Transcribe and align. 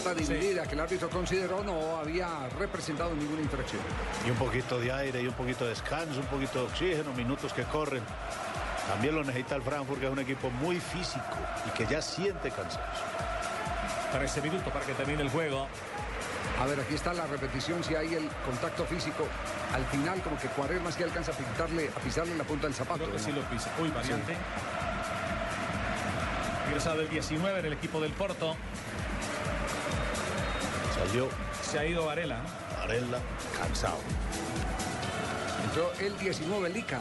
Pelota 0.00 0.14
dividida 0.14 0.62
que 0.64 0.74
el 0.74 0.80
árbitro 0.80 1.10
consideró 1.10 1.62
no 1.62 1.96
había 1.96 2.48
representado 2.58 3.14
ninguna 3.14 3.42
infracción. 3.42 3.82
Y 4.26 4.30
un 4.30 4.36
poquito 4.36 4.78
de 4.78 4.92
aire 4.92 5.22
y 5.22 5.26
un 5.26 5.34
poquito 5.34 5.64
de 5.64 5.70
descanso, 5.70 6.20
un 6.20 6.26
poquito 6.26 6.60
de 6.60 6.66
oxígeno, 6.66 7.12
minutos 7.12 7.52
que 7.52 7.64
corren. 7.64 8.02
También 8.88 9.14
lo 9.14 9.22
necesita 9.22 9.56
el 9.56 9.62
Frankfurt, 9.62 10.00
que 10.00 10.06
es 10.06 10.12
un 10.12 10.18
equipo 10.18 10.50
muy 10.50 10.80
físico 10.80 11.36
y 11.66 11.70
que 11.70 11.86
ya 11.86 12.00
siente 12.02 12.50
cansancio. 12.50 12.80
13 14.12 14.42
minutos 14.42 14.72
para 14.72 14.84
que 14.84 14.94
termine 14.94 15.22
el 15.22 15.30
juego. 15.30 15.68
A 16.60 16.66
ver, 16.66 16.80
aquí 16.80 16.94
está 16.94 17.14
la 17.14 17.26
repetición, 17.26 17.82
si 17.84 17.94
hay 17.94 18.14
el 18.14 18.28
contacto 18.44 18.84
físico. 18.84 19.26
Al 19.72 19.84
final, 19.86 20.20
como 20.22 20.36
que 20.38 20.48
Cuaresma 20.48 20.90
sí 20.90 21.02
alcanza 21.02 21.32
a 21.32 21.34
pintarle, 21.34 21.90
a 21.94 22.00
pisarle 22.00 22.36
la 22.36 22.44
punta 22.44 22.66
del 22.66 22.74
zapato. 22.74 23.04
Creo 23.04 23.12
que 23.12 23.18
¿no? 23.18 23.24
sí 23.24 23.32
lo 23.32 23.42
pisa. 23.42 23.70
Uy, 23.80 23.88
variante. 23.90 24.36
Ingresado 26.66 27.00
el 27.00 27.08
19 27.08 27.60
en 27.60 27.66
el 27.66 27.72
equipo 27.72 28.00
del 28.00 28.12
Porto. 28.12 28.56
Salió 31.06 31.28
Se 31.62 31.78
ha 31.78 31.86
ido 31.86 32.04
Varela. 32.04 32.42
Varela 32.76 33.20
cansado. 33.56 33.96
Entró 35.64 35.90
el 35.98 36.18
19, 36.18 36.68
Lica. 36.68 37.00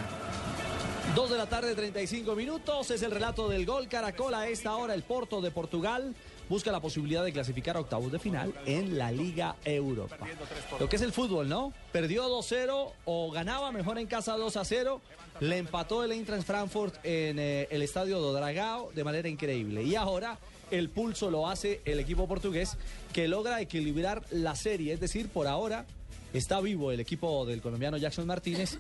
Dos 1.13 1.29
de 1.29 1.37
la 1.37 1.47
tarde, 1.47 1.75
35 1.75 2.33
minutos. 2.33 2.91
Es 2.91 3.01
el 3.01 3.11
relato 3.11 3.49
del 3.49 3.65
gol 3.65 3.89
Caracol. 3.89 4.33
A 4.35 4.47
esta 4.47 4.73
hora, 4.77 4.93
el 4.93 5.03
Porto 5.03 5.41
de 5.41 5.51
Portugal 5.51 6.15
busca 6.47 6.71
la 6.71 6.79
posibilidad 6.79 7.25
de 7.25 7.33
clasificar 7.33 7.75
a 7.75 7.81
octavos 7.81 8.09
de 8.09 8.19
final 8.19 8.53
en 8.65 8.97
la 8.97 9.11
Liga 9.11 9.57
Europa. 9.65 10.17
Lo 10.79 10.87
que 10.87 10.95
es 10.95 11.01
el 11.01 11.11
fútbol, 11.11 11.49
¿no? 11.49 11.73
Perdió 11.91 12.29
2-0 12.29 12.91
o 13.03 13.31
ganaba 13.31 13.71
mejor 13.73 13.99
en 13.99 14.07
casa 14.07 14.37
2-0. 14.37 15.01
Le 15.41 15.57
empató 15.57 16.05
el 16.05 16.13
Eintracht 16.13 16.45
Frankfurt 16.45 16.95
en 17.03 17.37
eh, 17.37 17.67
el 17.69 17.81
estadio 17.81 18.19
do 18.19 18.31
Dragao 18.31 18.91
de 18.93 19.03
manera 19.03 19.27
increíble. 19.27 19.83
Y 19.83 19.95
ahora 19.95 20.39
el 20.71 20.89
pulso 20.89 21.29
lo 21.31 21.47
hace 21.47 21.81
el 21.85 21.99
equipo 21.99 22.27
portugués 22.27 22.77
que 23.13 23.27
logra 23.27 23.61
equilibrar 23.61 24.23
la 24.31 24.55
serie. 24.55 24.93
Es 24.93 24.99
decir, 24.99 25.29
por 25.29 25.47
ahora 25.47 25.85
está 26.33 26.59
vivo 26.61 26.91
el 26.91 26.99
equipo 26.99 27.45
del 27.45 27.61
colombiano 27.61 27.97
Jackson 27.97 28.27
Martínez 28.27 28.77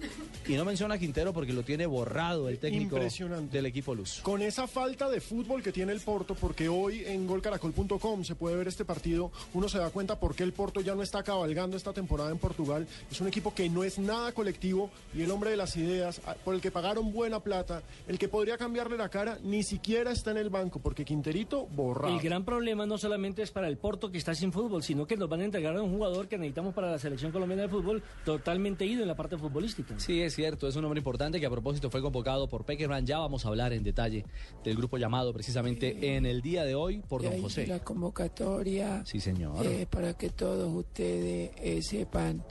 y 0.47 0.53
no 0.53 0.65
menciona 0.65 0.95
a 0.95 0.97
Quintero 0.99 1.33
porque 1.33 1.53
lo 1.53 1.63
tiene 1.63 1.85
borrado 1.85 2.47
el 2.49 2.59
técnico 2.59 2.95
Impresionante. 2.95 3.57
del 3.57 3.65
equipo 3.65 3.95
Luz. 3.95 4.19
Con 4.21 4.41
esa 4.41 4.67
falta 4.67 5.09
de 5.09 5.19
fútbol 5.21 5.63
que 5.63 5.71
tiene 5.71 5.91
el 5.93 5.99
Porto, 6.01 6.35
porque 6.35 6.69
hoy 6.69 7.03
en 7.05 7.25
golcaracol.com 7.27 8.23
se 8.23 8.35
puede 8.35 8.55
ver 8.55 8.67
este 8.67 8.85
partido, 8.85 9.31
uno 9.53 9.67
se 9.67 9.79
da 9.79 9.89
cuenta 9.89 10.19
por 10.19 10.35
qué 10.35 10.43
el 10.43 10.53
Porto 10.53 10.81
ya 10.81 10.95
no 10.95 11.01
está 11.01 11.23
cabalgando 11.23 11.75
esta 11.75 11.93
temporada 11.93 12.29
en 12.31 12.37
Portugal. 12.37 12.87
Es 13.11 13.19
un 13.21 13.27
equipo 13.27 13.53
que 13.53 13.69
no 13.69 13.83
es 13.83 13.97
nada 13.99 14.31
colectivo 14.31 14.89
y 15.15 15.21
el 15.23 15.31
hombre 15.31 15.49
de 15.51 15.57
las 15.57 15.75
ideas, 15.75 16.21
a- 16.25 16.35
por 16.35 16.53
el 16.55 16.61
que 16.61 16.71
pagaron 16.71 17.11
buena 17.11 17.39
plata, 17.39 17.81
el 18.07 18.19
que 18.19 18.27
podría 18.27 18.57
cambiarle 18.57 18.97
la 18.97 19.09
cara, 19.09 19.39
ni 19.43 19.63
siquiera 19.63 20.11
está 20.11 20.31
en 20.31 20.37
el 20.37 20.49
banco, 20.49 20.79
porque 20.79 21.03
Quinterito 21.05 21.65
borrado. 21.67 22.13
El 22.15 22.21
gran 22.21 22.45
problema 22.45 22.85
no 22.85 22.97
solamente 22.97 23.41
es 23.41 23.51
para 23.51 23.67
el 23.67 23.77
Porto 23.77 24.11
que 24.11 24.17
está 24.19 24.35
sin 24.35 24.51
fútbol, 24.51 24.83
sino 24.83 25.07
que 25.07 25.17
nos 25.17 25.29
van 25.29 25.41
a 25.41 25.45
entregar 25.45 25.75
a 25.75 25.81
un 25.81 25.91
jugador 25.91 26.27
que 26.27 26.37
necesitamos 26.37 26.73
para 26.75 26.91
la 26.91 26.99
selección 26.99 27.31
colombiana 27.31 27.38
de 27.47 27.67
fútbol 27.69 28.03
totalmente 28.25 28.85
ido 28.85 29.01
en 29.01 29.07
la 29.07 29.15
parte 29.15 29.37
futbolística. 29.37 29.99
Sí, 29.99 30.21
es 30.21 30.35
cierto, 30.35 30.67
es 30.67 30.75
un 30.75 30.85
hombre 30.85 30.99
importante 30.99 31.39
que 31.39 31.45
a 31.45 31.49
propósito 31.49 31.89
fue 31.89 32.01
convocado 32.01 32.47
por 32.47 32.65
Peckerman. 32.65 33.05
Ya 33.05 33.17
vamos 33.19 33.45
a 33.45 33.49
hablar 33.49 33.73
en 33.73 33.83
detalle 33.83 34.25
del 34.63 34.75
grupo 34.77 34.97
llamado 34.97 35.33
precisamente 35.33 36.15
en 36.15 36.25
el 36.25 36.41
día 36.41 36.63
de 36.65 36.75
hoy 36.75 37.01
por 37.07 37.23
don 37.23 37.41
José. 37.41 37.67
la 37.67 37.79
convocatoria 37.79 39.03
Sí, 39.05 39.19
señor. 39.19 39.65
eh, 39.65 39.87
para 39.89 40.13
que 40.15 40.29
todos 40.29 40.73
ustedes 40.73 41.51
eh, 41.61 41.81
sepan 41.81 42.43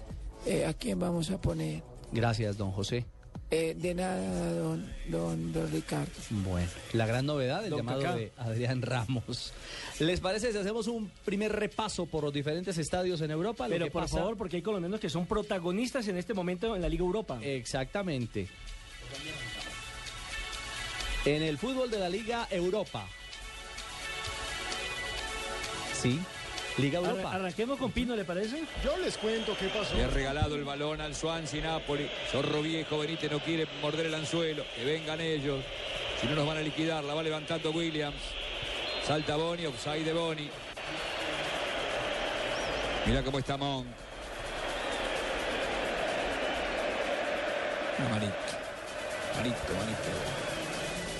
eh, 0.47 0.65
a 0.67 0.75
quién 0.75 0.99
vamos 0.99 1.31
a 1.31 1.41
poner. 1.41 1.83
Gracias, 2.13 2.57
don 2.57 2.71
José. 2.73 3.05
Eh, 3.51 3.75
de 3.79 3.95
nada, 3.95 4.53
don, 4.53 4.87
don, 5.09 5.53
don 5.55 5.73
Ricardo. 5.73 6.13
Bueno, 6.29 6.69
la 6.93 7.07
gran 7.07 7.25
novedad, 7.25 7.65
el 7.65 7.71
Don 7.71 7.79
llamado 7.79 8.01
de 8.15 8.31
Adrián 8.37 8.83
Ramos. 8.83 9.55
¿Les 10.01 10.21
parece 10.21 10.53
si 10.53 10.59
hacemos 10.59 10.87
un 10.87 11.11
primer 11.25 11.53
repaso 11.53 12.05
por 12.05 12.25
los 12.25 12.33
diferentes 12.33 12.77
estadios 12.77 13.23
en 13.23 13.31
Europa? 13.31 13.67
Pero 13.67 13.89
por 13.91 14.03
pasa- 14.03 14.19
favor, 14.19 14.37
porque 14.37 14.57
hay 14.57 14.63
colombianos 14.63 15.01
que 15.01 15.09
son 15.09 15.25
protagonistas 15.25 16.07
en 16.09 16.19
este 16.19 16.35
momento 16.35 16.77
en 16.77 16.83
la 16.83 16.91
Liga 16.91 17.05
Europa. 17.05 17.39
Exactamente. 17.43 18.49
En 21.25 21.43
el 21.43 21.57
fútbol 21.57 21.91
de 21.91 21.99
la 22.01 22.11
Liga 22.11 22.47
Europa. 22.51 23.07
Sí, 26.03 26.21
Liga 26.79 27.01
Europa. 27.01 27.33
arranquemos 27.33 27.79
con 27.79 27.91
Pino, 27.91 28.15
¿le 28.15 28.25
parece? 28.25 28.63
Yo 28.85 28.97
les 28.99 29.19
cuento 29.19 29.57
qué 29.59 29.67
pasó. 29.67 29.97
Le 29.97 30.05
ha 30.05 30.09
regalado 30.09 30.55
el 30.55 30.65
balón 30.65 31.01
al 31.01 31.15
Swansea 31.15 31.63
Napoli. 31.63 32.09
Zorro 32.31 32.63
viejo, 32.63 32.99
Benítez 32.99 33.31
no 33.31 33.41
quiere 33.41 33.67
morder 33.83 34.07
el 34.07 34.15
anzuelo. 34.15 34.65
Que 34.77 34.85
vengan 34.85 35.21
ellos. 35.21 35.65
Si 36.21 36.27
no 36.27 36.37
nos 36.37 36.47
van 36.47 36.59
a 36.59 36.61
liquidar, 36.61 37.03
la 37.03 37.15
va 37.15 37.23
levantando 37.23 37.71
Williams. 37.71 38.21
Salta 39.05 39.37
Boni, 39.37 39.67
offside 39.67 40.05
de 40.05 40.13
Boni. 40.13 40.51
Mira 43.07 43.23
cómo 43.23 43.39
está 43.39 43.57
Monk. 43.57 43.87
Una 47.99 48.09
manito. 48.11 48.35
Manito, 49.37 49.75
manito. 49.75 50.48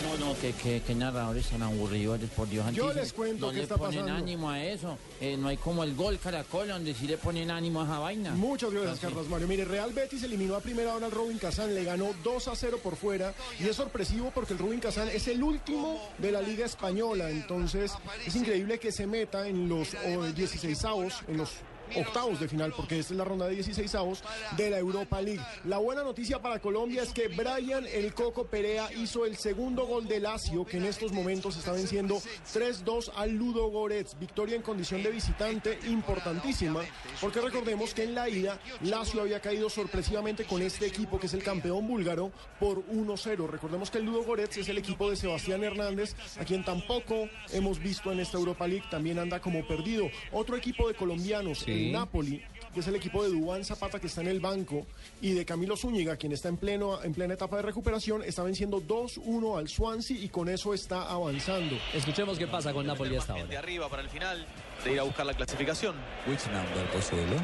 No, 0.03 0.27
no, 0.27 0.39
que, 0.39 0.53
que, 0.53 0.81
que 0.83 0.95
narradores 0.95 1.47
tan 1.49 1.63
aburridos, 1.63 2.21
por 2.37 2.49
Dios 2.49 2.65
Yo 2.73 2.93
les 2.93 3.13
cuento 3.13 3.47
no 3.47 3.53
qué 3.53 3.59
le 3.59 3.63
está 3.65 3.77
ponen 3.77 4.01
pasando. 4.01 4.19
ánimo 4.23 4.51
a 4.51 4.63
eso. 4.65 4.97
Eh, 5.21 5.37
no 5.37 5.49
hay 5.49 5.57
como 5.57 5.83
el 5.85 5.95
gol 5.95 6.19
Caracol, 6.19 6.69
donde 6.69 6.95
sí 6.95 7.07
le 7.07 7.17
ponen 7.19 7.51
ánimo 7.51 7.81
a 7.83 7.85
esa 7.85 7.99
vaina. 7.99 8.31
Muchas 8.33 8.71
gracias. 8.73 9.01
Carlos 9.01 9.29
Mario. 9.29 9.49
Mire, 9.49 9.65
Real 9.65 9.93
Betis 9.93 10.23
eliminó 10.23 10.55
a 10.57 10.61
primera 10.61 10.95
hora 10.95 11.07
al 11.07 11.13
Rubin 11.13 11.39
Kazán, 11.39 11.75
le 11.75 11.85
ganó 11.85 12.09
2 12.23 12.49
a 12.49 12.55
0 12.57 12.79
por 12.83 12.97
fuera 12.97 13.35
y 13.61 13.67
es 13.69 13.77
sorpresivo 13.77 14.31
porque 14.35 14.53
el 14.53 14.59
Rubin 14.59 14.81
Kazán 14.81 15.09
es 15.09 15.27
el 15.29 15.43
último 15.43 16.01
de 16.19 16.33
la 16.33 16.43
Liga 16.43 16.67
Española, 16.67 17.31
entonces 17.31 17.93
es 18.27 18.37
increíble 18.37 18.79
que 18.79 18.93
se 18.93 19.07
meta 19.07 19.49
en 19.49 19.69
los 19.69 19.89
16 20.35 20.85
avos, 20.85 21.15
en 21.29 21.39
los 21.39 21.51
octavos 21.97 22.41
de 22.41 22.49
final, 22.49 22.73
porque 22.77 22.99
esta 22.99 23.15
es 23.15 23.19
la 23.19 23.25
ronda 23.25 23.47
de 23.47 23.55
16 23.55 23.95
avos 23.95 24.23
de 24.57 24.71
la 24.71 24.79
Europa 24.79 25.21
League. 25.21 25.41
La 25.65 25.79
buena 25.79 26.03
noticia 26.03 26.41
para 26.41 26.59
Colombia 26.59 27.03
es 27.03 27.13
que 27.13 27.29
Brian 27.29 27.87
El 27.87 28.15
Coco 28.15 28.47
Perea 28.47 28.91
hizo 28.93 29.25
el 29.27 29.37
segundo 29.37 29.87
gol 29.87 30.07
de 30.09 30.21
Lazio, 30.21 30.65
que 30.65 30.79
en 30.79 30.85
estos 30.85 31.13
momentos 31.13 31.57
está 31.57 31.73
venciendo 31.73 32.21
3-2 32.53 33.13
al 33.17 33.33
Ludo 33.33 33.69
Goretz. 33.69 34.19
Victoria 34.19 34.57
en 34.57 34.63
condición 34.63 35.03
de 35.03 35.11
visitante 35.11 35.79
importantísima, 35.89 36.83
porque 37.21 37.41
recordemos 37.41 37.95
que 37.95 38.05
en 38.05 38.15
la 38.15 38.29
ida 38.29 38.61
Lazio 38.83 39.23
había 39.23 39.41
caído 39.41 39.71
sorpresivamente 39.71 40.45
con 40.45 40.63
este 40.63 40.87
equipo, 40.87 41.19
que 41.19 41.27
es 41.27 41.35
el 41.35 41.43
campeón 41.43 41.87
búlgaro, 41.87 42.33
por 42.59 42.85
1-0. 42.89 43.49
Recordemos 43.49 43.91
que 43.91 43.99
el 43.99 44.05
Ludo 44.05 44.25
Goretz 44.25 44.57
es 44.59 44.69
el 44.69 44.79
equipo 44.79 45.11
de 45.11 45.17
Sebastián 45.17 45.63
Hernández, 45.65 46.15
a 46.39 46.45
quien 46.45 46.65
tampoco 46.65 47.29
hemos 47.53 47.79
visto 47.79 48.13
en 48.13 48.21
esta 48.21 48.39
Europa 48.39 48.67
League, 48.67 48.85
también 48.91 49.19
anda 49.19 49.41
como 49.41 49.67
perdido. 49.67 50.09
Otro 50.33 50.57
equipo 50.57 50.89
de 50.89 50.95
colombianos, 50.95 51.59
Sí. 51.59 51.78
El 51.87 51.93
Napoli, 51.93 52.43
que 52.73 52.81
es 52.81 52.87
el 52.87 52.97
equipo 52.97 53.23
de 53.23 53.31
Dubán 53.31 53.65
Zapata 53.65 53.99
que 53.99 54.07
está 54.07 54.21
en 54.21 54.29
el 54.29 54.41
banco, 54.41 54.87
y 55.21 55.33
de 55.33 55.45
Camilo 55.45 55.77
Zúñiga, 55.77 56.17
quien 56.17 56.33
está 56.33 56.49
en, 56.49 56.57
pleno, 56.57 57.03
en 57.03 57.15
plena 57.15 57.35
etapa 57.35 57.57
de 57.57 57.63
recuperación, 57.63 58.23
está 58.23 58.43
venciendo 58.43 58.81
2-1 58.81 59.59
al 59.59 59.69
Swansea 59.69 60.17
y 60.17 60.29
con 60.29 60.49
eso 60.49 60.75
está 60.75 61.11
avanzando. 61.11 61.77
Escuchemos 61.95 62.39
qué 62.39 62.47
pasa 62.47 62.73
con 62.73 62.87
Napoli 62.87 63.17
hasta 63.17 63.35
De 63.35 63.41
ahora. 63.41 63.59
arriba 63.59 63.89
para 63.89 64.03
el 64.03 64.09
final, 64.09 64.47
de 64.85 64.93
ir 64.93 65.01
a 65.01 65.03
buscar 65.03 65.27
la 65.27 65.35
clasificación. 65.35 65.95
Which 66.27 66.47
number, 66.47 66.91
Pozuelo? 66.93 67.37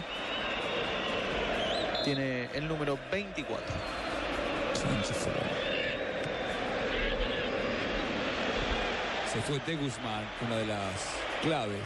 Tiene 2.04 2.50
el 2.54 2.68
número 2.68 2.98
24. 3.10 3.64
Se 9.32 9.40
fue 9.40 9.58
De 9.66 9.76
Guzmán, 9.76 10.24
una 10.46 10.56
de 10.58 10.66
las 10.66 11.14
claves 11.42 11.80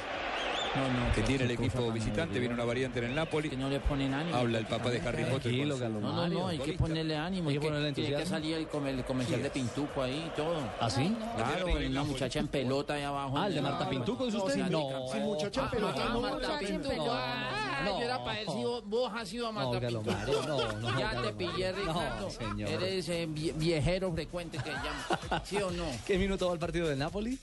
que 1.15 1.23
tiene 1.23 1.45
el 1.45 1.51
equipo 1.53 1.91
visitante. 1.93 2.39
Viene 2.39 2.55
una 2.55 2.65
variante 2.65 2.99
en 3.01 3.07
el 3.07 3.15
Napoli. 3.15 3.49
Que 3.51 3.57
no 3.57 3.69
le 3.69 3.81
ponen 3.81 4.15
ánimo. 4.15 4.37
Habla 4.37 4.59
el 4.59 4.67
papá 4.67 4.91
de 4.91 5.01
Harry 5.01 5.25
Potter. 5.25 5.41
Tranquilo, 5.43 5.79
con 5.79 5.93
su- 5.95 6.01
No, 6.01 6.13
no, 6.13 6.29
no, 6.29 6.49
hay 6.49 6.59
que 6.59 6.73
ponerle 6.75 7.17
ánimo. 7.17 7.49
Hay 7.51 7.57
que 7.57 7.61
que- 7.61 7.67
ponerle 7.69 7.93
tiene 7.93 8.17
que 8.17 8.27
salir 8.27 8.57
el, 8.57 8.69
comer- 8.69 8.95
el 8.95 9.05
comercial 9.05 9.43
de 9.43 9.51
Pintuco 9.51 10.03
ahí 10.03 10.25
y 10.27 10.37
todo. 10.37 10.59
¿Ah, 10.81 10.91
sí? 10.91 11.15
Claro, 11.37 11.67
una 11.87 12.05
muchacha 12.05 12.39
en 12.41 12.49
pelota 12.49 12.95
ahí 12.95 13.03
abajo. 13.03 13.39
Ah, 13.39 13.47
el 13.47 13.55
de 13.55 13.63
Marta 13.63 13.89
Pintuco, 13.89 14.27
¿es 14.29 14.35
usted? 14.35 14.67
No. 14.69 14.89
Si 15.13 15.19
muchacha 15.19 15.63
en 15.65 15.71
pelota 15.71 16.05
Ah, 16.07 16.11
no, 16.13 16.21
Marta 16.21 16.59
Pintuco. 16.59 16.89
Pintuco. 16.91 17.11
Ah, 17.11 17.83
No. 17.85 17.99
yo 18.01 18.05
era 18.05 18.19
para 18.25 18.39
ver 18.39 18.47
si 18.49 18.65
vos, 18.65 19.13
has 19.15 19.33
ido 19.33 19.47
a 19.49 19.53
Marta 19.53 19.81
No, 19.91 20.03
Pintuco. 20.03 20.47
No, 20.47 20.73
no, 20.91 20.99
ya 20.99 21.23
te 21.23 21.33
pillé. 21.33 21.73
Ricardo. 21.73 22.21
No, 22.21 22.31
señor. 22.31 22.69
Eres 22.71 23.09
eh, 23.09 23.29
vie- 23.29 23.53
viejero 23.57 24.13
frecuente 24.13 24.59
que 24.59 24.71
llama. 24.71 25.43
¿Sí 25.45 25.57
o 25.57 25.71
no? 25.71 25.85
¿Qué 26.07 26.19
minuto 26.19 26.47
va 26.49 26.53
el 26.55 26.59
partido 26.59 26.89
del 26.89 26.99
Napoli? 26.99 27.39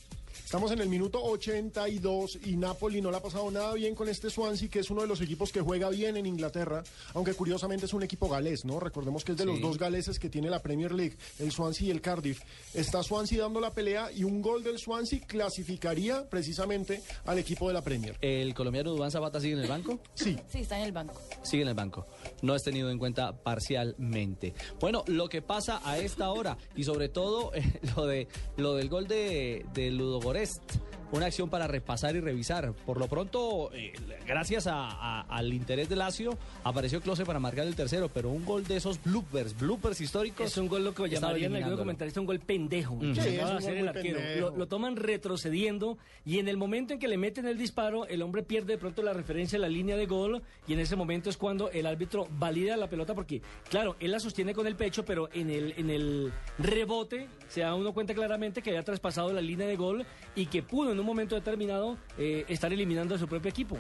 Estamos 0.55 0.71
en 0.71 0.79
el 0.79 0.87
minuto 0.87 1.21
82 1.21 2.39
y 2.45 2.55
Napoli 2.55 3.01
no 3.01 3.11
le 3.11 3.17
ha 3.17 3.21
pasado 3.21 3.51
nada 3.51 3.73
bien 3.73 3.93
con 3.93 4.07
este 4.07 4.29
Swansea, 4.29 4.69
que 4.69 4.79
es 4.79 4.89
uno 4.89 5.01
de 5.01 5.07
los 5.07 5.19
equipos 5.19 5.51
que 5.51 5.59
juega 5.59 5.89
bien 5.89 6.15
en 6.15 6.25
Inglaterra, 6.25 6.81
aunque 7.13 7.33
curiosamente 7.33 7.87
es 7.87 7.93
un 7.93 8.03
equipo 8.03 8.29
galés, 8.29 8.63
¿no? 8.63 8.79
Recordemos 8.79 9.25
que 9.25 9.33
es 9.33 9.37
de 9.37 9.43
Sí. 9.43 9.49
los 9.49 9.59
dos 9.59 9.77
galeses 9.77 10.17
que 10.17 10.29
tiene 10.29 10.49
la 10.49 10.61
Premier 10.61 10.93
League, 10.93 11.17
el 11.39 11.51
Swansea 11.51 11.87
y 11.87 11.91
el 11.91 11.99
Cardiff. 11.99 12.39
Está 12.73 13.03
Swansea 13.03 13.41
dando 13.41 13.59
la 13.59 13.71
pelea 13.73 14.13
y 14.13 14.23
un 14.23 14.41
gol 14.41 14.63
del 14.63 14.79
Swansea 14.79 15.19
clasificaría 15.27 16.25
precisamente 16.29 17.01
al 17.25 17.37
equipo 17.37 17.67
de 17.67 17.73
la 17.73 17.81
Premier. 17.81 18.17
¿El 18.21 18.53
colombiano 18.53 18.91
Dubán 18.91 19.11
Zapata 19.11 19.41
sigue 19.41 19.55
en 19.55 19.59
el 19.59 19.67
banco? 19.67 19.99
Sí. 20.13 20.37
Sí, 20.47 20.59
está 20.59 20.77
en 20.79 20.85
el 20.85 20.93
banco. 20.93 21.21
Sigue 21.43 21.63
en 21.63 21.67
el 21.67 21.75
banco. 21.75 22.07
No 22.43 22.55
es 22.55 22.63
tenido 22.63 22.89
en 22.89 22.97
cuenta 22.97 23.33
parcialmente. 23.43 24.53
Bueno, 24.79 25.03
lo 25.07 25.27
que 25.27 25.41
pasa 25.41 25.81
a 25.83 25.97
esta 25.97 26.31
hora 26.31 26.57
y 26.77 26.85
sobre 26.85 27.09
todo 27.09 27.53
eh, 27.55 27.61
lo 27.97 28.05
de 28.05 28.29
lo 28.55 28.75
del 28.75 28.87
gol 28.87 29.05
de, 29.09 29.65
de 29.73 29.91
Ludo 29.91 30.21
Christ 30.45 30.77
Una 31.15 31.27
acción 31.27 31.49
para 31.49 31.65
repasar 31.67 32.15
y 32.17 32.19
revisar. 32.19 32.73
Por 32.85 32.99
lo 32.99 33.07
pronto, 33.07 33.69
eh, 33.73 33.93
gracias 34.27 34.67
a- 34.67 34.89
a- 34.89 35.21
al 35.21 35.53
interés 35.53 35.87
de 35.87 35.95
Lazio, 35.95 36.37
apareció 36.65 36.99
Close 36.99 37.23
para 37.25 37.39
marcar 37.39 37.65
el 37.65 37.73
tercero, 37.73 38.09
pero 38.13 38.29
un 38.31 38.43
gol 38.43 38.65
de 38.65 38.75
esos 38.75 39.01
bloopers, 39.01 39.57
bloopers 39.57 40.01
históricos. 40.01 40.45
Es 40.47 40.57
un 40.57 40.67
gol 40.67 40.83
lo 40.83 40.93
que 40.93 41.03
estaba 41.05 41.07
llamarían 41.07 41.31
algunos 41.31 41.45
eliminándolo. 41.45 41.77
comentaristas 41.81 42.19
un 42.19 42.25
gol 42.27 42.39
pendejo. 42.41 42.95
Mm. 42.95 43.13
que 43.13 43.21
Sí, 43.21 43.29
acaba 43.29 43.31
es 43.31 43.37
de 43.37 43.51
un 43.51 43.57
hacer 43.57 43.69
gol 43.69 43.77
el 43.77 43.83
muy 43.83 43.87
arquero. 43.97 44.17
pendejo. 44.19 44.49
Lo, 44.51 44.57
lo 44.57 44.67
toman 44.67 44.95
retrocediendo 44.97 45.97
y 46.25 46.39
en 46.39 46.49
el 46.49 46.57
momento 46.57 46.93
en 46.93 46.99
que 46.99 47.07
le 47.07 47.17
meten 47.17 47.45
el 47.45 47.57
disparo, 47.57 48.05
el 48.07 48.21
hombre 48.21 48.43
pierde 48.43 48.73
de 48.73 48.77
pronto 48.77 49.01
la 49.01 49.13
referencia 49.13 49.57
a 49.57 49.61
la 49.61 49.69
línea 49.69 49.95
de 49.95 50.07
gol 50.07 50.41
y 50.67 50.73
en 50.73 50.79
ese 50.79 50.97
momento 50.97 51.29
es 51.29 51.37
cuando 51.37 51.69
el 51.71 51.85
árbitro 51.85 52.27
valida 52.37 52.75
la 52.75 52.89
pelota 52.89 53.13
porque, 53.13 53.41
claro, 53.69 53.95
él 54.01 54.11
la 54.11 54.19
sostiene 54.19 54.53
con 54.53 54.67
el 54.67 54.75
pecho, 54.75 55.05
pero 55.05 55.29
en 55.33 55.49
el, 55.49 55.73
en 55.77 55.89
el 55.89 56.33
rebote 56.59 57.27
se 57.47 57.61
da 57.61 57.73
uno 57.73 57.93
cuenta 57.93 58.13
claramente 58.13 58.61
que 58.61 58.71
había 58.71 58.83
traspasado 58.83 59.31
la 59.31 59.39
línea 59.41 59.65
de 59.67 59.77
gol 59.77 60.05
y 60.35 60.47
que 60.47 60.61
pudo 60.61 60.91
en 60.91 60.99
un 60.99 61.04
momento 61.05 61.35
determinado 61.35 61.97
eh, 62.17 62.45
estar 62.47 62.71
eliminando 62.73 63.15
a 63.15 63.17
su 63.17 63.27
propio 63.27 63.49
equipo. 63.49 63.77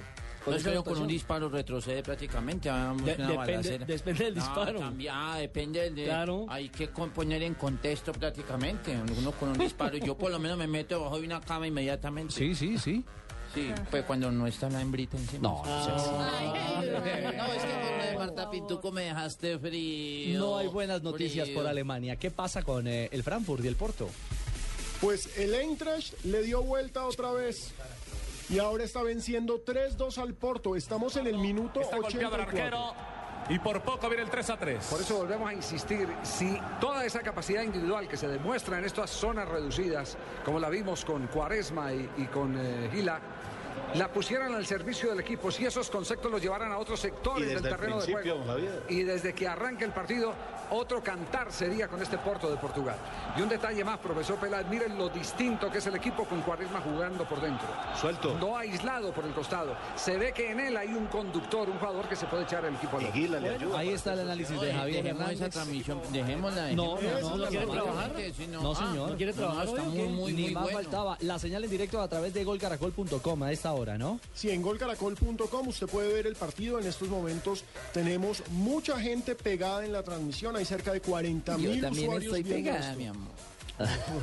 No 0.47 0.55
es 0.55 0.63
que 0.63 0.75
con 0.75 1.01
un 1.01 1.07
disparo 1.07 1.49
retrocede 1.49 2.03
prácticamente. 2.03 2.69
hagamos 2.69 3.03
De- 3.03 3.15
depende- 3.15 3.79
depende 3.79 4.23
del 4.25 4.33
Ah, 4.37 4.41
disparo. 4.41 4.79
también, 4.79 5.13
ah, 5.15 5.37
depende 5.37 5.81
del 5.81 5.95
de, 5.95 6.03
Claro. 6.03 6.45
Hay 6.49 6.69
que 6.69 6.89
con- 6.89 7.09
poner 7.09 7.41
en 7.41 7.55
contexto 7.55 8.11
prácticamente. 8.11 8.95
Uno 9.17 9.31
con 9.31 9.49
un 9.49 9.57
disparo. 9.57 9.97
Yo 9.97 10.15
por 10.15 10.29
lo 10.29 10.37
menos 10.37 10.55
me 10.57 10.67
meto 10.67 10.95
debajo 10.99 11.19
de 11.19 11.25
una 11.25 11.41
cama 11.41 11.65
inmediatamente. 11.65 12.31
Sí, 12.33 12.53
sí, 12.53 12.77
sí. 12.77 13.03
Sí, 13.55 13.71
pues 13.89 14.03
cuando 14.03 14.29
no 14.31 14.45
está 14.47 14.69
la 14.69 14.81
hembrita 14.81 15.17
encima. 15.17 15.47
No, 15.49 15.63
no, 15.65 15.77
es 17.53 17.63
que 17.63 17.73
por 17.73 17.97
lo 17.97 18.05
de 18.05 18.15
Marta 18.17 18.49
Pintuco 18.51 18.91
me 18.91 19.03
dejaste 19.03 19.57
frío. 19.59 20.39
No 20.39 20.57
hay 20.57 20.67
buenas 20.67 21.01
noticias 21.01 21.45
frío. 21.47 21.59
por 21.59 21.67
Alemania. 21.67 22.17
¿Qué 22.17 22.31
pasa 22.31 22.63
con 22.63 22.87
eh, 22.87 23.09
el 23.11 23.23
Frankfurt 23.23 23.63
y 23.63 23.67
el 23.67 23.75
Porto? 23.75 24.09
Pues 25.05 25.37
el 25.37 25.53
Eintracht 25.53 26.15
le 26.23 26.41
dio 26.41 26.63
vuelta 26.63 27.05
otra 27.05 27.31
vez. 27.31 27.75
Y 28.49 28.57
ahora 28.57 28.83
está 28.83 29.03
venciendo 29.03 29.63
3-2 29.63 30.17
al 30.17 30.33
Porto. 30.33 30.75
Estamos 30.75 31.15
en 31.15 31.27
el 31.27 31.37
minuto 31.37 31.79
Está 31.79 31.97
golpeado 31.97 32.35
el 32.37 32.41
84. 32.41 32.41
arquero. 32.41 33.15
Y 33.47 33.59
por 33.59 33.83
poco 33.83 34.07
viene 34.07 34.23
el 34.23 34.31
3 34.31 34.49
a 34.49 34.57
3. 34.57 34.83
Por 34.85 35.01
eso 35.01 35.17
volvemos 35.17 35.47
a 35.47 35.53
insistir, 35.53 36.09
si 36.23 36.59
toda 36.81 37.05
esa 37.05 37.19
capacidad 37.19 37.61
individual 37.61 38.07
que 38.07 38.17
se 38.17 38.27
demuestra 38.27 38.79
en 38.79 38.85
estas 38.85 39.11
zonas 39.11 39.47
reducidas, 39.47 40.17
como 40.43 40.59
la 40.59 40.69
vimos 40.69 41.05
con 41.05 41.27
Cuaresma 41.27 41.93
y, 41.93 42.09
y 42.17 42.25
con 42.25 42.57
eh, 42.57 42.89
Gila, 42.91 43.21
la 43.95 44.07
pusieran 44.11 44.53
al 44.53 44.65
servicio 44.65 45.09
del 45.09 45.19
equipo, 45.19 45.51
si 45.51 45.65
esos 45.65 45.89
conceptos 45.89 46.31
los 46.31 46.41
llevaran 46.41 46.71
a 46.71 46.77
otros 46.77 46.99
sectores 46.99 47.49
del 47.49 47.61
terreno 47.61 48.01
de 48.01 48.11
juego. 48.11 48.43
Y 48.89 49.03
desde 49.03 49.33
que 49.33 49.47
arranque 49.47 49.85
el 49.85 49.91
partido, 49.91 50.33
otro 50.71 51.01
cantar 51.03 51.51
sería 51.51 51.87
con 51.87 52.01
este 52.01 52.17
Porto 52.17 52.49
de 52.49 52.57
Portugal. 52.57 52.95
Y 53.37 53.41
un 53.41 53.49
detalle 53.49 53.83
más, 53.83 53.99
profesor 53.99 54.37
Peláez, 54.37 54.67
miren 54.67 54.97
lo 54.97 55.09
distinto 55.09 55.71
que 55.71 55.77
es 55.77 55.87
el 55.87 55.95
equipo 55.95 56.25
con 56.25 56.41
Cuaresma 56.41 56.81
jugando 56.81 57.23
por 57.27 57.39
dentro. 57.39 57.67
Suelto. 57.99 58.35
No 58.39 58.57
aislado 58.57 59.13
por 59.13 59.25
el 59.25 59.33
costado. 59.33 59.75
Se 59.95 60.17
ve 60.17 60.31
que 60.33 60.51
en 60.51 60.59
él 60.59 60.75
hay 60.77 60.89
un 60.89 61.05
conductor, 61.07 61.69
un 61.69 61.77
jugador 61.77 62.07
que 62.09 62.15
se 62.15 62.25
puede 62.25 62.43
echar 62.43 62.65
el 62.65 62.75
equipo 62.75 62.97
al. 62.97 63.05
Bueno, 63.05 63.77
Ahí 63.77 63.89
está 63.89 64.13
el 64.13 64.21
análisis 64.21 64.59
de 64.59 64.73
Javier 64.73 65.03
dejemos 65.03 65.29
esa 65.31 65.49
transmisión, 65.49 66.01
dejémosla. 66.11 66.71
No, 66.73 66.97
no, 66.99 67.19
no, 67.21 67.37
¿no 67.37 67.45
quiere 67.47 67.65
trabajar? 67.67 68.11
No, 68.49 68.71
Ah, 68.71 68.75
señor. 68.75 69.09
¿no 69.11 69.17
quiere 69.17 69.33
trabajar 69.33 69.67
está 69.67 69.81
muy, 69.83 70.07
muy, 70.09 70.33
Ni 70.33 70.41
muy 70.43 70.51
más 70.53 70.63
bueno. 70.63 70.77
faltaba. 70.79 71.17
La 71.21 71.39
señal 71.39 71.63
en 71.63 71.69
directo 71.69 72.01
a 72.01 72.07
través 72.07 72.33
de 72.33 72.43
golcaracol.com 72.43 73.43
a 73.43 73.51
esta 73.51 73.64
hora, 73.73 73.97
¿no? 73.97 74.19
Si 74.33 74.49
en 74.49 74.61
golcaracol.com 74.61 75.67
usted 75.67 75.87
puede 75.87 76.13
ver 76.13 76.27
el 76.27 76.35
partido, 76.35 76.79
en 76.79 76.87
estos 76.87 77.09
momentos 77.09 77.63
tenemos 77.93 78.43
mucha 78.51 78.99
gente 78.99 79.35
pegada 79.35 79.85
en 79.85 79.93
la 79.93 80.03
transmisión, 80.03 80.55
hay 80.55 80.65
cerca 80.65 80.91
de 80.93 81.01
40 81.01 81.53
Yo 81.57 81.69
mil 81.69 81.81
también 81.81 82.07
usuarios 82.09 82.33
estoy 82.35 82.43
viendo 82.43 82.71
pegada, 82.71 82.87
esto. 82.91 82.99
mi 82.99 83.07
amor. 83.07 83.31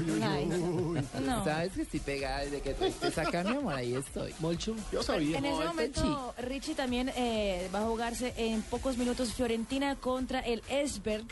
Uy, 0.01 0.11
uy, 0.11 0.55
uy. 0.55 1.03
no. 1.27 1.45
¿Sabes 1.45 1.73
que 1.73 1.83
estoy 1.83 2.01
pegada 2.01 2.39
desde 2.41 2.61
que 2.63 2.73
te 2.73 2.91
te 2.91 3.11
saca, 3.11 3.45
mi 3.45 3.51
amor? 3.57 3.75
Ahí 3.75 3.95
estoy. 3.95 4.35
Molcho. 4.41 4.75
Yo 4.91 5.03
sabía. 5.03 5.37
En 5.37 5.45
ese 5.45 5.55
Molto 5.55 5.69
momento, 5.69 6.35
Richie 6.39 6.75
también 6.75 7.11
eh, 7.17 7.69
va 7.75 7.81
a 7.81 7.85
jugarse 7.87 8.33
en 8.39 8.63
pocos 8.63 8.97
minutos 8.97 9.35
Fiorentina 9.35 9.97
contra 9.97 10.41
el 10.41 10.63
Esberg. 10.71 11.27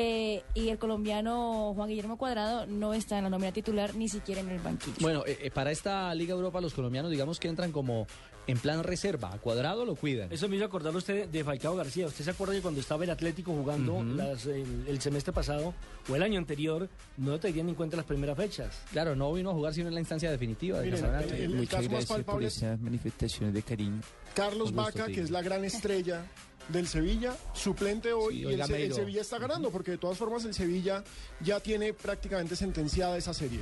Eh, 0.00 0.42
y 0.54 0.70
el 0.70 0.78
colombiano 0.78 1.74
Juan 1.74 1.88
Guillermo 1.88 2.16
Cuadrado 2.16 2.66
no 2.66 2.94
está 2.94 3.18
en 3.18 3.24
la 3.24 3.30
nómina 3.30 3.52
titular 3.52 3.94
ni 3.94 4.08
siquiera 4.08 4.40
en 4.40 4.48
el 4.48 4.58
banquillo. 4.58 4.96
Bueno, 5.00 5.24
eh, 5.26 5.38
eh, 5.42 5.50
para 5.50 5.70
esta 5.70 6.14
Liga 6.14 6.32
Europa 6.32 6.60
los 6.60 6.72
colombianos 6.72 7.10
digamos 7.10 7.38
que 7.38 7.48
entran 7.48 7.70
como 7.70 8.06
en 8.50 8.58
plan 8.58 8.82
reserva. 8.82 9.32
A 9.32 9.38
cuadrado 9.38 9.84
lo 9.84 9.94
cuidan. 9.94 10.32
Eso 10.32 10.48
me 10.48 10.56
hizo 10.56 10.64
acordar 10.64 10.94
usted 10.94 11.28
de 11.28 11.44
Falcao 11.44 11.76
García. 11.76 12.06
¿Usted 12.06 12.24
se 12.24 12.30
acuerda 12.30 12.54
que 12.54 12.60
cuando 12.62 12.80
estaba 12.80 13.04
el 13.04 13.10
Atlético 13.10 13.52
jugando 13.52 14.02
las, 14.02 14.46
el, 14.46 14.84
el 14.86 15.00
semestre 15.00 15.32
pasado 15.32 15.74
o 16.08 16.16
el 16.16 16.22
año 16.22 16.38
anterior, 16.38 16.88
no 17.16 17.38
tenían 17.40 17.68
en 17.68 17.74
cuenta 17.74 17.96
las 17.96 18.06
primeras 18.06 18.36
fechas? 18.36 18.80
Claro, 18.92 19.14
no 19.16 19.32
vino 19.32 19.50
a 19.50 19.54
jugar 19.54 19.72
sino 19.74 19.88
en 19.88 19.94
la 19.94 20.00
instancia 20.00 20.30
definitiva 20.30 20.80
Miren, 20.82 21.04
el- 21.04 21.54
el 21.60 21.68
caso 21.68 21.90
más 21.90 22.06
palpable 22.06 22.46
es 22.48 22.62
manifestaciones 22.80 23.54
de 23.54 23.62
cariño. 23.62 24.00
Carlos 24.34 24.74
Vaca, 24.74 25.06
que 25.06 25.20
es 25.20 25.30
la 25.30 25.42
gran 25.42 25.64
estrella 25.64 26.22
del 26.68 26.86
Sevilla, 26.86 27.34
suplente 27.52 28.12
hoy, 28.12 28.34
Sí, 28.34 28.40
y 28.42 28.52
el, 28.52 28.60
el. 28.60 28.94
Sevilla 28.94 29.20
está 29.22 29.38
ganando, 29.38 29.70
porque 29.70 29.90
de 29.92 29.98
todas 29.98 30.16
formas 30.16 30.44
el 30.44 30.54
Sevilla 30.54 31.02
ya 31.40 31.58
tiene 31.60 31.92
prácticamente 31.94 32.54
sentenciada 32.54 33.16
esa 33.16 33.34
serie. 33.34 33.60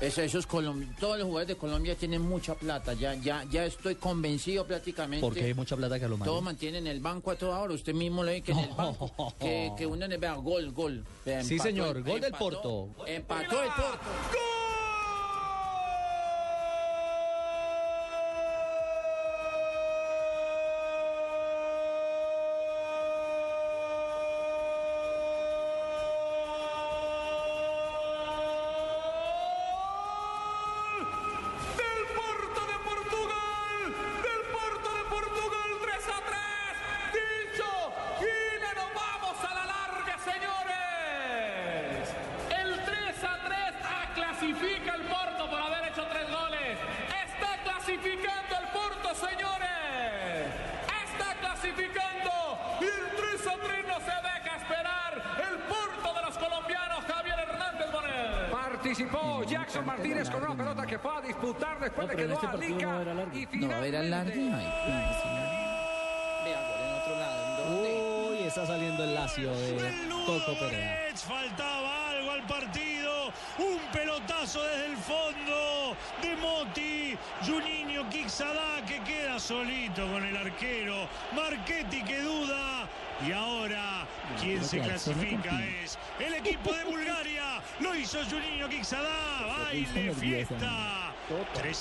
Eso, 0.00 0.22
esos 0.22 0.48
colom- 0.48 0.86
todos 0.98 1.18
los 1.18 1.26
jugadores 1.26 1.48
de 1.48 1.56
Colombia 1.56 1.94
tienen 1.94 2.22
mucha 2.22 2.54
plata. 2.54 2.94
Ya, 2.94 3.14
ya, 3.14 3.44
ya 3.50 3.66
estoy 3.66 3.96
convencido 3.96 4.64
prácticamente. 4.66 5.20
Porque 5.20 5.44
hay 5.44 5.52
mucha 5.54 5.76
plata 5.76 6.00
que 6.00 6.08
lo 6.08 6.16
Todos 6.16 6.42
mantienen 6.42 6.86
el 6.86 7.00
banco 7.00 7.30
a 7.30 7.36
toda 7.36 7.58
hora. 7.58 7.74
Usted 7.74 7.92
mismo 7.92 8.24
le 8.24 8.32
ve 8.32 8.42
que 8.42 8.52
en 8.52 8.58
el 8.60 8.70
banco. 8.70 9.12
Que, 9.38 9.72
que 9.76 9.86
uno 9.86 10.06
le 10.06 10.16
vea 10.16 10.34
gol, 10.34 10.72
gol. 10.72 11.04
Vea, 11.24 11.42
Sí, 11.44 11.54
empató 11.54 11.68
señor, 11.68 11.96
el- 11.98 12.02
gol 12.04 12.20
del 12.20 12.32
Porto. 12.32 12.88
Empató 13.06 13.62
el 13.62 13.68
Porto. 13.68 13.98
Del 14.32 14.59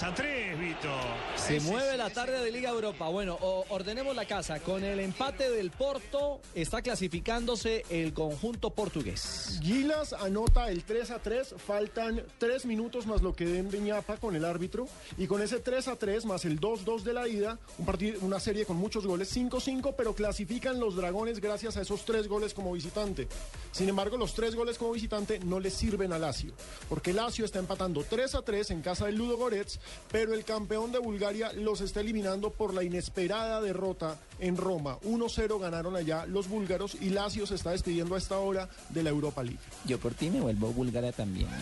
a 0.03 0.13
3, 0.13 0.57
Vito. 0.57 0.89
Se 1.35 1.59
mueve 1.61 1.97
la 1.97 2.09
tarde 2.09 2.39
de 2.43 2.51
Liga 2.51 2.69
Europa. 2.69 3.07
Bueno, 3.09 3.37
o- 3.41 3.65
ordenemos 3.69 4.15
la 4.15 4.25
casa. 4.25 4.59
Con 4.59 4.83
el 4.83 4.99
empate 4.99 5.49
del 5.49 5.71
Porto 5.71 6.41
está 6.53 6.81
clasificándose 6.81 7.83
el 7.89 8.13
conjunto 8.13 8.71
portugués. 8.71 9.59
Gilas 9.61 10.13
anota 10.13 10.69
el 10.69 10.83
3 10.83 11.11
a 11.11 11.19
3, 11.19 11.55
faltan 11.57 12.23
3 12.37 12.65
minutos 12.65 13.05
más 13.07 13.21
lo 13.21 13.33
que 13.33 13.45
den 13.45 13.69
de 13.69 13.79
ñapa 13.79 14.17
con 14.17 14.35
el 14.35 14.45
árbitro 14.45 14.87
y 15.17 15.27
con 15.27 15.41
ese 15.41 15.59
3 15.59 15.87
a 15.87 15.95
3 15.95 16.25
más 16.25 16.45
el 16.45 16.59
2-2 16.59 17.03
de 17.03 17.13
la 17.13 17.27
ida, 17.27 17.59
un 17.77 17.85
partido, 17.85 18.19
una 18.21 18.39
serie 18.39 18.65
con 18.65 18.77
muchos 18.77 19.05
goles, 19.05 19.35
5-5, 19.35 19.93
pero 19.97 20.13
clasifican 20.13 20.79
los 20.79 20.95
dragones 20.95 21.39
gracias 21.39 21.77
a 21.77 21.81
esos 21.81 22.05
3 22.05 22.27
goles 22.27 22.53
como 22.53 22.73
visitante. 22.73 23.27
Sin 23.71 23.87
embargo, 23.89 24.17
los 24.17 24.33
3 24.33 24.55
goles 24.55 24.77
como 24.77 24.91
visitante 24.91 25.39
no 25.39 25.59
les 25.59 25.73
sirven 25.73 26.13
a 26.13 26.19
Lazio, 26.19 26.53
porque 26.87 27.13
Lazio 27.13 27.45
está 27.45 27.59
empatando 27.59 28.03
3 28.03 28.35
a 28.35 28.41
3 28.41 28.71
en 28.71 28.81
casa 28.81 29.05
del 29.05 29.15
Ludo 29.15 29.37
Goretz, 29.37 29.79
pero 30.11 30.33
el 30.33 30.43
campeón 30.43 30.91
de 30.91 30.99
Bulgaria 30.99 31.53
los 31.53 31.81
está 31.81 32.01
eliminando 32.01 32.49
por 32.49 32.73
la 32.73 32.83
inesperada 32.83 33.58
derrota 33.61 34.17
en 34.39 34.57
Roma. 34.57 34.97
1-0 35.01 35.59
ganaron 35.59 35.95
allá 35.95 36.25
los 36.25 36.47
búlgaros 36.47 36.95
y 36.99 37.09
Lazio 37.09 37.45
se 37.45 37.55
está 37.55 37.71
despidiendo 37.71 38.15
a 38.15 38.17
esta 38.17 38.39
hora 38.39 38.69
de 38.89 39.03
la 39.03 39.09
Europa 39.09 39.43
League. 39.43 39.59
Yo 39.85 39.99
por 39.99 40.13
ti 40.13 40.29
me 40.29 40.41
vuelvo 40.41 40.71
búlgara 40.71 41.11
también. 41.11 41.49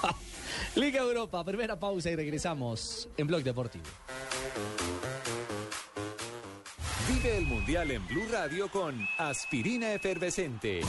Liga 0.74 1.00
Europa, 1.00 1.44
primera 1.44 1.78
pausa 1.78 2.10
y 2.10 2.16
regresamos 2.16 3.08
en 3.16 3.26
Blog 3.26 3.42
Deportivo. 3.42 3.84
Vive 7.08 7.38
el 7.38 7.46
Mundial 7.46 7.90
en 7.90 8.06
Blue 8.06 8.26
Radio 8.30 8.68
con 8.70 9.06
Aspirina 9.18 9.92
Efervescente. 9.92 10.80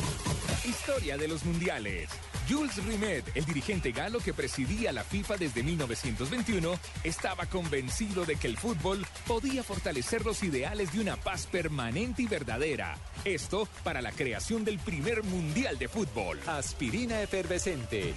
Historia 0.66 1.18
de 1.18 1.28
los 1.28 1.46
mundiales. 1.46 2.10
Jules 2.50 2.84
Rimet, 2.86 3.26
el 3.36 3.46
dirigente 3.46 3.92
galo 3.92 4.20
que 4.20 4.34
presidía 4.34 4.92
la 4.92 5.04
FIFA 5.04 5.38
desde 5.38 5.64
1921, 5.64 6.80
estaba 7.04 7.46
convencido 7.46 8.26
de 8.26 8.36
que 8.36 8.48
el 8.48 8.58
fútbol 8.58 9.06
podía 9.26 9.64
fortalecer 9.64 10.26
los 10.26 10.44
ideales 10.44 10.94
de 10.94 11.02
una 11.02 11.18
paz 11.18 11.48
permanente 11.48 12.22
y 12.22 12.28
verdadera. 12.28 12.98
Esto 13.26 13.68
para 13.84 14.02
la 14.02 14.12
creación 14.12 14.64
del 14.64 14.80
primer 14.80 15.24
mundial 15.24 15.78
de 15.78 15.88
fútbol. 15.88 16.40
Aspirina 16.48 17.22
Efervescente. 17.22 18.14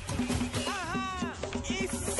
Y 1.68 2.20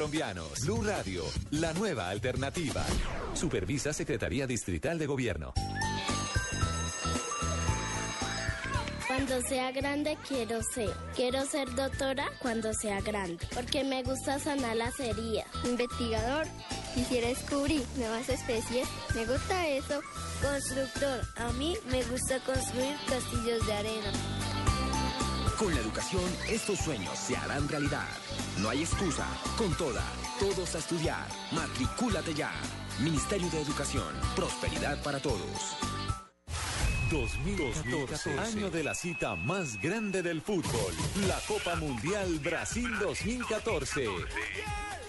colombianos. 0.00 0.60
Blue 0.64 0.82
Radio, 0.82 1.24
la 1.50 1.74
nueva 1.74 2.08
alternativa. 2.08 2.82
Supervisa 3.34 3.92
Secretaría 3.92 4.46
Distrital 4.46 4.98
de 4.98 5.06
Gobierno. 5.06 5.52
Cuando 9.06 9.42
sea 9.42 9.70
grande 9.72 10.16
quiero 10.26 10.62
ser. 10.62 10.88
Quiero 11.14 11.44
ser 11.44 11.74
doctora 11.74 12.30
cuando 12.40 12.72
sea 12.72 13.02
grande, 13.02 13.46
porque 13.52 13.84
me 13.84 14.02
gusta 14.02 14.38
sanar 14.38 14.74
las 14.76 14.98
heridas. 14.98 15.44
Investigador. 15.64 16.46
Quisiera 16.94 17.28
descubrir 17.28 17.84
nuevas 17.96 18.26
especies. 18.30 18.88
Me 19.14 19.26
gusta 19.26 19.68
eso. 19.68 20.00
Constructor. 20.40 21.20
A 21.36 21.52
mí 21.52 21.76
me 21.90 22.02
gusta 22.04 22.40
construir 22.40 22.96
castillos 23.06 23.66
de 23.66 23.72
arena. 23.74 24.12
Con 25.60 25.74
la 25.74 25.80
educación, 25.82 26.24
estos 26.48 26.78
sueños 26.78 27.18
se 27.18 27.36
harán 27.36 27.68
realidad. 27.68 28.08
No 28.62 28.70
hay 28.70 28.80
excusa. 28.80 29.26
Con 29.58 29.74
toda, 29.74 30.02
todos 30.38 30.74
a 30.74 30.78
estudiar. 30.78 31.28
Matricúlate 31.52 32.32
ya. 32.32 32.50
Ministerio 32.98 33.50
de 33.50 33.60
Educación. 33.60 34.08
Prosperidad 34.34 35.02
para 35.02 35.20
todos. 35.20 35.76
2014, 37.10 38.38
año 38.38 38.70
de 38.70 38.84
la 38.84 38.94
cita 38.94 39.34
más 39.34 39.80
grande 39.80 40.22
del 40.22 40.40
fútbol, 40.40 40.94
la 41.26 41.40
Copa 41.48 41.74
Mundial 41.74 42.38
Brasil 42.38 42.88
2014. 43.00 44.06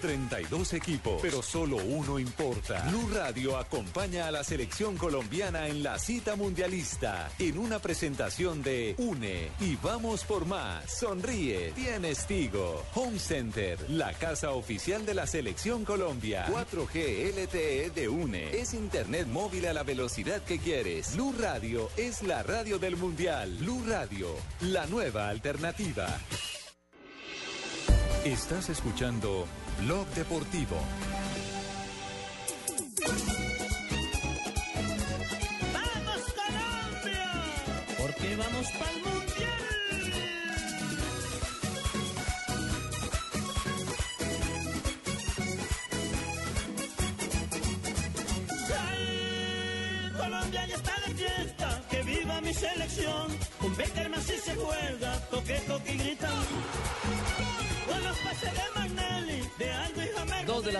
32 0.02 0.72
equipos, 0.72 1.22
pero 1.22 1.42
solo 1.42 1.76
uno 1.76 2.18
importa. 2.18 2.84
Blue 2.88 3.08
Radio 3.14 3.56
acompaña 3.56 4.26
a 4.26 4.32
la 4.32 4.42
selección 4.42 4.96
colombiana 4.96 5.68
en 5.68 5.84
la 5.84 5.96
cita 6.00 6.34
mundialista 6.34 7.30
en 7.38 7.56
una 7.56 7.78
presentación 7.78 8.64
de 8.64 8.96
Une 8.98 9.50
y 9.60 9.76
vamos 9.76 10.24
por 10.24 10.44
más. 10.44 10.92
Sonríe, 10.92 11.70
tienes 11.76 12.26
Tigo. 12.26 12.82
Home 12.94 13.20
Center, 13.20 13.78
la 13.90 14.12
casa 14.12 14.50
oficial 14.50 15.06
de 15.06 15.14
la 15.14 15.28
selección 15.28 15.84
Colombia. 15.84 16.46
4G 16.48 17.32
LTE 17.36 17.90
de 17.90 18.08
Une 18.08 18.50
es 18.58 18.74
internet 18.74 19.28
móvil 19.28 19.66
a 19.66 19.72
la 19.72 19.84
velocidad 19.84 20.42
que 20.42 20.58
quieres. 20.58 21.14
Blue 21.14 21.32
Radio 21.38 21.88
es 21.96 22.22
la 22.22 22.42
radio 22.42 22.78
del 22.78 22.96
mundial. 22.96 23.56
Blue 23.58 23.82
Radio, 23.86 24.28
la 24.60 24.86
nueva 24.86 25.28
alternativa. 25.28 26.06
Estás 28.24 28.70
escuchando 28.70 29.46
Blog 29.80 30.06
Deportivo. 30.08 30.76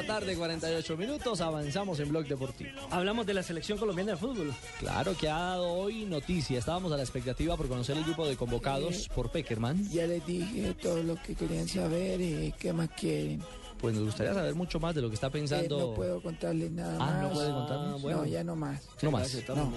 La 0.03 0.15
tarde, 0.15 0.37
48 0.37 0.97
minutos, 0.97 1.41
avanzamos 1.41 1.99
en 2.01 2.09
Blog 2.09 2.27
Deportivo. 2.27 2.71
Hablamos 2.91 3.27
de 3.27 3.35
la 3.35 3.43
selección 3.43 3.79
colombiana 3.79 4.13
de 4.13 4.17
fútbol. 4.19 4.53
Claro 4.79 5.17
que 5.17 5.29
ha 5.29 5.39
dado 5.39 5.69
hoy 5.73 6.05
noticia. 6.05 6.59
Estábamos 6.59 6.93
a 6.93 6.97
la 6.97 7.03
expectativa 7.03 7.57
por 7.57 7.69
conocer 7.69 7.97
el 7.97 8.05
grupo 8.05 8.27
de 8.27 8.37
convocados 8.37 9.09
por 9.15 9.31
Peckerman. 9.31 9.89
Ya 9.91 10.07
les 10.07 10.25
dije 10.27 10.75
todo 10.81 11.03
lo 11.03 11.17
que 11.23 11.35
querían 11.35 11.69
saber 11.69 12.21
y 12.21 12.53
qué 12.59 12.73
más 12.73 12.89
quieren. 12.91 13.43
pues 13.81 13.97
nos 13.97 14.05
gustaría 14.05 14.33
saber 14.33 14.55
mucho 14.55 14.79
más 14.79 14.95
de 14.95 15.03
lo 15.03 15.09
que 15.09 15.17
está 15.17 15.27
Eh, 15.27 15.31
pensando. 15.31 15.77
no 15.89 15.95
puedo 15.95 16.23
contarle 16.23 16.71
nada 16.71 16.95
Ah, 17.01 17.15
más. 17.15 17.23
no 17.23 17.31
puede 17.33 17.51
contarnos. 17.51 18.05
No, 18.05 18.25
ya 18.27 18.45
no 18.45 18.55
más. 18.55 18.81
No 19.03 19.11
más. 19.11 19.35
No. 19.49 19.73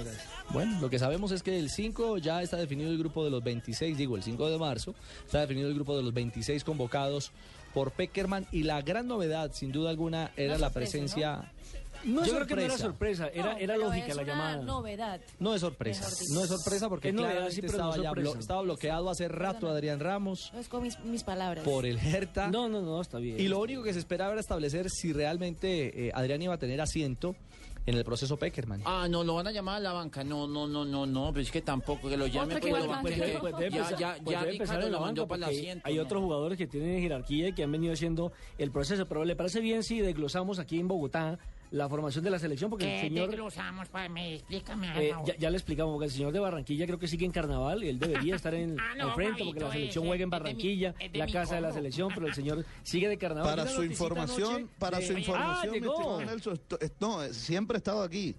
Bueno, 0.52 0.80
lo 0.80 0.92
que 0.92 1.00
sabemos 1.00 1.32
es 1.32 1.42
que 1.42 1.58
el 1.58 1.72
5 1.72 2.20
ya 2.20 2.44
está 2.44 2.56
definido 2.58 2.92
el 2.92 3.00
grupo 3.00 3.24
de 3.26 3.32
los 3.32 3.44
26, 3.44 3.98
digo 3.98 4.16
el 4.16 4.22
5 4.22 4.48
de 4.48 4.60
marzo, 4.60 4.94
está 5.26 5.40
definido 5.42 5.70
el 5.70 5.74
grupo 5.74 5.98
de 5.98 6.04
los 6.04 6.14
26 6.14 6.64
convocados 6.64 7.32
por 7.76 7.92
Peckerman 7.92 8.48
y 8.52 8.64
la 8.64 8.82
gran 8.82 9.08
novedad, 9.08 9.52
sin 9.54 9.72
duda 9.72 9.92
alguna, 9.92 10.32
era 10.36 10.54
la 10.58 10.70
sorpresa, 10.70 10.74
presencia... 10.92 11.52
No, 12.04 12.22
es 12.22 12.28
yo 12.28 12.36
creo 12.36 12.46
que 12.48 12.56
no 12.56 12.62
era 12.62 12.78
sorpresa, 12.78 13.30
era, 13.34 13.54
No, 13.54 13.58
era 13.58 13.74
pero 13.76 13.86
lógica 13.88 14.08
es 14.08 14.16
la 14.16 14.22
una 14.22 14.32
llamada. 14.34 14.58
novedad. 14.64 15.22
No 15.40 15.56
es 15.56 15.62
sorpresa, 15.62 16.08
no 16.34 16.42
es 16.44 16.48
sorpresa 16.50 16.88
porque 16.88 17.10
Es 17.10 17.16
novedad, 17.16 17.32
claramente 17.32 17.56
sí, 17.56 17.62
pero 17.68 17.78
no 17.84 17.90
estaba, 17.96 18.04
ya 18.04 18.12
blo- 18.12 18.40
estaba 18.40 18.62
bloqueado 18.62 19.10
hace 19.10 19.28
rato 19.28 19.68
Adrián 19.70 20.00
Ramos 20.00 20.52
No 20.54 20.60
es 20.60 20.68
con 20.68 20.84
mis, 20.84 21.00
mis 21.00 21.24
palabras. 21.24 21.64
por 21.66 21.86
el 21.88 21.98
Hertha. 21.98 22.48
No, 22.48 22.70
no, 22.70 22.82
no, 22.82 23.02
está 23.02 23.18
bien. 23.18 23.40
Y 23.40 23.48
lo 23.48 23.60
único 23.60 23.82
que 23.82 23.92
se 23.94 24.00
esperaba 24.00 24.34
era 24.34 24.42
establecer 24.42 24.90
si 24.92 25.14
realmente 25.14 26.08
eh, 26.08 26.12
Adrián 26.14 26.42
iba 26.44 26.54
a 26.54 26.58
tener 26.60 26.80
asiento 26.80 27.36
en 27.86 27.96
el 27.96 28.04
proceso 28.04 28.38
Peckerman. 28.38 28.82
Ah, 28.86 29.08
no, 29.10 29.24
lo 29.24 29.36
van 29.36 29.48
a 29.48 29.52
llamar 29.52 29.78
a 29.78 29.80
la 29.80 29.94
banca. 29.94 30.24
No, 30.24 30.48
no, 30.48 30.68
no, 30.68 30.86
no, 30.86 31.06
no, 31.06 31.32
pero 31.32 31.42
es 31.42 31.52
que 31.52 31.62
tampoco 31.62 32.10
que 32.10 32.18
lo 32.18 32.28
llame. 32.28 32.56
Otro 32.56 32.66
que 32.66 32.70
pues, 32.72 32.86
lo. 32.86 33.02
Pues 33.02 33.16
ya, 33.18 33.40
pues 33.40 33.90
ya, 33.92 34.18
ya, 34.18 34.18
pues 34.24 34.52
Ricardo 34.52 34.86
en 34.86 34.92
la 34.92 34.98
lo 34.98 35.06
mandó 35.06 35.28
banca 35.28 35.46
para 35.46 35.52
asiento. 35.52 35.88
hay 35.88 35.96
¿no? 35.96 36.04
otros 36.04 36.24
jugadores 36.24 36.58
que 36.58 36.68
tienen 36.68 37.02
jerarquía 37.02 37.50
y 37.50 37.54
que 37.54 37.64
han 37.64 37.72
venido 37.72 37.94
haciendo 37.94 38.32
el 38.58 38.72
proceso. 38.72 39.06
Pero 39.06 39.24
le 39.24 39.36
parece 39.36 39.60
bien 39.60 39.84
si 39.84 40.00
desglosamos 40.00 40.60
aquí 40.60 40.80
en 40.80 40.88
Bogotá 40.88 41.38
la 41.72 41.90
formación 41.90 42.24
de 42.24 42.30
la 42.30 42.40
selección 42.40 42.70
porque 42.70 42.86
el 42.86 43.02
¿Qué 43.02 43.08
señor... 43.10 43.28
desglosamos? 43.30 43.90
Pues, 43.90 44.10
me, 44.10 44.36
explícame. 44.36 45.10
eh, 45.10 45.14
ya, 45.26 45.36
ya 45.38 45.50
le 45.50 45.58
explicamos, 45.58 45.94
porque 45.94 46.06
el 46.06 46.12
señor 46.12 46.32
de 46.32 46.40
Barranquilla 46.40 46.86
creo 46.86 47.00
que 47.00 47.08
sigue 47.08 47.26
en 47.26 47.32
carnaval 47.32 47.84
y 47.84 47.90
él 47.90 48.00
debería 48.00 48.36
estar 48.36 48.54
en, 48.54 48.80
Ah, 48.80 48.94
no, 48.98 49.08
al 49.10 49.14
frente 49.16 49.44
porque 49.44 49.60
la 49.60 49.72
selección 49.72 50.04
ese 50.04 50.08
juega 50.10 50.16
en 50.16 50.22
es 50.22 50.26
mi- 50.28 50.32
Barranquilla, 50.32 50.96
es 51.00 51.18
la 51.18 51.28
casa 51.28 51.56
de 51.56 51.62
la 51.62 51.72
selección, 51.74 52.12
pero 52.14 52.28
el 52.28 52.34
señor 52.34 52.66
sigue 52.84 53.08
de 53.10 53.18
carnaval. 53.18 53.56
Para 53.56 53.68
su 53.70 53.84
información, 53.84 54.70
para 54.80 55.00
de- 55.00 55.08
su 55.08 55.14
información, 55.18 55.70
Ah, 55.76 55.78
llegó. 55.80 56.22
Nelson, 56.22 56.54
esto- 56.54 56.80
es- 56.80 56.92
no, 57.00 57.24
eh, 57.24 57.34
siempre 57.34 57.76
he 57.76 57.80
estado 57.80 58.04
aquí. 58.04 58.36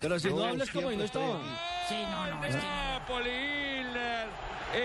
Pero 0.00 0.18
si 0.20 0.28
no 0.28 0.36
Yo 0.36 0.44
hables 0.46 0.70
como 0.70 0.92
y 0.92 0.96
no 0.96 1.02
estaba. 1.04 1.36
aquí. 1.38 1.48
Sí, 1.88 1.94
no, 2.02 2.26
no, 2.36 2.44
es 2.44 2.54
que 2.54 2.60
no. 2.60 2.64
Napoli, 2.64 3.30
Hilner. 3.30 4.28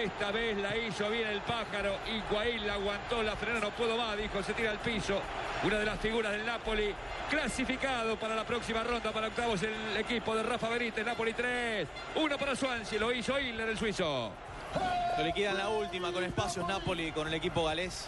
Esta 0.05 0.31
vez 0.31 0.57
la 0.57 0.77
hizo 0.77 1.09
bien 1.11 1.27
el 1.27 1.41
pájaro. 1.41 1.97
Higuaín 2.07 2.65
la 2.65 2.75
aguantó, 2.75 3.21
la 3.21 3.35
frenó, 3.35 3.59
no 3.59 3.69
puedo 3.71 3.97
más, 3.97 4.17
dijo, 4.17 4.41
se 4.41 4.53
tira 4.53 4.71
al 4.71 4.79
piso. 4.79 5.19
Una 5.65 5.77
de 5.77 5.85
las 5.85 5.99
figuras 5.99 6.31
del 6.31 6.45
Napoli, 6.45 6.95
clasificado 7.33 8.15
para 8.17 8.35
la 8.35 8.43
próxima 8.45 8.83
ronda, 8.83 9.11
para 9.11 9.27
octavos 9.27 9.61
el 9.63 9.97
equipo 9.97 10.35
de 10.35 10.43
Rafa 10.43 10.69
Benítez, 10.69 11.03
Napoli 11.03 11.33
3. 11.33 11.87
Uno 12.15 12.37
para 12.37 12.55
Swansea, 12.55 12.99
lo 12.99 13.11
hizo 13.11 13.39
Hilner, 13.39 13.69
el 13.69 13.77
suizo. 13.77 14.31
Lo 15.17 15.23
liquidan 15.23 15.57
la 15.57 15.69
última 15.69 16.11
con 16.11 16.23
espacios 16.23 16.67
Napoli 16.67 17.11
con 17.11 17.27
el 17.27 17.33
equipo 17.33 17.63
galés. 17.65 18.07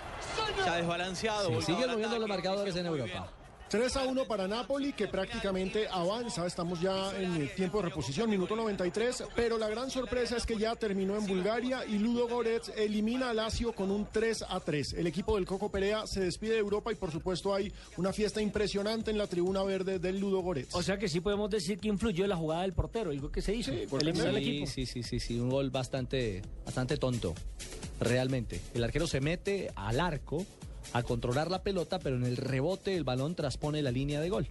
Ya 0.63 0.75
desbalanceado. 0.75 1.61
Sí, 1.61 1.73
al 1.73 1.91
moviendo 1.91 2.19
los 2.19 2.29
marcadores 2.29 2.75
en 2.75 2.85
Europa. 2.85 3.27
3 3.69 3.97
a 3.97 4.03
1 4.05 4.25
para 4.27 4.47
Napoli, 4.47 4.93
que 4.93 5.07
prácticamente 5.07 5.87
avanza. 5.89 6.45
Estamos 6.45 6.79
ya 6.79 7.11
en 7.19 7.35
el 7.35 7.53
tiempo 7.55 7.79
de 7.79 7.85
reposición, 7.89 8.29
minuto 8.29 8.55
93. 8.55 9.23
Pero 9.35 9.57
la 9.57 9.67
gran 9.67 9.89
sorpresa 9.89 10.37
es 10.37 10.45
que 10.45 10.57
ya 10.57 10.75
terminó 10.75 11.17
en 11.17 11.25
Bulgaria 11.25 11.83
y 11.85 11.97
Ludo 11.97 12.27
Goretz 12.27 12.69
elimina 12.77 13.31
a 13.31 13.33
Lazio 13.33 13.73
con 13.73 13.89
un 13.91 14.07
3 14.11 14.45
a 14.47 14.59
3. 14.59 14.93
El 14.93 15.07
equipo 15.07 15.35
del 15.35 15.45
Coco 15.45 15.69
Perea 15.69 16.05
se 16.05 16.21
despide 16.21 16.53
de 16.53 16.59
Europa 16.59 16.91
y, 16.91 16.95
por 16.95 17.11
supuesto, 17.11 17.53
hay 17.55 17.73
una 17.97 18.13
fiesta 18.13 18.39
impresionante 18.39 19.09
en 19.11 19.17
la 19.17 19.27
tribuna 19.27 19.63
verde 19.63 19.97
del 19.99 20.19
Ludo 20.19 20.41
Goretz. 20.41 20.73
O 20.75 20.83
sea 20.83 20.97
que 20.97 21.09
sí 21.09 21.19
podemos 21.19 21.49
decir 21.49 21.79
que 21.79 21.87
influyó 21.87 22.23
en 22.23 22.29
la 22.29 22.37
jugada 22.37 22.61
del 22.61 22.73
portero, 22.73 23.09
algo 23.09 23.31
que 23.31 23.41
se 23.41 23.55
hizo, 23.55 23.71
Sí, 23.71 23.87
equipo. 24.37 24.67
sí, 24.67 24.85
sí, 24.85 25.01
sí, 25.03 25.19
sí, 25.19 25.39
un 25.39 25.49
gol 25.49 25.71
bastante, 25.71 26.43
bastante 26.63 26.97
tonto, 26.97 27.33
realmente. 27.99 28.61
El 28.73 28.83
arquero 28.83 29.07
se 29.07 29.19
mete 29.21 29.71
al 29.75 29.99
arco 29.99 30.45
a 30.93 31.03
controlar 31.03 31.49
la 31.51 31.61
pelota, 31.63 31.99
pero 31.99 32.15
en 32.15 32.25
el 32.25 32.37
rebote 32.37 32.95
el 32.95 33.03
balón 33.03 33.35
traspone 33.35 33.81
la 33.81 33.91
línea 33.91 34.21
de 34.21 34.29
gol. 34.29 34.47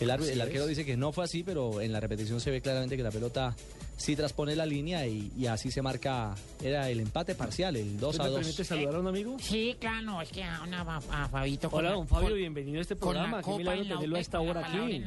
El, 0.00 0.10
ar- 0.10 0.22
el 0.22 0.40
arquero 0.40 0.64
es. 0.64 0.68
dice 0.70 0.84
que 0.84 0.96
no 0.96 1.12
fue 1.12 1.24
así, 1.24 1.42
pero 1.42 1.80
en 1.80 1.92
la 1.92 2.00
repetición 2.00 2.40
se 2.40 2.50
ve 2.50 2.60
claramente 2.60 2.96
que 2.96 3.02
la 3.02 3.10
pelota 3.10 3.56
sí 3.96 4.14
transpone 4.14 4.54
la 4.54 4.66
línea 4.66 5.06
y, 5.06 5.32
y 5.36 5.46
así 5.46 5.70
se 5.70 5.80
marca, 5.82 6.34
era 6.62 6.90
el 6.90 7.00
empate 7.00 7.34
parcial, 7.34 7.74
el 7.74 7.98
2 7.98 8.20
a 8.20 8.22
¿Me 8.24 8.28
2. 8.28 8.38
permite 8.40 8.64
saludar 8.64 8.94
a 8.96 9.00
un 9.00 9.06
amigo? 9.08 9.36
Sí, 9.40 9.74
claro, 9.80 10.20
es 10.20 10.28
que 10.30 10.44
a, 10.44 10.60
una, 10.62 10.82
a, 10.82 11.24
a 11.24 11.28
Fabito. 11.28 11.68
Hola, 11.72 11.88
la- 11.90 11.94
don 11.96 12.06
Fabio, 12.06 12.28
con- 12.28 12.38
bienvenido 12.38 12.78
a 12.78 12.82
este 12.82 12.96
programa. 12.96 13.42
Qué 13.42 13.50
milagro 13.56 13.82
en 13.82 13.88
la 13.88 13.94
tenerlo 13.94 14.16
a 14.16 14.20
esta 14.20 14.40
hora 14.40 14.66
aquí. 14.68 15.04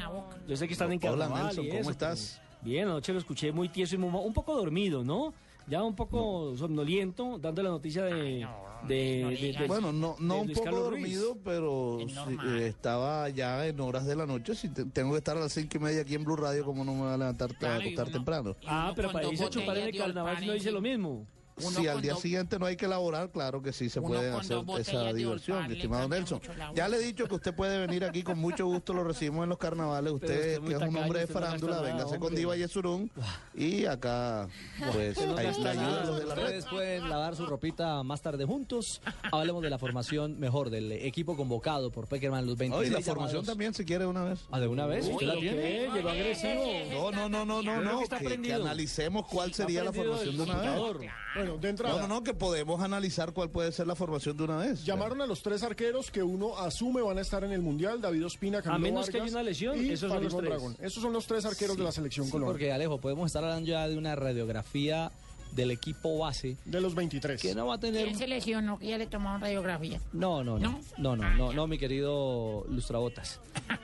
Yo 0.48 0.58
sé 0.58 0.68
que 0.68 0.74
están 0.74 0.92
en 0.92 1.00
Hola, 1.08 1.30
Nelson, 1.30 1.68
¿cómo 1.68 1.80
eso, 1.82 1.92
estás? 1.92 2.40
pero 2.40 2.52
Bien, 2.64 2.88
anoche 2.88 3.14
lo 3.14 3.20
escuché 3.20 3.52
muy 3.52 3.70
tieso 3.70 3.96
y 3.96 3.98
muy, 3.98 4.10
un 4.24 4.34
poco 4.34 4.56
dormido, 4.56 5.04
¿no? 5.04 5.34
Ya 5.68 5.84
un 5.84 5.96
poco 5.96 6.56
somnoliento, 6.58 7.38
dando 7.40 7.64
la 7.64 7.70
noticia 7.70 8.04
de... 8.04 8.46
de, 8.88 8.96
de- 8.96 9.56
de- 9.60 9.68
Bueno, 9.68 9.92
no, 9.94 10.16
no 10.20 10.36
de 10.36 10.42
un 10.42 10.48
poco 10.54 10.64
Carlos 10.66 10.90
Ruiz. 10.90 11.02
dormido, 11.20 11.38
pero 11.44 11.98
sí, 12.08 12.38
eh, 12.48 12.68
estaba 12.68 13.30
ya 13.30 13.66
en 13.68 13.80
horas 13.80 14.06
de 14.06 14.16
la 14.16 14.26
noche. 14.26 14.56
Si 14.56 14.70
te- 14.70 14.86
tengo 14.86 15.12
que 15.12 15.20
estar 15.20 15.38
a 15.38 15.42
las 15.42 15.54
cinco 15.54 15.78
y 15.78 15.80
media 15.80 16.02
aquí 16.02 16.16
en 16.16 16.24
Blue 16.26 16.36
Radio, 16.36 16.66
como 16.66 16.84
no 16.84 16.94
me 16.94 17.02
voy 17.02 17.14
a 17.14 17.18
levantar 17.18 17.52
a 17.52 17.54
Claro, 17.58 17.82
y 17.84 17.88
acostar 17.88 18.06
uno- 18.08 18.14
temprano? 18.14 18.56
Ah, 18.68 18.92
pero 18.96 19.12
para 19.12 19.28
irse 19.32 19.46
a 19.46 19.50
chupar 19.50 19.78
en 19.78 19.88
el 19.88 19.98
carnaval 19.98 20.38
si 20.40 20.46
no 20.48 20.54
dice 20.54 20.72
lo 20.72 20.82
mismo. 20.82 21.26
Si 21.58 21.88
al 21.88 22.02
día 22.02 22.16
siguiente 22.16 22.58
no 22.60 22.66
hay 22.66 22.76
que 22.76 22.86
elaborar, 22.86 23.30
claro 23.30 23.62
que 23.62 23.74
sí 23.74 23.90
se 23.90 24.00
Uno 24.00 24.10
puede 24.10 24.32
con 24.32 24.42
hacer 24.42 24.58
esa 24.80 25.14
diversión, 25.14 25.68
le 25.68 25.76
estimado 25.76 26.08
Nelson. 26.08 26.42
Ya 26.76 26.88
le 26.88 26.98
he 26.98 27.02
dicho 27.02 27.28
que 27.28 27.36
usted 27.36 27.54
puede 27.54 27.78
venir 27.80 28.04
aquí 28.04 28.24
con 28.24 28.38
mucho 28.40 28.66
gusto, 28.66 28.94
lo 28.94 29.04
recibimos 29.04 29.44
en 29.44 29.50
los 29.50 29.58
carnavales. 29.58 30.14
Usted 30.14 30.62
que 30.62 30.74
es 30.74 30.82
un 30.82 30.96
hombre 30.98 31.20
de 31.22 31.28
no 31.28 31.34
farándula, 31.34 31.76
nada, 31.76 31.88
véngase 31.88 32.18
con 32.18 32.28
hombre. 32.28 32.40
Diva 32.40 32.56
Yesurún. 32.56 33.12
Y 33.54 33.86
acá, 33.86 34.48
pues, 34.92 35.18
No 35.26 35.38
ahí 35.38 35.48
está 35.48 35.72
ayuda 35.72 35.86
nada. 35.86 36.06
los 36.06 36.20
de 36.20 36.26
la 36.26 36.36
red. 36.36 36.44
Ustedes 36.44 36.66
pueden 36.66 37.10
lavar 37.10 37.36
su 37.36 37.46
ropita 37.46 38.02
más 38.04 38.22
tarde 38.22 38.46
juntos. 38.46 39.02
Hablemos 39.32 39.62
de 39.62 39.70
la 39.70 39.78
formación 39.78 40.40
mejor 40.40 40.70
del 40.70 40.92
equipo 40.92 41.36
convocado 41.36 41.92
por 41.92 42.08
Peckerman 42.08 42.46
los 42.46 42.58
26 42.58 42.90
Oye, 42.90 42.98
la 43.00 43.06
formación 43.06 43.42
llamados. 43.42 43.48
también, 43.48 43.74
si 43.74 43.86
quiere, 43.86 44.06
una 44.06 44.24
vez. 44.24 44.40
¿Ah, 44.52 44.60
de 44.60 44.68
una 44.68 44.86
vez? 44.86 45.08
¿Usted 45.08 45.28
la 45.28 45.36
tiene? 45.36 45.90
Llegó 45.94 46.10
agresivo. 46.10 47.12
No, 47.12 47.12
no, 47.12 47.30
no, 47.30 47.46
no, 47.46 47.62
no, 47.62 47.82
no. 47.82 48.00
que 48.02 48.42
Que, 48.42 48.54
analicemos 48.54 49.28
cuál 49.28 49.54
sería 49.54 49.84
la 49.84 49.94
formación 49.94 50.38
de 50.38 50.44
una 50.44 50.56
vez. 50.58 51.12
Bueno, 51.42 51.58
de 51.62 51.70
entrada. 51.70 51.96
No, 52.02 52.08
no, 52.08 52.16
no, 52.16 52.24
que 52.24 52.34
podemos 52.34 52.82
analizar 52.82 53.34
cuál 53.34 53.50
puede 53.50 53.72
ser 53.72 53.88
la 53.88 53.96
formación 53.96 54.38
de 54.38 54.44
una 54.44 54.58
vez. 54.58 54.84
Llamaron 54.86 55.22
a 55.22 55.26
los 55.26 55.42
tres 55.42 55.64
arqueros 55.64 56.12
que 56.12 56.24
uno 56.24 56.58
asume 56.58 57.02
van 57.02 57.18
a 57.18 57.22
estar 57.22 57.44
en 57.44 57.52
el 57.52 57.62
Mundial, 57.62 58.00
David 58.02 58.26
Ospina, 58.26 58.62
Camilo 58.62 58.82
menos 58.82 59.06
que 59.08 59.14
Vargas 59.18 59.28
haya 59.32 59.36
una 59.40 59.44
lesión, 59.44 59.84
y 59.86 59.90
esos 59.92 60.12
son 60.12 60.24
los 60.24 60.34
tres. 60.36 60.50
Mondragón. 60.50 60.78
Esos 60.80 61.02
son 61.04 61.14
los 61.14 61.26
tres 61.28 61.46
arqueros 61.46 61.78
de 61.78 61.84
la 61.84 61.92
selección 61.92 62.26
Sí, 62.26 62.32
Colombia. 62.32 62.52
porque 62.54 62.72
Alejo, 62.72 63.00
podemos 63.00 63.26
estar 63.28 63.44
hablando 63.44 63.68
ya 63.68 63.88
de 63.88 63.98
una 63.98 64.16
radiografía 64.16 65.12
del 65.52 65.72
equipo 65.72 66.18
base. 66.18 66.58
De 66.66 66.80
los 66.82 66.96
23. 66.96 67.42
Que 67.42 67.54
no 67.56 67.68
va 67.68 67.76
a 67.76 67.80
tener... 67.80 68.06
¿Quién 68.06 68.18
se 68.18 68.28
lesionó? 68.28 68.80
Que 68.80 68.88
ya 68.88 68.98
le 68.98 69.08
tomaron 69.08 69.42
radiografía. 69.42 70.00
No, 70.14 70.44
no, 70.44 70.58
no. 70.60 70.80
No, 70.98 71.16
no, 71.16 71.34
no, 71.36 71.54
no, 71.54 71.68
mi 71.68 71.78
querido 71.78 72.66
Lustrabotas. 72.70 73.40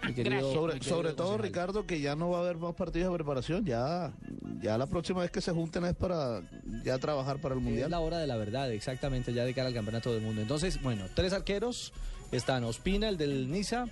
Mi 0.05 0.13
querido, 0.13 0.53
Sobre, 0.53 0.73
mi 0.75 0.79
querido 0.79 0.95
sobre 0.95 1.13
todo. 1.13 1.37
Ricardo, 1.37 1.85
que 1.85 1.99
ya 1.99 2.15
no 2.15 2.29
va 2.29 2.37
a 2.39 2.41
haber 2.41 2.57
más 2.57 2.73
partidos 2.75 3.11
de 3.11 3.15
preparación. 3.17 3.65
Ya, 3.65 4.13
ya 4.61 4.77
la 4.77 4.87
próxima 4.87 5.21
vez 5.21 5.31
que 5.31 5.41
se 5.41 5.51
junten 5.51 5.85
es 5.85 5.95
para 5.95 6.41
ya 6.83 6.97
trabajar 6.97 7.39
para 7.41 7.55
el 7.55 7.59
Es 7.59 7.65
Mundial. 7.65 7.91
la 7.91 7.99
hora 7.99 8.17
de 8.19 8.27
la 8.27 8.37
verdad, 8.37 8.71
exactamente, 8.71 9.33
ya 9.33 9.43
de 9.43 9.53
cara 9.53 9.67
al 9.67 9.73
campeonato 9.73 10.13
del 10.13 10.21
mundo. 10.21 10.41
Entonces, 10.41 10.81
bueno, 10.81 11.05
tres 11.15 11.33
arqueros. 11.33 11.93
Están 12.31 12.63
Ospina, 12.65 13.07
el 13.07 13.17
del 13.17 13.49
Niza. 13.49 13.85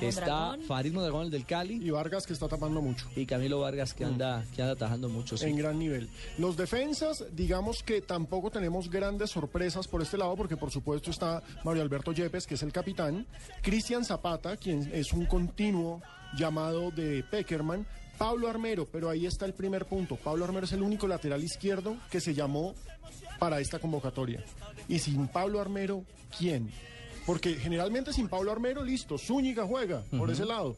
Está. 0.00 0.56
Farid 0.66 0.92
Mondragón, 0.92 1.26
el 1.26 1.30
del 1.30 1.44
Cali. 1.46 1.74
Y 1.74 1.90
Vargas 1.90 2.26
que 2.26 2.32
está 2.32 2.48
tapando 2.48 2.80
mucho. 2.80 3.08
Y 3.14 3.26
Camilo 3.26 3.60
Vargas, 3.60 3.94
que 3.94 4.04
anda, 4.04 4.44
que 4.54 4.62
anda 4.62 4.74
atajando 4.74 5.08
mucho. 5.08 5.36
sí. 5.36 5.46
En 5.46 5.56
gran 5.56 5.78
nivel. 5.78 6.08
Los 6.38 6.56
defensas, 6.56 7.24
digamos 7.32 7.82
que 7.82 8.00
tampoco 8.00 8.50
tenemos 8.50 8.90
grandes 8.90 9.30
sorpresas 9.30 9.86
por 9.88 10.02
este 10.02 10.18
lado, 10.18 10.34
porque 10.36 10.56
por 10.56 10.70
supuesto 10.70 11.10
está 11.10 11.42
Mario 11.64 11.82
Alberto 11.82 12.12
Yepes, 12.12 12.46
que 12.46 12.54
es 12.54 12.62
el 12.62 12.72
capitán, 12.72 13.26
Cristian 13.62 14.04
Zapata, 14.04 14.56
quien 14.56 14.90
es 14.92 15.12
un 15.12 15.26
continuo 15.26 16.02
llamado 16.36 16.90
de 16.90 17.22
Peckerman, 17.30 17.86
Pablo 18.18 18.48
Armero, 18.48 18.86
pero 18.86 19.10
ahí 19.10 19.26
está 19.26 19.46
el 19.46 19.54
primer 19.54 19.86
punto. 19.86 20.16
Pablo 20.16 20.44
Armero 20.44 20.66
es 20.66 20.72
el 20.72 20.82
único 20.82 21.06
lateral 21.06 21.42
izquierdo 21.42 21.96
que 22.10 22.20
se 22.20 22.34
llamó 22.34 22.74
para 23.38 23.60
esta 23.60 23.78
convocatoria. 23.78 24.44
Y 24.88 24.98
sin 24.98 25.28
Pablo 25.28 25.60
Armero, 25.60 26.04
¿quién? 26.38 26.70
Porque 27.26 27.54
generalmente 27.54 28.12
sin 28.12 28.28
Pablo 28.28 28.50
Armero, 28.52 28.82
listo, 28.82 29.16
Zúñiga 29.18 29.64
juega 29.66 30.04
por 30.18 30.30
ese 30.30 30.44
lado. 30.44 30.76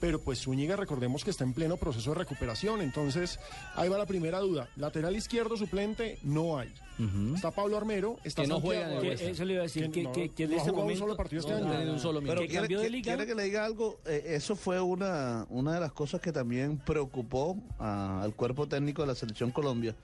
Pero 0.00 0.20
pues 0.20 0.40
Zúñiga, 0.40 0.74
recordemos 0.74 1.22
que 1.22 1.30
está 1.30 1.44
en 1.44 1.52
pleno 1.52 1.76
proceso 1.76 2.10
de 2.10 2.16
recuperación. 2.18 2.80
Entonces, 2.80 3.38
ahí 3.76 3.88
va 3.88 3.98
la 3.98 4.06
primera 4.06 4.40
duda. 4.40 4.68
Lateral 4.74 5.14
izquierdo 5.14 5.56
suplente, 5.56 6.18
no 6.24 6.58
hay. 6.58 6.72
Está 7.34 7.50
Pablo 7.52 7.76
Armero, 7.76 8.16
está 8.24 8.42
Que 8.42 8.48
no 8.48 8.56
Santiago 8.60 8.90
juega. 9.00 9.12
Eso 9.14 9.44
le 9.44 9.52
iba 9.54 9.60
a 9.60 9.64
decir, 9.64 9.90
que, 9.92 10.02
no, 10.02 10.12
que, 10.12 10.28
que 10.30 10.44
en 10.44 10.50
no 10.50 10.56
ha 10.56 10.58
este 10.58 10.70
un 10.72 10.96
solo 10.96 11.16
partido 11.16 11.40
este 11.40 11.60
no, 11.60 11.72
año. 11.72 11.92
un 11.92 11.98
solo. 12.00 12.20
Pero 12.20 12.40
que 12.40 12.48
quiere, 12.48 12.62
cambió 12.62 12.80
de 12.80 12.90
liga. 12.90 13.04
quiere 13.14 13.26
que 13.26 13.34
le 13.36 13.42
diga 13.44 13.64
algo, 13.64 13.98
Eh, 14.06 14.22
eso 14.26 14.56
fue 14.56 14.80
una, 14.80 15.46
una 15.50 15.74
de 15.74 15.80
las 15.80 15.92
cosas 15.92 16.20
que 16.20 16.32
también 16.32 16.78
preocupó 16.78 17.56
a- 17.78 18.22
al 18.22 18.34
cuerpo 18.34 18.66
técnico 18.66 19.02
de 19.02 19.08
la 19.08 19.14
selección 19.14 19.50
Colombia. 19.52 19.94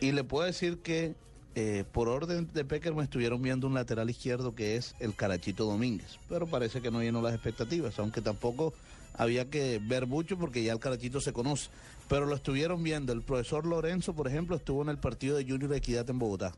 Y 0.00 0.12
le 0.12 0.24
puedo 0.24 0.46
decir 0.46 0.78
que 0.82 1.14
eh, 1.56 1.84
por 1.90 2.08
orden 2.08 2.48
de 2.52 2.64
Peckerman 2.64 3.04
estuvieron 3.04 3.42
viendo 3.42 3.66
un 3.66 3.74
lateral 3.74 4.08
izquierdo 4.10 4.54
que 4.54 4.76
es 4.76 4.94
el 5.00 5.14
Carachito 5.16 5.64
Domínguez, 5.64 6.18
pero 6.28 6.46
parece 6.46 6.80
que 6.80 6.90
no 6.90 7.02
llenó 7.02 7.20
las 7.22 7.34
expectativas, 7.34 7.98
aunque 7.98 8.20
tampoco 8.20 8.72
había 9.14 9.46
que 9.50 9.80
ver 9.82 10.06
mucho 10.06 10.38
porque 10.38 10.62
ya 10.62 10.72
el 10.74 10.78
Carachito 10.78 11.20
se 11.20 11.32
conoce. 11.32 11.70
Pero 12.08 12.24
lo 12.26 12.36
estuvieron 12.36 12.84
viendo. 12.84 13.12
El 13.12 13.22
profesor 13.22 13.66
Lorenzo, 13.66 14.14
por 14.14 14.28
ejemplo, 14.28 14.54
estuvo 14.54 14.80
en 14.82 14.90
el 14.90 14.98
partido 14.98 15.36
de 15.38 15.44
Junior 15.44 15.74
Equidad 15.74 16.08
en 16.08 16.20
Bogotá. 16.20 16.54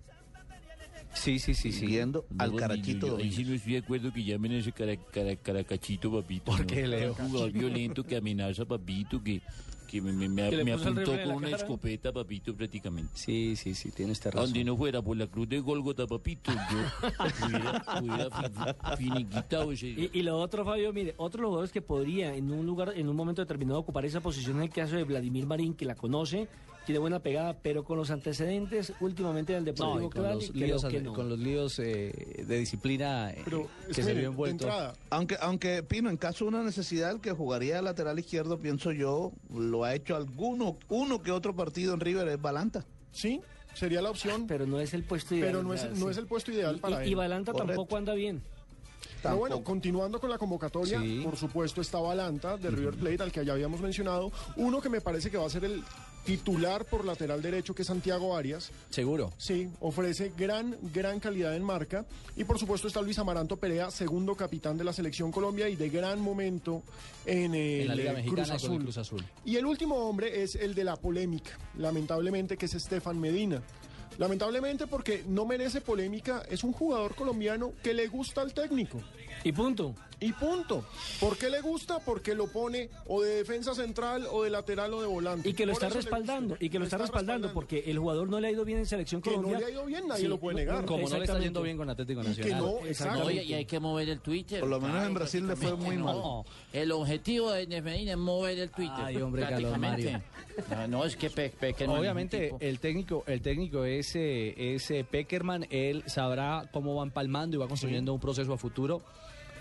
Sí, 1.15 1.39
sí, 1.39 1.55
sí, 1.55 1.73
sí. 1.73 1.87
Viendo 1.87 2.27
al 2.37 2.55
Carachito 2.55 3.07
Ahí 3.07 3.11
Domínguez. 3.13 3.35
sí 3.37 3.45
no 3.45 3.55
estoy 3.55 3.73
de 3.73 3.79
acuerdo 3.79 4.13
que 4.13 4.25
llamen 4.25 4.53
a 4.53 4.59
ese 4.59 4.73
cara, 4.73 4.95
cara- 5.11 5.37
caracachito, 5.37 6.13
papito. 6.13 6.45
¿Por 6.51 6.61
¿no? 6.61 6.67
qué, 6.67 6.87
Leo? 6.87 7.17
Un 7.19 7.31
jugador 7.31 7.51
violento 7.53 8.05
que 8.05 8.17
amenaza, 8.17 8.65
papito, 8.67 9.23
que, 9.23 9.41
que 9.89 10.01
me, 10.03 10.13
me, 10.13 10.29
me- 10.29 10.51
¿Que 10.51 10.63
me 10.63 10.73
apuntó 10.75 11.05
con 11.11 11.31
una 11.37 11.47
cara? 11.51 11.57
escopeta, 11.57 12.13
papito, 12.13 12.55
prácticamente. 12.55 13.11
Sí, 13.15 13.57
sí, 13.57 13.75
sí, 13.75 13.91
tiene 13.91 14.13
usted 14.13 14.31
razón. 14.31 14.45
Donde 14.47 14.63
no 14.65 14.77
fuera 14.77 15.03
por 15.03 15.17
la 15.17 15.27
cruz 15.27 15.49
de 15.49 15.59
Golgota, 15.61 16.07
papito, 16.07 16.53
yo 16.53 17.09
hubiera, 17.47 17.85
hubiera 18.01 18.31
fi- 18.31 18.97
finiquitado 19.05 19.73
ese... 19.73 19.87
Y, 19.89 20.11
y 20.13 20.23
lo 20.23 20.39
otro, 20.39 20.65
Fabio, 20.65 20.93
mire, 20.93 21.15
otro 21.17 21.39
de 21.39 21.43
los 21.43 21.49
jugadores 21.49 21.73
que 21.73 21.81
podría 21.83 22.35
en 22.37 22.53
un 22.53 22.67
lugar, 22.67 22.93
en 22.95 23.09
un 23.09 23.17
momento 23.17 23.43
determinado 23.43 23.81
ocupar 23.81 24.05
esa 24.05 24.21
posición 24.21 24.59
en 24.59 24.65
el 24.65 24.71
caso 24.71 24.95
de 24.97 25.05
Vladimir 25.05 25.47
Marín, 25.47 25.73
que 25.75 25.87
la 25.87 25.95
conoce, 25.95 26.47
tiene 26.89 27.01
buena 27.01 27.19
pegada, 27.21 27.53
pero 27.63 27.85
con 27.85 27.99
los 27.99 28.11
antecedentes 28.11 28.95
últimamente 29.01 29.53
del 29.53 29.67
Deportivo 29.67 30.07
y 30.07 30.11
con 30.11 30.23
Cali, 30.23 30.35
los 30.37 30.51
creo 30.53 30.67
líos, 30.69 30.85
que 30.87 31.01
no. 31.03 31.13
con 31.13 31.29
los 31.29 31.39
líos 31.39 31.79
eh, 31.81 32.45
de 32.47 32.59
disciplina 32.59 33.31
eh, 33.31 33.45
que 33.95 34.03
se 34.03 34.15
vio 34.15 34.29
envuelto. 34.31 34.67
Aunque, 35.11 35.37
aunque 35.39 35.83
Pino, 35.83 36.09
en 36.09 36.17
caso 36.17 36.47
de 36.47 36.49
una 36.49 36.63
necesidad, 36.63 37.11
el 37.11 37.21
que 37.21 37.33
jugaría 37.33 37.77
de 37.77 37.83
lateral 37.83 38.19
izquierdo, 38.19 38.59
pienso 38.59 38.91
yo, 38.93 39.33
lo 39.55 39.85
ha 39.85 39.95
hecho 39.95 40.17
alguno, 40.17 40.79
uno 40.89 41.23
que 41.23 41.31
otro 41.31 41.55
partido 41.55 41.93
en 41.93 42.01
River, 42.01 42.27
es 42.29 42.41
Balanta. 42.41 42.87
Sí, 43.13 43.43
sería 43.75 44.01
la 44.01 44.09
opción. 44.09 44.47
Pero 44.47 44.65
no 44.67 44.81
es 44.81 44.95
el 44.95 45.05
puesto 45.05 45.35
ideal. 45.35 45.49
Pero 45.53 45.63
no 45.63 45.75
es, 45.75 45.91
no 45.99 46.09
el 46.09 46.27
puesto 46.27 46.53
ideal 46.53 46.77
Y- 46.77 46.81
para 46.81 47.01
y, 47.01 47.05
él. 47.05 47.13
y 47.13 47.15
Balanta 47.17 47.53
tampoco 47.53 47.99
anda 47.99 48.15
bien. 48.15 48.41
Pero 49.23 49.37
bueno, 49.37 49.63
continuando 49.65 50.21
con 50.21 50.31
la 50.31 50.39
convocatoria, 50.39 51.01
Sí. 51.01 51.21
por 51.25 51.37
supuesto 51.37 51.81
está 51.83 51.99
Balanta 51.99 52.57
de 52.57 52.71
River 52.71 52.95
Plate, 52.95 53.23
al 53.25 53.33
que 53.33 53.45
ya 53.45 53.53
habíamos 53.53 53.81
mencionado. 53.83 54.31
Uno 54.57 54.81
que 54.81 54.89
me 54.89 55.01
parece 55.03 55.31
que 55.31 55.37
va 55.37 55.45
a 55.47 55.51
ser 55.51 55.65
el 55.65 55.83
titular 56.29 56.85
por 56.85 57.07
lateral 57.07 57.41
derecho, 57.41 57.75
que 57.75 57.81
es 57.81 57.89
Santiago 57.89 58.37
Arias. 58.37 58.71
¿Seguro? 58.91 59.33
Sí, 59.39 59.71
ofrece 59.81 60.31
gran, 60.37 60.77
gran 60.93 61.21
calidad 61.21 61.57
en 61.57 61.63
marca. 61.63 62.05
Y 62.37 62.45
por 62.45 62.59
supuesto 62.59 62.87
está 62.87 63.01
Luis 63.01 63.19
Amaranto 63.19 63.57
Perea, 63.57 63.91
segundo 63.91 64.35
capitán 64.35 64.77
de 64.77 64.85
la 64.85 64.93
Selección 64.93 65.33
Colombia 65.33 65.71
y 65.71 65.77
de 65.77 65.89
gran 65.89 66.21
momento 66.21 66.83
en, 67.25 67.55
el, 67.55 67.81
En 67.81 67.89
la 67.89 67.95
Liga 67.95 68.11
eh, 68.11 68.15
Mexicana 68.17 68.59
Cruz 68.59 68.61
con 68.61 68.73
el 68.73 68.77
Azul. 68.77 68.83
Cruz 68.83 68.99
Azul. 68.99 69.25
Y 69.47 69.57
el 69.57 69.65
último 69.65 69.97
hombre 69.97 70.43
es 70.43 70.55
el 70.55 70.75
de 70.75 70.85
la 70.85 70.97
polémica, 70.97 71.53
lamentablemente, 71.79 72.59
que 72.59 72.67
es 72.67 72.75
Estefan 72.75 73.19
Medina. 73.19 73.63
Lamentablemente 74.19 74.87
porque 74.87 75.25
no 75.27 75.47
merece 75.47 75.81
polémica, 75.81 76.43
es 76.51 76.63
un 76.63 76.75
jugador 76.75 77.15
colombiano 77.15 77.73
que 77.83 77.95
le 77.95 78.07
gusta 78.09 78.43
al 78.43 78.53
técnico. 78.53 79.01
Y 79.45 79.53
punto. 79.53 79.95
Y 80.21 80.33
punto. 80.33 80.85
¿Por 81.21 81.39
qué 81.39 81.49
le 81.49 81.61
gusta? 81.61 82.01
Porque 82.01 82.35
lo 82.35 82.49
pone 82.49 82.91
o 83.07 83.23
de 83.23 83.37
defensa 83.37 83.73
central 83.73 84.27
o 84.33 84.43
de 84.43 84.51
lateral 84.51 84.93
o 84.95 85.01
de 85.01 85.07
volante. 85.07 85.49
Y 85.49 85.53
que 85.55 85.65
lo 85.65 85.75
Por 85.75 85.85
está 85.85 85.95
respaldando, 85.97 86.57
y 86.59 86.69
que 86.71 86.79
lo 86.81 86.87
está 86.87 86.99
respaldando, 86.99 87.53
porque 87.53 87.85
el 87.87 88.01
jugador 88.01 88.29
no 88.29 88.41
le 88.41 88.49
ha 88.49 88.51
ido 88.51 88.65
bien 88.65 88.79
en 88.81 88.87
Selección 88.87 89.23
Que 89.23 89.31
no 89.31 89.37
Colombia. 89.37 89.61
le 89.61 89.67
ha 89.67 89.71
ido 89.71 89.87
bien, 89.87 90.09
nadie 90.09 90.29
lo 90.29 90.39
puede 90.41 90.57
negar. 90.57 90.85
Como 90.87 91.09
no 91.09 91.17
le 91.19 91.25
está 91.25 91.39
yendo 91.39 91.63
bien 91.63 91.77
con 91.77 91.89
Atlético 91.89 92.21
Y 92.21 92.25
que 92.25 92.29
Nacional. 92.31 92.61
no, 92.63 92.87
exacto. 92.87 93.25
Oye, 93.27 93.45
y 93.45 93.55
hay 93.55 93.65
que 93.65 93.79
mover 93.79 94.09
el 94.09 94.19
Twitter. 94.21 94.59
Por 94.59 94.69
lo 94.69 94.81
menos 94.81 95.07
en 95.07 95.15
Brasil 95.15 95.47
le 95.47 95.55
fue 95.55 95.71
muy 95.77 95.77
prácticamente, 95.97 96.05
mal. 96.05 96.17
no. 96.17 96.45
El 96.73 96.91
objetivo 96.93 97.53
de 97.53 97.81
Medina 97.81 98.11
es 98.13 98.19
mover 98.19 98.59
el 98.59 98.71
Twitter. 98.71 98.95
Ay, 98.99 99.17
hombre, 99.19 99.43
Carlos 99.43 99.71
prácticamente. 99.79 100.23
No, 100.71 100.89
no, 100.89 101.05
es 101.05 101.17
que 101.17 101.31
Pe- 101.31 101.51
Peckerman 101.51 101.97
Obviamente 102.01 102.53
el 102.59 102.81
técnico, 102.81 103.23
el 103.29 103.41
técnico 103.41 103.85
es, 103.85 104.17
eh, 104.17 104.75
es 104.75 104.91
eh, 104.91 105.07
Peckerman, 105.09 105.65
él 105.71 106.03
sabrá 106.07 106.69
cómo 106.73 106.97
va 106.97 107.05
empalmando 107.05 107.57
y 107.57 107.61
va 107.61 107.69
construyendo 107.69 108.13
un 108.13 108.19
proceso 108.19 108.53
a 108.53 108.59
futuro. 108.59 109.01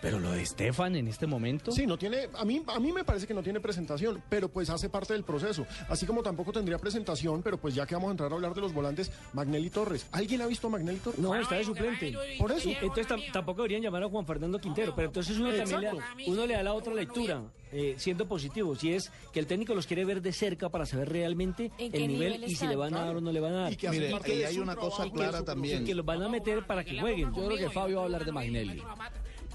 Pero 0.01 0.19
lo 0.19 0.31
de 0.31 0.41
Estefan 0.41 0.95
en 0.95 1.07
este 1.07 1.27
momento. 1.27 1.71
Sí, 1.71 1.85
no 1.87 1.97
tiene, 1.97 2.29
a 2.33 2.45
mí, 2.45 2.61
a 2.67 2.79
mí 2.79 2.91
me 2.91 3.03
parece 3.03 3.27
que 3.27 3.33
no 3.33 3.43
tiene 3.43 3.59
presentación, 3.59 4.21
pero 4.29 4.49
pues 4.49 4.69
hace 4.69 4.89
parte 4.89 5.13
del 5.13 5.23
proceso. 5.23 5.65
Así 5.89 6.05
como 6.05 6.23
tampoco 6.23 6.51
tendría 6.51 6.77
presentación, 6.77 7.41
pero 7.41 7.57
pues 7.57 7.75
ya 7.75 7.85
que 7.85 7.95
vamos 7.95 8.09
a 8.09 8.11
entrar 8.11 8.31
a 8.31 8.35
hablar 8.35 8.53
de 8.53 8.61
los 8.61 8.73
volantes, 8.73 9.11
Magnelli 9.33 9.69
Torres. 9.69 10.07
¿Alguien 10.11 10.41
ha 10.41 10.47
visto 10.47 10.67
a 10.67 10.69
Magnelli 10.71 10.99
Torres? 10.99 11.19
No, 11.19 11.35
está 11.35 11.55
de 11.55 11.63
suplente. 11.63 12.13
Por 12.37 12.51
eso. 12.51 12.69
Y 12.69 12.73
Entonces 12.73 13.07
tam- 13.07 13.31
tampoco 13.31 13.57
deberían 13.63 13.81
llamar 13.81 14.03
a 14.03 14.09
Juan 14.09 14.25
Fernando 14.25 14.59
Quintero, 14.59 14.93
pero 14.95 15.07
entonces 15.07 15.37
uno 15.37 15.51
también 15.53 15.81
le, 15.81 16.29
uno 16.29 16.45
le 16.45 16.53
da 16.53 16.63
la 16.63 16.73
otra 16.73 16.93
lectura, 16.93 17.43
eh, 17.71 17.95
siendo 17.97 18.27
positivo, 18.27 18.75
si 18.75 18.93
es 18.93 19.11
que 19.33 19.39
el 19.39 19.47
técnico 19.47 19.73
los 19.73 19.87
quiere 19.87 20.05
ver 20.05 20.21
de 20.21 20.31
cerca 20.31 20.69
para 20.69 20.85
saber 20.85 21.09
realmente 21.09 21.71
¿En 21.77 21.93
el 21.93 22.07
nivel 22.07 22.33
nivel 22.33 22.51
y 22.51 22.55
si 22.55 22.67
le 22.67 22.75
van 22.75 22.93
a 22.93 23.05
dar 23.05 23.15
o 23.17 23.21
no 23.21 23.31
le 23.31 23.39
van 23.39 23.53
a 23.53 23.61
dar. 23.63 23.73
Y 23.73 23.75
que 23.75 23.89
Mire, 23.89 24.07
de 24.07 24.45
hay 24.45 24.59
una 24.59 24.75
cosa 24.75 25.09
clara 25.09 25.43
también. 25.43 25.83
Y 25.83 25.85
que 25.85 25.95
los 25.95 26.05
van 26.05 26.21
a 26.23 26.29
meter 26.29 26.65
para 26.65 26.83
que 26.83 26.99
jueguen. 26.99 27.33
Yo 27.33 27.45
creo 27.47 27.57
que 27.57 27.69
Fabio 27.69 27.97
va 27.97 28.01
a 28.03 28.05
hablar 28.05 28.25
de 28.25 28.31
Magnelli. 28.31 28.83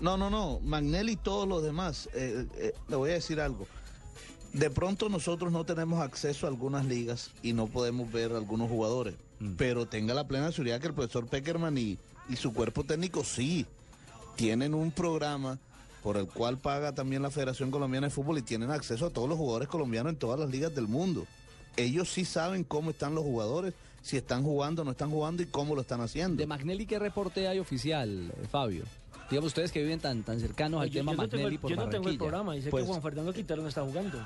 No, 0.01 0.17
no, 0.17 0.31
no. 0.31 0.59
Magnelli 0.61 1.13
y 1.13 1.17
todos 1.17 1.47
los 1.49 1.63
demás. 1.63 2.09
eh, 2.15 2.47
eh, 2.57 2.73
le 2.89 2.97
voy 2.97 3.11
a 3.11 3.15
decir 3.15 3.41
algo. 3.41 3.67
De 4.53 4.69
pronto 4.69 5.09
nosotros 5.09 5.51
no 5.53 5.65
tenemos 5.65 6.01
acceso 6.03 6.47
a 6.47 6.51
algunas 6.51 6.85
ligas 6.85 7.31
y 7.43 7.53
no 7.53 7.67
podemos 7.69 8.11
ver 8.13 8.33
a 8.33 8.37
algunos 8.37 8.69
jugadores. 8.69 9.15
Pero 9.57 9.87
tenga 9.87 10.13
la 10.15 10.27
plena 10.29 10.53
seguridad 10.53 10.81
que 10.81 10.89
el 10.89 10.95
profesor 10.95 11.27
Peckerman 11.27 11.77
y, 11.79 11.99
y 12.29 12.37
su 12.37 12.53
cuerpo 12.53 12.85
técnico 12.85 13.25
sí 13.25 13.67
tienen 14.37 14.75
un 14.75 14.91
programa 14.91 15.59
por 16.03 16.17
el 16.17 16.27
cual 16.27 16.59
paga 16.59 16.93
también 16.93 17.23
la 17.23 17.31
Federación 17.31 17.71
Colombiana 17.71 18.09
de 18.09 18.11
Fútbol 18.11 18.39
y 18.39 18.43
tienen 18.43 18.71
acceso 18.71 19.07
a 19.07 19.11
todos 19.11 19.29
los 19.29 19.39
jugadores 19.39 19.69
colombianos 19.69 20.13
en 20.13 20.19
todas 20.19 20.39
las 20.39 20.51
ligas 20.51 20.75
del 20.75 20.89
mundo. 20.89 21.27
Ellos 21.77 22.11
sí 22.11 22.25
saben 22.25 22.65
cómo 22.65 22.91
están 22.91 23.15
los 23.15 23.25
jugadores, 23.25 23.73
si 24.03 24.17
están 24.17 24.43
jugando 24.43 24.83
o 24.83 24.85
no 24.85 24.91
están 24.91 25.11
jugando 25.11 25.43
y 25.43 25.47
cómo 25.47 25.75
lo 25.75 25.81
están 25.81 26.01
haciendo. 26.01 26.37
De 26.37 26.47
Magnelli, 26.47 26.87
¿qué 26.87 26.99
reporte 26.99 27.49
hay 27.49 27.59
oficial, 27.59 28.33
Fabio? 28.51 28.85
Digamos 29.33 29.47
ustedes 29.49 29.73
que 29.73 29.81
viven 29.83 29.99
tan, 29.99 30.23
tan 30.23 30.39
cercanos 30.39 30.83
al 30.83 30.91
Yo, 30.91 31.01
tema 31.01 31.13
yo 31.13 31.17
no 31.17 31.23
tengo, 31.29 31.33
Magnelli 31.45 31.55
el- 31.55 31.61
por 31.61 31.71
yo 31.71 31.77
no 31.77 31.89
tengo 31.89 32.09
el 32.11 32.19
programa, 32.19 32.53
dice 32.55 32.69
Pues- 32.71 32.85
que 32.85 32.89
Juan 32.91 33.01
Fernando 33.03 33.33
Quintero 33.33 33.63
no 33.63 33.69
está 33.69 33.81
jugando. 33.83 34.19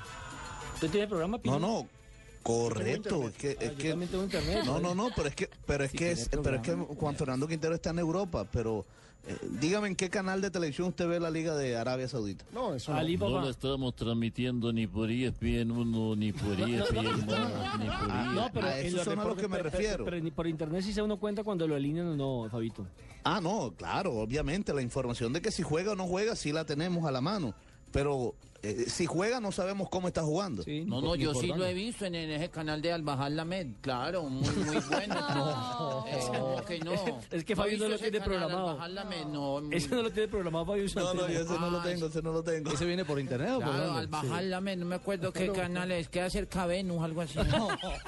¿Usted 0.74 0.90
tiene 0.90 1.06
programa, 1.06 1.38
Pino? 1.38 1.60
No, 1.60 1.68
no, 1.82 1.88
correcto. 2.46 3.28
Es 3.28 3.34
que, 3.34 3.50
es 3.60 3.70
Ah, 3.70 3.74
que- 3.76 3.88
internet. 3.90 4.62
no, 4.64 4.80
no, 4.80 4.94
no, 4.94 5.08
pero 5.14 5.28
es 5.28 5.34
que, 5.34 5.50
pero 5.66 5.84
es 5.84 5.92
que, 5.92 6.12
es, 6.12 6.28
pero 6.42 6.56
es 6.56 6.62
que. 6.62 6.72
Juan 6.72 7.16
Fernando 7.16 7.46
Quintero 7.48 7.74
está 7.74 7.90
en 7.90 7.98
Europa, 7.98 8.46
pero 8.50 8.84
eh, 9.28 9.36
dígame 9.60 9.88
en 9.88 9.96
qué 9.96 10.08
canal 10.08 10.40
de 10.40 10.50
televisión 10.50 10.88
usted 10.88 11.08
ve 11.08 11.18
la 11.18 11.30
Liga 11.30 11.56
de 11.56 11.76
Arabia 11.76 12.06
Saudita. 12.08 12.44
No, 12.52 12.74
eso 12.74 12.92
no. 12.94 13.28
No 13.40 13.48
estamos 13.50 13.94
transmitiendo 13.96 14.72
ni 14.72 14.86
por 14.86 15.10
ESPN 15.10 15.70
1, 15.72 16.16
ni 16.16 16.32
por 16.32 16.52
ESPN 16.60 16.96
2, 16.96 17.16
ni 17.16 17.22
por 17.24 17.34
Ah, 17.38 18.30
E 18.30 18.34
No, 18.34 18.50
pero 18.52 18.66
a 18.68 18.78
en 18.78 18.86
eso 18.86 19.04
son 19.04 19.18
a 19.18 19.24
lo 19.24 19.34
que 19.36 19.48
me 19.48 19.56
pero- 19.58 19.70
refiero. 19.70 20.04
Pero, 20.04 20.20
ni 20.20 20.30
por 20.30 20.46
internet 20.46 20.82
sí 20.82 20.92
se 20.92 21.02
uno 21.02 21.18
cuenta 21.18 21.42
cuando 21.42 21.66
lo 21.66 21.74
alinean 21.74 22.06
o 22.08 22.16
no, 22.44 22.50
Fabito. 22.50 22.86
Ah, 23.24 23.40
no, 23.40 23.72
claro, 23.76 24.12
obviamente 24.14 24.72
la 24.72 24.82
información 24.82 25.32
de 25.32 25.42
que 25.42 25.50
si 25.50 25.64
juega 25.64 25.92
o 25.92 25.96
no 25.96 26.06
juega 26.06 26.36
sí 26.36 26.52
la 26.52 26.64
tenemos 26.64 27.04
a 27.06 27.10
la 27.10 27.20
mano, 27.20 27.54
pero 27.90 28.36
eh, 28.70 28.84
si 28.88 29.06
juega 29.06 29.40
no 29.40 29.52
sabemos 29.52 29.88
cómo 29.88 30.08
está 30.08 30.22
jugando. 30.22 30.64
No, 30.86 31.00
no, 31.00 31.14
yo 31.16 31.34
sí 31.34 31.48
lo 31.48 31.64
he 31.66 31.74
visto 31.74 32.04
en, 32.04 32.14
en 32.14 32.30
ese 32.30 32.50
canal 32.50 32.80
de 32.82 32.92
Albajal 32.92 33.36
Lamed, 33.36 33.66
claro, 33.80 34.24
muy, 34.24 34.48
muy 34.56 34.76
bueno. 34.90 35.14
No. 35.34 36.04
Es 36.06 36.64
que 36.66 36.78
no. 36.80 36.92
Es 37.30 37.44
que 37.44 37.54
¿No 37.54 37.62
Fabio 37.62 37.78
no 37.78 37.88
lo 37.88 37.94
ese 37.94 38.10
tiene 38.10 38.24
programado. 38.24 38.78
No, 39.26 39.60
Ese 39.70 39.88
no 39.94 40.02
lo 40.02 40.10
tiene 40.10 40.28
programado 40.28 40.66
Fabio 40.66 40.86
No, 40.94 41.14
no, 41.14 41.28
yo 41.28 41.40
ese 41.40 41.58
no 41.58 41.70
lo 41.70 41.78
Ah, 41.80 41.82
tengo, 41.84 42.06
ese 42.06 42.22
no 42.22 42.32
lo 42.32 42.42
tengo. 42.42 42.70
¿Ese 42.72 42.84
viene 42.84 43.04
por 43.04 43.18
internet 43.20 43.50
o 43.52 43.60
por 43.60 43.68
Claro, 43.68 43.84
dónde? 43.84 44.00
Albajal 44.00 44.50
Lamed, 44.50 44.78
no 44.78 44.86
me 44.86 44.94
acuerdo 44.96 45.32
qué 45.32 45.50
canal 45.52 45.90
es, 45.92 46.08
queda 46.08 46.30
cerca 46.30 46.66
Venus, 46.66 47.02
algo 47.02 47.20
así. 47.20 47.38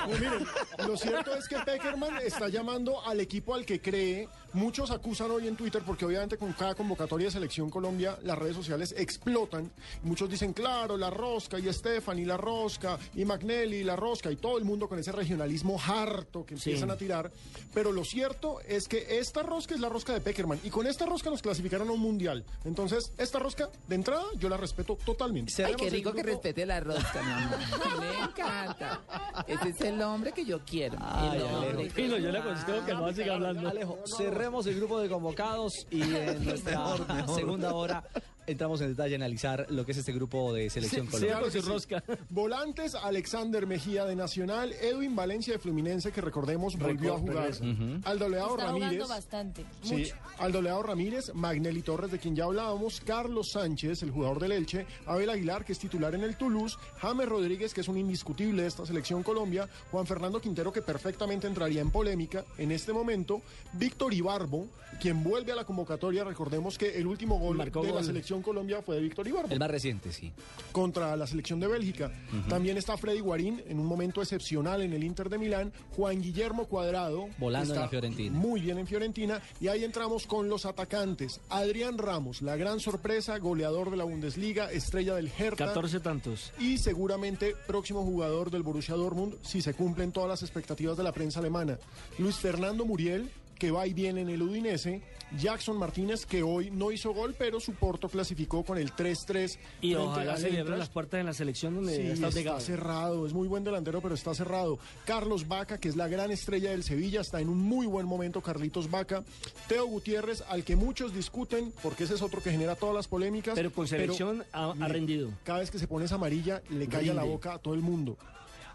Pues 0.07 0.21
miren, 0.21 0.47
lo 0.87 0.97
cierto 0.97 1.35
es 1.35 1.49
que 1.49 1.57
Peckerman 1.59 2.17
está 2.25 2.49
llamando 2.49 3.05
al 3.07 3.21
equipo 3.21 3.55
al 3.55 3.65
que 3.65 3.81
cree. 3.81 4.29
Muchos 4.55 4.91
acusan 4.91 5.31
hoy 5.31 5.47
en 5.47 5.57
Twitter 5.57 5.83
porque 5.85 6.05
obviamente 6.07 6.39
con 6.39 6.53
cada 6.55 6.75
convocatoria 6.75 7.27
de 7.27 7.31
Selección 7.33 7.69
Colombia 7.69 8.19
las 8.23 8.39
redes 8.39 8.57
sociales 8.57 8.95
explotan. 8.97 9.71
Muchos 10.03 10.31
dicen, 10.31 10.53
claro, 10.55 10.97
la 10.97 11.11
rosca 11.11 11.59
y 11.59 11.69
Estefan 11.69 12.19
y 12.19 12.25
la 12.25 12.37
rosca 12.39 12.99
y 13.15 13.25
Magnelli 13.27 13.79
y 13.79 13.85
la 13.85 13.95
rosca 13.95 14.31
y 14.31 14.37
todo 14.37 14.57
el 14.59 14.65
mundo 14.65 14.89
con 14.89 14.99
ese 14.99 15.13
regionalismo 15.13 15.79
harto 15.87 16.47
que 16.47 16.57
Sí. 16.57 16.71
empiezan 16.71 16.91
a 16.91 16.97
tirar. 16.97 17.31
Pero 17.75 17.93
lo 17.93 18.05
cierto 18.05 18.61
es 18.67 18.89
que 18.89 19.19
esta 19.19 19.43
rosca 19.43 19.75
es 19.75 19.81
la 19.81 19.91
rosca 19.91 20.15
de 20.15 20.21
Peckerman 20.23 20.59
y 20.65 20.71
con 20.71 20.87
esta 20.87 21.05
rosca 21.05 21.29
nos 21.31 21.43
clasificaron 21.43 21.89
a 21.89 21.93
un 21.93 22.01
mundial. 22.01 22.45
Entonces, 22.65 23.13
esta 23.19 23.39
rosca, 23.39 23.69
de 23.87 23.95
entrada, 23.95 24.25
yo 24.39 24.49
la 24.49 24.57
respeto 24.57 24.97
totalmente. 25.05 25.53
Ay, 25.63 25.75
qué 25.77 25.91
rico 25.91 26.13
que 26.13 26.23
respete 26.23 26.65
la 26.65 26.81
rosca, 26.81 27.23
mi 27.23 27.31
amor. 27.33 28.01
Me 28.01 28.23
encanta. 28.25 29.03
Ese 29.47 29.69
es 29.69 29.81
el 29.83 30.01
hombre 30.01 30.33
que 30.33 30.45
yo 30.45 30.61
quiero. 30.65 30.97
Ay, 31.01 31.37
el 31.37 31.43
hombre 31.45 31.69
Alejo. 31.71 31.83
que- 31.95 32.03
Pino, 32.03 32.17
yo 32.17 32.31
le 32.33 32.39
aconsejo 32.39 32.85
que 32.87 32.95
no 32.95 33.13
siga 33.13 33.35
hablando. 33.35 33.69
Alejo, 33.69 33.99
cerremos 34.39 34.67
el 34.69 34.77
grupo 34.77 35.01
de 35.01 35.09
convocados 35.09 35.85
y 35.91 36.01
en 36.01 36.45
nuestra 36.45 37.27
segunda 37.35 37.75
hora 37.75 38.05
entramos 38.49 38.81
en 38.81 38.89
detalle 38.89 39.15
a 39.15 39.17
analizar 39.17 39.67
lo 39.71 39.85
que 39.87 39.93
es 39.93 39.99
este 39.99 40.13
grupo 40.13 40.53
de 40.53 40.71
selección 40.71 41.07
Sí, 41.07 41.13
Colombia. 41.13 41.51
sí. 41.51 41.61
rosca. 41.61 42.03
Volantes, 42.31 42.95
Alexander 42.95 43.67
Mejía 43.67 44.05
de 44.05 44.17
Nacional, 44.17 44.73
Edwin 44.81 45.15
Valencia 45.15 45.53
de 45.55 45.59
Fluminense, 45.59 46.11
que 46.13 46.21
recordemos 46.21 46.77
volvió 46.79 47.15
a 47.15 47.19
jugar. 47.19 47.51
regresa. 47.53 47.65
Aldo 48.05 48.29
Leao 48.29 48.51
Está 48.57 48.65
jugando 48.73 48.85
Ramírez. 48.87 49.09
bastante. 49.09 49.65
Sí, 49.83 49.95
mucho. 49.97 50.15
Aldo 50.39 50.63
Leao 50.63 50.83
Ramírez, 50.83 51.33
Magnelli 51.35 51.83
Torres, 51.83 52.11
de 52.11 52.19
quien 52.19 52.35
ya 52.35 52.45
hablábamos, 52.45 53.01
Carlos 53.05 53.51
Sánchez, 53.53 54.03
el 54.03 54.11
jugador 54.11 54.41
del 54.41 54.53
Elche, 54.53 54.87
Abel 55.07 55.31
Aguilar, 55.31 55.65
que 55.65 55.73
es 55.73 55.79
titular 55.79 56.15
en 56.15 56.23
el 56.25 56.37
Toulouse, 56.37 56.77
James 56.99 57.29
Rodríguez, 57.29 57.75
que 57.75 57.81
es 57.83 57.89
un 57.89 57.99
indiscutible 57.99 58.63
de 58.63 58.69
esta 58.69 58.87
selección 58.87 59.23
Colombia, 59.23 59.69
Juan 59.91 60.07
Fernando 60.07 60.41
Quintero, 60.41 60.73
que 60.73 60.83
perfectamente 60.83 61.47
entraría 61.47 61.81
en 61.81 61.91
polémica 61.91 62.45
en 62.57 62.73
este 62.73 62.93
momento, 62.93 63.43
Víctor 63.75 64.15
Ibarbo, 64.15 64.67
quien 65.01 65.23
vuelve 65.23 65.53
a 65.53 65.57
la 65.57 65.65
convocatoria, 65.65 66.25
recordemos 66.25 66.79
que 66.79 66.99
el 66.99 67.07
último 67.07 67.39
gol 67.39 67.57
Marcó 67.57 67.83
de 67.83 67.93
la 67.93 68.03
selección 68.03 68.38
selección 68.39 68.43
Colombia 68.43 68.83
fue 68.83 68.97
de 68.97 69.03
Víctor 69.03 69.27
Ibarbo. 69.27 69.49
El 69.51 69.59
más 69.59 69.71
reciente, 69.71 70.13
sí. 70.13 70.33
Contra 70.73 71.17
la 71.17 71.27
selección 71.27 71.61
de 71.61 71.67
Bélgica. 71.67 72.11
También 72.49 72.77
está 72.77 72.97
Freddy 72.97 73.21
Guarín 73.21 73.63
en 73.67 73.79
un 73.79 73.87
momento 73.87 74.23
excepcional 74.23 74.83
en 74.83 74.93
el 74.93 75.05
Inter 75.05 75.29
de 75.29 75.39
Milán. 75.39 75.73
Juan 75.97 76.21
Guillermo 76.21 76.67
Cuadrado. 76.67 77.29
Volando 77.39 77.75
en 77.75 77.81
la 77.81 77.89
Fiorentina. 77.89 78.39
Muy 78.39 78.61
bien 78.61 78.79
en 78.79 78.87
Fiorentina. 78.87 79.41
Y 79.61 79.69
ahí 79.69 79.85
entramos 79.85 80.27
con 80.27 80.49
los 80.49 80.67
atacantes. 80.67 81.41
Adrián 81.49 81.99
Ramos, 81.99 82.43
la 82.43 82.57
gran 82.57 82.81
sorpresa, 82.81 83.39
goleador 83.39 83.91
de 83.91 83.97
la 83.97 84.05
Bundesliga, 84.05 84.71
estrella 84.71 85.15
del 85.15 85.31
Hertha. 85.37 85.67
14 85.67 86.01
tantos. 86.01 86.53
Y 86.59 86.79
seguramente 86.79 87.55
próximo 87.67 88.05
jugador 88.05 88.51
del 88.51 88.63
Borussia 88.63 88.95
Dortmund 88.95 89.37
si 89.43 89.63
se 89.63 89.75
cumplen 89.75 90.13
todas 90.13 90.29
las 90.29 90.43
expectativas 90.43 90.97
de 90.97 91.03
la 91.03 91.13
prensa 91.13 91.41
alemana. 91.41 91.79
Luis 92.19 92.37
Fernando 92.37 92.85
Muriel, 92.85 93.31
que 93.59 93.71
va 93.71 93.87
y 93.87 93.93
viene 93.95 94.21
en 94.23 94.29
el 94.31 94.43
Udinese. 94.43 95.03
Jackson 95.39 95.77
Martínez, 95.77 96.25
que 96.25 96.43
hoy 96.43 96.71
no 96.71 96.91
hizo 96.91 97.13
gol, 97.13 97.35
pero 97.39 97.61
su 97.61 97.75
Porto 97.75 98.09
clasificó 98.09 98.65
con 98.65 98.79
el 98.79 98.93
3-3. 98.95 99.59
Y 99.83 99.95
ojalá 99.95 100.33
al 100.33 100.39
se 100.39 100.51
le 100.51 100.61
abran 100.61 100.79
las 100.79 100.89
puertas 100.89 101.21
en 101.21 101.27
la 101.27 101.35
selección 101.35 101.75
donde 101.75 101.95
Sí, 101.97 102.03
está 102.13 102.29
está 102.29 102.61
cerrado, 102.61 103.27
es 103.27 103.35
muy 103.35 103.47
buen 103.47 103.63
delantero, 103.63 104.01
pero 104.01 104.15
está 104.15 104.33
cerrado. 104.35 104.79
Carlos 105.05 105.47
Vaca, 105.47 105.77
que 105.79 105.91
es 105.91 105.97
la 105.97 106.09
gran 106.09 106.31
estrella 106.31 106.71
del 106.71 106.83
Sevilla, 106.83 107.21
está 107.21 107.43
en 107.43 107.51
un 107.51 107.59
muy 107.59 107.87
buen 107.87 108.07
momento, 108.07 108.41
Carlitos 108.41 108.91
Vaca. 108.91 109.23
Teo 109.69 109.85
Gutiérrez, 109.87 110.43
al 110.49 110.65
que 110.65 110.77
muchos 110.77 111.13
discuten, 111.15 111.75
porque 111.83 112.05
ese 112.05 112.15
es 112.15 112.23
otro 112.23 112.43
que 112.43 112.51
genera 112.51 112.75
todas 112.75 112.95
las 112.95 113.07
polémicas. 113.07 113.55
Pero 113.55 113.71
con 113.71 113.87
selección 113.87 114.45
ha- 114.55 114.73
rendido. 114.89 115.29
Cada 115.45 115.59
vez 115.59 115.71
que 115.71 115.79
se 115.79 115.87
pone 115.87 116.07
esa 116.07 116.15
amarilla, 116.15 116.63
le 116.71 116.87
cae 116.89 117.11
a 117.11 117.15
la 117.15 117.25
boca 117.25 117.53
a 117.53 117.59
todo 117.59 117.75
el 117.75 117.81
mundo. 117.83 118.17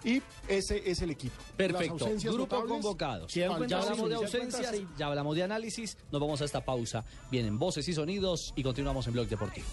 Y 0.03 0.21
ese 0.47 0.89
es 0.89 1.01
el 1.01 1.11
equipo. 1.11 1.35
Perfecto. 1.55 2.09
Grupo. 2.23 3.27
¿se 3.27 3.39
Ya 3.39 3.47
hablamos 3.47 4.09
de 4.09 4.15
ausencias, 4.15 4.75
ya 4.97 5.07
hablamos 5.07 5.35
de 5.35 5.43
análisis. 5.43 5.97
Nos 6.11 6.21
vamos 6.21 6.41
a 6.41 6.45
esta 6.45 6.63
pausa. 6.63 7.05
Vienen 7.31 7.57
voces 7.57 7.87
y 7.87 7.93
sonidos 7.93 8.53
y 8.55 8.63
continuamos 8.63 9.07
en 9.07 9.13
Blog 9.13 9.27
Deportivo. 9.27 9.67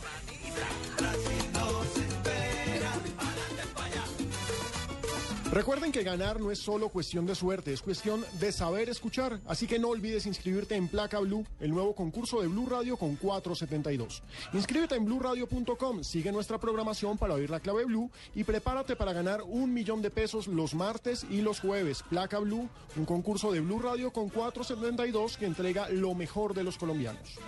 Recuerden 5.52 5.90
que 5.90 6.04
ganar 6.04 6.38
no 6.38 6.52
es 6.52 6.60
solo 6.60 6.90
cuestión 6.90 7.26
de 7.26 7.34
suerte, 7.34 7.72
es 7.72 7.82
cuestión 7.82 8.24
de 8.38 8.52
saber 8.52 8.88
escuchar. 8.88 9.40
Así 9.48 9.66
que 9.66 9.80
no 9.80 9.88
olvides 9.88 10.26
inscribirte 10.26 10.76
en 10.76 10.86
Placa 10.86 11.18
Blue, 11.18 11.44
el 11.58 11.72
nuevo 11.72 11.92
concurso 11.92 12.40
de 12.40 12.46
Blue 12.46 12.68
Radio 12.68 12.96
con 12.96 13.16
472. 13.16 14.22
Inscríbete 14.52 14.94
en 14.94 15.04
bluradio.com, 15.04 16.04
sigue 16.04 16.30
nuestra 16.30 16.58
programación 16.58 17.18
para 17.18 17.34
oír 17.34 17.50
la 17.50 17.58
clave 17.58 17.84
Blue 17.84 18.12
y 18.36 18.44
prepárate 18.44 18.94
para 18.94 19.12
ganar 19.12 19.42
un 19.42 19.74
millón 19.74 20.02
de 20.02 20.10
pesos 20.12 20.46
los 20.46 20.72
martes 20.72 21.26
y 21.28 21.40
los 21.40 21.58
jueves. 21.58 22.04
Placa 22.08 22.38
Blue, 22.38 22.68
un 22.94 23.04
concurso 23.04 23.50
de 23.50 23.58
Blue 23.58 23.80
Radio 23.80 24.12
con 24.12 24.28
472 24.28 25.36
que 25.36 25.46
entrega 25.46 25.88
lo 25.88 26.14
mejor 26.14 26.54
de 26.54 26.62
los 26.62 26.78
colombianos. 26.78 27.40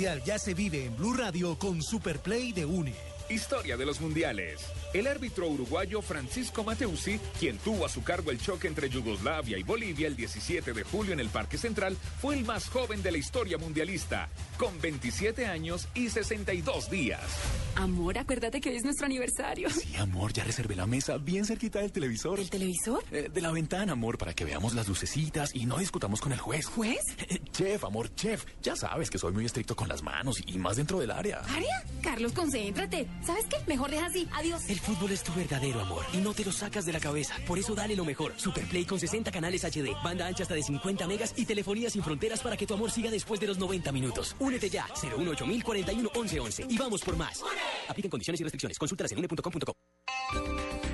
Mundial 0.00 0.22
ya 0.24 0.38
se 0.38 0.54
vive 0.54 0.86
en 0.86 0.96
Blue 0.96 1.12
Radio 1.12 1.58
con 1.58 1.82
Superplay 1.82 2.52
de 2.52 2.64
UNE. 2.64 2.94
Historia 3.28 3.76
de 3.76 3.84
los 3.84 4.00
mundiales. 4.00 4.62
El 4.92 5.06
árbitro 5.06 5.48
uruguayo 5.48 6.02
Francisco 6.02 6.64
Mateusi, 6.64 7.20
quien 7.38 7.58
tuvo 7.58 7.86
a 7.86 7.88
su 7.88 8.02
cargo 8.02 8.32
el 8.32 8.40
choque 8.40 8.66
entre 8.66 8.88
Yugoslavia 8.88 9.56
y 9.56 9.62
Bolivia 9.62 10.08
el 10.08 10.16
17 10.16 10.72
de 10.72 10.82
julio 10.82 11.12
en 11.12 11.20
el 11.20 11.28
Parque 11.28 11.58
Central, 11.58 11.96
fue 12.20 12.34
el 12.34 12.44
más 12.44 12.68
joven 12.68 13.00
de 13.00 13.12
la 13.12 13.18
historia 13.18 13.56
mundialista, 13.56 14.28
con 14.58 14.80
27 14.80 15.46
años 15.46 15.86
y 15.94 16.08
62 16.08 16.90
días. 16.90 17.20
Amor, 17.76 18.18
acuérdate 18.18 18.60
que 18.60 18.70
hoy 18.70 18.76
es 18.76 18.84
nuestro 18.84 19.06
aniversario. 19.06 19.70
Sí, 19.70 19.94
amor, 19.96 20.32
ya 20.32 20.42
reservé 20.42 20.74
la 20.74 20.86
mesa 20.86 21.18
bien 21.18 21.44
cerquita 21.44 21.78
del 21.78 21.92
televisor. 21.92 22.38
¿Del 22.38 22.50
televisor? 22.50 23.04
Eh, 23.12 23.30
de 23.32 23.40
la 23.40 23.52
ventana, 23.52 23.92
amor, 23.92 24.18
para 24.18 24.34
que 24.34 24.44
veamos 24.44 24.74
las 24.74 24.88
lucecitas 24.88 25.54
y 25.54 25.66
no 25.66 25.78
discutamos 25.78 26.20
con 26.20 26.32
el 26.32 26.40
juez. 26.40 26.66
¿Juez? 26.66 27.00
chef, 27.52 27.84
amor, 27.84 28.12
chef. 28.16 28.44
Ya 28.60 28.74
sabes 28.74 29.08
que 29.08 29.18
soy 29.18 29.32
muy 29.32 29.46
estricto 29.46 29.76
con 29.76 29.88
las 29.88 30.02
manos 30.02 30.42
y 30.44 30.58
más 30.58 30.76
dentro 30.76 30.98
del 30.98 31.12
área. 31.12 31.38
¿Aria? 31.48 31.84
Carlos, 32.02 32.32
concéntrate. 32.32 33.06
¿Sabes 33.24 33.46
qué? 33.46 33.56
Mejor 33.68 33.90
deja 33.90 34.06
así. 34.06 34.28
Adiós. 34.32 34.68
El 34.68 34.79
fútbol 34.80 35.12
es 35.12 35.22
tu 35.22 35.32
verdadero 35.32 35.80
amor 35.80 36.04
y 36.12 36.18
no 36.18 36.34
te 36.34 36.44
lo 36.44 36.52
sacas 36.52 36.84
de 36.84 36.92
la 36.92 37.00
cabeza. 37.00 37.36
Por 37.46 37.58
eso 37.58 37.74
dale 37.74 37.94
lo 37.94 38.04
mejor. 38.04 38.32
Superplay 38.36 38.84
con 38.84 38.98
60 38.98 39.30
canales 39.30 39.64
HD, 39.64 39.94
banda 40.02 40.26
ancha 40.26 40.42
hasta 40.42 40.54
de 40.54 40.62
50 40.62 41.06
megas 41.06 41.32
y 41.36 41.44
telefonía 41.44 41.90
sin 41.90 42.02
fronteras 42.02 42.40
para 42.40 42.56
que 42.56 42.66
tu 42.66 42.74
amor 42.74 42.90
siga 42.90 43.10
después 43.10 43.38
de 43.38 43.46
los 43.46 43.58
90 43.58 43.92
minutos. 43.92 44.34
Únete 44.40 44.68
ya. 44.68 44.86
018 45.00 45.44
41 45.64 46.10
11 46.14 46.66
y 46.68 46.76
vamos 46.76 47.02
por 47.02 47.16
más. 47.16 47.42
Aplican 47.88 48.10
condiciones 48.10 48.40
y 48.40 48.44
restricciones. 48.44 48.78
Consultas 48.78 49.12
en 49.12 49.18
une.com.co. 49.18 50.89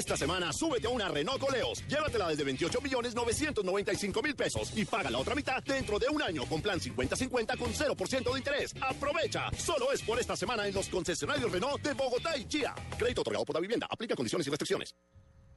Esta 0.00 0.16
semana 0.16 0.50
súbete 0.50 0.86
a 0.86 0.90
una 0.90 1.08
Renault 1.08 1.38
Coleos. 1.38 1.86
Llévatela 1.86 2.28
desde 2.28 2.42
28 2.42 2.80
millones 2.80 3.14
995 3.14 4.22
mil 4.22 4.34
pesos 4.34 4.72
y 4.74 4.86
paga 4.86 5.10
la 5.10 5.18
otra 5.18 5.34
mitad 5.34 5.62
dentro 5.62 5.98
de 5.98 6.08
un 6.08 6.22
año 6.22 6.46
con 6.46 6.62
plan 6.62 6.80
50-50 6.80 7.58
con 7.58 7.70
0% 7.70 8.32
de 8.32 8.38
interés. 8.38 8.74
Aprovecha. 8.80 9.50
Solo 9.58 9.92
es 9.92 10.00
por 10.00 10.18
esta 10.18 10.36
semana 10.36 10.66
en 10.66 10.72
los 10.72 10.88
concesionarios 10.88 11.52
Renault 11.52 11.82
de 11.82 11.92
Bogotá 11.92 12.34
y 12.38 12.48
Chía. 12.48 12.74
Crédito 12.96 13.20
otorgado 13.20 13.44
por 13.44 13.56
la 13.56 13.60
vivienda. 13.60 13.86
Aplica 13.90 14.16
condiciones 14.16 14.46
y 14.46 14.50
restricciones. 14.50 14.94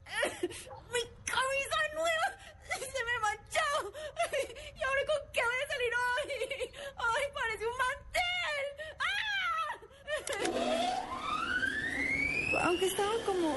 ¡Mi 0.42 1.00
camisa 1.24 1.78
nueva! 1.94 2.36
¡Se 2.68 3.02
me 3.02 3.18
manchó! 3.22 3.94
¿Y 4.76 4.82
ahora 4.82 5.06
con 5.06 5.32
qué 5.32 5.40
voy 5.40 5.56
a 5.56 5.68
salir 5.72 5.92
hoy? 6.04 6.28
¡Ay, 6.98 7.24
parece 7.32 7.64
un 7.66 7.76
mantel! 7.78 8.66
¡Ah! 9.00 9.24
Aunque 12.62 12.86
estaba 12.86 13.12
como 13.26 13.54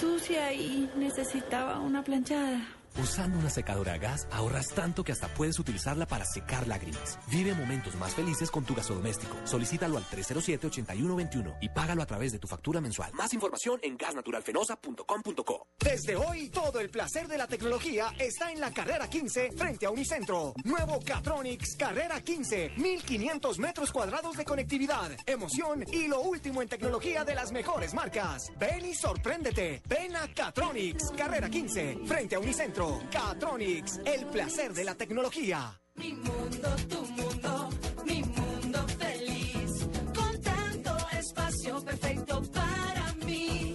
sucia 0.00 0.52
y 0.52 0.88
necesitaba 0.96 1.80
una 1.80 2.02
planchada. 2.02 2.60
Usando 2.98 3.38
una 3.38 3.50
secadora 3.50 3.92
a 3.92 3.98
gas 3.98 4.26
ahorras 4.30 4.68
tanto 4.68 5.04
que 5.04 5.12
hasta 5.12 5.28
puedes 5.28 5.58
utilizarla 5.58 6.06
para 6.06 6.24
secar 6.24 6.66
lágrimas. 6.66 7.18
Vive 7.30 7.54
momentos 7.54 7.94
más 7.96 8.14
felices 8.14 8.50
con 8.50 8.64
tu 8.64 8.74
gasodoméstico. 8.74 9.36
Solicítalo 9.44 9.98
al 9.98 10.04
307-8121 10.04 11.58
y 11.60 11.68
págalo 11.68 12.00
a 12.02 12.06
través 12.06 12.32
de 12.32 12.38
tu 12.38 12.48
factura 12.48 12.80
mensual. 12.80 13.12
Más 13.12 13.34
información 13.34 13.78
en 13.82 13.98
gasnaturalfenosa.com.co. 13.98 15.66
Desde 15.78 16.16
hoy, 16.16 16.48
todo 16.48 16.80
el 16.80 16.88
placer 16.88 17.28
de 17.28 17.36
la 17.36 17.46
tecnología 17.46 18.14
está 18.18 18.50
en 18.50 18.60
la 18.60 18.70
carrera 18.72 19.10
15 19.10 19.52
frente 19.52 19.84
a 19.84 19.90
Unicentro. 19.90 20.54
Nuevo 20.64 20.98
Catronics 21.04 21.76
Carrera 21.76 22.22
15. 22.22 22.72
1500 22.78 23.58
metros 23.58 23.92
cuadrados 23.92 24.38
de 24.38 24.44
conectividad, 24.46 25.10
emoción 25.26 25.84
y 25.92 26.08
lo 26.08 26.22
último 26.22 26.62
en 26.62 26.68
tecnología 26.68 27.24
de 27.24 27.34
las 27.34 27.52
mejores 27.52 27.92
marcas. 27.92 28.50
Ven 28.58 28.86
y 28.86 28.94
sorpréndete. 28.94 29.82
Ven 29.86 30.16
a 30.16 30.32
Catronics 30.32 31.10
Carrera 31.14 31.50
15 31.50 31.98
frente 32.06 32.36
a 32.36 32.38
Unicentro. 32.38 32.85
Catronics, 33.10 34.00
el 34.04 34.26
placer 34.26 34.72
de 34.72 34.84
la 34.84 34.94
tecnología. 34.94 35.80
Mi 35.96 36.12
mundo, 36.12 36.68
tu 36.88 37.02
mundo, 37.06 37.70
mi 38.04 38.22
mundo 38.22 38.86
feliz. 38.98 39.88
Con 40.14 40.40
tanto 40.42 40.96
espacio 41.18 41.84
perfecto 41.84 42.42
para 42.52 43.14
mí. 43.24 43.74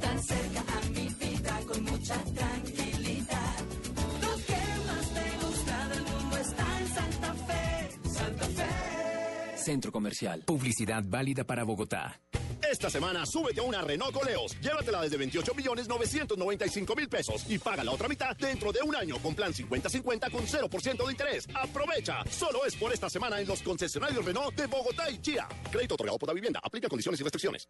Tan 0.00 0.22
cerca 0.22 0.60
a 0.60 0.88
mi 0.90 1.08
vida 1.08 1.60
con 1.68 1.84
mucha 1.84 2.16
tranquilidad. 2.24 3.56
Lo 4.20 4.36
que 4.48 4.62
más 4.88 5.12
me 5.12 5.46
gusta 5.46 5.88
del 5.88 6.02
mundo 6.02 6.36
está 6.36 6.80
en 6.80 6.88
Santa 6.88 7.34
Fe. 7.34 8.08
Santa 8.08 8.46
Fe. 8.46 9.56
Centro 9.58 9.92
Comercial. 9.92 10.42
Publicidad 10.46 11.04
válida 11.06 11.44
para 11.44 11.64
Bogotá. 11.64 12.20
Esta 12.68 12.90
semana 12.90 13.24
súbete 13.26 13.60
a 13.60 13.64
una 13.64 13.82
Renault 13.82 14.12
Coleos. 14.12 14.56
Llévatela 14.60 15.02
desde 15.02 15.16
28 15.16 15.54
millones 15.54 15.88
995 15.88 16.96
mil 16.96 17.08
pesos 17.08 17.44
y 17.48 17.58
paga 17.58 17.84
la 17.84 17.92
otra 17.92 18.08
mitad 18.08 18.36
dentro 18.36 18.72
de 18.72 18.80
un 18.82 18.94
año 18.94 19.18
con 19.18 19.34
plan 19.34 19.52
50-50 19.52 20.30
con 20.30 20.46
0% 20.46 21.06
de 21.06 21.10
interés. 21.10 21.48
Aprovecha. 21.54 22.22
Solo 22.30 22.64
es 22.64 22.76
por 22.76 22.92
esta 22.92 23.08
semana 23.08 23.40
en 23.40 23.46
los 23.46 23.62
concesionarios 23.62 24.24
Renault 24.24 24.54
de 24.56 24.66
Bogotá 24.66 25.10
y 25.10 25.20
Chía. 25.20 25.48
Crédito 25.70 25.94
otorgado 25.94 26.18
por 26.18 26.28
la 26.28 26.34
vivienda. 26.34 26.60
Aplica 26.62 26.88
condiciones 26.88 27.20
y 27.20 27.24
restricciones. 27.24 27.68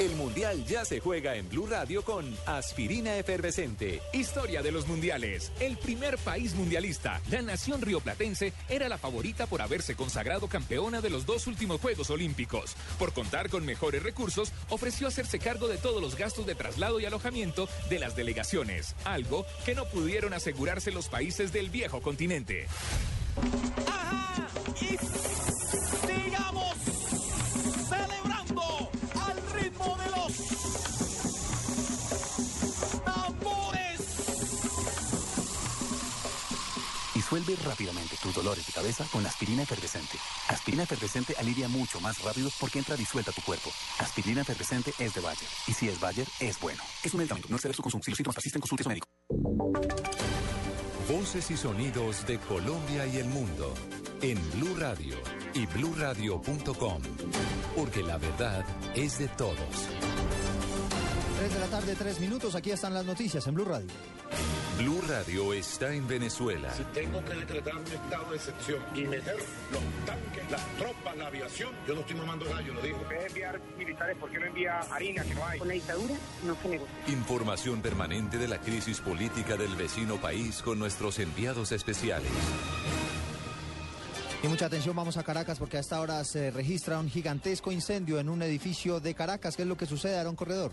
El 0.00 0.16
Mundial 0.16 0.64
ya 0.64 0.86
se 0.86 0.98
juega 0.98 1.36
en 1.36 1.46
Blue 1.50 1.66
Radio 1.66 2.02
con 2.02 2.34
Aspirina 2.46 3.18
Efervescente. 3.18 4.00
Historia 4.14 4.62
de 4.62 4.72
los 4.72 4.88
mundiales. 4.88 5.52
El 5.60 5.76
primer 5.76 6.16
país 6.16 6.54
mundialista, 6.54 7.20
la 7.30 7.42
nación 7.42 7.82
rioplatense, 7.82 8.54
era 8.70 8.88
la 8.88 8.96
favorita 8.96 9.46
por 9.46 9.60
haberse 9.60 9.96
consagrado 9.96 10.48
campeona 10.48 11.02
de 11.02 11.10
los 11.10 11.26
dos 11.26 11.46
últimos 11.46 11.82
Juegos 11.82 12.08
Olímpicos. 12.08 12.76
Por 12.98 13.12
contar 13.12 13.50
con 13.50 13.66
mejores 13.66 14.02
recursos, 14.02 14.54
ofreció 14.70 15.06
hacerse 15.06 15.38
cargo 15.38 15.68
de 15.68 15.76
todos 15.76 16.00
los 16.00 16.16
gastos 16.16 16.46
de 16.46 16.54
traslado 16.54 16.98
y 16.98 17.04
alojamiento 17.04 17.68
de 17.90 17.98
las 17.98 18.16
delegaciones, 18.16 18.96
algo 19.04 19.44
que 19.66 19.74
no 19.74 19.84
pudieron 19.84 20.32
asegurarse 20.32 20.92
los 20.92 21.10
países 21.10 21.52
del 21.52 21.68
viejo 21.68 22.00
continente. 22.00 22.66
Y 24.80 25.59
Disuelve 37.30 37.54
rápidamente 37.64 38.16
tus 38.20 38.34
dolores 38.34 38.66
de 38.66 38.72
cabeza 38.72 39.06
con 39.12 39.24
aspirina 39.24 39.62
efervescente. 39.62 40.18
Aspirina 40.48 40.82
efervescente 40.82 41.32
alivia 41.38 41.68
mucho 41.68 42.00
más 42.00 42.20
rápido 42.24 42.50
porque 42.58 42.80
entra 42.80 42.96
disuelta 42.96 43.30
a 43.30 43.34
tu 43.34 43.40
cuerpo. 43.42 43.70
Aspirina 44.00 44.40
efervescente 44.40 44.92
es 44.98 45.14
de 45.14 45.20
Bayer. 45.20 45.48
Y 45.68 45.72
si 45.72 45.88
es 45.88 46.00
Bayer, 46.00 46.26
es 46.40 46.58
bueno. 46.58 46.82
Es 47.04 47.14
un 47.14 47.18
medicamento. 47.18 47.46
No 47.48 47.54
exceder 47.54 47.76
su 47.76 47.82
consumo. 47.82 48.02
Si 48.02 48.10
los 48.10 48.16
síntomas 48.16 48.34
persisten, 48.34 48.60
consulte 48.60 48.82
a 48.82 48.84
su 48.84 48.88
médico. 48.88 49.06
Voces 51.08 51.48
y 51.52 51.56
sonidos 51.56 52.26
de 52.26 52.40
Colombia 52.40 53.06
y 53.06 53.18
el 53.18 53.26
mundo 53.26 53.74
en 54.22 54.50
Blue 54.50 54.74
Radio 54.76 55.14
y 55.54 55.66
bluradio.com. 55.66 57.02
Porque 57.76 58.02
la 58.02 58.18
verdad 58.18 58.64
es 58.96 59.18
de 59.18 59.28
todos. 59.28 59.86
3 61.40 61.54
de 61.54 61.58
la 61.58 61.66
tarde, 61.68 61.96
3 61.96 62.20
minutos. 62.20 62.54
Aquí 62.54 62.70
están 62.70 62.92
las 62.92 63.06
noticias 63.06 63.46
en 63.46 63.54
Blue 63.54 63.64
Radio. 63.64 63.88
Blue 64.76 65.00
Radio 65.08 65.54
está 65.54 65.90
en 65.90 66.06
Venezuela. 66.06 66.70
Si 66.74 66.84
tengo 66.92 67.24
que 67.24 67.32
decretar 67.32 67.76
un 67.76 67.86
estado 67.86 68.30
de 68.30 68.36
excepción 68.36 68.82
y 68.94 69.04
meter 69.04 69.36
los 69.72 69.82
tanques, 70.04 70.50
las 70.50 70.66
tropas, 70.76 71.16
la 71.16 71.28
aviación, 71.28 71.70
yo 71.88 71.94
no 71.94 72.00
estoy 72.02 72.16
mamando 72.16 72.44
gallo, 72.44 72.74
lo 72.74 72.82
digo. 72.82 72.98
De 73.08 73.26
enviar 73.26 73.58
militares, 73.78 74.18
¿por 74.18 74.30
qué 74.30 74.38
no 74.38 74.44
envía 74.44 74.80
harina 74.80 75.24
que 75.24 75.34
no 75.34 75.46
hay? 75.46 75.58
Con 75.58 75.68
la 75.68 75.74
dictadura 75.74 76.14
no 76.44 76.56
se 76.60 76.68
negocia. 76.68 76.94
Información 77.06 77.80
permanente 77.80 78.36
de 78.36 78.46
la 78.46 78.60
crisis 78.60 79.00
política 79.00 79.56
del 79.56 79.74
vecino 79.76 80.20
país 80.20 80.60
con 80.60 80.78
nuestros 80.78 81.18
enviados 81.20 81.72
especiales. 81.72 82.30
Y 84.42 84.48
mucha 84.48 84.66
atención, 84.66 84.94
vamos 84.94 85.16
a 85.16 85.22
Caracas 85.22 85.58
porque 85.58 85.78
a 85.78 85.80
esta 85.80 86.02
hora 86.02 86.22
se 86.22 86.50
registra 86.50 86.98
un 86.98 87.08
gigantesco 87.08 87.72
incendio 87.72 88.20
en 88.20 88.28
un 88.28 88.42
edificio 88.42 89.00
de 89.00 89.14
Caracas. 89.14 89.56
¿Qué 89.56 89.62
es 89.62 89.68
lo 89.68 89.78
que 89.78 89.86
sucede, 89.86 90.18
Aaron 90.18 90.36
Corredor? 90.36 90.72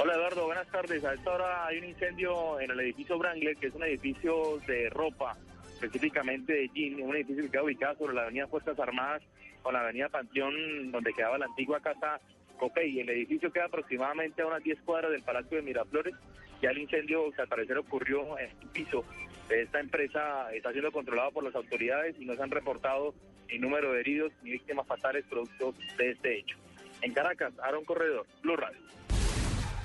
Hola 0.00 0.14
Eduardo, 0.14 0.46
buenas 0.46 0.68
tardes. 0.68 1.04
A 1.04 1.12
esta 1.12 1.32
hora 1.32 1.66
hay 1.66 1.78
un 1.78 1.86
incendio 1.86 2.60
en 2.60 2.70
el 2.70 2.78
edificio 2.78 3.18
Wrangler, 3.18 3.56
que 3.56 3.66
es 3.66 3.74
un 3.74 3.82
edificio 3.82 4.58
de 4.64 4.88
ropa, 4.90 5.36
específicamente 5.72 6.52
de 6.52 6.68
jean, 6.72 7.02
un 7.02 7.16
edificio 7.16 7.42
que 7.42 7.50
queda 7.50 7.64
ubicado 7.64 7.98
sobre 7.98 8.14
la 8.14 8.22
avenida 8.22 8.46
Fuerzas 8.46 8.78
Armadas 8.78 9.22
con 9.60 9.74
la 9.74 9.80
avenida 9.80 10.08
Panteón, 10.08 10.92
donde 10.92 11.12
quedaba 11.12 11.36
la 11.36 11.46
antigua 11.46 11.80
casa 11.80 12.20
Copey. 12.60 13.00
El 13.00 13.08
edificio 13.08 13.52
queda 13.52 13.64
aproximadamente 13.64 14.42
a 14.42 14.46
unas 14.46 14.62
10 14.62 14.82
cuadras 14.82 15.10
del 15.10 15.24
Palacio 15.24 15.56
de 15.56 15.64
Miraflores. 15.64 16.14
Ya 16.62 16.70
el 16.70 16.78
incendio, 16.78 17.32
al 17.36 17.48
parecer 17.48 17.76
ocurrió 17.78 18.38
en 18.38 18.50
el 18.50 18.68
piso 18.68 19.04
de 19.48 19.62
esta 19.62 19.80
empresa, 19.80 20.52
está 20.54 20.70
siendo 20.70 20.92
controlado 20.92 21.32
por 21.32 21.42
las 21.42 21.56
autoridades 21.56 22.14
y 22.20 22.24
no 22.24 22.36
se 22.36 22.42
han 22.44 22.52
reportado 22.52 23.14
ni 23.48 23.58
número 23.58 23.92
de 23.92 24.00
heridos 24.00 24.32
ni 24.44 24.52
víctimas 24.52 24.86
fatales 24.86 25.24
producto 25.28 25.74
de 25.96 26.10
este 26.10 26.38
hecho. 26.38 26.56
En 27.02 27.12
Caracas, 27.12 27.52
Aaron 27.64 27.84
Corredor, 27.84 28.26
Blue 28.42 28.56
Radio. 28.56 28.78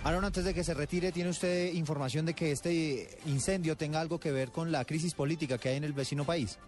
Aaron, 0.03 0.25
antes 0.25 0.43
de 0.43 0.53
que 0.53 0.65
se 0.65 0.73
retire, 0.73 1.13
¿tiene 1.13 1.29
usted 1.29 1.71
información 1.73 2.25
de 2.25 2.33
que 2.33 2.51
este 2.51 3.07
incendio 3.25 3.77
tenga 3.77 4.01
algo 4.01 4.19
que 4.19 4.31
ver 4.31 4.51
con 4.51 4.69
la 4.69 4.83
crisis 4.83 5.13
política 5.13 5.57
que 5.57 5.69
hay 5.69 5.77
en 5.77 5.85
el 5.85 5.93
vecino 5.93 6.25
país? 6.25 6.59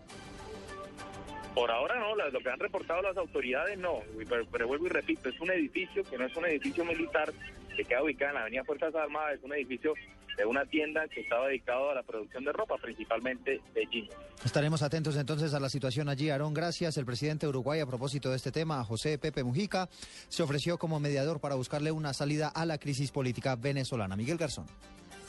Por 1.54 1.70
ahora 1.70 2.00
no, 2.00 2.16
lo 2.16 2.40
que 2.40 2.50
han 2.50 2.60
reportado 2.60 3.02
las 3.02 3.18
autoridades 3.18 3.78
no, 3.78 4.00
pero, 4.30 4.46
pero 4.50 4.68
vuelvo 4.68 4.86
y 4.88 4.90
repito, 4.90 5.28
es 5.28 5.40
un 5.42 5.52
edificio 5.52 6.04
que 6.04 6.18
no 6.18 6.26
es 6.26 6.36
un 6.36 6.46
edificio 6.46 6.86
militar 6.86 7.34
que 7.76 7.84
queda 7.84 8.04
ubicado 8.04 8.30
en 8.30 8.36
la 8.36 8.42
Avenida 8.42 8.64
Fuerzas 8.64 8.96
Armadas, 8.96 9.36
es 9.36 9.44
un 9.44 9.54
edificio 9.54 9.94
de 10.38 10.46
una 10.46 10.66
tienda 10.66 11.08
que 11.08 11.22
estaba 11.22 11.48
dedicado 11.48 11.90
a 11.90 11.96
la 11.96 12.04
producción 12.04 12.44
de 12.44 12.52
ropa, 12.52 12.76
principalmente 12.78 13.62
de 13.74 13.86
jeans. 13.92 14.10
Estaremos 14.44 14.82
atentos 14.82 15.16
entonces 15.16 15.54
a 15.54 15.60
la 15.60 15.70
situación 15.70 16.10
allí. 16.10 16.30
Aarón, 16.30 16.54
gracias. 16.54 16.98
El 16.98 17.06
presidente 17.06 17.46
de 17.46 17.50
Uruguay, 17.50 17.80
a 17.80 17.86
propósito 17.86 18.30
de 18.30 18.36
este 18.36 18.52
tema, 18.52 18.84
José 18.84 19.18
Pepe 19.18 19.44
Mujica, 19.44 19.90
se 20.28 20.44
ofreció 20.44 20.78
como 20.78 21.00
mediador 21.00 21.40
para 21.40 21.56
buscarle 21.56 21.92
una 21.92 22.14
salida 22.14 22.48
a 22.50 22.66
la 22.66 22.78
crisis 22.78 23.12
política 23.12 23.56
venezolana. 23.56 24.16
Miguel 24.16 24.38
Garzón. 24.38 24.66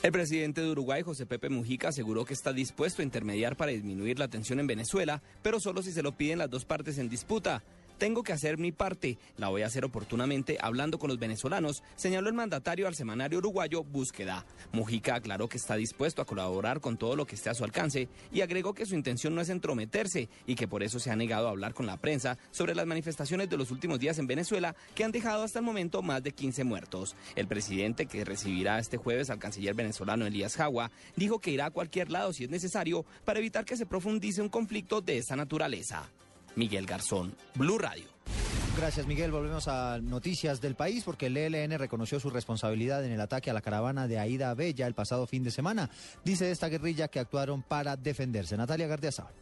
El 0.03 0.11
presidente 0.11 0.61
de 0.61 0.69
Uruguay, 0.69 1.01
José 1.01 1.25
Pepe 1.25 1.49
Mujica, 1.49 1.87
aseguró 1.87 2.23
que 2.23 2.35
está 2.35 2.53
dispuesto 2.53 3.01
a 3.01 3.05
intermediar 3.05 3.55
para 3.55 3.71
disminuir 3.71 4.19
la 4.19 4.27
tensión 4.27 4.59
en 4.59 4.67
Venezuela, 4.67 5.23
pero 5.41 5.59
solo 5.59 5.81
si 5.81 5.91
se 5.91 6.03
lo 6.03 6.11
piden 6.11 6.37
las 6.37 6.51
dos 6.51 6.65
partes 6.65 6.99
en 6.99 7.09
disputa. 7.09 7.63
Tengo 7.97 8.21
que 8.21 8.31
hacer 8.31 8.59
mi 8.59 8.71
parte, 8.71 9.17
la 9.37 9.49
voy 9.49 9.63
a 9.63 9.65
hacer 9.65 9.83
oportunamente 9.83 10.59
hablando 10.61 10.99
con 10.99 11.09
los 11.09 11.17
venezolanos, 11.17 11.81
señaló 11.95 12.29
el 12.29 12.35
mandatario 12.35 12.87
al 12.87 12.93
semanario 12.93 13.39
uruguayo 13.39 13.83
Búsqueda. 13.83 14.45
Mujica 14.71 15.15
aclaró 15.15 15.49
que 15.49 15.57
está 15.57 15.75
dispuesto 15.75 16.21
a 16.21 16.25
colaborar 16.25 16.79
con 16.79 16.97
todo 16.97 17.15
lo 17.15 17.25
que 17.25 17.33
esté 17.33 17.49
a 17.49 17.55
su 17.55 17.63
alcance 17.63 18.07
y 18.31 18.41
agregó 18.41 18.75
que 18.75 18.85
su 18.85 18.93
intención 18.93 19.33
no 19.33 19.41
es 19.41 19.49
entrometerse 19.49 20.29
y 20.45 20.53
que 20.53 20.67
por 20.67 20.83
eso 20.83 20.99
se 20.99 21.09
ha 21.09 21.15
negado 21.15 21.47
a 21.47 21.49
hablar 21.49 21.73
con 21.73 21.87
la 21.87 21.97
prensa 21.97 22.37
sobre 22.51 22.75
las 22.75 22.85
manifestaciones 22.85 23.49
de 23.49 23.57
los 23.57 23.71
últimos 23.71 23.99
días 23.99 24.19
en 24.19 24.27
Venezuela 24.27 24.75
que 24.93 25.03
han 25.03 25.11
dejado 25.11 25.43
hasta 25.43 25.57
el 25.57 25.65
momento 25.65 26.03
más 26.03 26.21
de 26.21 26.33
15 26.33 26.63
muertos. 26.65 27.15
El 27.35 27.47
presidente, 27.47 28.05
que 28.05 28.25
recibirá 28.25 28.77
este 28.77 28.97
jueves 28.97 29.31
al 29.31 29.39
canciller 29.39 29.73
venezolano 29.73 30.27
Elías 30.27 30.55
Jagua, 30.55 30.91
dijo 31.15 31.39
que 31.39 31.49
irá 31.49 31.65
a 31.65 31.71
cualquier 31.71 32.11
lado 32.11 32.31
si 32.31 32.43
es 32.43 32.51
necesario 32.51 33.05
para 33.25 33.39
evitar 33.39 33.65
que 33.65 33.75
se 33.75 33.87
profundice 33.87 34.41
un 34.41 34.49
conflicto 34.49 35.01
de 35.01 35.17
esta 35.17 35.35
naturaleza. 35.35 36.11
Miguel 36.57 36.85
Garzón, 36.85 37.33
Blue 37.55 37.77
Radio. 37.77 38.05
Gracias, 38.75 39.07
Miguel. 39.07 39.31
Volvemos 39.31 39.67
a 39.67 39.99
noticias 39.99 40.59
del 40.59 40.75
país 40.75 41.03
porque 41.03 41.27
el 41.27 41.37
ELN 41.37 41.79
reconoció 41.79 42.19
su 42.19 42.29
responsabilidad 42.29 43.03
en 43.05 43.11
el 43.11 43.21
ataque 43.21 43.49
a 43.49 43.53
la 43.53 43.61
caravana 43.61 44.07
de 44.07 44.19
Aida 44.19 44.53
Bella 44.53 44.85
el 44.85 44.93
pasado 44.93 45.25
fin 45.25 45.43
de 45.43 45.51
semana. 45.51 45.89
Dice 46.23 46.51
esta 46.51 46.67
guerrilla 46.67 47.07
que 47.07 47.19
actuaron 47.19 47.63
para 47.63 47.95
defenderse. 47.95 48.57
Natalia 48.57 48.87
Gardiazabal. 48.87 49.33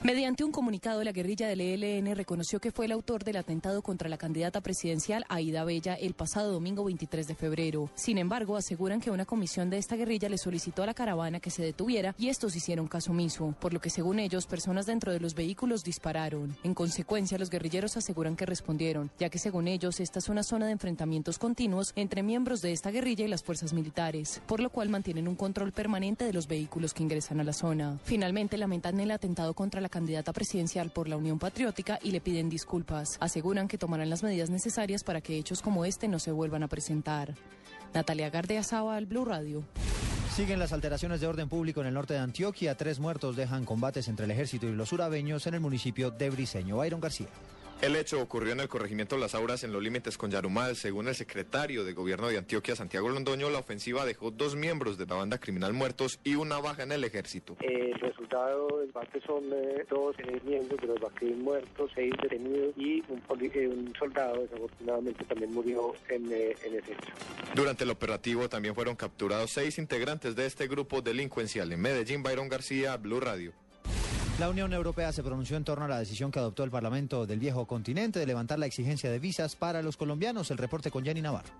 Mediante 0.00 0.44
un 0.44 0.52
comunicado, 0.52 1.02
la 1.02 1.10
guerrilla 1.10 1.48
del 1.48 1.60
ELN 1.60 2.14
reconoció 2.14 2.60
que 2.60 2.70
fue 2.70 2.84
el 2.86 2.92
autor 2.92 3.24
del 3.24 3.36
atentado 3.36 3.82
contra 3.82 4.08
la 4.08 4.16
candidata 4.16 4.60
presidencial 4.60 5.24
Aida 5.28 5.64
Bella 5.64 5.94
el 5.94 6.14
pasado 6.14 6.52
domingo 6.52 6.84
23 6.84 7.26
de 7.26 7.34
febrero. 7.34 7.90
Sin 7.96 8.16
embargo, 8.16 8.56
aseguran 8.56 9.00
que 9.00 9.10
una 9.10 9.24
comisión 9.24 9.70
de 9.70 9.78
esta 9.78 9.96
guerrilla 9.96 10.28
le 10.28 10.38
solicitó 10.38 10.84
a 10.84 10.86
la 10.86 10.94
caravana 10.94 11.40
que 11.40 11.50
se 11.50 11.64
detuviera 11.64 12.14
y 12.16 12.28
estos 12.28 12.54
hicieron 12.54 12.86
caso 12.86 13.10
omiso, 13.10 13.56
por 13.58 13.72
lo 13.74 13.80
que 13.80 13.90
según 13.90 14.20
ellos, 14.20 14.46
personas 14.46 14.86
dentro 14.86 15.10
de 15.10 15.18
los 15.18 15.34
vehículos 15.34 15.82
dispararon. 15.82 16.56
En 16.62 16.74
consecuencia, 16.74 17.36
los 17.36 17.50
guerrilleros 17.50 17.96
aseguran 17.96 18.36
que 18.36 18.46
respondieron, 18.46 19.10
ya 19.18 19.30
que 19.30 19.40
según 19.40 19.66
ellos, 19.66 19.98
esta 19.98 20.20
es 20.20 20.28
una 20.28 20.44
zona 20.44 20.66
de 20.66 20.72
enfrentamientos 20.72 21.40
continuos 21.40 21.92
entre 21.96 22.22
miembros 22.22 22.62
de 22.62 22.70
esta 22.70 22.92
guerrilla 22.92 23.24
y 23.24 23.28
las 23.28 23.42
fuerzas 23.42 23.72
militares, 23.72 24.42
por 24.46 24.60
lo 24.60 24.70
cual 24.70 24.90
mantienen 24.90 25.26
un 25.26 25.34
control 25.34 25.72
permanente 25.72 26.24
de 26.24 26.32
los 26.32 26.46
vehículos 26.46 26.94
que 26.94 27.02
ingresan 27.02 27.40
a 27.40 27.44
la 27.44 27.52
zona. 27.52 27.98
Finalmente, 28.04 28.56
lamentan 28.58 29.00
el 29.00 29.10
atentado 29.10 29.54
contra 29.54 29.80
la 29.80 29.87
candidata 29.88 30.32
presidencial 30.32 30.90
por 30.90 31.08
la 31.08 31.16
Unión 31.16 31.38
Patriótica 31.38 31.98
y 32.02 32.10
le 32.10 32.20
piden 32.20 32.48
disculpas. 32.48 33.16
Aseguran 33.20 33.68
que 33.68 33.78
tomarán 33.78 34.10
las 34.10 34.22
medidas 34.22 34.50
necesarias 34.50 35.04
para 35.04 35.20
que 35.20 35.36
hechos 35.36 35.62
como 35.62 35.84
este 35.84 36.08
no 36.08 36.18
se 36.18 36.32
vuelvan 36.32 36.62
a 36.62 36.68
presentar. 36.68 37.34
Natalia 37.94 38.30
Gardeazaba, 38.30 38.96
al 38.96 39.06
Blue 39.06 39.24
Radio. 39.24 39.64
Siguen 40.34 40.58
las 40.58 40.72
alteraciones 40.72 41.20
de 41.20 41.26
orden 41.26 41.48
público 41.48 41.80
en 41.80 41.88
el 41.88 41.94
norte 41.94 42.14
de 42.14 42.20
Antioquia. 42.20 42.76
Tres 42.76 43.00
muertos 43.00 43.34
dejan 43.34 43.64
combates 43.64 44.08
entre 44.08 44.26
el 44.26 44.30
ejército 44.30 44.66
y 44.66 44.72
los 44.72 44.92
urabeños 44.92 45.46
en 45.46 45.54
el 45.54 45.60
municipio 45.60 46.10
de 46.10 46.30
Briseño. 46.30 46.76
Byron 46.76 47.00
García. 47.00 47.28
El 47.80 47.94
hecho 47.94 48.20
ocurrió 48.20 48.52
en 48.52 48.58
el 48.58 48.68
corregimiento 48.68 49.16
Las 49.16 49.36
Auras 49.36 49.62
en 49.62 49.72
los 49.72 49.80
límites 49.80 50.18
con 50.18 50.32
Yarumal. 50.32 50.74
Según 50.74 51.06
el 51.06 51.14
secretario 51.14 51.84
de 51.84 51.92
gobierno 51.92 52.26
de 52.26 52.36
Antioquia, 52.36 52.74
Santiago 52.74 53.08
Londoño, 53.08 53.50
la 53.50 53.60
ofensiva 53.60 54.04
dejó 54.04 54.32
dos 54.32 54.56
miembros 54.56 54.98
de 54.98 55.06
la 55.06 55.14
banda 55.14 55.38
criminal 55.38 55.72
muertos 55.74 56.18
y 56.24 56.34
una 56.34 56.58
baja 56.58 56.82
en 56.82 56.90
el 56.90 57.04
ejército. 57.04 57.56
El 57.60 57.94
resultado 58.00 58.80
del 58.80 58.88
parte 58.88 59.20
son 59.20 59.44
eh, 59.52 59.86
dos 59.88 60.16
eh, 60.18 60.40
miembros 60.44 60.80
de 60.80 60.88
los 60.88 61.00
Baquín 61.00 61.40
muertos, 61.40 61.92
seis 61.94 62.12
detenidos 62.20 62.76
y 62.76 63.00
un, 63.08 63.22
eh, 63.42 63.92
soldado 63.96 64.42
desafortunadamente 64.42 65.24
también 65.24 65.54
murió 65.54 65.94
en, 66.08 66.32
eh, 66.32 66.56
en 66.64 66.74
ese 66.74 66.92
hecho. 66.94 67.12
Durante 67.54 67.84
el 67.84 67.90
operativo 67.90 68.48
también 68.48 68.74
fueron 68.74 68.96
capturados 68.96 69.52
seis 69.52 69.78
integrantes 69.78 70.34
de 70.34 70.46
este 70.46 70.66
grupo 70.66 71.00
delincuencial. 71.00 71.70
En 71.70 71.80
Medellín, 71.80 72.24
Byron 72.24 72.48
García, 72.48 72.96
Blue 72.96 73.20
Radio. 73.20 73.52
La 74.38 74.48
Unión 74.48 74.72
Europea 74.72 75.10
se 75.10 75.24
pronunció 75.24 75.56
en 75.56 75.64
torno 75.64 75.86
a 75.86 75.88
la 75.88 75.98
decisión 75.98 76.30
que 76.30 76.38
adoptó 76.38 76.62
el 76.62 76.70
Parlamento 76.70 77.26
del 77.26 77.40
viejo 77.40 77.66
continente 77.66 78.20
de 78.20 78.26
levantar 78.26 78.60
la 78.60 78.66
exigencia 78.66 79.10
de 79.10 79.18
visas 79.18 79.56
para 79.56 79.82
los 79.82 79.96
colombianos. 79.96 80.52
El 80.52 80.58
reporte 80.58 80.92
con 80.92 81.04
Jenny 81.04 81.20
Navarro. 81.20 81.50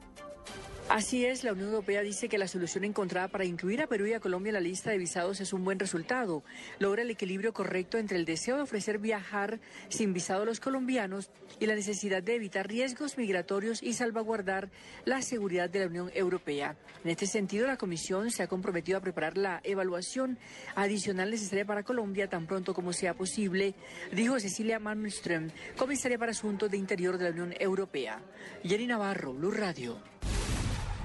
Así 0.89 1.27
es, 1.27 1.45
la 1.45 1.53
Unión 1.53 1.69
Europea 1.69 2.01
dice 2.01 2.31
que 2.31 2.39
la 2.39 2.49
solución 2.49 2.83
encontrada 2.83 3.29
para 3.29 3.45
incluir 3.45 3.83
a 3.83 3.87
Perú 3.87 4.07
y 4.07 4.15
a 4.15 4.21
Colombia 4.21 4.49
en 4.49 4.55
la 4.55 4.61
lista 4.61 4.91
de 4.91 4.97
visados 4.97 5.39
es 5.39 5.53
un 5.53 5.63
buen 5.63 5.79
resultado. 5.79 6.43
Logra 6.79 7.03
el 7.03 7.11
equilibrio 7.11 7.53
correcto 7.53 7.99
entre 7.99 8.17
el 8.17 8.25
deseo 8.25 8.57
de 8.57 8.63
ofrecer 8.63 8.97
viajar 8.99 9.61
sin 9.91 10.15
visado 10.15 10.43
a 10.43 10.47
los 10.47 10.61
colombianos 10.61 11.31
y 11.61 11.67
la 11.67 11.75
necesidad 11.75 12.23
de 12.23 12.37
evitar 12.37 12.69
riesgos 12.69 13.19
migratorios 13.19 13.83
y 13.83 13.93
salvaguardar 13.93 14.71
la 15.05 15.21
seguridad 15.21 15.69
de 15.69 15.81
la 15.81 15.87
Unión 15.89 16.11
Europea. 16.15 16.79
En 17.05 17.11
este 17.11 17.27
sentido, 17.27 17.67
la 17.67 17.77
Comisión 17.77 18.31
se 18.31 18.43
ha 18.43 18.49
comprometido 18.49 18.97
a 18.97 19.03
preparar 19.03 19.37
la 19.37 19.61
evaluación 19.65 20.39
adicional 20.75 21.31
necesaria 21.31 21.67
para 21.67 21.83
Colombia 21.83 22.31
tan 22.31 22.47
pronto 22.47 22.73
como 22.73 22.95
sea 22.95 23.13
posible, 23.13 23.75
dijo 24.11 24.41
Cecilia 24.41 24.81
Malmström, 24.81 25.51
comisaria 25.77 26.19
para 26.19 26.33
Asuntos 26.33 26.71
de 26.71 26.79
Interior 26.79 27.19
de 27.19 27.25
la 27.25 27.31
Unión 27.31 27.55
Europea. 27.61 28.23
Jenny 28.65 28.87
Navarro, 28.87 29.35
Blue 29.35 29.51
Radio. 29.51 29.99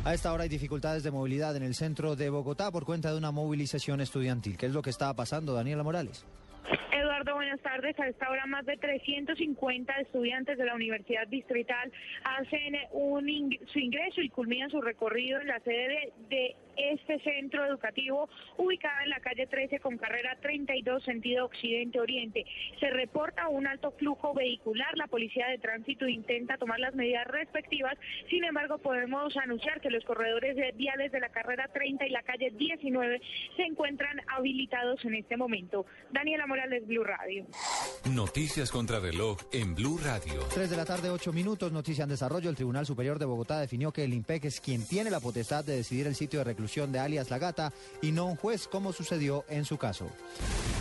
A 0.06 0.14
esta 0.14 0.34
hora 0.34 0.44
hay 0.44 0.50
dificultades 0.50 1.04
de 1.04 1.12
movilidad 1.12 1.56
en 1.56 1.64
el 1.64 1.76
centro 1.76 2.16
de 2.18 2.30
Bogotá 2.30 2.72
por 2.72 2.84
cuenta 2.86 3.12
de 3.12 3.18
una 3.18 3.32
movilización 3.32 4.02
estudiantil. 4.02 4.58
¿Qué 4.58 4.66
es 4.66 4.74
lo 4.74 4.82
que 4.82 4.90
está 4.90 5.14
pasando, 5.14 5.54
Daniela 5.54 5.82
Morales? 5.84 6.26
Eduardo, 6.92 7.36
buenas 7.36 7.62
tardes. 7.62 7.98
A 8.00 8.08
esta 8.08 8.30
hora 8.30 8.46
más 8.46 8.66
de 8.66 8.76
350 8.76 9.94
estudiantes 10.02 10.58
de 10.58 10.66
la 10.66 10.76
Universidad 10.76 11.26
Distrital 11.28 11.90
hacen 12.26 12.76
un 12.92 13.28
ing- 13.28 13.60
su 13.72 13.80
ingreso 13.80 14.20
y 14.22 14.28
culminan 14.30 14.70
su 14.70 14.82
recorrido 14.82 15.40
en 15.40 15.48
la 15.48 15.60
sede 15.62 15.88
de, 15.88 16.14
de 16.36 16.56
este 16.76 17.20
centro 17.20 17.66
educativo 17.66 18.30
ubicada 18.58 19.04
en 19.04 19.10
la 19.10 19.20
calle 19.20 19.48
13 19.48 19.80
con 19.80 19.98
carrera 19.98 20.38
32 20.42 21.04
sentido 21.04 21.46
occidente-oriente. 21.46 22.46
Se 22.80 22.90
reporta 22.90 23.48
un 23.48 23.68
alto 23.68 23.92
flujo 23.92 24.34
vehicular. 24.34 24.98
La 24.98 25.08
policía 25.08 25.48
de 25.48 25.58
tránsito 25.58 26.08
intenta 26.08 26.58
tomar 26.58 26.80
las 26.80 26.96
medidas 26.96 27.28
respectivas. 27.28 27.98
Sin 28.30 28.44
embargo, 28.44 28.78
podemos 28.78 29.36
anunciar 29.38 29.82
que 29.82 29.90
los 29.90 30.04
corredores 30.06 30.56
de 30.56 30.72
viales 30.74 31.12
de 31.12 31.20
la 31.20 31.30
carrera 31.30 31.70
30 31.74 32.08
y 32.08 32.10
la 32.10 32.24
calle 32.24 32.52
19 32.52 33.22
se 33.56 33.64
encuentran 33.64 34.20
habilitados 34.28 35.04
en 35.06 35.16
este 35.16 35.38
momento. 35.38 35.86
Daniela 36.12 36.48
Morales, 36.48 36.88
Blue 36.88 37.04
Radio. 37.04 37.46
Noticias 38.12 38.72
contra 38.72 39.00
reloj 39.00 39.38
en 39.52 39.76
Blue 39.76 40.00
Radio. 40.04 40.42
3 40.54 40.70
de 40.70 40.78
la 40.78 40.86
tarde, 40.86 41.10
8 41.10 41.34
minutos. 41.34 41.72
Noticia 41.72 42.04
en 42.04 42.10
desarrollo. 42.10 42.50
El 42.50 42.56
Tribunal 42.56 42.86
Superior 42.86 43.20
de 43.20 43.26
Bogotá 43.26 43.60
definió 43.60 43.92
que 43.92 44.04
el 44.04 44.14
IMPEC 44.14 44.46
es 44.46 44.62
quien 44.62 44.88
tiene 44.88 45.10
la 45.10 45.20
potestad 45.20 45.64
de 45.64 45.76
decidir 45.76 46.08
el 46.08 46.16
sitio 46.16 46.40
de 46.40 46.46
de 46.64 47.00
alias 47.00 47.30
La 47.30 47.38
Gata 47.38 47.74
y 48.02 48.12
no 48.12 48.26
un 48.26 48.36
juez, 48.36 48.68
como 48.68 48.94
sucedió 48.94 49.46
en 49.50 49.66
su 49.66 49.78
caso. 49.78 50.10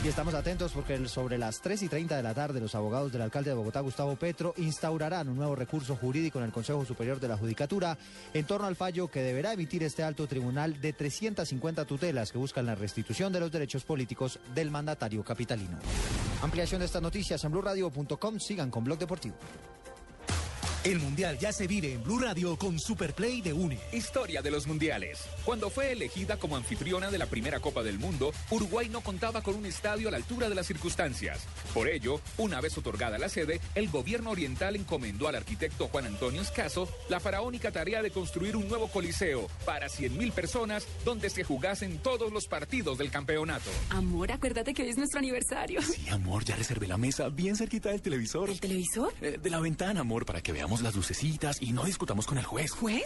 Y 0.04 0.08
estamos 0.08 0.34
atentos 0.34 0.72
porque 0.72 1.08
sobre 1.08 1.38
las 1.38 1.60
3 1.60 1.82
y 1.82 1.88
30 1.88 2.16
de 2.16 2.22
la 2.22 2.34
tarde, 2.34 2.60
los 2.60 2.74
abogados 2.74 3.12
del 3.12 3.22
alcalde 3.22 3.50
de 3.50 3.56
Bogotá, 3.56 3.80
Gustavo 3.80 4.16
Petro, 4.16 4.54
instaurarán 4.56 5.28
un 5.28 5.36
nuevo 5.36 5.54
recurso 5.54 5.94
jurídico 5.96 6.38
en 6.38 6.46
el 6.46 6.52
Consejo 6.52 6.84
Superior 6.84 7.20
de 7.20 7.28
la 7.28 7.36
Judicatura 7.36 7.96
en 8.34 8.44
torno 8.44 8.66
al 8.66 8.76
fallo 8.76 9.08
que 9.08 9.22
deberá 9.22 9.52
emitir 9.52 9.82
este 9.82 10.02
alto 10.02 10.26
tribunal 10.26 10.80
de 10.80 10.92
350 10.92 11.84
tutelas 11.84 12.32
que 12.32 12.38
buscan 12.38 12.66
la 12.66 12.74
restitución 12.74 13.32
de 13.32 13.40
los 13.40 13.52
derechos 13.52 13.84
políticos 13.84 14.38
del 14.54 14.70
mandatario 14.70 15.22
capitalino. 15.22 15.78
Ampliación 16.42 16.80
de 16.80 16.86
estas 16.86 17.02
noticias 17.02 17.42
en 17.44 17.52
blurradio.com. 17.52 18.40
Sigan 18.40 18.70
con 18.70 18.84
Blog 18.84 18.98
Deportivo. 18.98 19.36
El 20.84 20.98
Mundial 20.98 21.38
ya 21.38 21.52
se 21.52 21.68
vive 21.68 21.92
en 21.92 22.02
Blue 22.02 22.18
Radio 22.18 22.56
con 22.56 22.76
Superplay 22.80 23.40
de 23.40 23.52
UNE. 23.52 23.78
Historia 23.92 24.42
de 24.42 24.50
los 24.50 24.66
mundiales. 24.66 25.28
Cuando 25.44 25.70
fue 25.70 25.92
elegida 25.92 26.38
como 26.38 26.56
anfitriona 26.56 27.08
de 27.08 27.18
la 27.18 27.26
primera 27.26 27.60
Copa 27.60 27.84
del 27.84 28.00
Mundo, 28.00 28.32
Uruguay 28.50 28.88
no 28.88 29.00
contaba 29.00 29.42
con 29.42 29.54
un 29.54 29.64
estadio 29.64 30.08
a 30.08 30.10
la 30.10 30.16
altura 30.16 30.48
de 30.48 30.56
las 30.56 30.66
circunstancias. 30.66 31.46
Por 31.72 31.86
ello, 31.86 32.20
una 32.36 32.60
vez 32.60 32.76
otorgada 32.76 33.16
la 33.16 33.28
sede, 33.28 33.60
el 33.76 33.90
gobierno 33.90 34.30
oriental 34.30 34.74
encomendó 34.74 35.28
al 35.28 35.36
arquitecto 35.36 35.86
Juan 35.86 36.06
Antonio 36.06 36.42
Escaso 36.42 36.88
la 37.08 37.20
faraónica 37.20 37.70
tarea 37.70 38.02
de 38.02 38.10
construir 38.10 38.56
un 38.56 38.66
nuevo 38.66 38.88
coliseo 38.88 39.46
para 39.64 39.86
100.000 39.86 40.32
personas 40.32 40.88
donde 41.04 41.30
se 41.30 41.44
jugasen 41.44 41.98
todos 41.98 42.32
los 42.32 42.48
partidos 42.48 42.98
del 42.98 43.12
campeonato. 43.12 43.70
Amor, 43.90 44.32
acuérdate 44.32 44.74
que 44.74 44.82
hoy 44.82 44.88
es 44.88 44.96
nuestro 44.96 45.20
aniversario. 45.20 45.80
Sí, 45.80 46.08
amor, 46.08 46.44
ya 46.44 46.56
reservé 46.56 46.88
la 46.88 46.96
mesa 46.96 47.28
bien 47.28 47.54
cerquita 47.54 47.90
del 47.90 48.02
televisor. 48.02 48.50
¿El 48.50 48.58
televisor? 48.58 49.14
Eh, 49.20 49.38
de 49.40 49.50
la 49.50 49.60
ventana, 49.60 50.00
amor, 50.00 50.26
para 50.26 50.40
que 50.40 50.50
veamos 50.50 50.71
las 50.80 50.94
lucecitas 50.94 51.60
y 51.60 51.72
no 51.72 51.84
discutamos 51.84 52.26
con 52.26 52.38
el 52.38 52.44
juez. 52.44 52.70
¿Juez? 52.70 53.04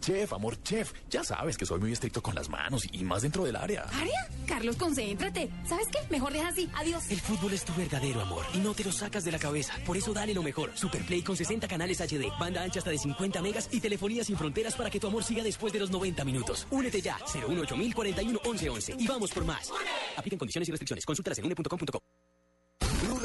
Chef, 0.00 0.32
amor, 0.32 0.60
chef. 0.62 0.92
Ya 1.08 1.24
sabes 1.24 1.56
que 1.56 1.64
soy 1.64 1.80
muy 1.80 1.92
estricto 1.92 2.22
con 2.22 2.34
las 2.34 2.48
manos 2.48 2.86
y 2.92 3.04
más 3.04 3.22
dentro 3.22 3.44
del 3.44 3.56
área. 3.56 3.84
¿Área? 3.84 4.28
Carlos, 4.46 4.76
concéntrate. 4.76 5.50
¿Sabes 5.64 5.86
qué? 5.88 5.98
Mejor 6.10 6.32
deja 6.32 6.48
así. 6.48 6.68
Adiós. 6.74 7.10
El 7.10 7.20
fútbol 7.20 7.52
es 7.52 7.64
tu 7.64 7.72
verdadero 7.74 8.20
amor 8.20 8.44
y 8.52 8.58
no 8.58 8.74
te 8.74 8.84
lo 8.84 8.92
sacas 8.92 9.24
de 9.24 9.32
la 9.32 9.38
cabeza. 9.38 9.72
Por 9.86 9.96
eso 9.96 10.12
dale 10.12 10.34
lo 10.34 10.42
mejor. 10.42 10.72
Superplay 10.74 11.22
con 11.22 11.36
60 11.36 11.66
canales 11.68 12.00
HD, 12.00 12.30
banda 12.38 12.62
ancha 12.62 12.80
hasta 12.80 12.90
de 12.90 12.98
50 12.98 13.40
megas 13.40 13.68
y 13.70 13.80
telefonía 13.80 14.24
sin 14.24 14.36
fronteras 14.36 14.74
para 14.74 14.90
que 14.90 15.00
tu 15.00 15.06
amor 15.06 15.24
siga 15.24 15.42
después 15.42 15.72
de 15.72 15.78
los 15.78 15.90
90 15.90 16.24
minutos. 16.24 16.66
Únete 16.70 17.00
ya. 17.00 17.18
018 17.32 17.76
41 17.94 18.40
1111 18.44 18.96
y 18.98 19.06
vamos 19.06 19.30
por 19.30 19.44
más. 19.44 19.70
Apliquen 20.16 20.38
condiciones 20.38 20.68
y 20.68 20.72
restricciones. 20.72 21.06
Consultas 21.06 21.38
en 21.38 21.46
une.com.co. 21.46 22.15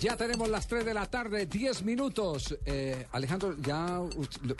Ya 0.00 0.16
tenemos 0.16 0.48
las 0.48 0.66
3 0.66 0.84
de 0.84 0.92
la 0.94 1.06
tarde, 1.06 1.46
10 1.46 1.82
minutos. 1.82 2.56
Eh, 2.66 3.06
Alejandro, 3.12 3.56
ya 3.62 4.00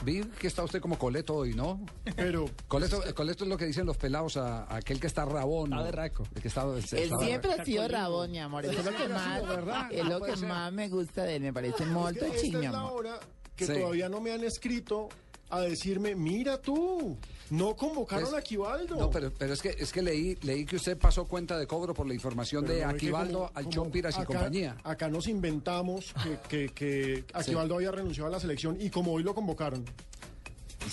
vi 0.05 0.23
que 0.39 0.47
está 0.47 0.65
usted 0.65 0.81
como 0.81 0.99
coleto 0.99 1.35
hoy, 1.35 1.55
¿no? 1.55 1.85
Pero. 2.17 2.47
Coleto, 2.67 3.03
coleto 3.15 3.45
es 3.45 3.51
lo 3.51 3.57
que 3.59 3.67
dicen 3.67 3.85
los 3.87 3.97
pelados 3.99 4.37
a, 4.39 4.65
a 4.65 4.77
aquel 4.77 4.99
que 4.99 5.07
está 5.07 5.25
rabón. 5.25 5.65
Está 5.73 5.77
¿no? 5.77 5.85
berraco. 5.85 6.27
El 6.35 6.43
que 6.43 6.49
está, 6.49 6.63
Él 6.65 6.83
siempre 7.21 7.53
ha 7.53 7.65
sido 7.65 7.87
rabón, 7.87 8.31
mi 8.31 8.39
amor. 8.39 8.65
Eso 8.65 8.79
es 8.81 8.85
lo 8.85 8.97
que 8.97 9.09
más, 9.09 9.43
es 9.91 10.05
lo 10.07 10.21
que 10.23 10.37
más 10.37 10.73
me 10.73 10.89
gusta 10.89 11.25
de 11.25 11.37
él. 11.37 11.43
Me 11.43 11.53
parece 11.53 11.85
muy 11.85 12.13
Es 12.13 12.19
que 12.19 12.27
esta 12.27 12.41
chino, 12.41 12.63
es 12.63 12.73
la 12.73 12.85
hora 12.85 13.21
que 13.55 13.67
Sí. 13.67 13.73
todavía 13.75 14.09
no 14.09 14.21
me 14.21 14.33
han 14.33 14.43
escrito 14.45 15.09
a 15.51 15.61
decirme, 15.61 16.15
mira 16.15 16.61
tú, 16.61 17.17
no 17.51 17.77
convocaron 17.77 18.35
a 18.35 18.43
Quivaldo. 18.43 18.97
No, 18.97 19.11
pero, 19.11 19.33
pero 19.33 19.55
es 19.55 19.63
que 19.63 19.77
es 19.79 19.93
que 19.93 20.03
leí 20.03 20.37
leí 20.43 20.65
que 20.65 20.77
usted 20.77 20.97
pasó 20.97 21.27
cuenta 21.27 21.59
de 21.59 21.67
cobro 21.67 21.95
por 21.95 22.07
la 22.07 22.15
información 22.15 22.65
Pero 22.65 22.75
de 22.75 22.85
no, 22.85 22.91
Aquivaldo, 22.91 23.33
como 23.33 23.51
Alchompiras 23.55 24.19
y 24.19 24.25
compañía. 24.25 24.77
Acá 24.85 25.09
nos 25.09 25.29
inventamos 25.29 26.15
que, 26.49 26.69
que, 26.69 26.73
que 26.73 27.25
Aquivaldo 27.35 27.77
había 27.77 27.91
renunciado 27.91 28.29
a 28.29 28.33
la 28.33 28.41
selección 28.41 28.77
y 28.81 28.91
como 28.91 29.13
hoy 29.13 29.23
lo 29.23 29.35
convocaron. 29.35 29.85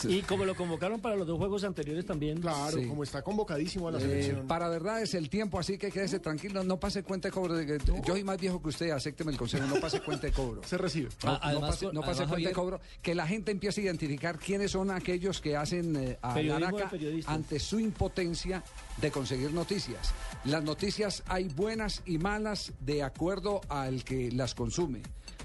Y 0.08 0.22
como 0.24 0.46
lo 0.46 0.56
convocaron 0.56 1.00
para 1.02 1.16
los 1.16 1.28
dos 1.28 1.38
juegos 1.38 1.64
anteriores 1.64 2.06
también. 2.06 2.40
Claro, 2.42 2.78
Sí. 2.80 2.86
como 2.88 3.04
está 3.04 3.22
convocadísimo 3.22 3.88
a 3.88 3.92
la 3.92 3.98
Eh, 4.00 4.02
selección. 4.02 4.48
para 4.48 4.70
verdad 4.70 5.02
es 5.02 5.14
el 5.14 5.30
tiempo, 5.30 5.60
así 5.60 5.78
que 5.78 5.92
quédese 5.92 6.20
tranquilo, 6.20 6.64
no 6.64 6.80
pase 6.80 7.04
cuenta 7.04 7.28
de 7.28 7.32
cobro. 7.34 7.54
de 7.56 7.66
que- 7.66 7.78
Yo 8.06 8.14
soy 8.14 8.24
más 8.24 8.40
viejo 8.40 8.62
que 8.62 8.70
usted, 8.70 8.90
acépteme 8.92 9.32
el 9.32 9.38
consejo, 9.38 9.66
no 9.68 9.76
pase 9.80 10.02
cuenta 10.02 10.28
de 10.28 10.34
cobro. 10.34 10.62
Se 10.66 10.78
recibe. 10.78 11.10
No, 11.24 11.32
Ah, 11.32 11.40
pase, 11.60 11.86
con- 11.86 11.96
no 11.96 12.02
pase 12.02 12.12
además, 12.24 12.30
cuenta 12.30 12.50
de 12.50 12.56
cobro. 12.56 12.82
Que 13.02 13.16
la 13.16 13.28
gente 13.28 13.52
empiece 13.52 13.82
a 13.82 13.84
identificar 13.86 14.38
quiénes 14.40 14.72
son 14.72 14.92
aquellos 14.92 15.40
que 15.42 15.56
hacen 15.56 15.96
eh, 15.96 16.18
a 16.22 16.34
periodistas. 16.34 17.28
ante 17.34 17.60
su 17.60 17.80
impotencia 17.80 18.64
de 18.98 19.12
conseguir 19.12 19.52
noticias. 19.54 20.14
Las 20.46 20.64
noticias 20.64 21.24
hay 21.28 21.48
buenas 21.50 22.02
y 22.06 22.18
malas 22.18 22.72
de 22.80 23.04
acuerdo 23.04 23.62
al 23.70 24.04
que 24.04 24.32
las 24.32 24.54
consume. 24.56 25.02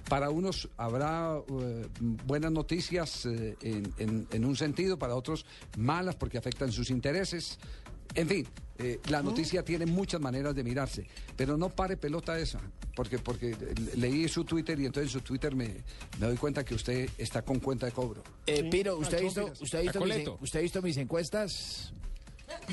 Para 0.09 0.31
unos 0.31 0.69
habrá 0.77 1.37
eh, 1.61 1.87
buenas 2.27 2.51
noticias 2.53 3.27
eh, 3.27 3.57
en, 3.63 3.93
en- 3.99 4.27
en 4.33 4.45
un 4.45 4.57
sentido, 4.57 4.99
para 4.99 5.15
otros 5.15 5.45
malas 5.77 6.17
porque 6.17 6.39
afectan 6.39 6.73
sus 6.73 6.91
intereses. 6.91 7.59
En 8.15 8.27
fin, 8.27 8.47
eh, 8.79 9.01
la 9.11 9.23
noticia 9.23 9.63
tiene 9.63 9.85
muchas 9.85 10.19
maneras 10.21 10.55
de 10.55 10.65
mirarse, 10.65 11.07
pero 11.37 11.59
no 11.59 11.69
pare 11.69 11.99
pelota 11.99 12.39
esa, 12.39 12.59
porque, 12.97 13.19
porque 13.19 13.55
le- 13.55 13.97
leí 13.97 14.29
su 14.29 14.45
Twitter 14.45 14.81
y 14.81 14.87
entonces 14.87 15.13
en 15.13 15.19
su 15.21 15.25
Twitter 15.25 15.55
me, 15.55 15.85
me 16.19 16.27
doy 16.27 16.37
cuenta 16.39 16.65
que 16.65 16.75
usted 16.75 17.11
está 17.19 17.43
con 17.43 17.61
cuenta 17.61 17.85
de 17.85 17.93
cobro. 17.93 18.23
Eh, 18.47 18.65
Piro, 18.71 18.97
¿usted 18.97 19.19
ha 19.19 19.21
visto, 19.21 19.41
usted 19.61 19.79
ha 19.79 19.83
visto, 19.83 20.01
mis, 20.01 20.09
usted 20.41 20.59
ha 20.59 20.63
visto 20.63 20.81
mis 20.83 20.97
encuestas? 20.97 21.93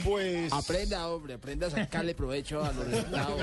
Pues. 0.04 0.52
Aprenda, 0.54 1.08
hombre, 1.08 1.34
aprenda 1.36 1.68
a 1.68 1.70
sacarle 1.72 2.14
provecho 2.16 2.64
a 2.64 2.72
los 2.72 2.88
resultados. 2.88 3.42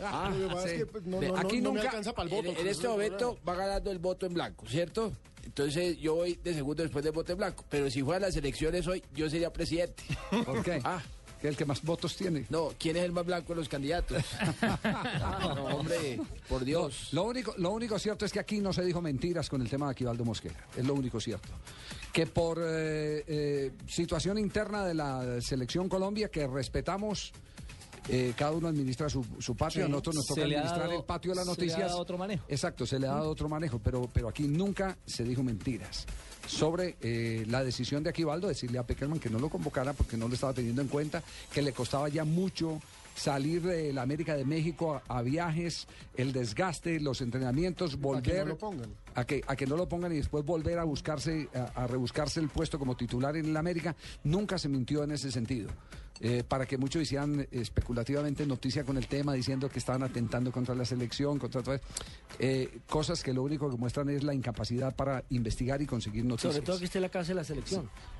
Ah, 0.00 0.30
Lo 0.38 0.48
que 0.48 0.54
pasa 0.54 0.68
es 0.70 0.78
que, 0.78 0.86
pues, 0.86 1.04
no- 1.04 1.18
Ve, 1.18 1.28
no- 1.28 1.36
no- 1.42 1.60
no 1.60 1.72
me 1.72 1.80
alcanza 1.80 2.12
pa'l 2.12 2.28
voto, 2.28 2.42
En, 2.42 2.48
en 2.50 2.54
pues, 2.62 2.66
este 2.76 2.88
momento 2.88 3.38
va 3.48 3.54
ganando 3.54 3.90
el 3.90 3.98
voto 3.98 4.26
en 4.26 4.34
blanco, 4.34 4.66
¿cierto? 4.66 5.12
Entonces 5.44 5.98
yo 5.98 6.16
voy 6.16 6.38
de 6.42 6.54
segundo 6.54 6.82
después 6.82 7.04
del 7.04 7.12
voto 7.12 7.32
en 7.32 7.38
blanco. 7.38 7.64
Pero 7.68 7.88
si 7.90 8.02
fueran 8.02 8.22
las 8.22 8.36
elecciones 8.36 8.86
hoy, 8.88 9.02
yo 9.14 9.30
sería 9.30 9.52
presidente. 9.52 10.02
¿Por 10.44 10.62
qué? 10.64 10.80
Ah. 10.84 11.00
¿Que 11.40 11.48
el 11.48 11.56
que 11.56 11.66
más 11.66 11.82
votos 11.82 12.16
tiene? 12.16 12.46
No, 12.48 12.72
¿quién 12.78 12.96
es 12.96 13.04
el 13.04 13.12
más 13.12 13.26
blanco 13.26 13.52
de 13.52 13.56
los 13.56 13.68
candidatos? 13.68 14.22
no, 15.20 15.64
hombre, 15.76 16.18
por 16.48 16.64
Dios. 16.64 17.08
Lo 17.12 17.24
único, 17.24 17.54
lo 17.58 17.70
único 17.72 17.98
cierto 17.98 18.24
es 18.24 18.32
que 18.32 18.40
aquí 18.40 18.58
no 18.58 18.72
se 18.72 18.82
dijo 18.82 19.00
mentiras 19.02 19.48
con 19.48 19.60
el 19.60 19.68
tema 19.68 19.86
de 19.86 19.92
Aquivaldo 19.92 20.24
Mosquera. 20.24 20.56
Es 20.76 20.84
lo 20.84 20.94
único 20.94 21.20
cierto. 21.20 21.48
Que 22.16 22.26
por 22.26 22.58
eh, 22.62 23.24
eh, 23.28 23.72
situación 23.86 24.38
interna 24.38 24.86
de 24.86 24.94
la 24.94 25.38
selección 25.42 25.86
Colombia, 25.86 26.30
que 26.30 26.46
respetamos, 26.46 27.30
eh, 28.08 28.32
cada 28.34 28.52
uno 28.52 28.68
administra 28.68 29.10
su, 29.10 29.22
su 29.38 29.54
patio. 29.54 29.82
Sí. 29.82 29.84
A 29.84 29.88
nosotros 29.88 30.14
nos 30.16 30.26
toca 30.26 30.40
administrar 30.44 30.78
dado- 30.88 30.92
el 30.98 31.04
patio 31.04 31.32
de 31.32 31.36
las 31.36 31.44
se 31.44 31.50
le 31.50 31.52
ha 31.52 31.56
noticias. 31.66 31.88
dado 31.90 32.00
otro 32.00 32.16
manejo. 32.16 32.44
Exacto, 32.48 32.86
se 32.86 32.98
le 32.98 33.06
ha 33.06 33.10
dado 33.10 33.28
otro 33.30 33.50
manejo, 33.50 33.78
pero, 33.80 34.08
pero 34.10 34.28
aquí 34.30 34.48
nunca 34.48 34.96
se 35.04 35.24
dijo 35.24 35.42
mentiras 35.42 36.06
sobre 36.46 36.96
eh, 37.02 37.44
la 37.48 37.62
decisión 37.62 38.02
de 38.02 38.08
Aquivaldo, 38.10 38.48
decirle 38.48 38.78
a 38.78 38.86
Peckerman 38.86 39.18
que 39.20 39.28
no 39.28 39.38
lo 39.38 39.50
convocara 39.50 39.92
porque 39.92 40.16
no 40.16 40.26
lo 40.26 40.32
estaba 40.32 40.54
teniendo 40.54 40.80
en 40.80 40.88
cuenta, 40.88 41.22
que 41.52 41.60
le 41.60 41.72
costaba 41.74 42.08
ya 42.08 42.24
mucho 42.24 42.80
salir 43.16 43.62
de 43.62 43.92
la 43.92 44.02
América 44.02 44.36
de 44.36 44.44
México 44.44 45.02
a, 45.08 45.18
a 45.18 45.22
viajes, 45.22 45.88
el 46.16 46.32
desgaste, 46.32 47.00
los 47.00 47.20
entrenamientos, 47.22 47.94
A 47.94 47.96
que 47.96 48.02
volver 48.02 48.38
no 48.40 48.44
lo 48.50 48.58
pongan. 48.58 48.90
a 49.14 49.24
que, 49.24 49.42
a 49.46 49.56
que 49.56 49.66
no 49.66 49.76
lo 49.76 49.88
pongan 49.88 50.12
y 50.12 50.16
después 50.16 50.44
volver 50.44 50.78
a 50.78 50.84
buscarse, 50.84 51.48
a, 51.54 51.82
a 51.82 51.86
rebuscarse 51.86 52.38
el 52.40 52.48
puesto 52.48 52.78
como 52.78 52.96
titular 52.96 53.36
en 53.36 53.46
el 53.46 53.56
América, 53.56 53.96
nunca 54.22 54.58
se 54.58 54.68
mintió 54.68 55.02
en 55.02 55.10
ese 55.12 55.32
sentido. 55.32 55.70
Eh, 56.18 56.42
para 56.48 56.64
que 56.64 56.78
muchos 56.78 57.02
hicieran 57.02 57.46
especulativamente 57.50 58.46
noticia 58.46 58.84
con 58.84 58.96
el 58.96 59.06
tema, 59.06 59.34
diciendo 59.34 59.68
que 59.68 59.78
estaban 59.78 60.02
atentando 60.02 60.50
contra 60.50 60.74
la 60.74 60.86
selección, 60.86 61.38
contra 61.38 61.62
todo 61.62 61.74
eso. 61.74 61.84
Eh, 62.38 62.78
cosas 62.88 63.22
que 63.22 63.34
lo 63.34 63.42
único 63.42 63.70
que 63.70 63.76
muestran 63.76 64.08
es 64.08 64.24
la 64.24 64.32
incapacidad 64.32 64.96
para 64.96 65.24
investigar 65.28 65.82
y 65.82 65.86
conseguir 65.86 66.24
noticias. 66.24 66.54
Sobre 66.54 66.64
todo 66.64 66.78
que 66.78 66.86
esté 66.86 66.98
en 66.98 67.02
la 67.02 67.08
casa 67.10 67.28
de 67.28 67.34
la 67.34 67.44
selección. 67.44 67.84
Eh, 67.84 68.15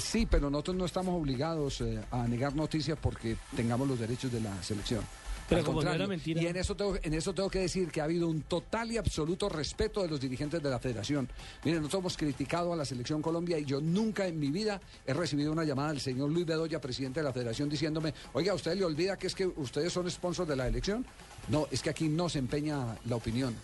sí, 0.00 0.26
pero 0.26 0.50
nosotros 0.50 0.76
no 0.76 0.84
estamos 0.84 1.14
obligados 1.20 1.80
eh, 1.80 2.00
a 2.10 2.26
negar 2.26 2.54
noticias 2.54 2.98
porque 3.00 3.36
tengamos 3.54 3.86
los 3.88 3.98
derechos 3.98 4.32
de 4.32 4.40
la 4.40 4.62
selección. 4.62 5.02
Pero 5.48 5.60
Al 5.60 5.64
como 5.64 5.82
no 5.82 5.90
era 5.92 6.06
mentira. 6.06 6.42
Y 6.42 6.46
en 6.46 6.56
eso, 6.56 6.76
tengo, 6.76 6.96
en 7.02 7.14
eso 7.14 7.32
tengo 7.32 7.48
que 7.48 7.60
decir 7.60 7.90
que 7.90 8.02
ha 8.02 8.04
habido 8.04 8.28
un 8.28 8.42
total 8.42 8.92
y 8.92 8.98
absoluto 8.98 9.48
respeto 9.48 10.02
de 10.02 10.08
los 10.08 10.20
dirigentes 10.20 10.62
de 10.62 10.68
la 10.68 10.78
federación. 10.78 11.26
Miren, 11.64 11.80
nosotros 11.80 12.00
hemos 12.02 12.16
criticado 12.18 12.70
a 12.74 12.76
la 12.76 12.84
selección 12.84 13.22
Colombia 13.22 13.58
y 13.58 13.64
yo 13.64 13.80
nunca 13.80 14.26
en 14.26 14.38
mi 14.38 14.50
vida 14.50 14.78
he 15.06 15.14
recibido 15.14 15.50
una 15.50 15.64
llamada 15.64 15.88
del 15.88 16.00
señor 16.00 16.30
Luis 16.30 16.44
Bedoya, 16.44 16.82
presidente 16.82 17.20
de 17.20 17.24
la 17.24 17.32
federación, 17.32 17.70
diciéndome, 17.70 18.12
oiga, 18.34 18.52
¿usted 18.52 18.74
le 18.76 18.84
olvida 18.84 19.16
que 19.16 19.26
es 19.28 19.34
que 19.34 19.46
ustedes 19.46 19.90
son 19.90 20.10
sponsors 20.10 20.46
de 20.50 20.56
la 20.56 20.68
elección? 20.68 21.06
No, 21.48 21.66
es 21.70 21.80
que 21.80 21.88
aquí 21.88 22.08
no 22.10 22.28
se 22.28 22.40
empeña 22.40 22.98
la 23.06 23.16
opinión. 23.16 23.54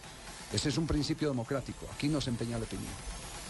Ese 0.54 0.70
es 0.70 0.78
un 0.78 0.86
principio 0.86 1.28
democrático. 1.28 1.86
Aquí 1.94 2.08
no 2.08 2.18
se 2.22 2.30
empeña 2.30 2.56
la 2.56 2.64
opinión. 2.64 2.92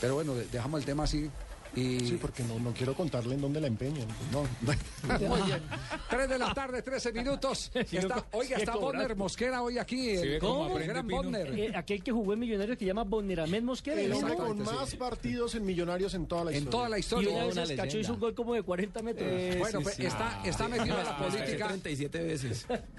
Pero 0.00 0.14
bueno, 0.16 0.34
de- 0.34 0.46
dejamos 0.46 0.80
el 0.80 0.86
tema 0.86 1.04
así. 1.04 1.30
Y... 1.76 2.00
Sí, 2.00 2.18
porque 2.20 2.42
no, 2.44 2.58
no 2.58 2.72
quiero 2.72 2.94
contarle 2.94 3.34
en 3.34 3.40
dónde 3.40 3.60
la 3.60 3.66
empeñan. 3.66 4.06
No. 4.32 4.42
Muy 5.28 5.42
bien. 5.42 5.62
3 6.10 6.28
de 6.28 6.38
la 6.38 6.54
tarde, 6.54 6.82
13 6.82 7.12
minutos. 7.12 7.70
Sí, 7.86 7.98
Está- 7.98 8.16
no, 8.16 8.24
oiga, 8.32 8.56
está. 8.56 8.76
Bonner 8.76 9.14
Mosquera 9.14 9.62
hoy 9.62 9.78
aquí. 9.78 10.16
Sí, 10.16 10.26
el, 10.26 10.38
cómo 10.38 10.78
el 10.78 10.86
gran. 10.86 11.06
Bonner. 11.06 11.58
Eh, 11.58 11.72
aquel 11.76 12.02
que 12.02 12.12
jugó 12.12 12.32
en 12.32 12.38
Millonarios 12.38 12.78
que 12.78 12.84
llama 12.86 13.04
Boneramed 13.04 13.62
Mosquera. 13.62 14.00
El 14.00 14.10
¿no? 14.10 14.18
hombre 14.18 14.34
con 14.36 14.62
más 14.62 14.94
partidos 14.94 15.54
en 15.54 15.66
Millonarios 15.66 16.14
en 16.14 16.26
toda 16.26 16.44
la 16.44 16.50
En 16.50 16.56
historia. 16.58 16.70
toda 16.70 16.88
la 16.88 16.98
historia. 16.98 17.30
Y 17.30 17.34
una 17.34 17.44
vez 17.44 17.52
Una 17.52 17.62
el 17.62 17.68
Cacho 17.68 17.82
leyenda. 17.84 18.00
hizo 18.00 18.14
un 18.14 18.20
gol 18.20 18.34
como 18.34 18.54
de 18.54 18.62
40 18.62 19.02
metros. 19.02 19.28
Eh, 19.30 19.56
bueno, 19.58 19.80
pues, 19.82 20.00
está, 20.00 20.40
está 20.44 20.68
metido 20.68 20.98
en 20.98 21.04
la 21.04 21.18
política. 21.18 21.66
37 21.68 22.18
veces. 22.22 22.66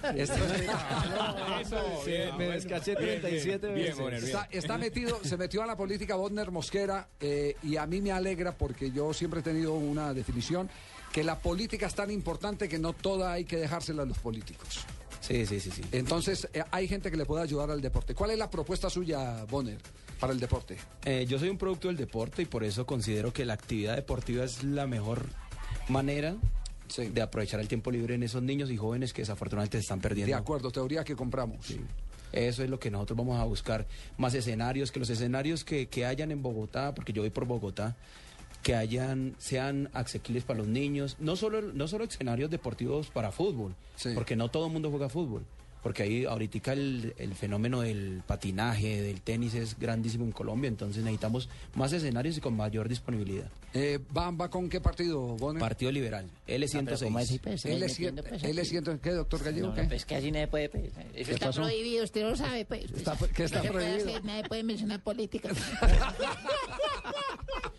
me 2.38 2.48
descaché 2.48 2.96
37 2.96 3.68
veces. 3.68 4.24
Está, 4.24 4.48
está 4.52 4.78
metido, 4.78 5.20
se 5.24 5.38
metió 5.38 5.64
a 5.64 5.66
la 5.66 5.76
política 5.76 6.16
Bodner 6.16 6.52
Mosquera 6.52 7.08
eh, 7.20 7.56
y 7.64 7.78
a 7.78 7.86
mí 7.86 8.02
me 8.02 8.12
alegra 8.12 8.58
porque 8.66 8.90
yo 8.90 9.14
siempre 9.14 9.42
he 9.42 9.44
tenido 9.44 9.76
una 9.76 10.12
definición 10.12 10.68
que 11.14 11.24
la 11.24 11.38
política 11.38 11.86
es 11.86 11.94
tan 11.94 12.10
importante 12.10 12.68
que 12.68 12.80
no 12.80 12.94
toda 12.94 13.32
hay 13.32 13.46
que 13.46 13.58
dejársela 13.58 14.02
a 14.02 14.06
los 14.08 14.18
políticos. 14.18 14.88
Sí, 15.22 15.46
sí, 15.46 15.60
sí, 15.60 15.70
sí. 15.70 15.84
Entonces 15.92 16.50
eh, 16.52 16.64
hay 16.72 16.88
gente 16.88 17.12
que 17.12 17.18
le 17.18 17.26
puede 17.26 17.44
ayudar 17.44 17.70
al 17.70 17.80
deporte. 17.80 18.16
¿Cuál 18.16 18.32
es 18.32 18.40
la 18.40 18.50
propuesta 18.50 18.90
suya, 18.90 19.46
Bonner, 19.48 19.78
para 20.20 20.34
el 20.34 20.40
deporte? 20.40 20.78
Eh, 21.04 21.28
yo 21.30 21.38
soy 21.38 21.50
un 21.50 21.60
producto 21.60 21.90
del 21.90 21.98
deporte 21.98 22.42
y 22.42 22.46
por 22.46 22.64
eso 22.64 22.88
considero 22.88 23.32
que 23.32 23.46
la 23.46 23.54
actividad 23.54 23.98
deportiva 23.98 24.44
es 24.44 24.64
la 24.64 24.88
mejor 24.88 25.28
manera 25.88 26.36
de 26.98 27.22
aprovechar 27.22 27.60
el 27.60 27.68
tiempo 27.68 27.92
libre 27.92 28.16
en 28.16 28.24
esos 28.24 28.42
niños 28.42 28.72
y 28.72 28.78
jóvenes 28.78 29.14
que 29.14 29.22
desafortunadamente 29.22 29.78
se 29.78 29.82
están 29.82 30.02
perdiendo. 30.02 30.36
De 30.36 30.42
acuerdo, 30.42 30.72
teoría 30.72 31.04
que 31.04 31.16
compramos. 31.16 31.68
Eso 32.32 32.64
es 32.64 32.70
lo 32.70 32.80
que 32.80 32.90
nosotros 32.90 33.16
vamos 33.16 33.40
a 33.40 33.44
buscar. 33.44 33.86
Más 34.18 34.34
escenarios, 34.34 34.92
que 34.92 35.00
los 35.00 35.10
escenarios 35.12 35.64
que, 35.64 35.88
que 35.88 36.06
hayan 36.06 36.32
en 36.32 36.42
Bogotá, 36.42 36.96
porque 36.96 37.14
yo 37.14 37.22
voy 37.22 37.30
por 37.30 37.46
Bogotá, 37.46 37.96
que 38.66 38.74
hayan, 38.74 39.36
sean 39.38 39.92
asequibles 39.94 40.44
para 40.44 40.58
los 40.58 40.68
niños. 40.68 41.18
No 41.20 41.36
solo, 41.36 41.62
no 41.62 41.88
solo 41.88 42.06
escenarios 42.06 42.50
deportivos 42.50 43.12
para 43.12 43.32
fútbol, 43.32 43.76
porque 44.16 44.36
no 44.36 44.50
todo 44.50 44.66
el 44.66 44.74
mundo 44.74 44.90
juega 44.90 45.08
fútbol. 45.08 45.46
Porque 45.84 46.02
ahí 46.02 46.26
ahorita 46.26 46.74
el, 46.74 47.14
el 47.20 47.36
fenómeno 47.36 47.82
del 47.82 48.24
patinaje, 48.26 49.04
del 49.04 49.22
tenis 49.22 49.54
es 49.54 49.78
grandísimo 49.78 50.26
en 50.26 50.32
Colombia, 50.32 50.68
entonces 50.68 51.04
necesitamos 51.04 51.48
más 51.76 51.94
escenarios 51.94 52.36
y 52.38 52.42
con 52.42 52.56
mayor 52.56 52.90
disponibilidad. 52.90 53.52
Eh, 53.76 54.00
¿va, 54.18 54.32
va 54.32 54.50
con 54.50 54.68
qué 54.68 54.82
partido, 54.82 55.22
Bonner? 55.38 55.60
Partido 55.60 55.92
Liberal, 55.92 56.28
L106. 56.48 57.04
¿cómo 57.04 57.20
así, 57.20 57.38
pues? 57.38 57.64
L100, 57.68 57.78
No 57.80 57.86
entiendo, 57.86 58.24
pues, 58.24 58.44
aquí. 58.44 58.52
L100, 58.52 59.00
¿qué, 59.00 59.12
doctor 59.12 59.44
Gallego? 59.44 59.68
No, 59.68 59.76
¿Qué? 59.76 59.84
no, 59.84 59.90
pues 59.90 60.06
que 60.06 60.16
así 60.16 60.32
nadie 60.32 60.48
puede. 60.48 60.70
Pues. 60.70 60.86
Eso 60.86 60.96
¿Qué 61.14 61.22
está 61.34 61.46
pasó? 61.46 61.62
prohibido, 61.62 62.04
usted 62.04 62.24
no 62.24 62.30
lo 62.32 62.36
sabe, 62.36 62.66
pues. 62.66 62.86
Está- 62.92 63.16
¿qué 63.36 63.44
está 63.44 63.58
No 63.60 63.64
se 63.66 63.72
puede 63.72 63.86
prohibido? 63.86 64.10
hacer, 64.10 64.26
nadie 64.26 64.44
puede 64.46 64.64
mencionar 64.64 65.04
política. 65.04 65.50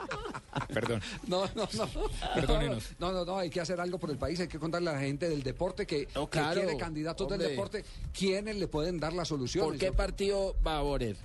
Perdón. 0.72 1.00
No, 1.26 1.46
no, 1.54 1.68
no. 1.72 1.88
Perdónenos. 2.34 2.90
No, 2.98 3.12
no, 3.12 3.24
no, 3.24 3.38
hay 3.38 3.50
que 3.50 3.60
hacer 3.60 3.80
algo 3.80 3.98
por 3.98 4.10
el 4.10 4.18
país, 4.18 4.40
hay 4.40 4.48
que 4.48 4.58
contarle 4.58 4.90
a 4.90 4.94
la 4.94 5.00
gente 5.00 5.28
del 5.28 5.42
deporte 5.42 5.86
que, 5.86 6.06
que 6.06 6.26
claro, 6.30 6.60
quiere 6.60 6.76
candidatos 6.76 7.28
del 7.28 7.38
deporte, 7.38 7.84
quiénes 8.16 8.56
le 8.56 8.68
pueden 8.68 8.98
dar 8.98 9.12
la 9.12 9.24
solución. 9.24 9.64
¿Por 9.64 9.78
qué 9.78 9.92
partido 9.92 10.56
va 10.66 10.78
a 10.78 10.82
Borer? 10.82 11.16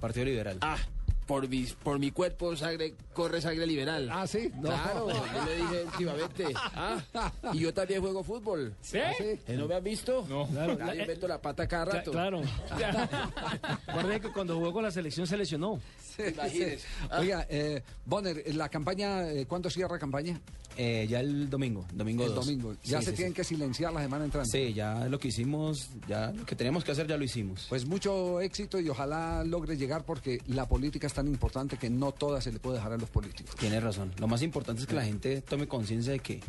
Partido 0.00 0.24
Liberal. 0.24 0.58
Ah, 0.62 0.78
por 1.30 1.48
mi, 1.48 1.62
por 1.62 2.00
mi 2.00 2.10
cuerpo 2.10 2.56
sangre, 2.56 2.94
corre 3.12 3.40
sangre 3.40 3.64
liberal. 3.64 4.08
Ah, 4.10 4.26
sí. 4.26 4.50
Claro, 4.60 5.08
yo 5.08 5.44
le 5.44 5.56
dije 5.58 5.84
últimamente. 5.92 6.44
Ah, 6.56 7.00
y 7.52 7.60
yo 7.60 7.72
también 7.72 8.00
juego 8.00 8.24
fútbol. 8.24 8.74
¿Sí? 8.80 8.98
¿Ah, 8.98 9.12
¿Eh, 9.20 9.38
¿No 9.56 9.68
me 9.68 9.76
han 9.76 9.84
visto? 9.84 10.26
No. 10.28 10.48
Claro. 10.48 10.76
Nadie 10.76 11.06
meto 11.06 11.28
la 11.28 11.40
pata 11.40 11.68
cada 11.68 11.84
rato. 11.84 12.10
Claro. 12.10 12.42
Recuerde 13.86 14.20
que 14.20 14.32
cuando 14.32 14.56
jugó 14.56 14.72
con 14.72 14.82
la 14.82 14.90
selección 14.90 15.24
se 15.24 15.36
lesionó. 15.36 15.78
Imagínese. 16.28 16.78
Oiga, 17.18 17.46
eh, 17.48 17.82
Bonner, 18.04 18.54
la 18.54 18.68
campaña, 18.68 19.28
eh, 19.30 19.46
¿cuándo 19.46 19.70
cierra 19.70 19.98
campaña? 19.98 20.40
Eh, 20.76 21.06
ya 21.10 21.20
el 21.20 21.50
domingo, 21.50 21.84
domingo 21.92 22.24
El 22.24 22.34
2. 22.34 22.46
domingo. 22.46 22.74
Ya 22.84 23.00
Sí, 23.00 23.06
se 23.06 23.10
sí, 23.10 23.16
tienen 23.16 23.32
sí. 23.32 23.36
que 23.36 23.44
silenciar 23.44 23.92
la 23.92 24.00
semana 24.02 24.24
entrante. 24.24 24.48
Sí, 24.50 24.72
ya 24.72 25.06
lo 25.08 25.18
que 25.18 25.28
hicimos, 25.28 25.90
ya 26.08 26.30
lo 26.32 26.46
que 26.46 26.54
teníamos 26.56 26.84
que 26.84 26.92
hacer 26.92 27.06
ya 27.06 27.16
lo 27.16 27.24
hicimos. 27.24 27.66
Pues 27.68 27.84
mucho 27.86 28.40
éxito 28.40 28.78
y 28.80 28.88
ojalá 28.88 29.42
logre 29.44 29.76
llegar 29.76 30.04
porque 30.04 30.40
la 30.46 30.66
política 30.68 31.06
es 31.08 31.12
tan 31.12 31.26
importante 31.26 31.76
que 31.76 31.90
no 31.90 32.12
toda 32.12 32.40
se 32.40 32.52
le 32.52 32.60
puede 32.60 32.76
dejar 32.76 32.92
a 32.92 32.96
los 32.98 33.10
políticos. 33.10 33.54
Tienes 33.56 33.82
razón. 33.82 34.12
Lo 34.18 34.28
más 34.28 34.42
importante 34.42 34.80
es 34.82 34.86
que 34.86 34.94
la 34.94 35.04
gente 35.04 35.42
tome 35.42 35.66
conciencia 35.66 36.12
de 36.12 36.20
que 36.20 36.40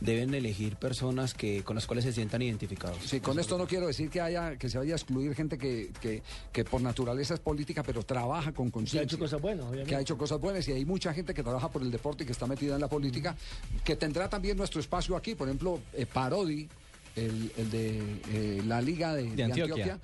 deben 0.00 0.34
elegir 0.34 0.76
personas 0.76 1.34
que 1.34 1.62
con 1.62 1.76
las 1.76 1.86
cuales 1.86 2.04
se 2.04 2.12
sientan 2.12 2.42
identificados. 2.42 2.98
Sí, 3.04 3.20
con 3.20 3.38
esto 3.38 3.56
no 3.58 3.66
quiero 3.66 3.86
decir 3.86 4.10
que 4.10 4.20
haya 4.20 4.56
que 4.56 4.68
se 4.68 4.78
vaya 4.78 4.94
a 4.94 4.96
excluir 4.96 5.34
gente 5.34 5.58
que, 5.58 5.90
que, 6.00 6.22
que 6.52 6.64
por 6.64 6.80
naturaleza 6.80 7.34
es 7.34 7.40
política, 7.40 7.82
pero 7.82 8.02
trabaja 8.02 8.52
con 8.52 8.70
conciencia. 8.70 9.00
Que 9.00 9.04
ha 9.04 9.06
hecho 9.06 9.18
cosas 9.18 9.40
buenas, 9.40 9.66
obviamente. 9.66 9.88
Que 9.88 9.96
ha 9.96 10.00
hecho 10.00 10.18
cosas 10.18 10.40
buenas 10.40 10.66
y 10.68 10.72
hay 10.72 10.84
mucha 10.84 11.14
gente 11.14 11.34
que 11.34 11.42
trabaja 11.42 11.70
por 11.70 11.82
el 11.82 11.90
deporte 11.90 12.24
y 12.24 12.26
que 12.26 12.32
está 12.32 12.46
metida 12.46 12.74
en 12.74 12.80
la 12.80 12.88
política, 12.88 13.36
que 13.84 13.96
tendrá 13.96 14.28
también 14.28 14.56
nuestro 14.56 14.80
espacio 14.80 15.16
aquí. 15.16 15.34
Por 15.34 15.48
ejemplo, 15.48 15.80
eh, 15.92 16.06
Parodi, 16.06 16.68
el, 17.14 17.52
el 17.56 17.70
de 17.70 17.98
eh, 18.32 18.62
la 18.66 18.80
Liga 18.80 19.14
de, 19.14 19.30
de 19.30 19.44
Antioquia. 19.44 19.98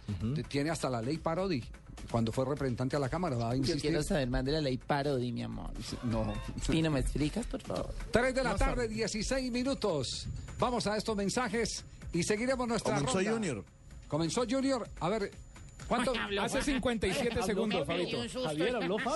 Tiene 0.49 0.71
hasta 0.71 0.89
la 0.91 1.03
ley 1.03 1.19
Parodi. 1.19 1.63
Cuando 2.11 2.33
fue 2.33 2.45
representante 2.47 2.97
a 2.97 2.99
la 2.99 3.09
Cámara, 3.09 3.37
va 3.37 3.51
a 3.51 3.53
Yo 3.53 3.59
insistir. 3.59 3.83
quiero 3.83 4.03
saber 4.03 4.29
más 4.29 4.45
de 4.45 4.53
la 4.53 4.61
ley 4.61 4.79
Parodi, 4.79 5.31
mi 5.33 5.43
amor. 5.43 5.71
No. 6.05 6.33
Pino, 6.71 6.91
¿me 6.91 7.01
explicas, 7.01 7.47
por 7.47 7.61
favor? 7.63 7.95
3 8.11 8.35
de 8.35 8.45
la 8.45 8.57
tarde, 8.57 8.89
16 8.89 9.53
minutos. 9.53 10.27
Vamos 10.59 10.87
a 10.87 10.97
estos 10.97 11.17
mensajes 11.17 11.85
y 12.13 12.23
seguiremos 12.23 12.67
nuestra 12.67 12.95
Comenzó 12.95 13.19
ronda. 13.19 13.33
Junior. 13.33 13.65
Comenzó 14.09 14.45
Junior. 14.49 14.89
A 15.01 15.09
ver, 15.11 15.31
¿cuánto? 15.87 16.13
Hace 16.41 16.63
57 16.63 17.43
segundos, 17.43 17.87
Fabito. 17.87 18.23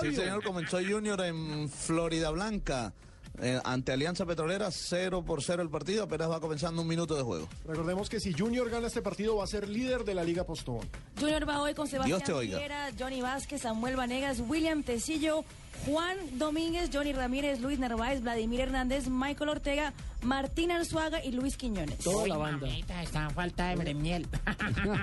Sí, 0.01 0.13
señor, 0.15 0.43
comenzó 0.43 0.77
Junior 0.77 1.19
en 1.21 1.67
Florida 1.69 2.29
Blanca. 2.29 2.93
Eh, 3.41 3.59
ante 3.63 3.91
Alianza 3.91 4.25
Petrolera, 4.25 4.69
0 4.69 5.23
por 5.25 5.41
0 5.41 5.63
el 5.63 5.69
partido, 5.69 6.03
apenas 6.03 6.29
va 6.29 6.39
comenzando 6.39 6.81
un 6.81 6.87
minuto 6.87 7.15
de 7.15 7.23
juego. 7.23 7.47
Recordemos 7.65 8.09
que 8.09 8.19
si 8.19 8.33
Junior 8.33 8.69
gana 8.69 8.87
este 8.87 9.01
partido 9.01 9.37
va 9.37 9.43
a 9.43 9.47
ser 9.47 9.67
líder 9.67 10.03
de 10.03 10.13
la 10.13 10.23
Liga 10.23 10.43
Postobón. 10.43 10.87
Junior 11.19 11.47
va 11.47 11.61
hoy 11.61 11.73
con 11.73 11.87
Sebastián 11.87 12.19
Dios 12.19 12.27
te 12.27 12.33
oiga. 12.33 12.59
Viera, 12.59 12.89
Johnny 12.97 13.21
Vázquez, 13.21 13.61
Samuel 13.61 13.95
Vanegas, 13.95 14.41
William 14.47 14.83
Tecillo, 14.83 15.43
Juan 15.85 16.17
Domínguez, 16.37 16.89
Johnny 16.93 17.11
Ramírez, 17.13 17.59
Luis 17.59 17.77
Narváez, 17.79 18.21
Vladimir 18.21 18.61
Hernández, 18.61 19.07
Michael 19.09 19.49
Ortega, 19.49 19.93
Martín 20.21 20.71
Arzuaga 20.71 21.23
y 21.23 21.31
Luis 21.31 21.57
Quiñones. 21.57 21.97
Toda 21.99 22.27
la 22.27 22.37
banda. 22.37 22.67
Está 22.69 23.23
en 23.23 23.31
falta 23.31 23.75
de 23.75 23.93
miel. 23.93 24.27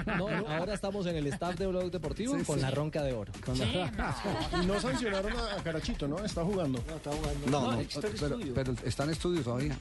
No, 0.07 0.29
no, 0.31 0.49
ahora 0.49 0.75
estamos 0.75 1.07
en 1.07 1.17
el 1.17 1.27
staff 1.29 1.57
de 1.57 1.67
Blog 1.67 1.91
Deportivo 1.91 2.39
Sí, 2.39 2.45
con 2.45 2.57
sí. 2.57 2.63
la 2.63 2.71
ronca 2.71 3.03
de 3.03 3.13
oro. 3.13 3.33
Con 3.45 3.59
la- 3.59 4.15
Y 4.63 4.67
no 4.67 4.81
sancionaron 4.81 5.33
a, 5.37 5.63
Carachito, 5.63 6.09
¿no? 6.09 6.19
Está 6.25 6.45
jugando. 6.45 6.83
No, 6.89 6.97
está 6.97 7.11
jugando. 7.11 7.47
No, 7.51 7.73
no, 7.73 7.79
pero, 8.19 8.39
pero 8.55 8.75
está 8.85 9.05
en 9.05 9.11
estudio 9.11 9.43
todavía. 9.43 9.77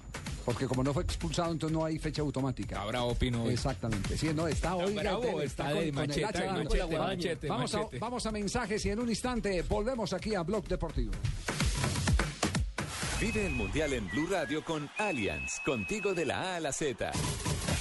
Porque 0.45 0.65
como 0.67 0.83
no 0.83 0.93
fue 0.93 1.03
expulsado, 1.03 1.51
entonces 1.51 1.77
no 1.77 1.85
hay 1.85 1.99
fecha 1.99 2.21
automática. 2.21 2.75
Está 2.77 2.87
bravo, 2.87 3.13
Pino, 3.15 3.43
hoy. 3.43 3.53
Exactamente. 3.53 4.17
Sí, 4.17 4.31
no, 4.33 4.47
está 4.47 4.75
hoy. 4.75 4.93
bravo, 4.95 5.41
está 5.41 5.71
de 5.73 5.91
machete, 5.91 6.25
hacha 6.25 6.45
dando. 6.45 6.63
machete, 6.63 6.97
machete, 6.97 7.47
vamos, 7.47 7.73
machete. 7.73 7.97
A, 7.97 7.99
vamos 7.99 8.25
a 8.25 8.31
mensajes 8.31 8.85
y 8.85 8.89
en 8.89 8.99
un 8.99 9.09
instante 9.09 9.61
volvemos 9.63 10.11
aquí 10.13 10.33
a 10.35 10.41
Blog 10.41 10.65
Deportivo. 10.67 10.88
Vive 13.19 13.45
el 13.45 13.53
Mundial 13.53 13.93
en 13.93 14.07
Blue 14.09 14.27
Radio 14.29 14.63
con 14.63 14.89
Allianz, 14.97 15.59
contigo 15.65 16.13
de 16.13 16.25
la 16.25 16.53
A 16.53 16.55
a 16.55 16.59
la 16.59 16.71
Z. 16.71 17.11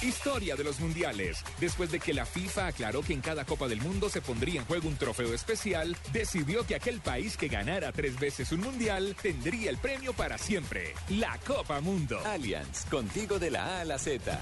Historia 0.01 0.55
de 0.55 0.63
los 0.63 0.79
mundiales. 0.79 1.43
Después 1.59 1.91
de 1.91 1.99
que 1.99 2.13
la 2.13 2.25
FIFA 2.25 2.67
aclaró 2.67 3.01
que 3.01 3.11
en 3.11 3.19
cada 3.19 3.43
Copa 3.43 3.67
del 3.67 3.81
Mundo 3.81 4.07
se 4.07 4.21
pondría 4.21 4.61
en 4.61 4.65
juego 4.65 4.87
un 4.87 4.95
trofeo 4.95 5.33
especial, 5.33 5.97
decidió 6.13 6.65
que 6.65 6.75
aquel 6.75 7.01
país 7.01 7.35
que 7.35 7.49
ganara 7.49 7.91
tres 7.91 8.17
veces 8.17 8.53
un 8.53 8.61
mundial 8.61 9.13
tendría 9.21 9.69
el 9.69 9.77
premio 9.77 10.13
para 10.13 10.37
siempre. 10.37 10.93
La 11.09 11.37
Copa 11.45 11.81
Mundo. 11.81 12.17
Allianz, 12.25 12.85
contigo 12.85 13.39
de 13.39 13.51
la 13.51 13.65
A 13.65 13.81
a 13.81 13.85
la 13.85 13.99
Z. 13.99 14.39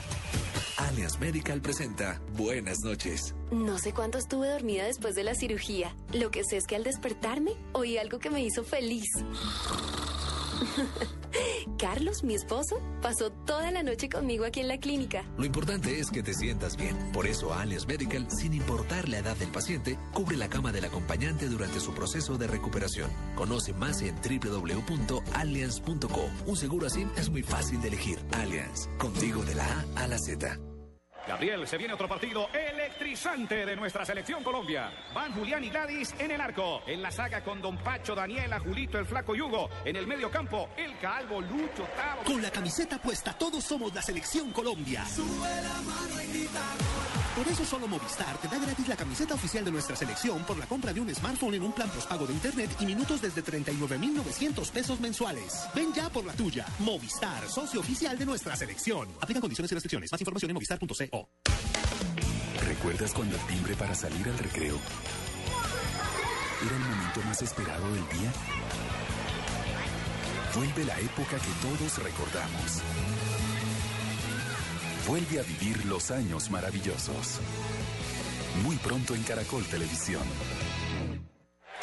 Alias 0.78 1.20
Medical 1.20 1.60
presenta 1.60 2.22
Buenas 2.34 2.82
noches. 2.84 3.34
No 3.50 3.80
sé 3.80 3.94
cuánto 3.94 4.20
estuve 4.20 4.50
dormida 4.50 4.86
después 4.86 5.16
de 5.16 5.24
la 5.24 5.34
cirugía. 5.34 5.96
Lo 6.14 6.30
que 6.30 6.44
sé 6.44 6.58
es 6.58 6.68
que 6.68 6.76
al 6.76 6.84
despertarme 6.84 7.54
oí 7.74 7.98
algo 7.98 8.20
que 8.20 8.30
me 8.30 8.44
hizo 8.44 8.64
feliz. 8.64 9.10
Carlos, 11.78 12.24
mi 12.24 12.34
esposo, 12.34 12.82
pasó 13.02 13.32
toda 13.32 13.72
la 13.72 13.84
noche 13.84 14.10
conmigo 14.10 14.46
aquí 14.46 14.62
en 14.62 14.68
la 14.68 14.78
clínica. 14.78 15.24
Lo 15.38 15.46
importante 15.48 16.00
es 16.00 16.12
que 16.12 16.22
te 16.22 16.34
sientas 16.34 16.78
bien. 16.78 16.96
Por 17.12 17.26
eso 17.26 17.54
Allianz 17.54 17.88
Medical, 17.88 18.30
sin 18.30 18.54
importar 18.54 19.10
la 19.10 19.18
edad 19.18 19.36
del 19.38 19.50
paciente, 19.50 19.98
cubre 20.14 20.38
la 20.38 20.50
cama 20.50 20.72
del 20.72 20.86
acompañante 20.86 21.48
durante 21.48 21.80
su 21.80 21.94
proceso 21.94 22.38
de 22.38 22.46
recuperación. 22.48 23.10
Conoce 23.36 23.74
más 23.74 24.02
en 24.04 24.16
www.allianz.co. 24.16 26.30
Un 26.46 26.56
seguro 26.56 26.88
así 26.88 27.08
es 27.18 27.30
muy 27.30 27.42
fácil 27.42 27.82
de 27.82 27.88
elegir. 27.88 28.20
Allianz, 28.34 28.88
contigo 28.98 29.44
de 29.44 29.56
la 29.56 29.66
A 29.66 29.86
a 30.04 30.08
la 30.08 30.20
Z. 30.20 30.60
Gabriel, 31.28 31.68
se 31.68 31.78
viene 31.78 31.94
otro 31.94 32.08
partido 32.08 32.48
electrizante 32.98 33.64
de 33.66 33.76
nuestra 33.76 34.04
selección 34.06 34.44
Colombia. 34.44 34.92
Van 35.14 35.32
Julián 35.32 35.64
y 35.64 35.70
Gladys 35.70 36.16
en 36.18 36.32
el 36.32 36.42
arco. 36.42 36.82
En 36.88 37.02
la 37.02 37.12
saga 37.12 37.44
con 37.44 37.62
Don 37.62 37.78
Pacho, 37.78 38.16
Daniela, 38.16 38.60
Julito, 38.60 38.98
el 38.98 39.06
Flaco 39.06 39.36
Yugo. 39.36 39.70
En 39.86 39.96
el 39.96 40.08
medio 40.08 40.32
campo, 40.32 40.70
el 40.76 40.98
Calvo, 40.98 41.40
Lucho, 41.42 41.88
Tavo. 41.96 42.24
Con 42.24 42.42
la 42.42 42.50
camiseta 42.50 43.00
puesta, 43.00 43.34
todos 43.34 43.64
somos 43.64 43.94
la 43.94 44.02
selección 44.02 44.52
Colombia. 44.52 45.04
Por 47.36 47.48
eso 47.48 47.66
solo 47.66 47.88
Movistar 47.88 48.36
te 48.40 48.48
da 48.48 48.58
gratis 48.58 48.88
la 48.88 48.96
camiseta 48.96 49.36
oficial 49.36 49.64
de 49.64 49.72
nuestra 49.72 49.96
selección 49.96 50.44
por 50.44 50.58
la 50.58 50.66
compra 50.66 50.92
de 50.92 51.00
un 51.00 51.14
smartphone 51.14 51.54
en 51.54 51.64
un 51.64 51.74
plan 51.74 51.90
postpago 51.90 52.26
de 52.26 52.34
internet 52.34 52.72
y 52.80 52.86
minutos 52.88 53.22
desde 53.22 53.44
39.900 53.44 54.72
pesos 54.72 55.00
mensuales. 55.00 55.68
Ven 55.76 55.94
ya 55.94 56.10
por 56.10 56.26
la 56.26 56.34
tuya. 56.34 56.66
Movistar, 56.80 57.48
socio 57.48 57.82
oficial 57.82 58.18
de 58.18 58.26
nuestra 58.26 58.56
selección. 58.56 59.08
Aplican 59.22 59.42
condiciones 59.42 59.72
y 59.72 59.76
restricciones. 59.76 60.12
Más 60.12 60.20
información 60.20 60.50
en 60.50 60.56
movistar.co. 60.56 61.30
¿Recuerdas 62.78 63.12
cuando 63.12 63.36
el 63.36 63.42
timbre 63.48 63.76
para 63.76 63.96
salir 63.96 64.28
al 64.30 64.38
recreo 64.38 64.76
era 66.64 66.76
el 66.76 66.80
momento 66.80 67.22
más 67.26 67.42
esperado 67.42 67.92
del 67.92 68.08
día? 68.10 68.32
Vuelve 70.56 70.86
la 70.86 71.00
época 71.00 71.38
que 71.38 71.68
todos 71.68 71.98
recordamos. 72.04 72.84
Vuelve 75.08 75.40
a 75.40 75.44
vivir 75.44 75.86
los 75.88 76.12
años 76.12 76.52
maravillosos. 76.52 77.40
Muy 78.64 78.76
pronto 78.76 79.16
en 79.16 79.24
Caracol 79.24 79.66
Televisión. 79.66 80.22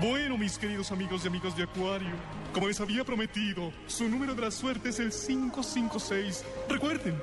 Bueno, 0.00 0.36
mis 0.36 0.58
queridos 0.58 0.90
amigos 0.90 1.24
y 1.24 1.28
amigos 1.28 1.56
de 1.56 1.64
Acuario, 1.64 2.10
como 2.52 2.66
les 2.66 2.80
había 2.80 3.04
prometido, 3.04 3.72
su 3.86 4.08
número 4.08 4.34
de 4.34 4.42
la 4.42 4.50
suerte 4.50 4.88
es 4.88 4.98
el 4.98 5.10
556. 5.10 6.44
Recuerden, 6.68 7.22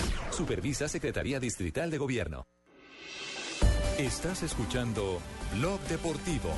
Supervisa 0.31 0.87
Secretaría 0.87 1.39
Distrital 1.39 1.91
de 1.91 1.97
Gobierno. 1.97 2.47
Estás 3.97 4.43
escuchando 4.43 5.21
Blog 5.53 5.79
Deportivo. 5.81 6.53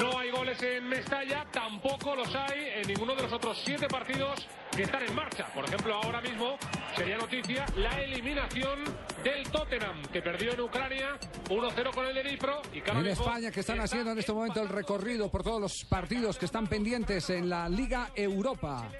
No 0.00 0.18
hay 0.18 0.30
goles 0.30 0.62
en 0.62 0.86
Mestalla, 0.88 1.46
tampoco 1.50 2.14
los 2.14 2.34
hay 2.34 2.68
en 2.76 2.88
ninguno 2.88 3.14
de 3.14 3.22
los 3.22 3.32
otros 3.32 3.60
siete 3.64 3.88
partidos 3.88 4.46
que 4.76 4.82
están 4.82 5.02
en 5.02 5.14
marcha. 5.14 5.46
Por 5.54 5.64
ejemplo, 5.64 5.94
ahora 5.94 6.20
mismo 6.20 6.56
sería 6.94 7.16
noticia 7.16 7.64
la 7.76 8.00
eliminación 8.02 8.84
del 9.24 9.48
Tottenham, 9.50 10.02
que 10.12 10.20
perdió 10.20 10.52
en 10.52 10.60
Ucrania 10.60 11.18
1-0 11.48 11.94
con 11.94 12.06
el 12.06 12.14
de 12.14 12.22
Dnipro. 12.22 12.62
Y 12.72 12.78
En 12.78 13.06
España 13.06 13.50
que 13.50 13.60
están 13.60 13.76
está 13.76 13.84
haciendo 13.84 14.12
en 14.12 14.18
este 14.18 14.32
momento 14.32 14.60
el 14.60 14.68
recorrido 14.68 15.30
por 15.30 15.42
todos 15.42 15.60
los 15.60 15.84
partidos 15.84 16.36
que 16.36 16.44
están 16.44 16.66
pendientes 16.66 17.30
en 17.30 17.48
la 17.48 17.68
Liga 17.68 18.10
Europa. 18.14 18.90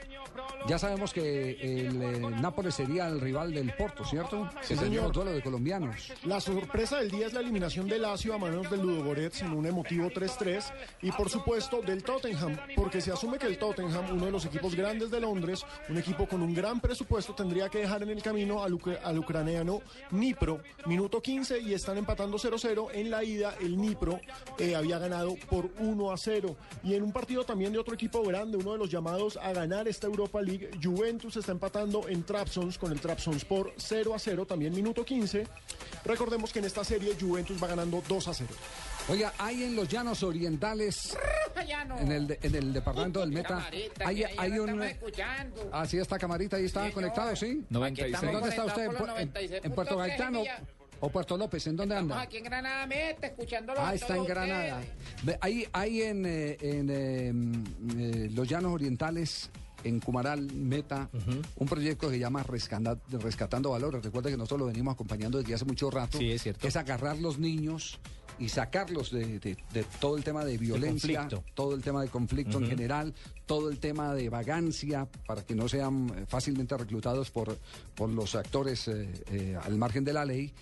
Ya 0.67 0.79
sabemos 0.79 1.13
que 1.13 1.53
el 1.53 2.03
eh, 2.03 2.21
Nápoles 2.41 2.75
sería 2.75 3.09
el 3.09 3.21
rival 3.21 3.53
del 3.53 3.73
Porto, 3.75 4.05
¿cierto? 4.05 4.49
Sí, 4.61 4.77
señor. 4.77 5.13
duelo 5.13 5.33
de 5.33 5.43
colombianos. 5.43 6.13
La 6.25 6.41
sorpresa 6.41 6.99
del 6.99 7.11
día 7.11 7.27
es 7.27 7.33
la 7.33 7.41
eliminación 7.41 7.89
de 7.89 7.99
Lazio 7.99 8.35
a 8.35 8.39
manos 8.39 8.71
del 8.71 8.83
Ludogorets 8.83 9.43
en 9.43 9.53
un 9.53 9.67
emotivo 9.67 10.09
3-3 10.09 10.65
y 11.03 11.13
por 11.13 11.31
supuesto 11.31 11.81
del 11.81 12.03
Tottenham, 12.03 12.57
porque 12.77 13.01
se 13.01 13.13
asume 13.13 13.39
que 13.39 13.47
el 13.47 13.59
Tottenham, 13.59 14.13
uno 14.13 14.27
de 14.27 14.33
los 14.33 14.45
equipos 14.45 14.75
grandes 14.75 15.11
de 15.11 15.21
Londres, 15.21 15.65
un 15.89 15.97
equipo 15.97 16.27
con 16.27 16.43
un 16.43 16.55
gran 16.55 16.81
presupuesto, 16.81 17.35
tendría 17.35 17.69
que 17.69 17.79
dejar 17.79 18.03
en 18.03 18.11
el 18.11 18.23
camino 18.23 18.63
al 18.63 19.19
ucraniano 19.19 19.81
Nipro, 20.11 20.61
minuto 20.87 21.23
15 21.23 21.61
y 21.61 21.73
están 21.75 21.99
empatando 21.99 22.39
0-0. 22.39 22.89
En 22.93 23.11
la 23.11 23.25
ida 23.25 23.55
el 23.61 23.81
Nipro 23.81 24.21
eh, 24.59 24.75
había 24.75 24.99
ganado 24.99 25.35
por 25.49 25.73
1-0 25.77 26.57
y 26.85 26.95
en 26.95 27.03
un 27.03 27.13
partido 27.13 27.45
también 27.45 27.73
de 27.73 27.79
otro 27.79 27.95
equipo 27.95 28.23
grande, 28.23 28.57
uno 28.57 28.73
de 28.73 28.79
los 28.79 28.91
llamados 28.91 29.37
a 29.37 29.53
ganar 29.53 29.89
esta 29.89 30.07
Europa 30.07 30.28
League, 30.43 30.71
Juventus 30.83 31.37
está 31.37 31.53
empatando 31.53 32.09
en 32.09 32.23
Trabzons 32.25 32.79
con 32.79 32.93
el 32.93 33.01
Trabzonspor 33.01 33.75
0-0, 33.77 34.47
también 34.47 34.75
minuto 34.75 35.05
15. 35.05 35.47
Recordemos 36.05 36.53
que 36.53 36.59
en 36.61 36.67
esta 36.67 36.85
serie 36.85 37.17
Juventus 37.21 37.63
va 37.63 37.67
ganando 37.69 38.03
2-0. 38.03 38.45
Oiga, 39.11 39.33
hay 39.39 39.65
en 39.65 39.75
los 39.75 39.89
llanos 39.89 40.23
orientales, 40.23 41.17
en 41.99 42.13
el, 42.13 42.27
de- 42.27 42.39
en 42.43 42.55
el 42.55 42.73
departamento 42.75 43.21
del 43.21 43.31
Meta, 43.33 43.49
Camarita, 43.49 44.07
hay, 44.07 44.23
hay 44.25 44.59
un... 44.59 44.83
Así 45.73 45.97
está 45.99 46.19
Camarita, 46.19 46.57
ahí 46.59 46.67
está 46.67 46.87
Sí, 46.87 46.93
conectado. 46.93 47.35
¿sí? 47.35 47.65
96. 47.71 48.23
¿En 48.23 48.33
dónde 48.33 48.49
está 48.51 48.65
usted? 48.67 48.85
¿En, 48.85 48.91
en- 48.91 49.33
96.3 49.33 49.61
en 49.65 49.73
Puerto 49.73 49.97
Gaitano 49.97 50.43
o 51.01 51.09
Puerto 51.09 51.37
López? 51.39 51.67
¿En 51.69 51.77
dónde 51.77 51.95
Estamos 51.95 52.13
anda? 52.13 52.23
aquí 52.25 52.37
en 52.37 52.45
Granada 52.45 52.87
Meta, 52.87 53.27
escuchándolo. 53.29 53.81
Ah, 53.81 53.89
a 53.91 53.95
está 53.95 54.15
en 54.17 54.25
Granada. 54.27 54.81
ustedes. 55.21 55.39
Hay, 55.41 55.67
hay 55.73 56.03
en, 56.03 56.27
eh, 56.27 56.57
en, 56.61 56.89
eh, 56.91 57.33
mm, 57.33 57.65
eh, 57.99 58.31
los 58.35 58.47
llanos 58.47 58.73
orientales, 58.75 59.49
en 59.85 60.01
Cumaral, 60.01 60.53
Meta, 60.53 61.09
un 61.57 61.67
proyecto 61.69 62.09
que 62.09 62.15
se 62.15 62.21
llama 62.21 62.43
Rescanda- 62.45 62.99
Rescatando 63.11 63.71
Valores. 63.71 64.03
Recuerda 64.03 64.31
que 64.31 64.37
nosotros 64.37 64.61
lo 64.61 64.67
venimos 64.67 64.95
acompañando 64.95 65.39
desde 65.39 65.55
hace 65.55 65.65
mucho 65.65 65.91
rato. 65.91 66.19
Sí, 66.19 66.31
es 66.33 66.43
cierto. 66.43 66.67
Es 66.67 66.77
agarrar 66.77 67.19
los 67.19 67.39
niños 67.39 67.99
y 68.41 68.49
sacarlos 68.49 69.11
de, 69.11 69.39
de- 69.41 69.57
de 69.73 69.85
todo 70.01 70.17
el 70.17 70.25
tema 70.25 70.45
de 70.45 70.59
violencia, 70.59 71.23
todo 71.55 71.75
el 71.75 71.83
tema 71.83 72.03
de 72.03 72.09
conflicto 72.09 72.59
en 72.59 72.65
general, 72.71 73.15
todo 73.47 73.69
el 73.71 73.79
tema 73.79 74.15
de 74.15 74.29
vagancia, 74.29 75.09
para 75.27 75.45
que 75.45 75.55
no 75.55 75.69
sean 75.69 76.13
eh, 76.17 76.25
fácilmente 76.29 76.77
reclutados 76.77 77.31
por, 77.31 77.57
por 77.95 78.09
los 78.11 78.35
actores 78.35 78.87
eh, 78.89 79.11
eh, 79.31 79.57
al 79.63 79.77
margen 79.77 80.05
de 80.05 80.13
la 80.13 80.25
ley. 80.25 80.53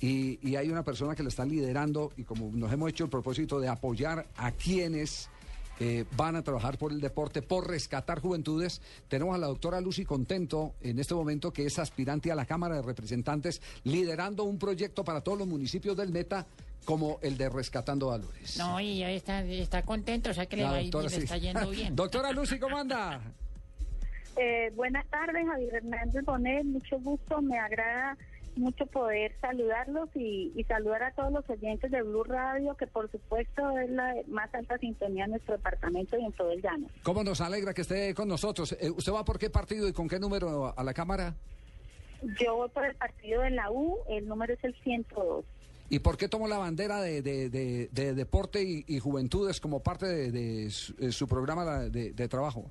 Y, 0.00 0.40
y 0.42 0.56
hay 0.56 0.68
una 0.68 0.82
persona 0.82 1.14
que 1.14 1.22
lo 1.22 1.28
está 1.28 1.44
liderando 1.44 2.12
y 2.16 2.24
como 2.24 2.50
nos 2.52 2.72
hemos 2.72 2.90
hecho 2.90 3.04
el 3.04 3.10
propósito 3.10 3.60
de 3.60 3.68
apoyar 3.68 4.26
a 4.36 4.50
quienes 4.50 5.30
eh, 5.80 6.04
van 6.16 6.36
a 6.36 6.42
trabajar 6.42 6.78
por 6.78 6.92
el 6.92 7.00
deporte, 7.00 7.42
por 7.42 7.68
rescatar 7.68 8.20
juventudes, 8.20 8.80
tenemos 9.08 9.34
a 9.34 9.38
la 9.38 9.46
doctora 9.48 9.80
Lucy 9.80 10.04
Contento 10.04 10.74
en 10.80 10.98
este 10.98 11.14
momento, 11.14 11.52
que 11.52 11.66
es 11.66 11.78
aspirante 11.78 12.30
a 12.30 12.34
la 12.34 12.46
Cámara 12.46 12.76
de 12.76 12.82
Representantes, 12.82 13.60
liderando 13.84 14.44
un 14.44 14.58
proyecto 14.58 15.04
para 15.04 15.20
todos 15.22 15.38
los 15.38 15.48
municipios 15.48 15.96
del 15.96 16.10
Meta, 16.12 16.46
como 16.84 17.18
el 17.22 17.36
de 17.38 17.48
Rescatando 17.48 18.08
Valores. 18.08 18.56
No, 18.58 18.80
y 18.80 18.98
ya 18.98 19.10
está, 19.10 19.42
está 19.44 19.82
contento, 19.82 20.30
o 20.30 20.34
sea 20.34 20.46
que 20.46 20.56
le, 20.56 20.64
va 20.64 20.72
a 20.74 20.80
ir- 20.82 20.90
doctora, 20.90 21.04
le 21.10 21.16
sí. 21.16 21.22
está 21.24 21.36
yendo 21.38 21.70
bien. 21.70 21.94
doctora 21.96 22.32
Lucy, 22.32 22.58
¿cómo 22.58 22.76
anda? 22.78 23.20
Eh, 24.36 24.72
buenas 24.74 25.06
tardes, 25.08 25.46
Javier 25.46 25.74
Hernández 25.76 26.24
Bonet, 26.24 26.64
mucho 26.64 26.98
gusto, 27.00 27.40
me 27.42 27.58
agrada 27.58 28.16
mucho 28.56 28.86
poder 28.86 29.32
saludarlos 29.40 30.08
y, 30.14 30.52
y 30.54 30.64
saludar 30.64 31.02
a 31.04 31.12
todos 31.14 31.32
los 31.32 31.48
oyentes 31.48 31.90
de 31.90 32.02
Blue 32.02 32.24
Radio, 32.24 32.74
que 32.76 32.86
por 32.86 33.10
supuesto 33.10 33.78
es 33.78 33.90
la 33.90 34.14
más 34.28 34.52
alta 34.54 34.76
sintonía 34.78 35.24
en 35.24 35.30
nuestro 35.32 35.56
departamento 35.56 36.18
y 36.18 36.24
en 36.24 36.32
todo 36.32 36.50
el 36.52 36.60
llano. 36.62 36.88
¿Cómo 37.02 37.24
nos 37.24 37.40
alegra 37.40 37.72
que 37.74 37.82
esté 37.82 38.14
con 38.14 38.28
nosotros? 38.28 38.76
Eh, 38.80 38.90
¿Usted 38.90 39.12
va 39.12 39.24
por 39.24 39.38
qué 39.38 39.48
partido 39.50 39.88
y 39.88 39.92
con 39.92 40.08
qué 40.08 40.18
número 40.18 40.72
a 40.78 40.84
la 40.84 40.92
Cámara? 40.94 41.34
Yo 42.40 42.56
voy 42.56 42.68
por 42.68 42.84
el 42.84 42.94
partido 42.94 43.42
de 43.42 43.50
la 43.50 43.70
U, 43.70 43.98
el 44.08 44.28
número 44.28 44.52
es 44.54 44.62
el 44.62 44.74
102. 44.82 45.44
¿Y 45.90 45.98
por 45.98 46.16
qué 46.16 46.28
tomó 46.28 46.46
la 46.48 46.56
bandera 46.58 47.00
de, 47.02 47.20
de- 47.20 47.50
de- 47.50 47.88
de 47.92 48.14
deporte 48.14 48.62
y, 48.62 48.84
y 48.86 48.98
juventudes 48.98 49.60
como 49.60 49.82
parte 49.82 50.06
de, 50.30 50.70
su, 50.70 50.94
su 51.12 51.26
programa 51.26 51.64
de 51.90 52.28
trabajo? 52.28 52.70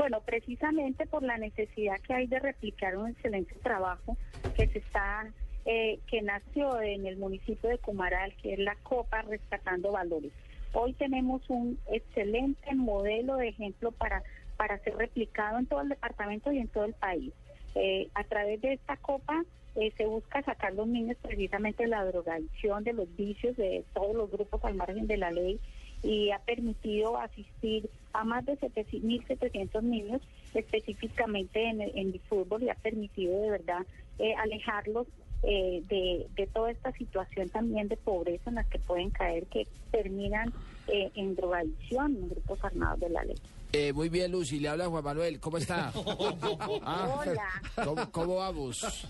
Bueno, 0.00 0.22
precisamente 0.22 1.04
por 1.04 1.22
la 1.22 1.36
necesidad 1.36 2.00
que 2.00 2.14
hay 2.14 2.26
de 2.26 2.38
replicar 2.38 2.96
un 2.96 3.10
excelente 3.10 3.54
trabajo 3.56 4.16
que 4.56 4.66
se 4.68 4.78
está 4.78 5.30
eh, 5.66 5.98
que 6.06 6.22
nació 6.22 6.80
en 6.80 7.04
el 7.04 7.18
municipio 7.18 7.68
de 7.68 7.76
Cumaral, 7.76 8.34
que 8.36 8.54
es 8.54 8.58
la 8.60 8.76
Copa 8.76 9.20
Rescatando 9.20 9.92
Valores. 9.92 10.32
Hoy 10.72 10.94
tenemos 10.94 11.42
un 11.50 11.78
excelente 11.92 12.74
modelo 12.74 13.36
de 13.36 13.48
ejemplo 13.48 13.92
para, 13.92 14.22
para 14.56 14.78
ser 14.78 14.96
replicado 14.96 15.58
en 15.58 15.66
todo 15.66 15.82
el 15.82 15.90
departamento 15.90 16.50
y 16.50 16.60
en 16.60 16.68
todo 16.68 16.86
el 16.86 16.94
país. 16.94 17.34
Eh, 17.74 18.08
a 18.14 18.24
través 18.24 18.58
de 18.62 18.72
esta 18.72 18.96
Copa 18.96 19.44
eh, 19.74 19.92
se 19.98 20.06
busca 20.06 20.42
sacar 20.42 20.72
los 20.72 20.88
niños 20.88 21.18
precisamente 21.20 21.82
de 21.82 21.90
la 21.90 22.06
drogadicción, 22.06 22.84
de 22.84 22.94
los 22.94 23.14
vicios 23.16 23.54
de 23.58 23.84
todos 23.92 24.16
los 24.16 24.30
grupos 24.30 24.64
al 24.64 24.76
margen 24.76 25.06
de 25.06 25.18
la 25.18 25.30
ley 25.30 25.60
y 26.02 26.30
ha 26.30 26.38
permitido 26.40 27.18
asistir 27.18 27.90
a 28.12 28.24
más 28.24 28.44
de 28.46 28.58
1.700 28.58 29.82
niños 29.82 30.22
específicamente 30.54 31.64
en, 31.68 31.80
en 31.80 32.12
el 32.12 32.20
fútbol 32.28 32.62
y 32.62 32.70
ha 32.70 32.74
permitido 32.74 33.40
de 33.40 33.50
verdad 33.50 33.86
eh, 34.18 34.34
alejarlos 34.34 35.06
eh, 35.42 35.82
de, 35.88 36.26
de, 36.36 36.46
toda 36.48 36.70
esta 36.70 36.92
situación 36.92 37.48
también 37.48 37.88
de 37.88 37.96
pobreza 37.96 38.50
en 38.50 38.56
la 38.56 38.64
que 38.64 38.78
pueden 38.78 39.08
caer, 39.08 39.46
que 39.46 39.66
terminan 39.90 40.52
eh, 40.86 41.10
en 41.14 41.34
drogadicción 41.34 42.14
en 42.14 42.28
grupos 42.28 42.62
armados 42.62 43.00
de 43.00 43.08
la 43.08 43.24
ley. 43.24 43.36
Eh, 43.72 43.92
muy 43.92 44.08
bien, 44.08 44.32
Lucy. 44.32 44.58
Le 44.58 44.68
habla 44.68 44.88
Juan 44.88 45.04
Manuel. 45.04 45.40
¿Cómo 45.40 45.56
está? 45.56 45.92
Ah, 46.82 47.16
Hola. 47.20 47.48
¿Cómo, 47.84 48.10
cómo 48.10 48.36
vamos? 48.36 49.06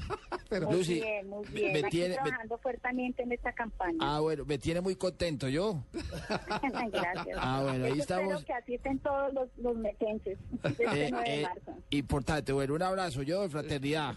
Muy 0.51 0.76
Lucy, 0.76 0.94
bien, 0.94 1.28
muy 1.28 1.46
bien. 1.48 1.72
me 1.72 1.78
Aquí 1.80 1.90
tiene- 1.90 2.09
me- 2.11 2.14
trabajando 2.14 2.59
fuertemente 2.59 3.22
en 3.22 3.32
esta 3.32 3.53
campaña. 3.53 3.98
Ah, 4.01 4.20
bueno, 4.20 4.44
me 4.44 4.59
tiene 4.59 4.80
muy 4.80 4.96
contento 4.96 5.48
yo. 5.48 5.82
Gracias. 6.92 7.38
Ah, 7.40 7.61
bueno, 7.62 7.84
ahí 7.86 7.94
Yo 7.96 8.03
estamos. 8.03 8.32
Espero 8.34 8.46
que 8.46 8.53
asisten 8.55 8.98
todos 9.01 9.32
los, 9.32 9.48
los 9.59 9.76
metenses 9.76 10.38
este 10.64 10.84
Eh, 11.07 11.09
9 11.11 11.28
de 11.30 11.42
eh, 11.42 11.46
importante. 11.90 12.53
Bueno, 12.53 12.74
un 12.74 12.82
abrazo 12.82 13.22
yo 13.22 13.42
de 13.42 13.48
fraternidad. 13.48 14.16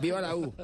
Viva 0.00 0.20
la 0.20 0.34
U. 0.36 0.52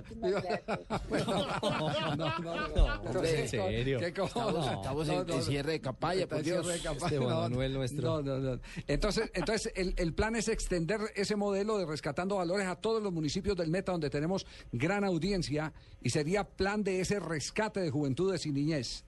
Hombre, 3.07 3.41
¿En 3.43 3.49
serio? 3.49 3.99
Estamos, 4.01 4.67
estamos 4.73 5.09
en, 5.09 5.31
en 5.31 5.43
cierre 5.43 5.73
de 5.73 5.81
campaña, 5.81 6.27
por 6.27 6.43
Dios. 6.43 6.67
de 6.67 6.79
campaña. 6.81 7.07
Este 7.07 7.19
Juan 7.19 7.31
No, 7.31 7.41
Manuel 7.43 7.73
nuestro. 7.75 8.23
No, 8.23 8.39
no, 8.39 8.57
no. 8.57 8.61
Entonces, 8.87 9.31
entonces 9.35 9.73
el, 9.77 9.95
el 9.97 10.13
plan 10.15 10.37
es 10.37 10.49
extender 10.49 11.01
ese 11.15 11.37
modelo 11.37 11.79
de 11.79 11.87
rescatando 11.87 12.37
valores 12.37 12.67
a 12.67 12.77
todos 12.77 13.03
los 13.03 13.13
municipios 13.13 13.57
del 13.57 13.71
Meta 13.71 13.93
donde 13.93 14.11
tenemos 14.11 14.47
gran 14.79 15.05
audiencia 15.05 15.73
y 16.01 16.11
sería 16.11 16.45
plan 16.45 16.85
de 16.85 17.01
ese 17.01 17.21
rescate 17.21 17.81
de 17.81 17.91
juventudes 17.91 18.47
y 18.47 18.53
niñez. 18.53 19.05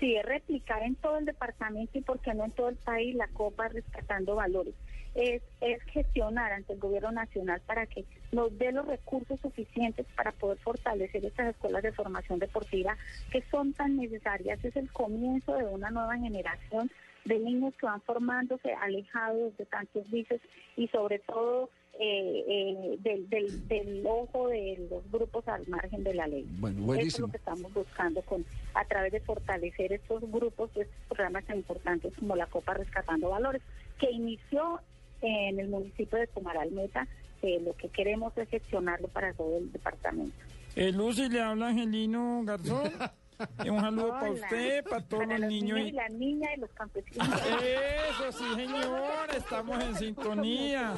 Sí, 0.00 0.16
es 0.16 0.24
replicar 0.24 0.82
en 0.82 0.96
todo 0.96 1.18
el 1.18 1.24
departamento 1.24 1.98
y 1.98 2.02
por 2.02 2.20
qué 2.20 2.34
no 2.34 2.44
en 2.44 2.50
todo 2.50 2.68
el 2.68 2.76
país 2.76 3.14
la 3.14 3.28
Copa 3.28 3.68
Rescatando 3.68 4.34
Valores. 4.34 4.74
Es, 5.14 5.42
es 5.60 5.80
gestionar 5.84 6.52
ante 6.52 6.72
el 6.72 6.80
gobierno 6.80 7.12
nacional 7.12 7.60
para 7.64 7.86
que 7.86 8.04
nos 8.32 8.56
dé 8.58 8.72
los 8.72 8.84
recursos 8.86 9.38
suficientes 9.40 10.04
para 10.16 10.32
poder 10.32 10.58
fortalecer 10.58 11.24
estas 11.24 11.54
escuelas 11.54 11.84
de 11.84 11.92
formación 11.92 12.40
deportiva 12.40 12.96
que 13.30 13.42
son 13.50 13.72
tan 13.72 13.96
necesarias. 13.96 14.64
Es 14.64 14.74
el 14.74 14.90
comienzo 14.90 15.54
de 15.56 15.64
una 15.64 15.90
nueva 15.90 16.18
generación 16.18 16.90
de 17.24 17.38
niños 17.38 17.74
que 17.78 17.86
van 17.86 18.00
formándose 18.02 18.72
alejados 18.74 19.56
de 19.56 19.64
tantos 19.66 20.10
vicios 20.10 20.40
y 20.76 20.88
sobre 20.88 21.18
todo 21.20 21.70
eh, 22.00 22.44
eh, 22.48 22.96
del, 23.00 23.28
del, 23.30 23.68
del 23.68 24.04
ojo 24.06 24.48
de 24.48 24.86
los 24.90 25.08
grupos 25.12 25.46
al 25.48 25.66
margen 25.68 26.02
de 26.04 26.12
la 26.14 26.26
ley. 26.26 26.44
Bueno, 26.58 26.76
Eso 26.78 26.82
es 26.82 26.86
buenísimo. 26.86 27.26
lo 27.28 27.30
que 27.30 27.36
estamos 27.38 27.72
buscando 27.72 28.22
con 28.22 28.44
a 28.74 28.84
través 28.84 29.12
de 29.12 29.20
fortalecer 29.20 29.92
estos 29.92 30.22
grupos, 30.30 30.70
estos 30.74 30.88
programas 31.08 31.44
tan 31.44 31.56
importantes 31.58 32.12
como 32.18 32.34
la 32.36 32.46
Copa 32.46 32.74
Rescatando 32.74 33.30
Valores, 33.30 33.62
que 34.00 34.10
inició 34.10 34.80
en 35.22 35.60
el 35.60 35.68
municipio 35.68 36.18
de 36.18 36.26
Comaral 36.28 36.70
Meta. 36.72 37.06
eh, 37.42 37.60
lo 37.64 37.74
que 37.76 37.88
queremos 37.88 38.36
es 38.38 38.48
gestionarlo 38.48 39.06
para 39.08 39.32
todo 39.34 39.56
el 39.58 39.70
departamento. 39.70 40.34
Eh, 40.76 40.90
Lucy, 40.92 41.28
le 41.28 41.40
habla 41.40 41.68
Angelino 41.68 42.42
Garzón. 42.44 42.90
Y 43.64 43.68
un 43.70 43.80
saludo 43.80 44.10
para 44.10 44.30
Hola. 44.30 44.40
usted, 44.42 44.84
para 44.84 45.02
todos 45.06 45.24
Para 45.26 45.38
los 45.38 45.48
niños. 45.48 45.78
y 45.78 45.82
y- 45.82 45.92
las 45.92 46.12
niñas 46.12 46.50
y 46.56 46.60
los 46.60 46.70
campesinos. 46.70 47.28
Eso 48.10 48.32
sí, 48.38 48.44
señor, 48.54 49.30
estamos 49.36 49.82
en 49.84 49.94
sintonía. 49.96 50.94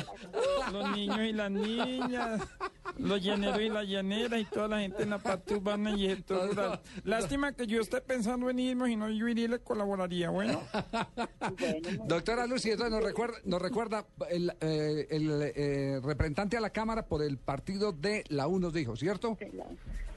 Los 0.72 0.90
niños 0.92 1.20
y 1.20 1.32
las 1.32 1.50
niñas, 1.50 2.40
los 2.98 3.22
llaneros 3.22 3.60
y 3.60 3.68
las 3.68 3.86
llaneras 3.88 4.40
y 4.40 4.44
toda 4.44 4.68
la 4.68 4.80
gente 4.80 5.02
en 5.02 5.10
la 5.10 5.18
parte 5.18 5.54
urbana 5.54 5.90
y 5.96 6.06
el 6.06 6.16
sector 6.18 6.48
rural. 6.50 6.80
Lástima 7.04 7.52
que 7.52 7.66
yo 7.66 7.80
esté 7.80 8.00
pensando 8.00 8.50
en 8.50 8.58
irme, 8.58 8.86
si 8.88 8.96
no 8.96 9.08
yo 9.10 9.28
iría 9.28 9.44
y 9.44 9.48
le 9.48 9.58
colaboraría, 9.60 10.30
bueno. 10.30 10.60
Doctora 12.06 12.46
Lucy, 12.46 12.70
entonces 12.70 12.92
nos 12.94 13.04
recuerda, 13.04 13.38
nos 13.44 13.62
recuerda 13.62 14.06
el, 14.30 14.52
eh, 14.60 15.06
el, 15.10 15.52
eh, 15.54 16.00
representante 16.02 16.56
a 16.56 16.60
la 16.60 16.70
Cámara 16.70 17.06
por 17.06 17.22
el 17.22 17.38
partido 17.38 17.92
de 17.92 18.24
la 18.28 18.46
U, 18.48 18.58
nos 18.58 18.72
dijo, 18.72 18.96
¿cierto? 18.96 19.36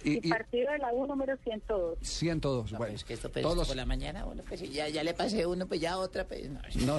Y, 0.03 0.25
Y, 0.27 0.29
partido 0.29 0.71
de 0.71 0.77
la 0.79 0.93
U 0.93 1.05
número 1.07 1.35
102. 1.43 1.97
102, 2.01 2.71
bueno. 2.73 2.95
Es 2.95 3.03
que 3.03 3.13
esto 3.13 3.29
pues, 3.31 3.43
todos 3.43 3.67
por 3.67 3.75
la 3.77 3.85
mañana, 3.85 4.23
bueno, 4.25 4.43
pues 4.47 4.61
ya, 4.71 4.87
ya 4.89 5.03
le 5.03 5.13
pasé 5.13 5.45
uno, 5.45 5.67
pues 5.67 5.81
ya 5.81 5.97
otra, 5.97 6.25
pues 6.25 6.49
no. 6.49 6.59
No. 6.85 6.97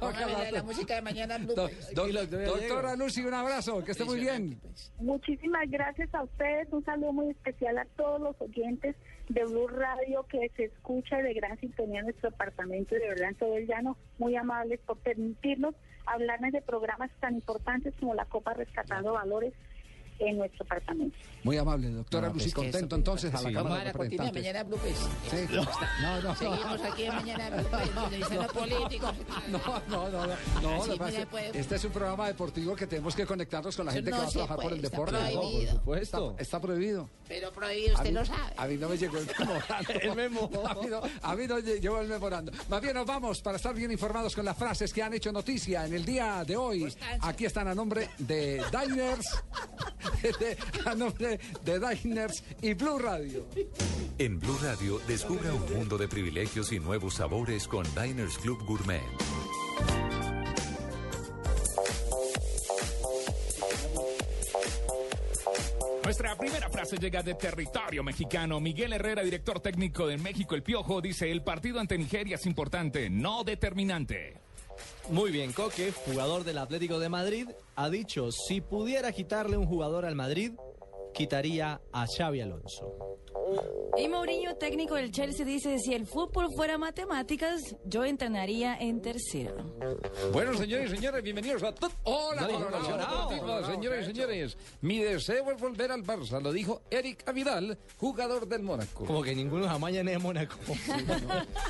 Mañana, 0.00 0.50
la, 0.52 0.62
música 0.62 0.94
de 0.96 1.02
mañana 1.02 1.38
Blue, 1.38 1.54
Do- 1.54 1.68
pues. 1.68 1.94
do- 1.94 2.06
doctora 2.26 2.96
Lucy, 2.96 3.22
un 3.24 3.34
abrazo, 3.34 3.82
que 3.84 3.92
esté 3.92 4.04
muy 4.04 4.20
bien. 4.20 4.60
Muchísimas 4.98 5.70
gracias 5.70 6.14
a 6.14 6.22
ustedes. 6.24 6.68
Un 6.72 6.84
saludo 6.84 7.12
muy 7.12 7.30
especial 7.30 7.78
a 7.78 7.84
todos 7.96 8.20
los 8.20 8.40
oyentes 8.40 8.96
de 9.28 9.44
Blue 9.44 9.68
Radio 9.68 10.24
que 10.28 10.50
se 10.56 10.64
escucha 10.64 11.18
de 11.18 11.32
gran 11.34 11.58
sintonía 11.60 12.00
en 12.00 12.06
nuestro 12.06 12.30
departamento 12.30 12.96
y 12.96 12.98
de 12.98 13.08
verdad 13.08 13.28
en 13.30 13.34
todo 13.36 13.56
el 13.56 13.66
llano. 13.66 13.96
Muy 14.18 14.36
amables 14.36 14.80
por 14.80 14.98
permitirnos 14.98 15.74
hablarles 16.06 16.52
de 16.52 16.62
programas 16.62 17.10
tan 17.20 17.34
importantes 17.34 17.94
como 18.00 18.14
la 18.14 18.24
Copa 18.26 18.54
Rescatando 18.54 19.12
Valores 19.12 19.54
en 20.28 20.38
nuestro 20.38 20.64
departamento. 20.64 21.16
Muy 21.44 21.56
amable, 21.58 21.90
doctora 21.90 22.28
No, 22.28 22.34
Lucy, 22.34 22.50
pues 22.50 22.54
que 22.54 22.60
eso, 22.60 22.70
contento 22.72 22.96
entonces 22.96 23.34
a 23.34 23.42
la 23.42 23.48
sí. 23.48 23.54
Cámara 23.54 23.80
a 23.80 23.84
la 23.84 23.92
cortina 23.92 24.24
de 24.24 24.30
Representantes. 24.30 24.42
mañana 24.42 24.62
Blue, 24.64 24.78
pues. 24.78 24.96
Sí. 25.30 25.54
No, 26.02 26.20
no, 26.22 26.36
Seguimos 26.36 26.80
aquí 26.92 27.02
en 27.04 27.14
mañana 27.16 27.50
Blue, 27.50 27.66
pues, 27.70 27.94
donde 27.94 28.16
dicen 28.18 28.36
los 28.36 28.46
políticos. 28.52 29.14
No, 29.48 29.58
no, 29.88 30.08
no, 30.10 30.26
no. 30.26 30.36
no 30.62 30.86
lo 30.86 30.96
pasa 30.96 31.26
puede- 31.26 31.58
este 31.58 31.74
es 31.76 31.84
un 31.84 31.92
programa 31.92 32.28
deportivo 32.28 32.76
que 32.76 32.86
tenemos 32.86 33.14
que 33.16 33.26
conectarnos 33.26 33.76
con 33.76 33.86
la 33.86 33.92
gente 33.92 34.10
no 34.10 34.16
que 34.18 34.22
va 34.22 34.28
a 34.28 34.30
trabajar 34.32 34.56
por 34.56 34.64
puede, 34.66 34.78
el 34.78 34.84
está 34.84 34.96
deporte. 34.96 35.16
prohibido. 35.16 35.70
por 35.72 35.78
supuesto. 35.80 36.30
Está, 36.30 36.42
está 36.42 36.60
prohibido. 36.60 37.08
Pero 37.28 37.52
prohibido, 37.52 37.94
usted 37.94 38.08
mí- 38.08 38.14
lo 38.14 38.24
sabe. 38.24 38.52
A 38.56 38.66
mí 38.66 38.76
no 38.76 38.88
me 38.88 38.96
llegó 38.98 39.18
el 39.18 39.26
memorando. 39.38 39.92
el 40.00 40.14
memo. 40.14 40.50
A 40.68 40.74
mí 40.74 40.86
no, 40.88 41.00
a 41.22 41.34
mí 41.36 41.46
no 41.46 41.58
lle- 41.58 41.80
llegó 41.80 42.00
el 42.00 42.08
memorando. 42.08 42.52
Más 42.68 42.80
bien 42.80 42.94
nos 42.94 43.06
vamos 43.06 43.40
para 43.42 43.56
estar 43.56 43.74
bien 43.74 43.90
informados 43.90 44.34
con 44.36 44.44
las 44.44 44.56
frases 44.56 44.92
que 44.92 45.02
han 45.02 45.12
hecho 45.14 45.32
noticia 45.32 45.84
en 45.86 45.94
el 45.94 46.04
día 46.04 46.44
de 46.44 46.56
hoy. 46.56 46.94
Aquí 47.20 47.46
están 47.46 47.66
a 47.68 47.74
nombre 47.74 48.08
de 48.18 48.62
Diners, 48.70 49.26
a 50.86 50.94
nombre 50.94 51.38
de 51.64 51.78
Diners 51.78 52.42
y 52.60 52.74
Blue 52.74 52.98
Radio. 52.98 53.46
En 54.18 54.38
Blue 54.38 54.58
Radio, 54.62 55.00
descubra 55.06 55.52
un 55.52 55.74
mundo 55.74 55.98
de 55.98 56.08
privilegios 56.08 56.72
y 56.72 56.78
nuevos 56.78 57.14
sabores 57.14 57.66
con 57.66 57.84
Diners 57.94 58.38
Club 58.38 58.64
Gourmet. 58.64 59.02
Nuestra 66.04 66.36
primera 66.36 66.68
frase 66.68 66.98
llega 66.98 67.22
de 67.22 67.34
territorio 67.34 68.04
mexicano. 68.04 68.60
Miguel 68.60 68.92
Herrera, 68.92 69.22
director 69.22 69.60
técnico 69.60 70.06
de 70.06 70.18
México 70.18 70.54
El 70.54 70.62
Piojo, 70.62 71.00
dice, 71.00 71.30
el 71.30 71.42
partido 71.42 71.80
ante 71.80 71.96
Nigeria 71.96 72.34
es 72.34 72.44
importante, 72.44 73.08
no 73.08 73.44
determinante. 73.44 74.34
Muy 75.10 75.30
bien, 75.30 75.52
Coque, 75.52 75.92
jugador 75.92 76.44
del 76.44 76.58
Atlético 76.58 76.98
de 76.98 77.08
Madrid, 77.08 77.48
ha 77.76 77.90
dicho, 77.90 78.30
si 78.30 78.60
pudiera 78.60 79.12
quitarle 79.12 79.56
un 79.56 79.66
jugador 79.66 80.04
al 80.04 80.14
Madrid, 80.14 80.52
quitaría 81.12 81.80
a 81.92 82.06
Xavi 82.06 82.40
Alonso. 82.40 83.18
Y 83.98 84.08
Mourinho, 84.08 84.54
técnico 84.56 84.94
del 84.94 85.10
Chelsea, 85.10 85.44
dice, 85.44 85.78
si 85.78 85.92
el 85.92 86.06
fútbol 86.06 86.48
fuera 86.56 86.78
matemáticas, 86.78 87.60
yo 87.84 88.04
entrenaría 88.04 88.76
en 88.78 89.02
tercera. 89.02 89.52
Bueno, 90.32 90.54
señores 90.54 90.90
y 90.90 90.96
señores, 90.96 91.22
bienvenidos 91.22 91.62
a 91.62 91.74
todos. 91.74 91.92
Hola. 92.04 92.46
Deportivo, 92.46 93.66
señores 93.66 94.04
y 94.04 94.06
señores. 94.12 94.56
Mi 94.80 94.98
deseo 95.00 95.50
es 95.50 95.60
volver 95.60 95.92
al 95.92 96.02
Barça, 96.04 96.40
lo 96.40 96.52
dijo 96.52 96.80
Eric 96.90 97.28
Avidal, 97.28 97.76
jugador 97.98 98.48
del 98.48 98.62
Mónaco. 98.62 99.04
Como 99.04 99.22
que 99.22 99.34
ninguno 99.34 99.68
jamás 99.68 99.92
en 99.92 100.22
Mónaco. 100.22 100.56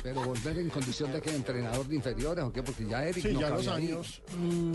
Pero 0.01 0.23
volver 0.23 0.59
en 0.59 0.69
condición 0.69 1.11
de 1.11 1.21
que 1.21 1.29
entrenador 1.31 1.85
de 1.87 1.95
inferiores, 1.95 2.45
¿o 2.45 2.53
qué? 2.53 2.63
Porque 2.63 2.87
ya 2.87 3.03
Eric 3.05 3.21
Sí, 3.21 3.33
no 3.33 3.41
ya 3.41 3.49
cabe 3.49 3.63
los 3.63 3.67
ahí. 3.67 3.87
años. 3.87 4.21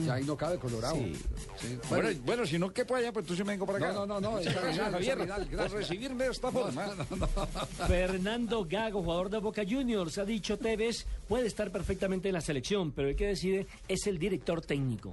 Ya 0.04 0.14
ahí 0.14 0.24
no 0.24 0.36
cabe 0.36 0.58
Colorado. 0.58 0.96
Sí. 0.96 1.14
Sí. 1.56 1.78
Bueno, 1.88 2.10
bueno, 2.24 2.46
si 2.46 2.58
no, 2.58 2.70
que 2.70 2.84
para 2.84 3.00
allá, 3.00 3.12
pues 3.12 3.24
tú 3.24 3.34
sí 3.34 3.42
me 3.42 3.52
vengo 3.52 3.64
para 3.64 3.78
acá. 3.78 3.92
No, 3.94 4.04
no, 4.06 4.20
no, 4.20 4.32
no, 4.32 4.36
gracias, 4.42 4.90
Javier, 4.90 5.18
por 5.56 5.70
recibirme 5.70 6.24
de 6.24 6.30
esta 6.30 6.50
forma. 6.50 6.97
Fernando 7.86 8.64
Gago, 8.68 9.02
jugador 9.02 9.30
de 9.30 9.38
Boca 9.38 9.62
Juniors, 9.68 10.18
ha 10.18 10.24
dicho 10.24 10.58
Tevez 10.58 11.06
puede 11.28 11.46
estar 11.46 11.70
perfectamente 11.70 12.28
en 12.28 12.34
la 12.34 12.40
selección, 12.40 12.92
pero 12.92 13.08
el 13.08 13.16
que 13.16 13.26
decide 13.28 13.66
es 13.86 14.06
el 14.06 14.18
director 14.18 14.60
técnico. 14.60 15.12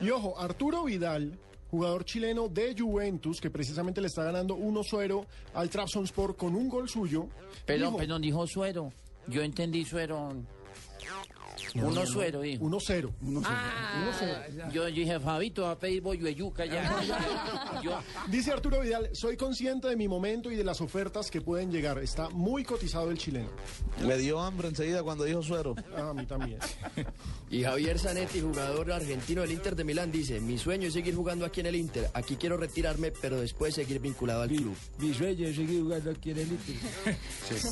Y 0.00 0.10
ojo, 0.10 0.38
Arturo 0.38 0.84
Vidal, 0.84 1.38
jugador 1.70 2.04
chileno 2.04 2.48
de 2.48 2.74
Juventus, 2.78 3.40
que 3.40 3.50
precisamente 3.50 4.00
le 4.00 4.08
está 4.08 4.24
ganando 4.24 4.56
1-0 4.56 5.24
al 5.54 5.70
Trabzonspor 5.70 6.36
con 6.36 6.54
un 6.54 6.68
gol 6.68 6.88
suyo. 6.88 7.28
Perdón, 7.64 7.88
dijo- 7.90 7.98
perdón, 7.98 8.22
dijo 8.22 8.46
suero. 8.46 8.92
Yo 9.28 9.42
entendí 9.42 9.84
suero. 9.84 10.32
Uno 11.74 12.04
suero, 12.06 12.44
hijo. 12.44 12.64
1-0. 12.64 13.10
Ah, 13.44 14.44
yo, 14.72 14.88
yo 14.88 14.94
dije, 15.00 15.18
Fabito, 15.20 15.62
va 15.62 15.72
a 15.72 15.78
pedir 15.78 16.02
bollo 16.02 16.24
de 16.24 16.34
yuca 16.34 16.64
ya. 16.66 17.00
Yo- 17.82 17.98
Dice 18.28 18.52
Arturo 18.52 18.80
Vidal, 18.80 19.10
soy 19.12 19.36
consciente 19.36 19.88
de 19.88 19.96
mi 19.96 20.06
momento 20.08 20.50
y 20.50 20.56
de 20.56 20.64
las 20.64 20.80
ofertas 20.80 21.30
que 21.30 21.40
pueden 21.40 21.70
llegar. 21.70 21.98
Está 21.98 22.28
muy 22.30 22.64
cotizado 22.64 23.10
el 23.10 23.18
chileno. 23.18 23.48
Le 24.02 24.18
dio 24.18 24.38
hambre 24.40 24.68
enseguida 24.68 25.02
cuando 25.02 25.24
dijo 25.24 25.42
suero. 25.42 25.74
Ah, 25.96 26.10
a 26.10 26.14
mí 26.14 26.26
también. 26.26 26.58
Y 27.50 27.62
Javier 27.64 27.98
Zanetti, 27.98 28.40
jugador 28.40 28.92
argentino 28.92 29.42
del 29.42 29.52
Inter 29.52 29.74
de 29.76 29.84
Milán, 29.84 30.10
dice, 30.12 30.40
mi 30.40 30.58
sueño 30.58 30.88
es 30.88 30.94
seguir 30.94 31.14
jugando 31.14 31.44
aquí 31.44 31.60
en 31.60 31.66
el 31.66 31.76
Inter. 31.76 32.10
Aquí 32.14 32.36
quiero 32.36 32.56
retirarme, 32.56 33.12
pero 33.20 33.40
después 33.40 33.74
seguir 33.74 33.98
vinculado 34.00 34.42
al 34.42 34.48
club. 34.48 34.76
Mi 34.98 35.12
sueño 35.14 35.46
es 35.48 35.56
seguir 35.56 35.82
jugando 35.82 36.10
aquí 36.10 36.30
en 36.30 36.38
el 36.38 36.48
Inter. 36.52 36.76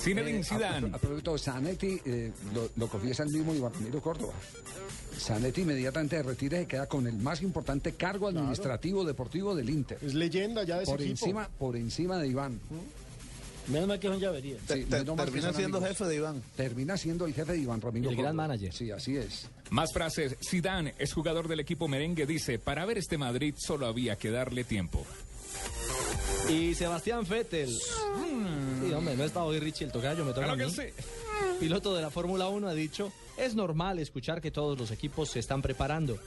Zinedine 0.01 0.41
Eh, 0.41 0.45
Zidane. 0.45 0.91
A, 0.93 0.97
a 0.97 0.99
propósito, 0.99 1.39
Zanetti 1.39 2.01
eh, 2.05 2.33
lo, 2.55 2.69
lo 2.77 2.89
confiesa 2.89 3.23
el 3.23 3.31
mismo 3.31 3.55
Iván 3.55 3.70
Ramiro 3.73 4.01
Córdoba. 4.01 4.33
Zanetti 5.19 5.63
inmediatamente 5.63 6.17
se 6.17 6.23
retira 6.23 6.61
y 6.61 6.67
queda 6.67 6.87
con 6.87 7.07
el 7.07 7.15
más 7.17 7.43
importante 7.43 7.93
cargo 7.93 8.29
administrativo 8.29 9.05
deportivo 9.05 9.55
del 9.55 9.69
Inter. 9.71 9.99
Es 10.03 10.15
leyenda 10.15 10.63
ya 10.65 10.77
de 10.77 10.83
ese 10.85 10.93
Por 10.93 11.01
equipo. 11.03 11.13
encima, 11.27 11.49
por 11.59 11.77
encima 11.77 12.19
de 12.19 12.29
Iván. 12.29 12.61
Menos 13.69 13.87
mal 13.89 14.01
que 14.01 14.09
son 14.09 14.19
llaverías. 14.19 14.59
Sí, 14.63 14.85
Te- 14.85 14.99
menos 14.99 15.17
mal 15.17 15.27
que 15.27 15.33
termina 15.33 15.47
son 15.53 15.55
siendo 15.57 15.77
amigos. 15.79 15.97
jefe 15.99 16.11
de 16.11 16.17
Iván. 16.17 16.43
Termina 16.57 16.97
siendo 16.97 17.27
el 17.27 17.35
jefe 17.35 17.53
de 17.53 17.59
Iván 17.59 17.81
Ramiro 17.81 18.11
El 18.11 18.17
gran 18.17 18.29
Córdoba. 18.31 18.49
manager. 18.49 18.73
Sí, 18.73 18.91
así 18.91 19.17
es. 19.17 19.47
Más 19.71 19.93
frases. 19.93 20.37
Zidane 20.43 20.95
es 20.99 21.13
jugador 21.13 21.47
del 21.47 21.61
equipo 21.61 21.87
merengue. 21.87 22.27
Dice, 22.27 22.59
para 22.59 22.85
ver 22.87 22.99
este 22.99 23.19
Madrid 23.19 23.55
solo 23.59 23.87
había 23.87 24.17
que 24.17 24.31
darle 24.31 24.65
tiempo. 24.65 25.05
Y 26.49 26.75
Sebastián 26.75 27.25
Vettel. 27.29 27.71
Sí, 27.71 28.93
hombre, 28.93 29.17
no 29.17 29.25
está 29.25 29.43
hoy 29.45 29.59
Richie 29.61 29.85
el 29.87 29.93
tocayo, 29.93 30.25
me 30.25 30.33
toca 30.33 30.47
Claro 30.47 30.53
a 30.55 30.57
que 30.57 30.67
mí. 30.67 30.71
sí. 30.73 30.83
Piloto 31.61 31.95
de 31.95 32.03
la 32.03 32.11
Fórmula 32.11 32.49
1 32.49 32.69
ha 32.69 32.75
dicho, 32.75 33.13
es 33.37 33.55
normal 33.55 33.99
escuchar 33.99 34.41
que 34.41 34.51
todos 34.51 34.79
los 34.79 34.91
equipos 34.91 35.31
se 35.31 35.39
están 35.39 35.63
preparando. 35.63 36.19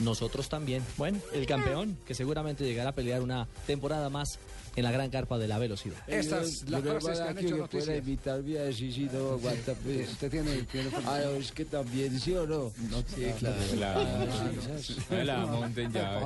Nosotros 0.00 0.48
también. 0.48 0.84
Bueno, 0.96 1.18
el 1.32 1.46
campeón, 1.46 1.96
que 2.04 2.14
seguramente 2.14 2.64
llegará 2.64 2.90
a 2.90 2.94
pelear 2.94 3.22
una 3.22 3.46
temporada 3.66 4.08
más 4.10 4.38
en 4.76 4.82
la 4.84 4.90
gran 4.92 5.10
carpa 5.10 5.38
de 5.38 5.46
la 5.48 5.58
velocidad. 5.58 5.96
Estas, 6.06 6.68
las 6.68 6.82
frases 6.82 7.18
que 7.20 7.22
han 7.28 7.38
hecho 7.38 7.48
pueda 7.50 7.58
noticia. 7.62 7.96
invitarme 7.96 8.58
a 8.58 8.62
decir 8.64 8.92
si 8.92 9.04
no 9.04 9.30
aguanta, 9.32 9.74
pues. 9.74 10.10
Usted 10.10 10.30
tiene, 10.30 10.62
tiene 10.64 10.90
Ah, 11.06 11.20
no, 11.24 11.30
es 11.32 11.52
que 11.52 11.64
también, 11.64 12.18
¿sí 12.20 12.34
o 12.34 12.46
no? 12.46 12.72
Sí, 13.14 13.26
claro. 13.38 13.56
La, 15.10 15.24
la 15.24 15.46
monten 15.46 15.92
ya. 15.92 16.20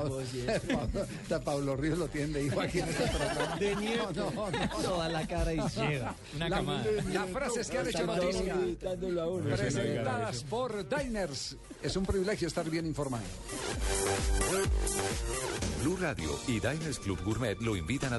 Pablo 1.44 1.76
Ríos 1.76 1.98
lo 1.98 2.08
tiene 2.08 2.38
de 2.38 2.46
hijo 2.46 2.60
aquí 2.60 2.80
en 2.80 2.88
este 2.88 3.04
programa. 3.06 3.56
De 3.56 3.76
nieto. 3.76 4.12
No, 4.14 4.50
no, 4.50 4.50
no. 4.50 4.68
Toda 4.82 5.08
la 5.08 5.26
cara 5.26 5.52
y 5.52 5.56
llega. 5.76 6.14
Una 6.36 6.48
La- 6.48 6.56
camada. 6.56 6.84
Las 7.12 7.30
frases 7.30 7.68
que 7.70 7.78
han 7.78 7.88
hecho 7.88 8.06
noticia. 8.06 8.54
Invitándolo 8.54 9.22
a 9.22 9.28
uno. 9.28 9.56
Presentadas 9.56 10.44
por 10.44 10.86
Diners. 10.88 11.56
Es 11.82 11.96
un 11.96 12.04
privilegio 12.04 12.48
estar 12.48 12.68
bien 12.68 12.86
informado. 12.86 13.24
Blue 15.82 15.96
Radio 15.96 16.30
y 16.48 16.54
Diners 16.54 16.98
Club 16.98 17.22
Gourmet 17.24 17.56
lo 17.60 17.76
invitan 17.76 18.12
a 18.12 18.18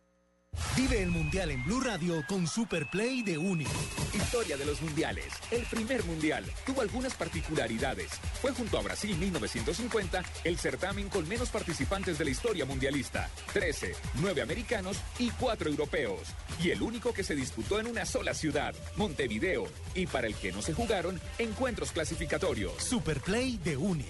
Vive 0.75 1.01
el 1.01 1.09
Mundial 1.11 1.49
en 1.51 1.63
Blue 1.63 1.79
Radio 1.79 2.23
con 2.27 2.45
Super 2.45 2.85
Play 2.89 3.21
de 3.23 3.37
Único. 3.37 3.71
Historia 4.13 4.57
de 4.57 4.65
los 4.65 4.81
mundiales. 4.81 5.27
El 5.49 5.63
primer 5.63 6.03
mundial 6.03 6.43
tuvo 6.65 6.81
algunas 6.81 7.13
particularidades. 7.13 8.11
Fue 8.41 8.51
junto 8.51 8.77
a 8.77 8.81
Brasil 8.81 9.15
1950 9.17 10.23
el 10.43 10.57
certamen 10.57 11.07
con 11.07 11.27
menos 11.27 11.49
participantes 11.49 12.17
de 12.17 12.25
la 12.25 12.31
historia 12.31 12.65
mundialista. 12.65 13.29
13, 13.53 13.95
9 14.15 14.41
americanos 14.41 14.97
y 15.19 15.29
4 15.29 15.69
europeos. 15.69 16.21
Y 16.61 16.71
el 16.71 16.81
único 16.81 17.13
que 17.13 17.23
se 17.23 17.35
disputó 17.35 17.79
en 17.79 17.87
una 17.87 18.05
sola 18.05 18.33
ciudad, 18.33 18.75
Montevideo. 18.97 19.67
Y 19.95 20.05
para 20.07 20.27
el 20.27 20.35
que 20.35 20.51
no 20.51 20.61
se 20.61 20.73
jugaron, 20.73 21.19
encuentros 21.37 21.91
clasificatorios. 21.91 22.73
Super 22.83 23.21
Play 23.21 23.57
de 23.63 23.77
Único. 23.77 24.09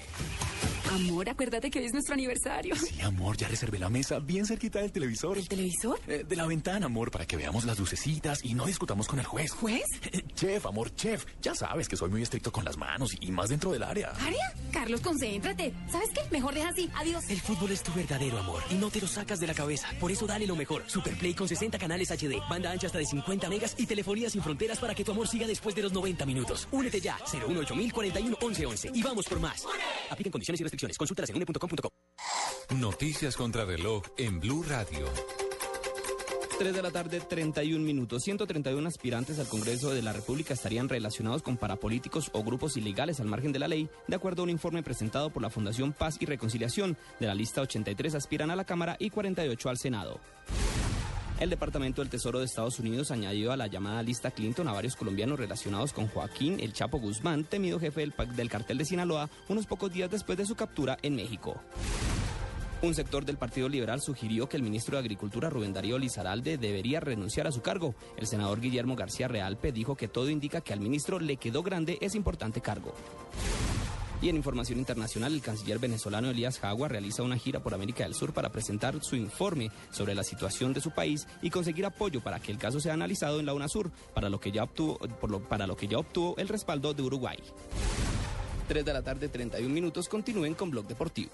Amor, 0.91 1.29
acuérdate 1.29 1.71
que 1.71 1.79
hoy 1.79 1.85
es 1.85 1.93
nuestro 1.93 2.15
aniversario. 2.15 2.75
Sí, 2.75 2.99
amor, 2.99 3.37
ya 3.37 3.47
reservé 3.47 3.79
la 3.79 3.89
mesa 3.89 4.19
bien 4.19 4.45
cerquita 4.45 4.79
del 4.79 4.91
televisor. 4.91 5.37
¿El 5.37 5.47
televisor? 5.47 5.97
Eh, 6.05 6.25
de 6.32 6.38
la 6.38 6.47
ventana, 6.47 6.86
amor, 6.86 7.11
para 7.11 7.27
que 7.27 7.36
veamos 7.36 7.65
las 7.65 7.77
lucecitas 7.77 8.39
y 8.43 8.53
no 8.53 8.65
discutamos 8.65 9.05
con 9.05 9.19
el 9.19 9.25
juez. 9.25 9.51
¿Juez? 9.51 9.84
Chef, 10.36 10.65
amor, 10.65 10.95
chef. 10.95 11.25
Ya 11.41 11.53
sabes 11.53 11.89
que 11.89 11.97
soy 11.97 12.09
muy 12.09 12.21
estricto 12.23 12.51
con 12.51 12.63
las 12.63 12.77
manos 12.77 13.15
y 13.19 13.32
más 13.32 13.49
dentro 13.49 13.71
del 13.71 13.84
área. 13.84 14.11
¿Área? 14.11 14.53
Carlos, 14.71 15.01
concéntrate. 15.01 15.73
¿Sabes 15.91 16.09
qué? 16.13 16.21
Mejor 16.32 16.53
deja 16.53 16.69
así. 16.69 16.89
Adiós. 16.95 17.29
El 17.29 17.41
fútbol 17.41 17.71
es 17.71 17.84
tu 17.84 17.93
verdadero 17.93 18.39
amor 18.39 18.63
y 18.69 18.75
no 18.75 18.89
te 18.89 19.01
lo 19.01 19.07
sacas 19.07 19.41
de 19.41 19.47
la 19.47 19.53
cabeza. 19.53 19.89
Por 19.99 20.09
eso 20.09 20.25
dale 20.25 20.47
lo 20.47 20.55
mejor. 20.55 20.84
Superplay 20.88 21.34
con 21.34 21.49
60 21.49 21.77
canales 21.77 22.09
HD, 22.09 22.39
banda 22.49 22.71
ancha 22.71 22.88
hasta 22.88 22.97
de 22.97 23.05
50 23.05 23.49
megas 23.49 23.75
y 23.77 23.86
telefonía 23.86 24.29
sin 24.29 24.41
fronteras 24.41 24.79
para 24.79 24.95
que 24.95 25.03
tu 25.03 25.11
amor 25.11 25.27
siga 25.27 25.45
después 25.45 25.75
de 25.75 25.82
los 25.82 25.91
90 25.91 26.25
minutos. 26.25 26.67
Únete 26.71 27.01
ya. 27.01 27.17
018 27.29 27.75
41 27.93 28.38
1111 28.41 28.91
y 28.93 29.03
vamos 29.03 29.25
por 29.25 29.39
más. 29.41 29.65
Aplican 30.09 30.32
condiciones 30.32 30.61
y 30.61 30.63
restricciones. 30.63 30.97
Consultas 30.97 31.29
en 31.29 31.36
une.com.co. 31.36 31.89
Noticias 32.75 33.36
contra 33.36 33.65
reloj 33.65 34.03
en 34.17 34.39
Blue 34.39 34.63
Radio. 34.63 35.05
3 36.62 36.76
de 36.76 36.82
la 36.84 36.91
tarde, 36.91 37.20
31 37.20 37.84
minutos. 37.84 38.22
131 38.22 38.88
aspirantes 38.88 39.39
al 39.39 39.47
Congreso 39.47 39.89
de 39.89 40.03
la 40.03 40.14
República 40.14 40.53
estarían 40.53 40.89
relacionados 40.89 41.41
con 41.41 41.57
parapolíticos 41.57 42.30
o 42.34 42.43
grupos 42.43 42.78
ilegales 42.78 43.20
al 43.20 43.26
margen 43.26 43.51
de 43.51 43.57
la 43.57 43.68
ley, 43.68 43.89
de 44.07 44.16
acuerdo 44.16 44.43
a 44.43 44.43
un 44.43 44.51
informe 44.51 44.84
presentado 44.84 45.32
por 45.32 45.41
la 45.41 45.49
Fundación 45.49 45.91
Paz 45.91 46.18
y 46.20 46.28
Reconciliación. 46.28 46.97
De 47.20 47.26
la 47.26 47.34
lista, 47.34 47.62
83 47.62 48.14
aspiran 48.14 48.51
a 48.51 48.55
la 48.55 48.66
Cámara 48.66 48.95
y 48.99 49.09
48 49.09 49.70
al 49.70 49.80
Senado. 49.80 50.20
El 51.39 51.49
Departamento 51.49 52.03
del 52.03 52.12
Tesoro 52.12 52.38
de 52.38 52.45
Estados 52.45 52.78
Unidos 52.78 53.09
añadió 53.09 53.51
a 53.51 53.57
la 53.57 53.66
llamada 53.66 54.03
lista 54.03 54.30
Clinton 54.30 54.68
a 54.68 54.74
varios 54.74 54.95
colombianos 54.95 55.39
relacionados 55.39 55.93
con 55.93 56.09
Joaquín 56.09 56.59
El 56.59 56.74
Chapo 56.74 56.99
Guzmán, 56.99 57.43
temido 57.43 57.80
jefe 57.80 58.01
del, 58.01 58.14
del 58.36 58.49
cartel 58.51 58.78
de 58.78 58.86
Sinaloa, 58.86 59.32
unos 59.49 59.66
pocos 59.66 59.91
días 59.91 60.12
después 60.12 60.38
de 60.38 60.45
su 60.45 60.53
captura 60.53 60.99
en 61.01 61.16
México. 61.16 61.59
Un 62.82 62.95
sector 62.95 63.25
del 63.25 63.38
Partido 63.38 63.69
Liberal 63.69 64.01
sugirió 64.01 64.49
que 64.49 64.57
el 64.57 64.63
ministro 64.63 64.97
de 64.97 65.01
Agricultura 65.01 65.51
Rubén 65.51 65.71
Darío 65.71 65.99
Lizaralde 65.99 66.57
debería 66.57 66.99
renunciar 66.99 67.45
a 67.45 67.51
su 67.51 67.61
cargo. 67.61 67.93
El 68.17 68.25
senador 68.25 68.59
Guillermo 68.59 68.95
García 68.95 69.27
Realpe 69.27 69.71
dijo 69.71 69.95
que 69.95 70.07
todo 70.07 70.32
indica 70.32 70.61
que 70.61 70.73
al 70.73 70.79
ministro 70.79 71.19
le 71.19 71.38
quedó 71.38 71.61
grande 71.61 71.99
ese 72.01 72.17
importante 72.17 72.59
cargo. 72.59 72.95
Y 74.19 74.29
en 74.29 74.36
información 74.36 74.79
internacional, 74.79 75.34
el 75.34 75.41
canciller 75.41 75.77
venezolano 75.77 76.29
Elías 76.29 76.59
Jagua 76.59 76.88
realiza 76.88 77.21
una 77.21 77.38
gira 77.38 77.59
por 77.59 77.75
América 77.75 78.03
del 78.03 78.15
Sur 78.15 78.34
para 78.34 78.51
presentar 78.51 79.03
su 79.03 79.15
informe 79.15 79.69
sobre 79.91 80.15
la 80.15 80.23
situación 80.23 80.73
de 80.73 80.82
su 80.82 80.89
país 80.89 81.27
y 81.43 81.51
conseguir 81.51 81.86
apoyo 81.86 82.21
para 82.21 82.39
que 82.39 82.51
el 82.51 82.57
caso 82.57 82.79
sea 82.79 82.93
analizado 82.93 83.39
en 83.39 83.45
la 83.45 83.53
UNASUR, 83.53 83.91
para 84.15 84.29
lo 84.29 84.39
que 84.39 84.51
ya 84.51 84.63
obtuvo, 84.63 84.97
para 85.47 85.67
lo 85.67 85.77
que 85.77 85.88
ya 85.88 85.99
obtuvo 85.99 86.36
el 86.38 86.47
respaldo 86.47 86.95
de 86.95 87.03
Uruguay. 87.03 87.38
3 88.72 88.86
de 88.86 88.93
la 88.93 89.01
tarde, 89.01 89.28
31 89.28 89.67
minutos. 89.67 90.07
Continúen 90.07 90.53
con 90.53 90.72
Blog 90.72 90.88
Deportivo. 90.88 91.32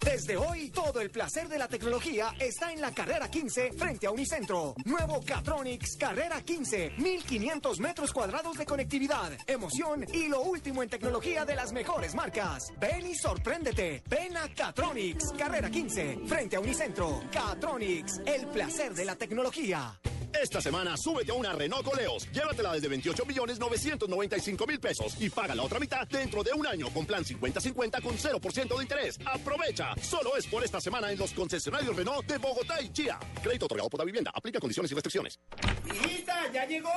Desde 0.00 0.36
hoy, 0.36 0.65
todo 0.86 1.00
el 1.00 1.10
placer 1.10 1.48
de 1.48 1.58
la 1.58 1.66
tecnología 1.66 2.32
está 2.38 2.72
en 2.72 2.80
la 2.80 2.92
carrera 2.92 3.28
15 3.28 3.72
frente 3.72 4.06
a 4.06 4.12
Unicentro. 4.12 4.72
Nuevo 4.84 5.20
Catronics 5.20 5.96
Carrera 5.96 6.40
15, 6.40 6.92
1500 6.98 7.80
metros 7.80 8.12
cuadrados 8.12 8.56
de 8.56 8.66
conectividad, 8.66 9.32
emoción 9.48 10.06
y 10.12 10.28
lo 10.28 10.42
último 10.42 10.84
en 10.84 10.88
tecnología 10.88 11.44
de 11.44 11.56
las 11.56 11.72
mejores 11.72 12.14
marcas. 12.14 12.72
Ven 12.78 13.04
y 13.04 13.16
sorpréndete. 13.16 14.04
Ven 14.08 14.36
a 14.36 14.48
Catronics 14.54 15.32
Carrera 15.36 15.68
15 15.70 16.20
frente 16.24 16.54
a 16.54 16.60
Unicentro. 16.60 17.20
Catronics, 17.32 18.20
el 18.24 18.46
placer 18.46 18.94
de 18.94 19.06
la 19.06 19.16
tecnología. 19.16 19.98
Esta 20.42 20.60
semana 20.60 20.96
súbete 20.96 21.32
a 21.32 21.34
una 21.34 21.52
Renault 21.52 21.84
Coleos. 21.84 22.28
Llévatela 22.30 22.72
desde 22.74 22.88
28 22.88 23.24
millones 23.24 23.58
995 23.58 24.66
mil 24.66 24.78
pesos 24.78 25.16
y 25.18 25.30
paga 25.30 25.54
la 25.54 25.62
otra 25.62 25.80
mitad 25.80 26.06
dentro 26.08 26.42
de 26.42 26.52
un 26.52 26.66
año 26.66 26.88
con 26.90 27.06
plan 27.06 27.24
50-50 27.24 28.02
con 28.02 28.16
0% 28.16 28.76
de 28.76 28.82
interés. 28.82 29.18
Aprovecha. 29.24 29.94
Solo 30.00 30.36
es 30.36 30.46
por 30.46 30.62
esta 30.62 30.80
semana 30.80 31.10
en 31.10 31.18
los 31.18 31.32
concesionarios 31.32 31.96
Renault 31.96 32.26
de 32.26 32.38
Bogotá 32.38 32.80
y 32.82 32.90
Chía. 32.90 33.18
Crédito 33.42 33.64
otorgado 33.66 33.88
por 33.88 34.00
la 34.00 34.04
vivienda. 34.04 34.30
Aplica 34.34 34.60
condiciones 34.60 34.90
y 34.92 34.94
restricciones. 34.94 35.40
Hijita, 35.86 36.52
¿ya 36.52 36.66
llegó? 36.66 36.90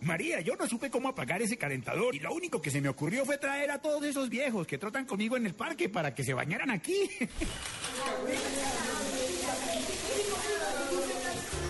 María, 0.00 0.40
yo 0.40 0.56
no 0.56 0.66
supe 0.66 0.90
cómo 0.90 1.08
apagar 1.08 1.42
ese 1.42 1.56
calentador 1.56 2.14
y 2.14 2.20
lo 2.20 2.32
único 2.32 2.60
que 2.60 2.70
se 2.70 2.80
me 2.80 2.88
ocurrió 2.88 3.24
fue 3.24 3.38
traer 3.38 3.70
a 3.70 3.80
todos 3.80 4.04
esos 4.04 4.28
viejos 4.28 4.66
que 4.66 4.78
trotan 4.78 5.04
conmigo 5.04 5.36
en 5.36 5.46
el 5.46 5.54
parque 5.54 5.88
para 5.88 6.14
que 6.14 6.24
se 6.24 6.32
bañaran 6.34 6.70
aquí. 6.70 7.10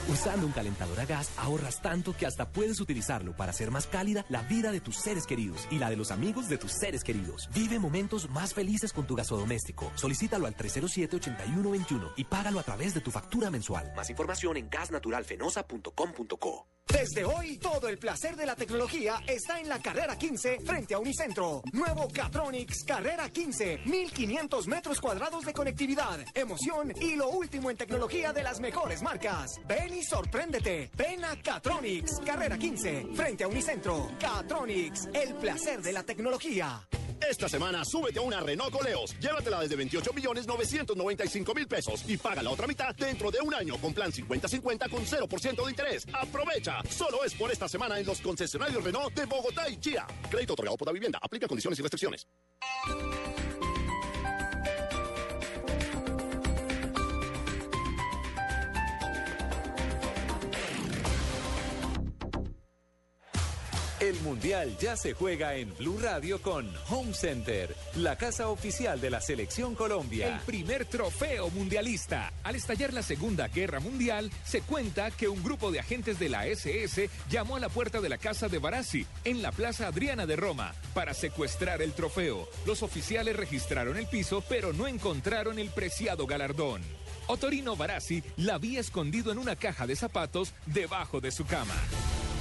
Usando 0.09 0.47
un 0.47 0.53
calentador 0.53 1.01
a 1.01 1.05
gas 1.05 1.33
ahorras 1.37 1.83
tanto 1.83 2.17
que 2.17 2.27
hasta 2.27 2.49
puedes 2.49 2.81
utilizarlo 2.81 3.37
para 3.37 3.51
hacer 3.51 3.73
más 3.73 3.89
cálida 3.89 4.25
la 4.29 4.43
vida 4.43 4.71
de 4.71 4.81
tus 4.81 4.97
seres 4.97 5.27
queridos 5.27 5.67
y 5.71 5.79
la 5.79 5.91
de 5.91 5.97
los 5.97 6.13
amigos 6.13 6.49
de 6.49 6.59
tus 6.59 6.73
seres 6.73 7.03
queridos. 7.03 7.49
Vive 7.53 7.81
momentos 7.81 8.31
más 8.31 8.55
felices 8.55 8.93
con 8.93 9.07
tu 9.07 9.17
gasodoméstico. 9.17 9.91
Solicítalo 9.97 10.47
al 10.47 10.57
307-8121 10.57 12.13
y 12.17 12.25
págalo 12.25 12.61
a 12.61 12.63
través 12.63 12.95
de 12.95 13.01
tu 13.01 13.11
factura 13.11 13.51
mensual. 13.51 13.93
Más 13.97 14.09
información 14.09 14.57
en 14.57 14.71
gasnaturalfenosa.com.co. 14.71 16.67
Desde 16.87 17.25
hoy, 17.25 17.59
todo 17.59 17.89
el 17.89 17.99
placer 17.99 18.37
de 18.37 18.47
la 18.47 18.55
tecnología 18.55 19.21
está 19.27 19.59
en 19.59 19.69
la 19.69 19.81
carrera 19.81 20.17
15 20.17 20.61
frente 20.65 20.95
a 20.95 21.01
Unicentro. 21.01 21.63
Nuevo 21.73 22.07
Catronics 22.09 22.85
Carrera 22.85 23.29
15, 23.29 23.81
1500 23.87 24.69
metros 24.69 25.01
cuadrados 25.01 25.45
de 25.45 25.53
conectividad, 25.53 26.21
emoción 26.33 26.93
y 27.01 27.17
lo 27.17 27.29
último 27.31 27.73
en 27.73 27.77
tecnología 27.77 28.33
de 28.33 28.45
las 28.45 28.61
mejores 28.61 29.03
marcas. 29.03 29.61
Ven 29.67 29.96
y 29.97 30.03
sorpréndete. 30.03 30.91
Ven 30.97 31.25
a 31.25 31.41
Catronics 31.41 32.21
Carrera 32.25 32.59
15 32.59 33.09
frente 33.15 33.45
a 33.45 33.49
Unicentro. 33.49 34.11
Catronics, 34.21 35.09
el 35.13 35.35
placer 35.35 35.81
de 35.81 35.93
la 35.93 36.03
tecnología. 36.03 36.87
Esta 37.29 37.49
semana 37.49 37.85
súbete 37.85 38.19
a 38.19 38.23
una 38.23 38.41
Renault 38.41 38.73
Coleos. 38.73 39.19
Llévatela 39.19 39.61
desde 39.61 39.75
28 39.77 40.13
millones 40.13 40.47
995 40.47 41.55
mil 41.55 41.67
pesos 41.67 42.05
y 42.07 42.17
paga 42.19 42.43
la 42.43 42.51
otra 42.51 42.67
mitad 42.67 42.95
dentro 42.95 43.31
de 43.31 43.41
un 43.41 43.55
año 43.55 43.79
con 43.79 43.95
plan 43.95 44.13
50-50 44.13 44.91
con 44.91 45.05
0% 45.05 45.65
de 45.65 45.71
interés. 45.71 46.07
Aprovecha. 46.13 46.83
Solo 46.91 47.25
es 47.25 47.35
por 47.35 47.51
esta 47.51 47.69
semana 47.69 47.99
en 47.99 48.07
los 48.07 48.21
concesionarios 48.21 48.85
Renault 48.85 49.15
de 49.15 49.25
Bogotá 49.25 49.69
y 49.69 49.79
Chía. 49.79 50.07
Crédito 50.31 50.53
otorgado 50.53 50.77
por 50.77 50.87
la 50.87 50.93
vivienda. 50.93 51.19
Aplica 51.23 51.49
condiciones 51.49 51.79
y 51.79 51.83
restricciones. 51.83 52.27
El 64.07 64.21
Mundial 64.21 64.77
ya 64.79 64.97
se 64.97 65.15
juega 65.15 65.57
en 65.57 65.77
Blue 65.77 65.99
Radio 66.01 66.41
con 66.41 66.73
Home 66.91 67.13
Center, 67.13 67.75
la 67.97 68.15
casa 68.15 68.51
oficial 68.51 69.01
de 69.01 69.11
la 69.11 69.21
Selección 69.21 69.75
Colombia. 69.75 70.29
El 70.29 70.41
primer 70.43 70.85
trofeo 70.85 71.51
mundialista. 71.51 72.33
Al 72.45 72.55
estallar 72.55 72.93
la 72.93 73.03
Segunda 73.03 73.49
Guerra 73.49 73.81
Mundial, 73.81 74.31
se 74.45 74.61
cuenta 74.61 75.11
que 75.11 75.27
un 75.27 75.43
grupo 75.43 75.73
de 75.73 75.81
agentes 75.81 76.21
de 76.21 76.29
la 76.29 76.47
SS 76.47 77.11
llamó 77.29 77.57
a 77.57 77.61
la 77.61 77.69
puerta 77.69 78.01
de 78.01 78.09
la 78.09 78.19
casa 78.19 78.47
de 78.47 78.59
Barassi, 78.59 79.05
en 79.25 79.43
la 79.43 79.51
Plaza 79.51 79.89
Adriana 79.89 80.25
de 80.25 80.37
Roma, 80.37 80.73
para 80.95 81.13
secuestrar 81.13 81.83
el 81.83 81.93
trofeo. 81.93 82.49
Los 82.65 82.85
oficiales 82.85 83.35
registraron 83.35 83.97
el 83.97 84.07
piso, 84.07 84.41
pero 84.49 84.73
no 84.73 84.87
encontraron 84.87 85.59
el 85.59 85.71
preciado 85.71 86.29
galardón. 86.29 86.81
Otorino 87.27 87.75
Barassi 87.75 88.23
la 88.37 88.55
había 88.55 88.79
escondido 88.79 89.33
en 89.33 89.39
una 89.39 89.57
caja 89.57 89.85
de 89.85 89.97
zapatos 89.97 90.55
debajo 90.67 91.21
de 91.21 91.33
su 91.33 91.45
cama. 91.45 91.75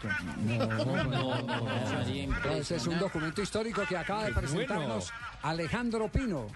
¿Cierto? 0.00 0.08
No, 0.44 1.42
no, 1.42 1.42
no. 1.42 2.50
Ese 2.52 2.76
es 2.76 2.86
un 2.86 2.98
documento 2.98 3.42
histórico 3.42 3.82
que 3.88 3.96
acaba 3.96 4.24
de 4.24 4.32
presentarnos 4.32 5.12
Alejandro 5.42 6.08
Pino. 6.08 6.46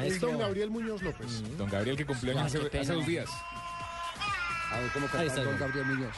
El 0.00 0.18
don 0.20 0.38
Gabriel 0.38 0.70
Muñoz 0.70 1.02
López. 1.02 1.56
Don 1.56 1.68
Gabriel 1.68 1.96
que 1.96 2.06
cumplió 2.06 2.38
Ah, 2.38 2.44
hace, 2.44 2.58
dos 2.58 3.06
días. 3.06 3.28
A 4.72 4.78
ver 4.80 4.90
cómo 4.92 5.06
canta 5.06 5.34
don 5.34 5.44
don. 5.44 5.58
Gabriel 5.58 5.86
Muñoz. 5.86 6.16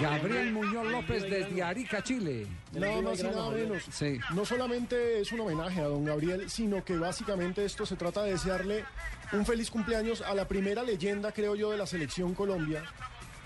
Gabriel 0.00 0.52
Muñoz 0.52 0.86
López 0.86 1.22
desde 1.22 1.62
Arica, 1.62 2.02
Chile. 2.02 2.46
Nada 2.72 3.00
más 3.00 3.20
y 3.20 3.22
nada 3.22 3.50
menos. 3.50 3.82
Sí. 3.90 4.18
No 4.34 4.44
solamente 4.44 5.20
es 5.20 5.32
un 5.32 5.40
homenaje 5.40 5.80
a 5.80 5.84
don 5.84 6.04
Gabriel, 6.04 6.50
sino 6.50 6.84
que 6.84 6.98
básicamente 6.98 7.64
esto 7.64 7.86
se 7.86 7.96
trata 7.96 8.22
de 8.24 8.32
desearle 8.32 8.84
un 9.32 9.46
feliz 9.46 9.70
cumpleaños 9.70 10.20
a 10.22 10.34
la 10.34 10.46
primera 10.46 10.82
leyenda, 10.82 11.32
creo 11.32 11.54
yo, 11.54 11.70
de 11.70 11.78
la 11.78 11.86
selección 11.86 12.34
Colombia, 12.34 12.82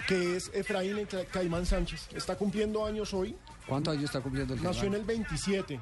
que 0.07 0.37
es 0.37 0.51
Efraín 0.55 1.07
Caimán 1.33 1.67
Sánchez. 1.67 2.09
Está 2.15 2.37
cumpliendo 2.37 2.85
años 2.87 3.13
hoy. 3.15 3.37
¿Cuántos 3.67 3.93
años 3.93 4.05
está 4.05 4.21
cumpliendo 4.21 4.55
el 4.55 4.63
Nació 4.63 4.85
en 4.85 4.95
el 4.95 5.05
27. 5.05 5.81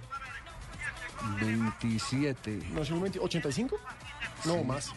27. 1.40 2.58
¿Nació 2.74 2.94
en 2.94 2.96
el 2.96 3.02
20 3.02 3.18
85? 3.20 3.78
No, 4.44 4.64
más. 4.64 4.92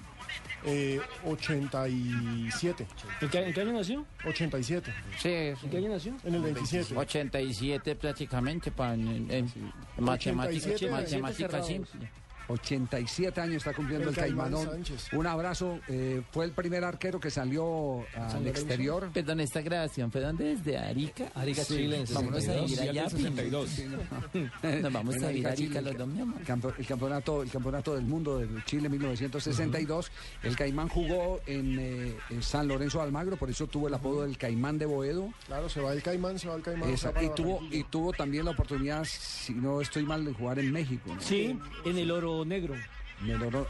Eh, 0.68 0.99
87. 1.24 2.88
¿En 3.22 3.30
qué, 3.30 3.38
en 3.47 3.53
qué 3.53 3.62
año 3.62 3.74
nació? 3.74 4.06
87. 4.26 4.93
Sí, 5.22 5.30
¿En 5.30 5.70
qué 5.70 5.78
año 5.78 5.89
nació? 5.89 6.16
En 6.24 6.36
el 6.36 6.41
27. 6.41 6.95
87 6.97 7.95
prácticamente 7.95 8.72
para 8.72 8.95
en, 8.95 9.30
en 9.30 9.51
matemáticas, 9.99 10.66
87, 10.82 10.89
matemáticas 10.89 11.38
cerrado. 11.38 11.68
simple. 11.68 12.10
87 12.47 13.41
años 13.41 13.57
está 13.57 13.73
cumpliendo 13.73 14.09
el, 14.09 14.15
El 14.15 14.15
Caimán 14.21 14.51
Caimanón. 14.51 14.71
Sánchez. 14.85 15.13
Un 15.13 15.27
abrazo. 15.27 15.79
eh, 15.87 16.21
fue 16.31 16.45
el 16.45 16.51
primer 16.51 16.83
arquero 16.83 17.19
que 17.19 17.29
salió 17.31 18.05
al 18.15 18.47
exterior. 18.47 19.09
Perdón, 19.13 19.39
esta 19.39 19.61
grabación 19.61 20.11
fue 20.11 20.21
donde 20.21 20.55
desde 20.55 20.77
Arica. 20.77 21.31
Arica, 21.35 21.63
Chile, 21.65 22.01
en 22.07 22.13
Vámonos 22.13 22.37
a 22.37 22.53
62. 22.53 22.69
vivir 22.71 22.89
allá. 22.89 23.03
Mundial 23.09 23.35
del 23.35 23.45
Pino. 23.45 23.65
62. 23.65 24.81
Nos 24.81 24.93
vamos 24.93 25.15
a 25.23 25.27
vivir 25.29 25.47
a 25.47 25.51
Arica, 25.51 25.81
los 25.81 25.97
dos, 25.97 26.07
mi 26.07 26.21
amor. 26.21 26.41
campo- 26.43 26.73
el 26.77 26.85
campeonato, 26.85 27.43
el 27.43 27.49
campeonato 27.51 27.95
del 27.95 28.05
mundo 28.05 28.37
de 28.39 28.47
Chile 28.65 28.89
1962. 28.89 30.11
El 30.43 30.55
Caimán 30.55 30.87
jugó 30.89 31.39
en, 31.45 31.77
eh, 31.79 32.15
en 32.29 32.43
San 32.43 32.67
Lorenzo 32.67 32.99
de 32.99 33.05
Almagro, 33.05 33.37
por 33.37 33.49
eso 33.49 33.67
tuvo 33.67 33.87
el 33.87 33.93
apodo 33.93 34.23
del 34.23 34.37
Caimán 34.37 34.77
de 34.77 34.85
Boedo. 34.85 35.29
Claro, 35.47 35.69
se 35.69 35.81
va 35.81 35.93
el 35.93 36.01
Caimán, 36.03 36.37
se 36.39 36.47
va 36.47 36.55
el 36.55 36.61
Caimán. 36.61 36.89
Esa- 36.89 37.13
y 37.23 37.29
tuvo 37.35 37.61
y 37.71 37.83
tuvo 37.85 38.11
también 38.13 38.45
la 38.45 38.51
oportunidad, 38.51 39.05
si 39.05 39.53
no 39.53 39.81
estoy 39.81 40.03
mal, 40.05 40.23
de 40.25 40.33
jugar 40.33 40.59
en 40.59 40.71
México. 40.71 41.13
¿no? 41.13 41.21
Sí, 41.21 41.57
en 41.85 41.97
el 41.97 42.11
oro 42.11 42.34
negro. 42.43 42.75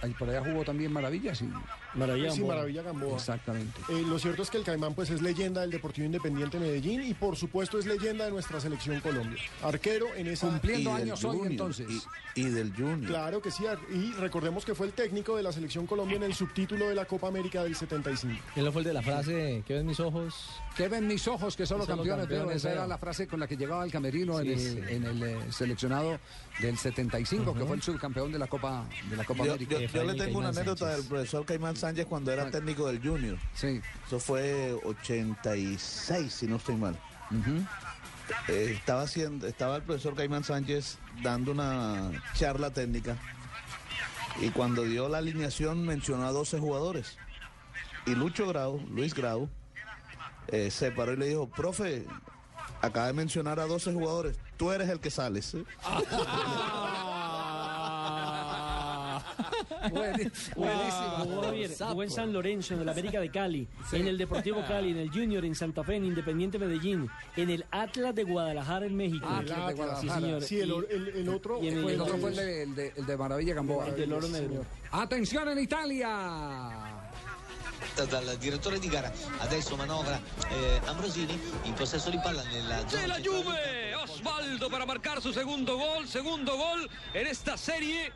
Ahí 0.01 0.13
por 0.17 0.29
allá 0.29 0.41
jugó 0.41 0.63
también 0.63 0.91
Maravilla, 0.91 1.35
sí. 1.35 1.47
Maravilla 1.95 2.31
Sí, 2.31 2.43
Maravilla 2.43 2.81
Gamboa. 2.81 3.15
Exactamente. 3.15 3.79
Eh, 3.89 4.03
lo 4.07 4.19
cierto 4.19 4.41
es 4.43 4.49
que 4.49 4.57
el 4.57 4.63
Caimán 4.63 4.93
pues 4.93 5.09
es 5.09 5.21
leyenda 5.21 5.61
del 5.61 5.71
Deportivo 5.71 6.05
Independiente 6.05 6.59
Medellín 6.59 7.01
y 7.03 7.13
por 7.13 7.35
supuesto 7.37 7.79
es 7.79 7.85
leyenda 7.85 8.25
de 8.25 8.31
nuestra 8.31 8.59
selección 8.59 8.99
Colombia. 8.99 9.41
Arquero 9.63 10.07
en 10.15 10.27
esa... 10.27 10.47
Cumpliendo 10.47 10.93
años 10.93 11.23
hoy, 11.23 11.31
Junior, 11.37 11.51
entonces. 11.51 11.87
Y, 12.35 12.41
y 12.41 12.43
del 12.49 12.73
Junior. 12.75 13.05
Claro 13.07 13.41
que 13.41 13.51
sí, 13.51 13.63
y 13.93 14.11
recordemos 14.13 14.65
que 14.65 14.75
fue 14.75 14.87
el 14.87 14.93
técnico 14.93 15.37
de 15.37 15.43
la 15.43 15.51
selección 15.51 15.87
Colombia 15.87 16.17
en 16.17 16.23
el 16.23 16.33
subtítulo 16.33 16.89
de 16.89 16.95
la 16.95 17.05
Copa 17.05 17.27
América 17.29 17.63
del 17.63 17.75
75. 17.75 18.33
Él 18.55 18.71
fue 18.71 18.81
el 18.81 18.87
de 18.87 18.93
la 18.93 19.01
frase, 19.01 19.63
¿qué 19.65 19.75
ven 19.75 19.85
mis 19.85 19.99
ojos? 19.99 20.35
Que 20.75 20.89
ven 20.89 21.07
mis 21.07 21.25
ojos 21.29 21.55
que 21.55 21.65
son 21.65 21.77
los 21.77 21.87
Que 21.87 21.93
campeones, 21.95 22.57
esa 22.57 22.71
era 22.73 22.85
la 22.87 22.97
frase 22.97 23.27
con 23.27 23.39
la 23.39 23.47
que 23.47 23.55
llegaba 23.55 23.83
al 23.83 23.91
camerino 23.91 24.39
en 24.41 24.51
el, 24.51 24.59
sí. 24.59 24.79
en 24.89 25.05
el, 25.05 25.23
eh, 25.23 25.37
seleccionado 25.49 26.19
del 26.59 26.77
75, 26.77 27.53
que 27.53 27.63
fue 27.63 27.77
el 27.77 27.81
subcampeón 27.81 28.31
de 28.33 28.39
la 28.39 28.47
Copa 28.47 28.85
de 29.09 29.15
la 29.15 29.23
Copa 29.23 29.45
Yo, 29.45 29.51
América. 29.53 29.79
yo- 29.79 29.87
yo 29.87 30.03
le 30.03 30.13
tengo 30.15 30.39
una 30.39 30.49
anécdota 30.49 30.89
del 30.95 31.05
profesor 31.05 31.45
Caimán 31.45 31.75
Sánchez 31.77 31.84
cuando 32.07 32.31
era 32.31 32.49
técnico 32.49 32.87
del 32.87 33.01
Junior. 33.01 33.37
Sí. 33.53 33.81
Eso 34.05 34.19
fue 34.19 34.73
86, 34.83 36.33
si 36.33 36.47
no 36.47 36.55
estoy 36.57 36.75
mal. 36.75 36.97
Eh, 38.47 38.73
estaba, 38.75 39.03
haciendo, 39.03 39.47
estaba 39.47 39.75
el 39.77 39.83
profesor 39.83 40.15
Caimán 40.15 40.43
Sánchez 40.43 40.97
dando 41.21 41.51
una 41.51 42.11
charla 42.33 42.71
técnica 42.71 43.17
Y 44.41 44.49
cuando 44.49 44.83
dio 44.83 45.07
la 45.09 45.19
alineación 45.19 45.85
mencionó 45.85 46.25
a 46.25 46.31
12 46.31 46.59
jugadores. 46.59 47.17
Y 48.05 48.15
Lucho 48.15 48.47
Grau, 48.47 48.79
Luis 48.89 49.13
Grau, 49.13 49.49
eh, 50.47 50.69
se 50.71 50.91
paró 50.91 51.13
y 51.13 51.17
le 51.17 51.27
dijo, 51.27 51.49
profe, 51.49 52.05
acaba 52.81 53.07
de 53.07 53.13
mencionar 53.13 53.59
a 53.59 53.65
12 53.65 53.93
jugadores, 53.93 54.37
tú 54.57 54.71
eres 54.71 54.89
el 54.89 54.99
que 54.99 55.09
sales. 55.09 55.55
Buenísimo. 60.55 61.89
Jugó 61.89 62.03
en 62.03 62.09
San 62.11 62.33
Lorenzo, 62.33 62.73
en 62.73 62.81
el 62.81 62.89
América 62.89 63.19
de 63.19 63.29
Cali, 63.29 63.67
en 63.91 64.07
el 64.07 64.17
Deportivo 64.17 64.63
Cali, 64.67 64.91
en 64.91 64.97
el 64.97 65.09
Junior, 65.09 65.43
en 65.45 65.55
Santa 65.55 65.83
Fe, 65.83 65.95
en 65.95 66.05
Independiente 66.05 66.57
Medellín, 66.59 67.09
en 67.35 67.49
el 67.49 67.65
Atlas 67.71 68.15
de 68.15 68.23
Guadalajara 68.23 68.85
en 68.85 68.95
México. 68.95 69.27
Atlas 69.27 69.67
de 69.67 69.73
Guadalajara. 69.73 70.01
Sí, 70.01 70.09
señor. 70.21 70.41
Sí, 70.43 70.59
el, 70.59 70.71
el- 70.89 71.07
el 71.15 71.29
otro 71.29 71.61
Y 71.63 71.67
en 71.69 71.81
fue 71.81 71.93
El 71.93 72.01
otro 72.01 72.17
fue 72.17 72.29
el 72.31 72.35
de, 72.35 72.63
el 72.63 72.75
de- 72.75 72.93
el 72.95 73.05
de 73.05 73.17
Maravilla 73.17 73.53
Gamboa. 73.53 73.87
El 73.87 73.95
del 73.95 74.13
Oro 74.13 74.27
Negro. 74.27 74.65
Atención 74.91 75.49
en 75.49 75.59
Italia. 75.59 76.91
dal 78.09 78.37
direttore 78.39 78.77
di 78.79 78.89
gara 78.89 79.09
adesso 79.39 79.75
manovra 79.77 80.19
eh, 80.49 80.81
Ambrosini 80.85 81.39
in 81.63 81.73
possesso 81.75 82.09
di 82.09 82.19
palla 82.21 82.43
nella 82.43 82.81
De 82.83 82.89
zona 82.89 83.07
la 83.07 83.19
Juve, 83.21 83.95
Osvaldo 84.03 84.69
para 84.69 84.85
marcar 84.85 85.21
su 85.21 85.31
segundo 85.31 85.77
gol, 85.77 86.05
segundo 86.07 86.57
gol 86.57 86.89
en 87.13 87.27
esta 87.27 87.55
serie 87.55 88.11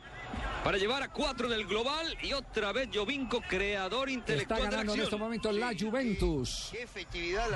para 0.64 0.76
llevar 0.76 1.02
a 1.02 1.10
cuatro 1.10 1.46
en 1.46 1.54
el 1.54 1.66
global 1.66 2.06
y 2.22 2.32
otra 2.32 2.72
vez 2.72 2.88
Jovinco, 2.92 3.40
creador 3.40 4.08
Está 4.08 4.18
intelectual 4.20 4.58
de 4.60 4.64
la 4.64 4.70
ganando 4.70 4.92
en 4.94 5.00
este 5.00 5.14
acción. 5.14 5.20
momento 5.20 5.52
la 5.52 5.72
Juventus. 5.78 6.72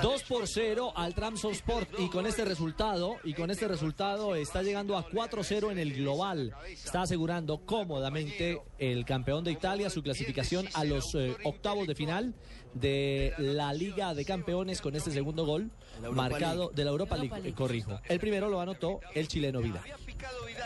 2 0.02 0.22
por 0.24 0.48
0 0.48 0.92
al 0.96 1.14
Sport 1.52 1.90
y 1.98 2.08
con 2.08 2.26
este 2.26 2.44
resultado 2.44 3.16
y 3.24 3.34
con 3.34 3.50
este 3.50 3.68
resultado 3.68 4.34
está 4.34 4.62
llegando 4.62 4.96
a 4.96 5.06
4-0 5.06 5.70
en 5.70 5.78
el 5.78 5.94
global. 5.94 6.54
Está 6.68 7.02
asegurando 7.02 7.58
cómodamente 7.66 8.62
el 8.78 9.04
campeón 9.04 9.44
de 9.44 9.52
Italia 9.52 9.90
su 9.90 10.02
clasificación 10.02 10.66
a 10.74 10.84
los 10.84 11.14
eh, 11.14 11.36
octavos 11.44 11.86
de 11.86 11.94
final 11.94 12.34
de 12.74 13.32
la 13.38 13.72
Liga 13.72 14.14
de 14.14 14.24
Campeones 14.24 14.80
con 14.80 14.96
este 14.96 15.10
segundo 15.10 15.46
gol 15.46 15.70
marcado 16.12 16.70
de 16.74 16.84
la 16.84 16.90
Europa 16.90 17.16
League. 17.16 17.52
corrijo. 17.54 18.00
El 18.08 18.18
primero 18.18 18.48
lo 18.48 18.60
anotó 18.60 19.00
el 19.14 19.28
chileno 19.28 19.60
Vidal. 19.60 19.82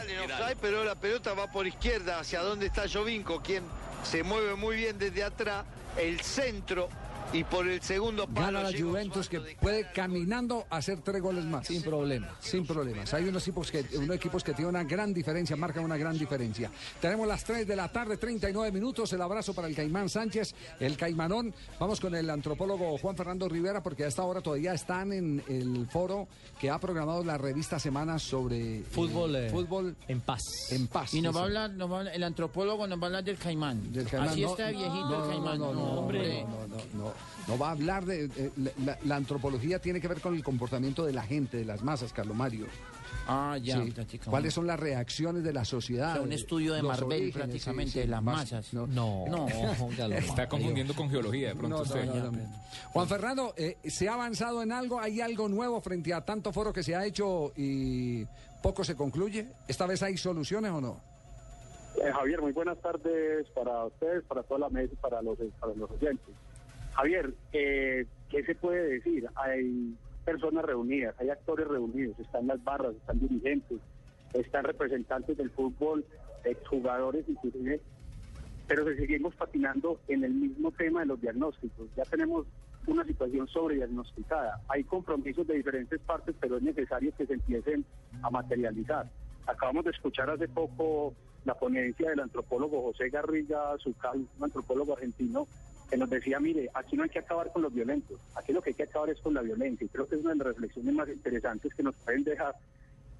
En 0.09 0.31
offside, 0.31 0.57
pero 0.61 0.85
la 0.85 0.95
pelota 0.95 1.35
va 1.35 1.51
por 1.51 1.67
izquierda, 1.67 2.19
hacia 2.21 2.41
donde 2.43 2.67
está 2.67 2.89
Jovinko, 2.89 3.43
quien 3.43 3.65
se 4.05 4.23
mueve 4.23 4.55
muy 4.55 4.77
bien 4.77 4.99
desde 4.99 5.25
atrás, 5.25 5.65
el 5.97 6.21
centro 6.21 6.89
y 7.33 7.45
por 7.45 7.69
el 7.69 7.81
segundo 7.83 8.27
palo. 8.27 8.59
Gana 8.59 8.71
la 8.71 8.79
Juventus 8.79 9.29
que 9.29 9.41
puede 9.61 9.87
caminando 9.93 10.65
hacer 10.71 11.01
tres 11.03 11.21
goles 11.21 11.45
más. 11.45 11.67
Sin 11.67 11.83
problema. 11.83 12.35
Sin 12.41 12.67
problemas. 12.67 13.13
Hay 13.13 13.25
unos 13.25 13.43
equipos 13.43 13.71
que, 13.71 13.85
unos 13.99 14.17
equipos 14.17 14.43
que 14.43 14.53
tienen 14.55 14.71
una 14.75 14.85
gran 14.85 15.13
diferencia, 15.13 15.57
marcan 15.57 15.85
una 15.85 15.97
gran 15.97 16.17
diferencia. 16.19 16.71
Tenemos 17.01 17.27
las 17.29 17.45
3 17.45 17.67
de 17.67 17.77
la 17.77 17.89
tarde, 17.93 18.17
39 18.17 18.73
minutos. 18.73 19.13
El 19.13 19.21
abrazo 19.23 19.53
para 19.55 19.69
el 19.69 19.75
Caimán 19.75 20.09
Sánchez, 20.09 20.55
el 20.81 20.97
Caimanón. 20.97 21.53
Vamos 21.79 22.01
con 22.01 22.15
el 22.15 22.29
antropólogo 22.31 22.97
Juan 22.99 23.17
Fernando 23.17 23.49
Rivera, 23.49 23.83
porque 23.83 24.05
a 24.05 24.09
esta 24.09 24.23
hora 24.25 24.41
todavía 24.41 24.73
están 24.73 25.13
en 25.13 25.43
el 25.49 25.87
foro 25.91 26.29
que 26.59 26.71
ha 26.71 26.79
programado 26.79 27.23
la 27.25 27.37
revista 27.39 27.79
Semana 27.79 28.19
sobre 28.19 28.79
eh, 28.79 28.85
Fútbol, 28.91 29.37
eh, 29.37 29.51
fútbol 29.51 29.95
en 30.09 30.21
paz. 30.21 30.43
En 30.71 30.87
paz. 30.89 31.13
Y 31.15 31.21
nos 31.21 31.37
va, 31.37 31.41
a 31.41 31.45
hablar, 31.45 31.71
nos 31.73 31.91
va 31.91 31.97
a 31.97 31.99
hablar- 32.01 32.15
el 32.15 32.23
antropólogo 32.23 32.87
nos 32.87 32.99
va 32.99 33.03
a 33.03 33.07
hablar 33.07 33.25
del 33.25 33.37
caimán. 33.37 33.93
Del 33.93 34.07
caimán. 34.07 34.29
Así 34.31 34.41
No, 34.43 34.51
está 34.51 34.71
viejito 34.71 35.09
no, 35.09 35.25
el 35.25 35.31
caimán. 35.31 35.59
No, 35.59 35.73
no, 35.75 35.81
no, 35.81 35.91
hombre. 36.01 36.45
no, 36.45 37.05
no, 37.05 37.13
no, 37.19 37.47
no. 37.47 37.55
No 37.55 37.59
va 37.59 37.69
a 37.69 37.73
hablar 37.73 38.05
de... 38.05 38.25
eh, 38.37 38.51
la, 39.05 39.17
antropología 39.17 39.79
tiene 39.81 40.01
que 40.01 40.09
ver 40.09 40.21
con 40.21 40.35
el 40.35 40.43
comportamiento 40.45 41.05
de 41.05 41.13
la 41.13 41.23
gente, 41.23 41.57
de 41.59 41.65
las 41.65 41.83
masas, 41.83 42.13
Carlos 42.13 42.37
Mario. 42.37 42.67
Ah, 43.31 43.59
ya, 43.63 43.83
Sí. 44.09 44.19
¿Cuáles 44.25 44.55
son 44.55 44.67
las 44.67 44.81
reacciones 44.81 45.45
de 45.45 45.53
la 45.53 45.65
sociedad? 45.65 46.13
O 46.13 46.15
sea, 46.15 46.23
un 46.23 46.33
estudio 46.33 46.73
de 46.73 46.83
Marvel 46.83 47.05
orígenes, 47.07 47.35
prácticamente, 47.35 47.99
de 48.01 48.07
las 48.07 48.23
Más- 48.23 48.37
masas. 48.53 48.73
No, 48.73 48.87
no, 48.87 49.47
Está 50.17 50.49
confundiendo 50.49 50.95
con 50.95 51.11
geología 51.11 51.49
de 51.49 51.55
pronto 51.55 51.77
No, 51.77 51.83
usted. 51.83 52.05
no, 52.07 52.15
no, 52.15 52.31
no. 52.33 52.39
Juan 52.93 53.07
Fernando, 53.09 53.53
eh, 53.57 53.77
¿se 53.85 54.09
ha 54.09 54.15
avanzado 54.15 54.63
en 54.63 54.73
algo? 54.73 54.99
¿Hay 55.01 55.21
algo 55.21 55.49
nuevo 55.49 55.81
frente 55.83 56.15
a 56.15 56.23
tanto 56.25 56.53
foro 56.53 56.73
que 56.73 56.83
se 56.83 56.97
ha 56.97 57.05
hecho 57.05 57.53
y 57.57 58.25
poco 58.63 58.83
se 58.83 58.95
concluye? 58.97 59.47
¿Esta 59.67 59.87
vez 59.87 60.03
hay 60.03 60.17
soluciones 60.17 60.71
o 60.73 60.81
no? 60.81 61.01
Eh, 62.03 62.11
Javier, 62.13 62.41
muy 62.41 62.53
buenas 62.53 62.79
tardes 62.81 63.47
para 63.55 63.85
ustedes, 63.87 64.25
para 64.25 64.43
toda 64.43 64.61
la 64.61 64.69
mesa 64.71 64.93
y 64.93 64.97
para 64.97 65.21
los, 65.21 65.37
para 65.61 65.75
los 65.75 65.91
oyentes. 65.91 66.35
Javier, 66.95 67.35
eh, 67.53 68.07
¿qué 68.29 68.43
se 68.45 68.55
puede 68.55 68.89
decir? 68.89 69.29
Hay 69.37 69.95
personas 70.25 70.65
reunidas, 70.65 71.15
hay 71.19 71.31
actores 71.31 71.67
reunidos, 71.67 72.19
están 72.19 72.47
las 72.47 72.63
barras, 72.63 72.95
están 72.95 73.19
dirigentes, 73.21 73.79
están 74.35 74.65
representantes 74.65 75.37
del 75.37 75.51
fútbol, 75.51 76.05
exjugadores 76.45 77.25
inclusive, 77.29 77.81
pero 78.67 78.85
que 78.85 78.97
seguimos 78.97 79.35
patinando 79.35 80.01
en 80.09 80.25
el 80.25 80.35
mismo 80.35 80.71
tema 80.73 81.01
de 81.01 81.07
los 81.07 81.21
diagnósticos. 81.21 81.89
Ya 81.97 82.05
tenemos 82.05 82.47
una 82.87 83.05
situación 83.05 83.47
sobrediagnosticada. 83.49 84.61
Hay 84.69 84.85
compromisos 84.85 85.47
de 85.47 85.55
diferentes 85.55 86.01
partes, 86.01 86.35
pero 86.41 86.57
es 86.57 86.63
necesario 86.63 87.13
que 87.17 87.27
se 87.27 87.35
empiecen 87.35 87.85
a 88.23 88.31
materializar. 88.31 89.09
Acabamos 89.47 89.85
de 89.85 89.93
escuchar 89.93 90.29
hace 90.31 90.49
poco 90.49 91.15
la 91.45 91.55
ponencia 91.55 92.11
del 92.11 92.21
antropólogo 92.21 92.83
José 92.83 93.09
Garriga 93.09 93.75
un 93.85 94.45
antropólogo 94.45 94.93
argentino, 94.93 95.47
que 95.89 95.97
nos 95.97 96.11
decía, 96.11 96.39
mire, 96.41 96.69
aquí 96.75 96.97
no 96.97 97.03
hay 97.05 97.09
que 97.09 97.19
acabar 97.19 97.51
con 97.53 97.63
los 97.63 97.73
violentos, 97.73 98.19
aquí 98.35 98.53
lo 98.53 98.61
que 98.63 98.71
hay 98.71 98.75
que 98.75 98.83
acabar 98.85 99.11
es 99.11 99.19
con 99.21 99.35
la 99.35 99.43
violencia. 99.43 99.85
Y 99.85 99.89
creo 99.89 100.07
que 100.07 100.17
es 100.17 100.21
una 100.23 100.31
de 100.33 100.37
las 100.39 100.47
reflexiones 100.49 100.95
más 100.95 101.09
interesantes 101.09 101.75
que 101.75 101.83
nos 101.83 101.95
pueden 101.97 102.25
dejar 102.25 102.55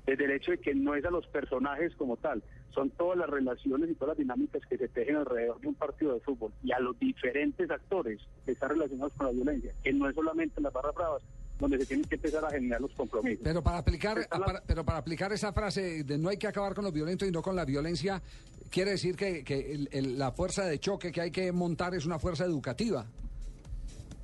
desde 0.07 0.25
el 0.25 0.31
hecho 0.33 0.53
de 0.53 0.59
que 0.59 0.75
no 0.75 0.95
es 0.95 1.05
a 1.05 1.11
los 1.11 1.27
personajes 1.27 1.95
como 1.97 2.17
tal, 2.17 2.43
son 2.75 2.91
todas 2.91 3.19
las 3.19 3.29
relaciones 3.29 3.91
y 3.91 3.95
todas 3.95 4.11
las 4.17 4.19
dinámicas 4.19 4.63
que 4.67 4.79
se 4.79 4.89
tejen 4.89 5.17
alrededor 5.17 5.61
de 5.61 5.69
un 5.69 5.75
partido 5.75 6.15
de 6.15 6.21
fútbol 6.21 6.51
y 6.63 6.73
a 6.73 6.79
los 6.81 6.99
diferentes 6.99 7.71
actores 7.71 8.21
que 8.47 8.53
están 8.53 8.71
relacionados 8.71 9.13
con 9.15 9.27
la 9.27 9.33
violencia, 9.33 9.73
que 9.83 9.93
no 9.93 10.09
es 10.09 10.15
solamente 10.15 10.55
en 10.59 10.63
las 10.65 10.73
barras 10.73 10.95
bravas, 10.95 11.23
donde 11.59 11.79
se 11.79 11.87
tienen 11.87 12.07
que 12.07 12.15
empezar 12.15 12.45
a 12.45 12.51
generar 12.51 12.81
los 12.81 12.93
compromisos. 12.93 13.41
Pero 13.43 13.63
para 13.63 13.79
aplicar, 13.79 14.27
para- 14.29 14.63
pero 14.67 14.85
para 14.85 14.99
aplicar 14.99 15.33
esa 15.33 15.53
frase 15.53 16.05
de 16.05 16.17
no 16.17 16.29
hay 16.31 16.37
que 16.39 16.47
acabar 16.47 16.73
con 16.75 16.85
los 16.85 16.93
violentos 16.93 17.29
y 17.29 17.33
no 17.33 17.43
con 17.43 17.57
la 17.57 17.65
violencia, 17.67 18.23
quiere 18.71 18.93
decir 18.93 19.17
que, 19.17 19.45
que 19.45 19.73
el- 19.73 19.89
el- 19.93 20.19
la 20.19 20.33
fuerza 20.33 20.65
de 20.65 20.79
choque 20.79 21.11
que 21.13 21.21
hay 21.21 21.31
que 21.31 21.51
montar 21.53 21.95
es 21.95 22.07
una 22.07 22.19
fuerza 22.19 22.45
educativa. 22.45 23.07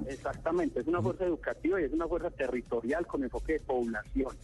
Exactamente, 0.09 0.81
es 0.81 0.87
una 0.87 1.01
fuerza 1.01 1.25
educativa 1.25 1.81
y 1.81 1.85
es 1.85 1.93
una 1.93 2.07
fuerza 2.09 2.31
territorial 2.31 3.07
con 3.07 3.23
enfoque 3.23 3.55
de 3.55 3.61
población. 3.61 4.37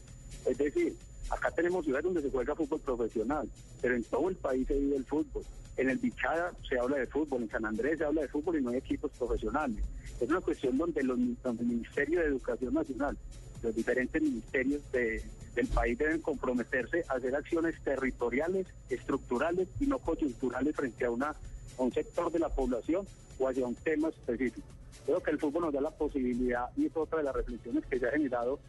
Es 0.46 0.56
decir, 0.58 0.96
acá 1.28 1.50
tenemos 1.50 1.84
ciudades 1.84 2.04
donde 2.04 2.22
se 2.22 2.30
juega 2.30 2.54
fútbol 2.54 2.80
profesional, 2.80 3.48
pero 3.82 3.96
en 3.96 4.04
todo 4.04 4.28
el 4.28 4.36
país 4.36 4.66
se 4.66 4.78
vive 4.78 4.96
el 4.96 5.04
fútbol. 5.04 5.42
En 5.76 5.90
el 5.90 5.98
Bichada 5.98 6.52
se 6.68 6.78
habla 6.78 6.96
de 6.98 7.06
fútbol, 7.06 7.42
en 7.42 7.50
San 7.50 7.64
Andrés 7.64 7.98
se 7.98 8.04
habla 8.04 8.22
de 8.22 8.28
fútbol 8.28 8.58
y 8.58 8.62
no 8.62 8.70
hay 8.70 8.76
equipos 8.78 9.10
profesionales. 9.18 9.84
Es 10.20 10.28
una 10.28 10.40
cuestión 10.40 10.76
donde, 10.78 11.02
los, 11.02 11.18
donde 11.42 11.62
el 11.62 11.68
Ministerio 11.68 12.20
de 12.20 12.26
Educación 12.26 12.74
Nacional, 12.74 13.16
los 13.62 13.74
diferentes 13.74 14.20
ministerios 14.22 14.80
de- 14.92 15.22
del 15.54 15.66
país 15.66 15.98
deben 15.98 16.20
comprometerse 16.20 17.04
a 17.08 17.14
hacer 17.14 17.34
acciones 17.34 17.74
territoriales, 17.82 18.66
estructurales 18.88 19.68
y 19.80 19.86
no 19.86 19.98
coyunturales 19.98 20.76
frente 20.76 21.04
a, 21.04 21.10
una, 21.10 21.30
a 21.30 21.82
un 21.82 21.92
sector 21.92 22.30
de 22.30 22.38
la 22.38 22.48
población 22.48 23.06
o 23.38 23.48
hacia 23.48 23.66
un 23.66 23.74
tema 23.74 24.08
específico. 24.08 24.66
Creo 25.06 25.20
que 25.22 25.30
el 25.32 25.38
fútbol 25.38 25.62
nos 25.64 25.72
da 25.74 25.80
la 25.80 25.90
posibilidad, 25.90 26.66
y 26.76 26.86
es 26.86 26.96
otra 26.96 27.18
de 27.18 27.24
las 27.24 27.34
reflexiones 27.34 27.84
que 27.86 27.98
se 27.98 28.06
ha 28.06 28.10
generado, 28.12 28.60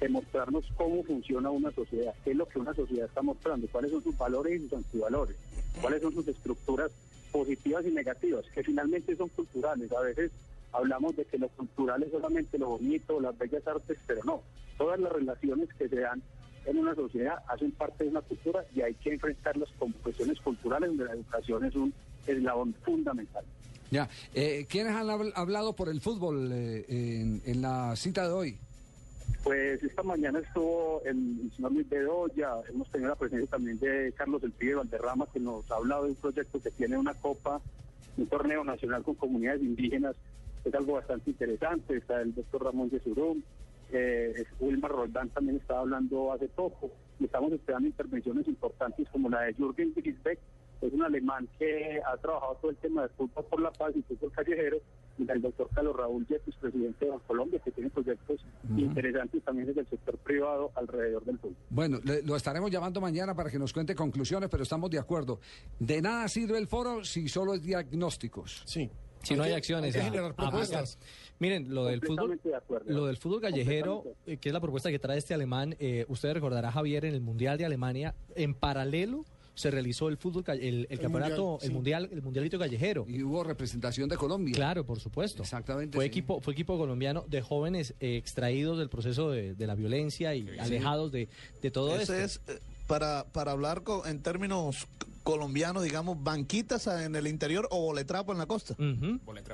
de 0.00 0.08
mostrarnos 0.08 0.64
cómo 0.76 1.02
funciona 1.04 1.50
una 1.50 1.70
sociedad, 1.70 2.14
qué 2.24 2.30
es 2.30 2.36
lo 2.36 2.48
que 2.48 2.58
una 2.58 2.74
sociedad 2.74 3.06
está 3.06 3.22
mostrando, 3.22 3.68
cuáles 3.70 3.90
son 3.90 4.02
sus 4.02 4.16
valores 4.16 4.58
y 4.60 4.64
sus 4.64 4.72
antivalores, 4.72 5.36
cuáles 5.80 6.02
son 6.02 6.12
sus 6.14 6.26
estructuras 6.26 6.90
positivas 7.30 7.84
y 7.86 7.90
negativas, 7.90 8.44
que 8.54 8.62
finalmente 8.64 9.14
son 9.16 9.28
culturales. 9.28 9.92
A 9.92 10.00
veces 10.00 10.30
hablamos 10.72 11.16
de 11.16 11.24
que 11.24 11.38
lo 11.38 11.48
cultural 11.48 12.02
es 12.02 12.10
solamente 12.10 12.58
lo 12.58 12.70
bonito, 12.70 13.20
las 13.20 13.36
bellas 13.38 13.66
artes, 13.66 13.98
pero 14.06 14.20
no. 14.24 14.42
Todas 14.78 14.98
las 15.00 15.12
relaciones 15.12 15.68
que 15.74 15.88
se 15.88 15.96
dan 16.00 16.22
en 16.64 16.78
una 16.78 16.94
sociedad 16.94 17.36
hacen 17.48 17.72
parte 17.72 18.04
de 18.04 18.10
una 18.10 18.20
cultura 18.20 18.64
y 18.74 18.80
hay 18.82 18.94
que 18.94 19.12
enfrentarlas 19.12 19.68
como 19.78 19.94
cuestiones 19.96 20.40
culturales, 20.40 20.88
donde 20.90 21.04
la 21.04 21.12
educación 21.12 21.64
es 21.64 21.74
un 21.74 21.92
eslabón 22.26 22.74
fundamental. 22.84 23.44
Ya, 23.90 24.08
eh, 24.34 24.66
¿quiénes 24.70 24.94
han 24.94 25.08
habl- 25.08 25.32
hablado 25.34 25.74
por 25.74 25.88
el 25.88 26.00
fútbol 26.00 26.50
eh, 26.52 26.84
en, 26.88 27.42
en 27.44 27.60
la 27.62 27.94
cita 27.96 28.26
de 28.26 28.32
hoy? 28.32 28.58
Pues 29.42 29.82
esta 29.82 30.02
mañana 30.02 30.38
estuvo 30.38 31.02
el, 31.04 31.40
el 31.42 31.50
señor 31.56 31.72
Luis 31.72 31.88
Bedoya, 31.88 32.52
hemos 32.70 32.88
tenido 32.90 33.10
la 33.10 33.16
presencia 33.16 33.48
también 33.50 33.78
de 33.80 34.12
Carlos 34.16 34.42
El 34.44 34.52
Pibe 34.52 34.76
Valderrama, 34.76 35.26
que 35.32 35.40
nos 35.40 35.68
ha 35.70 35.74
hablado 35.76 36.04
de 36.04 36.10
un 36.10 36.16
proyecto 36.16 36.62
que 36.62 36.70
tiene 36.70 36.96
una 36.96 37.12
copa, 37.14 37.60
un 38.16 38.26
torneo 38.28 38.62
nacional 38.62 39.02
con 39.02 39.16
comunidades 39.16 39.62
indígenas, 39.62 40.14
es 40.64 40.74
algo 40.74 40.94
bastante 40.94 41.30
interesante, 41.30 41.96
está 41.96 42.20
el 42.22 42.34
doctor 42.34 42.64
Ramón 42.64 42.90
Yesurum, 42.90 43.42
eh, 43.92 44.44
Wilmar 44.60 44.90
Roldán 44.90 45.28
también 45.30 45.56
estaba 45.56 45.80
hablando 45.80 46.32
hace 46.32 46.48
poco, 46.48 46.90
y 47.20 47.24
estamos 47.24 47.52
esperando 47.52 47.88
intervenciones 47.88 48.48
importantes 48.48 49.06
como 49.10 49.28
la 49.28 49.42
de 49.42 49.54
Jürgen 49.54 49.92
Grisbeck, 49.94 50.38
Es 50.82 50.92
un 50.92 51.02
alemán 51.04 51.46
que 51.60 52.00
ha 52.04 52.16
trabajado 52.16 52.56
todo 52.60 52.72
el 52.72 52.76
tema 52.78 53.02
de 53.02 53.08
fútbol 53.10 53.44
por 53.44 53.60
la 53.60 53.70
paz 53.70 53.92
y 53.94 54.02
fútbol 54.02 54.32
callejero. 54.32 54.78
Y 55.16 55.30
el 55.30 55.40
doctor 55.40 55.68
Carlos 55.72 55.94
Raúl 55.94 56.26
Yepes, 56.26 56.56
presidente 56.56 57.04
de 57.04 57.12
Colombia, 57.24 57.60
que 57.64 57.70
tiene 57.70 57.88
proyectos 57.88 58.44
Ujú. 58.68 58.80
interesantes 58.80 59.44
también 59.44 59.68
desde 59.68 59.82
el 59.82 59.86
sector 59.86 60.18
privado 60.18 60.72
alrededor 60.74 61.24
del 61.24 61.38
fútbol. 61.38 61.56
Bueno, 61.70 62.00
le- 62.02 62.22
lo 62.24 62.34
estaremos 62.34 62.68
llamando 62.68 63.00
mañana 63.00 63.32
para 63.32 63.48
que 63.48 63.60
nos 63.60 63.72
cuente 63.72 63.94
conclusiones, 63.94 64.48
pero 64.50 64.64
estamos 64.64 64.90
de 64.90 64.98
acuerdo. 64.98 65.38
De 65.78 66.02
nada 66.02 66.26
sirve 66.26 66.58
el 66.58 66.66
foro 66.66 67.04
si 67.04 67.28
solo 67.28 67.54
es 67.54 67.62
diagnósticos. 67.62 68.64
Sí. 68.66 68.90
Si 69.22 69.34
no 69.34 69.42
hay 69.42 69.52
acciones. 69.52 69.96
a- 69.96 70.00
a 70.06 70.48
aplicar. 70.48 70.84
Miren, 71.38 71.74
lo 71.74 71.86
del 71.86 72.00
fútbol, 72.00 72.38
de 72.44 72.92
lo 72.92 73.06
del 73.06 73.16
fútbol 73.16 73.40
callejero, 73.40 74.04
eh, 74.26 74.36
que 74.36 74.48
es 74.48 74.52
la 74.52 74.60
propuesta 74.60 74.90
que 74.90 74.98
trae 74.98 75.18
este 75.18 75.34
alemán, 75.34 75.74
eh, 75.80 76.04
usted 76.08 76.32
recordará 76.34 76.70
Javier 76.70 77.04
en 77.04 77.14
el 77.14 77.20
Mundial 77.20 77.58
de 77.58 77.64
Alemania, 77.64 78.14
en 78.36 78.54
paralelo 78.54 79.24
se 79.54 79.70
realizó 79.70 80.08
el 80.08 80.16
fútbol, 80.16 80.44
el, 80.48 80.86
el 80.88 80.98
campeonato, 80.98 81.58
mundial, 81.60 81.60
el 81.62 81.72
mundial, 81.72 82.08
el 82.12 82.22
mundialito 82.22 82.58
callejero. 82.58 83.04
Y 83.08 83.22
hubo 83.22 83.44
representación 83.44 84.08
de 84.08 84.16
Colombia. 84.16 84.54
Claro, 84.54 84.86
por 84.86 84.98
supuesto. 84.98 85.42
Exactamente. 85.42 85.94
Fue 85.96 86.04
sí. 86.04 86.08
equipo, 86.08 86.40
fue 86.40 86.54
equipo 86.54 86.78
colombiano 86.78 87.24
de 87.28 87.42
jóvenes 87.42 87.94
eh, 88.00 88.16
extraídos 88.16 88.78
del 88.78 88.88
proceso 88.88 89.30
de, 89.30 89.54
de 89.54 89.66
la 89.66 89.74
violencia 89.74 90.34
y 90.34 90.48
alejados 90.58 91.12
de, 91.12 91.28
de 91.60 91.70
todo 91.70 91.94
esto. 92.00 92.14
es, 92.14 92.40
eh, 92.48 92.60
para, 92.86 93.26
para 93.32 93.52
hablar 93.52 93.82
en 94.06 94.22
términos 94.22 94.86
colombianos, 95.22 95.82
digamos, 95.84 96.22
banquitas 96.22 96.86
en 96.86 97.14
el 97.16 97.26
interior 97.26 97.68
o 97.70 97.80
boletrapo 97.82 98.32
en 98.32 98.38
la 98.38 98.46
costa. 98.46 98.74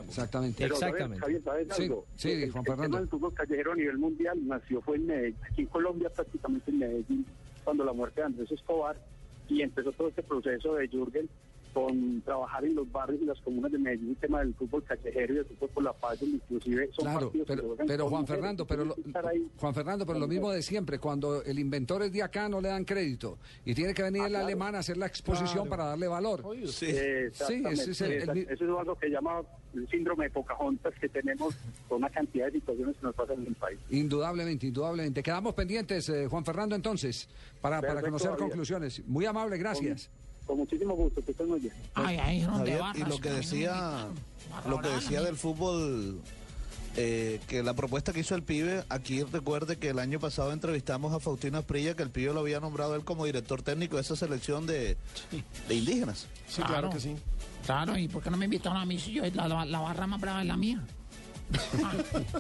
Exactamente. 0.09 0.57
Pero, 0.63 0.77
¿sabes, 0.77 1.03
Javier, 1.19 1.43
¿sabes 1.43 1.69
Sí, 1.77 1.83
algo? 1.85 2.07
sí, 2.17 2.31
el, 2.31 2.51
Juan 2.51 2.65
el 2.65 2.67
Fernando. 2.71 2.83
tema 2.85 3.01
del 3.01 3.09
fútbol 3.09 3.35
callejero 3.35 3.73
a 3.73 3.77
nivel 3.77 3.99
mundial 3.99 4.39
nació 4.47 4.81
fue 4.83 4.97
en 4.97 5.07
Medellín, 5.07 5.37
aquí 5.51 5.63
en 5.63 5.67
Colombia 5.69 6.11
prácticamente 6.11 6.71
en 6.71 6.79
Medellín, 6.79 7.27
cuando 7.65 7.85
la 7.85 7.93
muerte 7.93 8.21
de 8.21 8.27
Andrés 8.27 8.51
Escobar, 8.51 8.97
y 9.49 9.63
empezó 9.63 9.93
todo 9.93 10.09
este 10.09 10.23
proceso 10.23 10.75
de 10.75 10.89
Jürgen 10.89 11.29
con 11.83 12.21
trabajar 12.23 12.65
en 12.65 12.75
los 12.75 12.91
barrios 12.91 13.23
y 13.23 13.25
las 13.25 13.41
comunas 13.41 13.71
de 13.71 13.79
Medellín, 13.79 14.11
el 14.11 14.17
tema 14.17 14.41
del 14.41 14.53
fútbol 14.55 14.83
callejero 14.83 15.33
y 15.33 15.37
del 15.37 15.45
fútbol 15.47 15.69
por 15.71 15.85
la 15.85 15.93
paz, 15.93 16.21
inclusive 16.23 16.91
son 16.93 17.05
Claro, 17.05 17.21
partidos 17.27 17.47
pero, 17.47 17.77
pero 17.87 18.09
Juan 18.09 18.27
Fernando, 18.27 18.67
pero 18.67 18.85
lo. 18.85 18.97
Juan 19.59 19.75
Fernando, 19.75 20.05
pero 20.07 20.19
lo 20.19 20.27
mismo 20.29 20.51
de 20.51 20.63
siempre, 20.63 20.99
cuando 20.99 21.43
el 21.45 21.59
inventor 21.59 22.03
es 22.03 22.13
de 22.13 22.23
acá 22.23 22.49
no 22.49 22.61
le 22.61 22.69
dan 22.69 22.85
crédito 22.85 23.39
y 23.65 23.75
tiene 23.75 23.95
que 23.95 24.03
venir 24.03 24.23
el 24.25 24.29
claro. 24.31 24.45
alemán 24.47 24.75
a 24.75 24.79
hacer 24.79 24.97
la 24.97 25.07
exposición 25.07 25.67
Claro. 25.67 25.71
para 25.71 25.85
darle 25.85 26.09
valor. 26.09 26.43
Sí, 26.67 26.87
Exactamente, 26.87 27.73
ese 27.83 27.91
es 27.93 28.01
el- 28.01 28.13
el- 28.13 28.23
exact- 28.23 28.51
Eso 28.53 28.65
es 28.65 28.79
algo 28.81 28.95
que 28.97 29.09
llama 29.09 29.43
el 29.75 29.89
síndrome 29.89 30.25
de 30.25 30.31
Pocahontas 30.31 30.95
que 31.01 31.09
tenemos 31.09 31.55
con 31.89 31.99
una 31.99 32.11
cantidad 32.11 32.47
de 32.47 32.53
situaciones 32.53 32.97
que 32.97 33.03
nos 33.07 33.15
pasan 33.15 33.41
en 33.41 33.47
el 33.49 33.55
país. 33.55 33.79
Indudablemente, 33.91 34.67
indudablemente. 34.67 35.23
Quedamos 35.23 35.55
pendientes, 35.55 36.09
eh, 36.09 36.27
Juan 36.27 36.45
Fernando, 36.45 36.75
entonces, 36.75 37.29
para, 37.61 37.81
para 37.81 38.01
conocer 38.03 38.33
conclusiones. 38.37 39.03
Muy 39.07 39.27
amable, 39.27 39.59
gracias. 39.59 40.09
Con 40.09 40.28
muchísimo 40.57 40.95
gusto, 40.95 41.23
que 41.25 41.31
estén 41.33 41.49
muy 41.49 41.61
bien. 41.61 41.73
Javier, 41.95 42.77
y 42.95 43.05
lo 43.05 43.19
que 43.21 43.31
decía, 43.31 44.09
lo 44.69 44.81
que 44.81 44.89
decía 44.89 45.23
del 45.23 45.37
fútbol, 45.37 46.21
eh, 46.97 47.41
que 47.47 47.63
la 47.63 47.75
propuesta 47.75 48.13
que 48.13 48.21
hizo 48.21 48.35
el 48.35 48.43
pibe, 48.43 48.83
aquí 48.89 49.23
recuerde 49.23 49.77
que 49.77 49.91
el 49.91 49.99
año 49.99 50.19
pasado 50.19 50.53
entrevistamos 50.53 51.13
a 51.13 51.21
Faustino 51.21 51.59
Asprilla, 51.59 51.95
que 51.95 52.03
el 52.03 52.11
pibe 52.11 52.33
lo 52.33 52.41
había 52.41 52.59
nombrado 52.61 52.95
él 52.97 53.05
como 53.05 53.25
director 53.25 53.63
técnico 53.63 53.97
de 53.97 54.03
esa 54.03 54.17
selección 54.17 54.67
de, 54.67 54.97
de 55.69 55.75
indígenas. 55.75 56.27
Sí, 56.49 56.63
claro 56.63 56.91
que 56.91 56.99
sí. 57.01 57.15
Claro, 57.65 57.97
¿y 57.99 58.09
por 58.09 58.23
qué 58.23 58.31
no 58.31 58.37
me 58.37 58.47
invitaron 58.47 58.79
a 58.79 58.85
mí 58.87 58.99
si 58.99 59.13
yo 59.13 59.23
la, 59.35 59.47
la- 59.47 59.65
la 59.65 59.79
barra 59.81 60.07
más 60.07 60.21
brava 60.21 60.41
es 60.41 60.47
la 60.47 60.57
mía? 60.57 60.83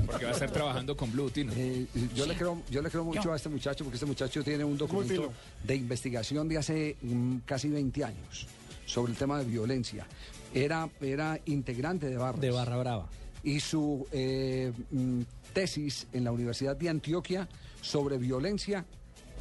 Porque 0.07 0.25
va 0.25 0.31
a 0.31 0.35
estar 0.35 0.51
trabajando 0.51 0.97
con 0.97 1.11
Blue, 1.11 1.31
Tino. 1.31 1.53
Eh, 1.57 1.87
yo, 2.15 2.27
le 2.27 2.35
creo, 2.35 2.63
yo 2.71 2.83
le 2.83 2.91
creo 2.91 3.05
mucho 3.05 3.23
Yo. 3.23 3.33
a 3.33 3.37
este 3.37 3.49
muchacho 3.49 3.85
porque 3.85 3.97
este 3.97 4.07
muchacho 4.07 4.43
tiene 4.45 4.65
un 4.65 4.77
documento 4.77 5.33
de 5.65 5.77
investigación 5.77 6.49
de 6.49 6.59
hace 6.59 6.97
mm, 7.01 7.39
casi 7.47 7.69
20 7.69 8.05
años 8.05 8.47
sobre 8.87 9.13
el 9.13 9.19
tema 9.19 9.39
de 9.39 9.45
violencia. 9.45 10.07
Era, 10.53 10.89
era 11.01 11.39
integrante 11.47 12.09
de 12.09 12.17
Barra. 12.17 12.39
De 12.39 12.51
Barra 12.51 12.77
Brava. 12.77 13.09
Y 13.43 13.61
su 13.61 14.07
eh, 14.13 14.73
mm, 14.91 15.23
tesis 15.53 16.07
en 16.13 16.25
la 16.25 16.33
Universidad 16.33 16.77
de 16.77 16.89
Antioquia 16.89 17.49
sobre 17.81 18.19
violencia 18.19 18.85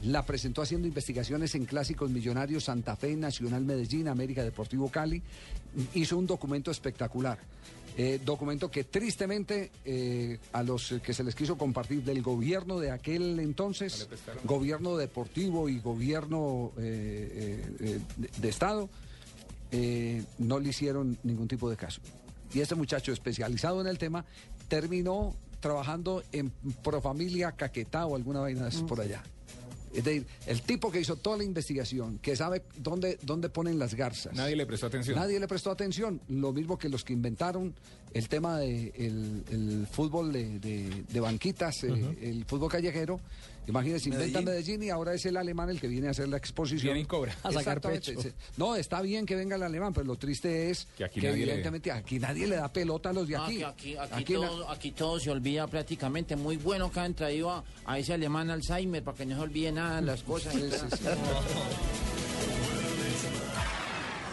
la 0.04 0.24
presentó 0.26 0.62
haciendo 0.62 0.88
investigaciones 0.88 1.56
en 1.56 1.66
clásicos 1.66 2.10
millonarios 2.10 2.66
Santa 2.66 2.96
Fe, 2.96 3.16
Nacional 3.16 3.64
Medellín, 3.66 4.08
América 4.08 4.44
Deportivo 4.44 4.90
Cali. 4.90 5.24
Hizo 5.94 6.18
un 6.18 6.28
documento 6.28 6.70
espectacular. 6.72 7.40
Eh, 8.00 8.22
documento 8.24 8.70
que 8.70 8.84
tristemente 8.84 9.72
eh, 9.84 10.38
a 10.54 10.62
los 10.62 10.94
que 11.04 11.14
se 11.16 11.24
les 11.24 11.34
quiso 11.34 11.58
compartir 11.58 12.04
del 12.04 12.22
gobierno 12.22 12.80
de 12.80 12.92
aquel 12.92 13.40
entonces, 13.40 14.08
gobierno 14.44 14.98
deportivo 14.98 15.68
y 15.68 15.80
gobierno 15.80 16.74
eh, 16.78 17.60
eh, 17.60 17.76
eh, 17.80 18.00
de, 18.18 18.30
de 18.38 18.50
Estado, 18.50 18.88
eh, 19.72 20.24
no 20.38 20.60
le 20.60 20.70
hicieron 20.70 21.18
ningún 21.24 21.48
tipo 21.48 21.70
de 21.72 21.76
caso. 21.76 22.00
Y 22.54 22.60
este 22.60 22.76
muchacho 22.76 23.12
especializado 23.12 23.82
en 23.82 23.88
el 23.88 23.98
tema 23.98 24.26
terminó 24.68 25.34
trabajando 25.60 26.24
en 26.32 26.52
Profamilia 26.84 27.52
Caquetá 27.54 28.06
o 28.06 28.16
alguna 28.16 28.42
vaina 28.42 28.68
esas 28.68 28.84
por 28.84 29.02
allá. 29.02 29.24
Es 29.98 30.04
decir, 30.04 30.28
el 30.46 30.62
tipo 30.62 30.92
que 30.92 31.00
hizo 31.02 31.16
toda 31.16 31.38
la 31.38 31.44
investigación, 31.44 32.20
que 32.20 32.36
sabe 32.36 32.62
dónde, 32.78 33.18
dónde 33.24 33.50
ponen 33.50 33.80
las 33.80 33.96
garzas. 33.96 34.34
Nadie 34.36 34.56
le 34.56 34.66
prestó 34.66 34.88
atención. 34.88 35.16
Nadie 35.18 35.40
le 35.40 35.48
prestó 35.48 35.72
atención. 35.72 36.22
Lo 36.30 36.54
mismo 36.54 36.78
que 36.78 36.88
los 36.88 37.04
que 37.04 37.14
inventaron 37.14 37.74
el 38.14 38.30
tema 38.30 38.60
del 38.60 38.92
de 38.94 39.44
el 39.52 39.88
fútbol 39.92 40.32
de, 40.32 40.60
de- 40.60 41.04
de 41.12 41.20
banquitas, 41.20 41.84
eh, 41.84 42.18
el 42.22 42.46
fútbol 42.46 42.70
callejero. 42.72 43.20
Imagínense, 43.68 44.10
inventan 44.10 44.46
Medellín 44.46 44.82
y 44.84 44.90
ahora 44.90 45.14
es 45.14 45.26
el 45.26 45.36
alemán 45.38 45.70
el 45.70 45.80
que 45.80 45.88
viene 45.88 46.08
a 46.08 46.12
hacer 46.12 46.28
la 46.30 46.38
exposición. 46.38 46.94
Viene 46.94 47.02
y 47.02 47.06
cobra. 47.06 47.36
A 47.44 47.52
sacar 47.52 47.82
pecho. 47.82 48.14
No, 48.56 48.76
está 48.76 49.02
bien 49.02 49.26
que 49.26 49.36
venga 49.36 49.56
el 49.58 49.64
alemán, 49.64 49.94
pero 49.94 50.06
lo 50.06 50.16
triste 50.16 50.70
es 50.70 50.88
Que 50.98 51.04
aquí 51.04 51.20
que 51.20 51.28
nadie 51.28 51.40
le- 51.46 51.52
evidentemente 51.52 51.92
aquí 51.92 52.18
nadie 52.20 52.48
le 52.48 52.56
da 52.56 52.72
pelota 52.72 53.10
a 53.10 53.14
los 53.14 53.28
de 53.28 53.36
aquí. 53.36 53.58
que 53.58 53.66
aquí, 53.66 53.98
aquí, 53.98 54.14
Aquí 54.14 54.34
na- 54.34 54.48
todo, 54.48 54.70
aquí 54.72 54.92
todo 54.92 55.20
se 55.20 55.30
olvida 55.32 55.68
prácticamente. 55.68 56.36
Muy 56.36 56.58
bueno 56.58 56.92
que 56.92 57.00
han 57.02 57.14
traído 57.14 57.52
a, 57.52 57.64
a 57.86 58.00
ese 58.00 58.14
alemán 58.14 58.50
Alzheimer 58.50 59.04
para 59.04 59.18
que 59.18 59.26
no 59.26 59.36
se 59.36 59.42
olvide 59.42 59.72
nada 59.72 59.98
de 59.98 60.02
las 60.08 60.24
cosas. 60.24 60.56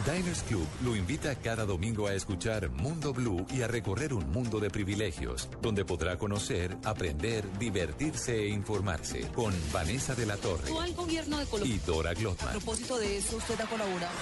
Diners 0.04 0.42
Club 0.42 0.66
lo 0.84 0.94
invita 0.94 1.34
cada 1.36 1.64
domingo 1.64 2.06
a 2.06 2.12
escuchar 2.14 2.68
Mundo 2.70 3.14
Blue 3.14 3.46
y 3.54 3.62
a 3.62 3.68
recorrer 3.68 4.12
un 4.12 4.30
mundo 4.30 4.60
de 4.60 4.68
privilegios, 4.68 5.48
donde 5.62 5.84
podrá 5.86 6.18
conocer, 6.18 6.76
aprender, 6.84 7.44
divertirse 7.58 8.36
e 8.36 8.48
informarse 8.48 9.22
con 9.34 9.54
Vanessa 9.72 10.14
de 10.14 10.26
la 10.26 10.36
Torre 10.36 10.70
gobierno 10.94 11.38
de 11.38 11.46
Colombia. 11.46 11.74
y 11.74 11.78
Dora 11.86 12.10
A 12.10 12.14
Glotman. 12.14 12.50
propósito 12.52 12.98
de 12.98 13.16
eso, 13.16 13.36
usted 13.36 13.58
ha 13.60 13.66
colaborado. 13.66 14.12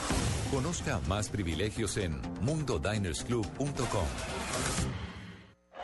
Conozca 0.52 1.00
más 1.08 1.28
privilegios 1.28 1.96
en 1.96 2.20
mundodinersclub.com. 2.42 4.91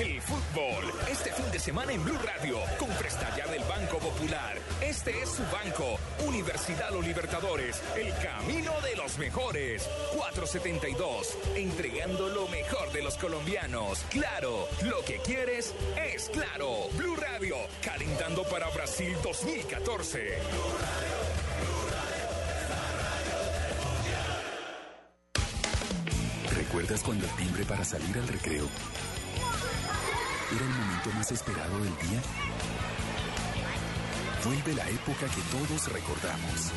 El 0.00 0.20
fútbol, 0.22 0.92
este 1.10 1.30
fin 1.32 1.50
de 1.50 1.58
semana 1.58 1.92
en 1.92 2.02
Blue 2.02 2.18
Radio, 2.24 2.58
con 2.78 2.88
presta 2.90 3.36
ya 3.36 3.46
del 3.48 3.62
Banco 3.64 3.98
Popular. 3.98 4.56
Este 4.80 5.10
es 5.22 5.28
su 5.28 5.42
banco, 5.52 5.98
Universidad 6.26 6.90
Los 6.90 7.06
Libertadores, 7.06 7.82
el 7.96 8.12
camino 8.24 8.72
de 8.80 8.96
los 8.96 9.18
mejores. 9.18 9.88
472, 10.16 11.36
entregando 11.56 12.28
lo 12.28 12.48
mejor 12.48 12.90
de 12.92 13.02
los 13.02 13.16
colombianos. 13.18 14.04
Claro, 14.10 14.68
lo 14.84 15.04
que 15.04 15.18
quieres 15.18 15.74
es 16.14 16.30
claro. 16.30 16.88
Blue 16.96 17.16
Radio, 17.16 17.56
calentando 17.84 18.44
para 18.44 18.68
Brasil 18.70 19.14
2014. 19.22 20.38
¿Recuerdas 26.56 27.02
cuando 27.02 27.26
el 27.26 27.32
timbre 27.32 27.64
para 27.64 27.84
salir 27.84 28.16
al 28.16 28.28
recreo 28.28 28.66
era 30.54 30.64
el 30.64 30.70
momento 30.70 31.10
más 31.14 31.30
esperado 31.30 31.78
del 31.78 31.96
día? 32.08 32.20
Vuelve 34.44 34.74
la 34.74 34.88
época 34.88 35.26
que 35.26 35.42
todos 35.56 35.92
recordamos. 35.92 36.72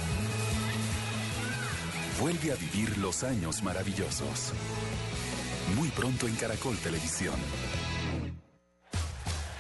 Vuelve 2.19 2.51
a 2.51 2.55
vivir 2.55 2.97
los 2.97 3.23
años 3.23 3.63
maravillosos. 3.63 4.53
Muy 5.75 5.89
pronto 5.89 6.27
en 6.27 6.35
Caracol 6.35 6.77
Televisión. 6.77 7.35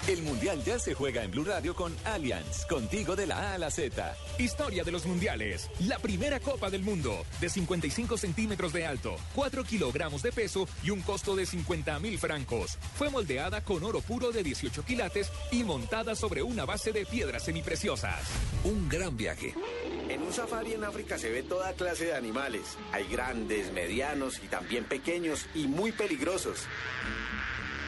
El 0.05 0.21
Mundial 0.21 0.61
ya 0.65 0.77
se 0.79 0.93
juega 0.93 1.23
en 1.23 1.31
Blue 1.31 1.45
Radio 1.45 1.73
con 1.73 1.95
Allianz, 2.03 2.65
contigo 2.65 3.15
de 3.15 3.25
la 3.25 3.37
A 3.37 3.53
a 3.53 3.57
la 3.57 3.71
Z. 3.71 4.17
Historia 4.37 4.83
de 4.83 4.91
los 4.91 5.05
mundiales. 5.05 5.69
La 5.87 5.97
primera 5.97 6.41
Copa 6.41 6.69
del 6.69 6.81
Mundo, 6.81 7.25
de 7.39 7.47
55 7.47 8.17
centímetros 8.17 8.73
de 8.73 8.85
alto, 8.85 9.15
4 9.33 9.63
kilogramos 9.63 10.21
de 10.21 10.33
peso 10.33 10.67
y 10.83 10.89
un 10.89 10.99
costo 10.99 11.37
de 11.37 11.45
50 11.45 11.99
mil 11.99 12.19
francos. 12.19 12.77
Fue 12.95 13.09
moldeada 13.09 13.63
con 13.63 13.81
oro 13.81 14.01
puro 14.01 14.33
de 14.33 14.43
18 14.43 14.83
quilates 14.83 15.31
y 15.53 15.63
montada 15.63 16.15
sobre 16.15 16.43
una 16.43 16.65
base 16.65 16.91
de 16.91 17.05
piedras 17.05 17.43
semipreciosas. 17.43 18.27
Un 18.65 18.89
gran 18.89 19.15
viaje. 19.15 19.55
En 20.09 20.21
un 20.21 20.33
safari 20.33 20.73
en 20.73 20.83
África 20.83 21.17
se 21.17 21.29
ve 21.29 21.43
toda 21.43 21.71
clase 21.73 22.07
de 22.07 22.15
animales. 22.15 22.77
Hay 22.91 23.07
grandes, 23.07 23.71
medianos 23.71 24.41
y 24.43 24.47
también 24.49 24.83
pequeños 24.83 25.45
y 25.55 25.67
muy 25.67 25.93
peligrosos. 25.93 26.67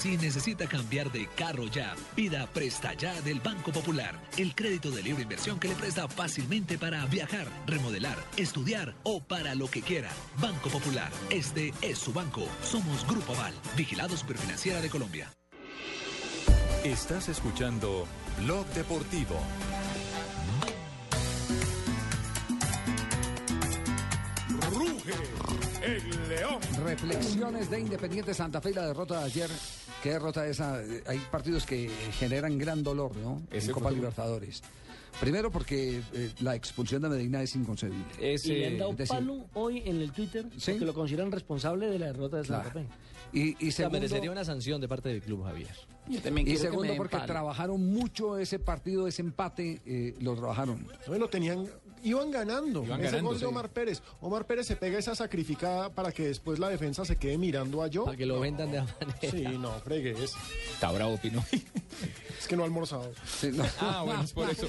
Si 0.00 0.16
necesita 0.16 0.66
cambiar 0.66 1.12
de 1.12 1.26
carro 1.26 1.66
ya, 1.66 1.94
pida 2.14 2.46
Presta 2.46 2.94
Ya 2.94 3.20
del 3.20 3.38
Banco 3.38 3.70
Popular, 3.70 4.18
el 4.38 4.54
crédito 4.54 4.90
de 4.90 5.02
libre 5.02 5.24
inversión 5.24 5.60
que 5.60 5.68
le 5.68 5.74
presta 5.74 6.08
fácilmente 6.08 6.78
para 6.78 7.04
viajar, 7.04 7.46
remodelar, 7.66 8.16
estudiar 8.38 8.94
o 9.02 9.20
para 9.20 9.54
lo 9.54 9.68
que 9.68 9.82
quiera. 9.82 10.08
Banco 10.38 10.70
Popular, 10.70 11.12
este 11.28 11.74
es 11.82 11.98
su 11.98 12.14
banco. 12.14 12.48
Somos 12.62 13.06
Grupo 13.06 13.34
Aval, 13.34 13.52
vigilado 13.76 14.16
Superfinanciera 14.16 14.80
de 14.80 14.88
Colombia. 14.88 15.30
Estás 16.82 17.28
escuchando 17.28 18.06
Blog 18.38 18.66
Deportivo. 18.68 19.38
Reflexiones 26.90 27.70
de 27.70 27.78
Independiente 27.80 28.34
Santa 28.34 28.60
Fe 28.60 28.70
y 28.70 28.74
la 28.74 28.86
derrota 28.88 29.20
de 29.20 29.24
ayer. 29.26 29.48
¿Qué 30.02 30.10
derrota 30.10 30.44
esa? 30.46 30.80
Hay 31.06 31.18
partidos 31.30 31.64
que 31.64 31.88
generan 32.18 32.58
gran 32.58 32.82
dolor, 32.82 33.16
¿no? 33.16 33.40
Ese 33.52 33.68
en 33.68 33.72
Copa 33.74 33.86
fue- 33.90 33.96
Libertadores. 33.96 34.60
Primero 35.20 35.50
porque 35.52 36.00
eh, 36.14 36.30
la 36.40 36.54
expulsión 36.56 37.02
de 37.02 37.08
Medina 37.08 37.42
es 37.42 37.54
inconcebible. 37.54 38.04
y 38.20 38.48
le 38.48 38.66
han 38.66 38.78
dado 38.78 38.92
decir, 38.94 39.08
palo 39.16 39.44
hoy 39.54 39.82
en 39.84 40.00
el 40.00 40.10
Twitter 40.12 40.46
porque 40.48 40.84
lo 40.84 40.94
consideran 40.94 41.30
responsable 41.30 41.86
de 41.88 41.98
la 41.98 42.06
derrota 42.06 42.38
de 42.38 42.44
Santa 42.44 42.70
Claro. 42.72 42.88
Fe. 42.88 42.94
Y, 43.32 43.48
y 43.50 43.52
O 43.52 43.56
sea, 43.58 43.70
segundo, 43.72 43.98
merecería 43.98 44.30
una 44.32 44.44
sanción 44.44 44.80
de 44.80 44.88
parte 44.88 45.08
del 45.10 45.20
club, 45.20 45.44
Javier. 45.44 45.68
y 46.08 46.56
segundo 46.56 46.96
porque 46.96 47.18
trabajaron 47.26 47.86
mucho 47.86 48.36
ese 48.38 48.58
partido, 48.58 49.06
ese 49.06 49.22
empate, 49.22 49.80
eh, 49.86 50.16
lo 50.20 50.34
trabajaron. 50.34 50.84
Bueno, 51.06 51.28
tenían, 51.28 51.66
iban 52.02 52.30
ganando. 52.30 52.84
Iban 52.84 53.00
ese 53.00 53.10
ganando, 53.10 53.28
gol 53.28 53.36
de 53.36 53.40
sí. 53.40 53.46
Omar 53.46 53.68
Pérez. 53.70 54.02
Omar 54.20 54.46
Pérez 54.46 54.66
se 54.66 54.76
pega 54.76 54.98
esa 54.98 55.14
sacrificada 55.14 55.90
para 55.90 56.12
que 56.12 56.26
después 56.28 56.58
la 56.58 56.68
defensa 56.68 57.04
se 57.04 57.16
quede 57.16 57.38
mirando 57.38 57.82
a 57.82 57.88
yo. 57.88 58.04
Para 58.04 58.16
que 58.16 58.26
lo 58.26 58.40
vendan 58.40 58.70
de 58.70 58.78
la 58.78 58.84
manera. 58.84 59.30
Sí, 59.30 59.44
no, 59.58 59.72
fregues. 59.80 60.34
Está 60.72 60.90
bravo, 60.92 61.16
Pino. 61.18 61.44
Es 62.40 62.48
que 62.48 62.56
no 62.56 62.62
ha 62.62 62.64
almorzado. 62.64 63.12
Ah, 63.80 64.02
bueno, 64.02 64.22
es 64.22 64.32
por 64.32 64.48
eso. 64.48 64.66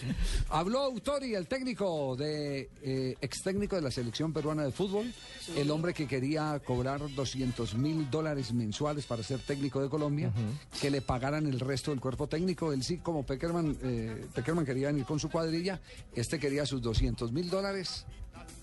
Habló 0.48 0.80
Autori, 0.80 1.34
el 1.34 1.48
técnico 1.48 2.16
de 2.16 2.70
eh, 2.82 3.14
ex 3.20 3.42
técnico 3.42 3.76
de 3.76 3.82
la 3.82 3.90
selección 3.90 4.32
peruana 4.32 4.64
de 4.64 4.72
fútbol, 4.72 5.12
el 5.54 5.70
hombre 5.70 5.92
que 5.92 6.06
quería 6.06 6.58
cobrar 6.64 7.14
200 7.14 7.74
mil 7.74 8.10
dólares 8.10 8.54
mensuales 8.54 9.04
para 9.04 9.22
ser 9.22 9.38
técnico 9.40 9.82
de 9.82 9.90
Colombia, 9.90 10.32
que 10.80 10.90
le 10.90 11.02
pagaran 11.02 11.46
el 11.46 11.60
resto 11.60 11.90
del 11.90 12.00
cuerpo 12.00 12.26
técnico. 12.26 12.72
Él 12.72 12.82
sí, 12.82 12.96
como 12.96 13.26
Peckerman, 13.26 13.76
eh, 13.82 14.26
Peckerman 14.34 14.64
quería 14.64 14.86
venir 14.86 15.04
con 15.04 15.20
su 15.20 15.28
cuadrilla, 15.28 15.78
este 16.14 16.38
quería 16.38 16.64
sus 16.70 16.80
200 16.80 17.32
mil 17.32 17.50
dólares. 17.50 18.06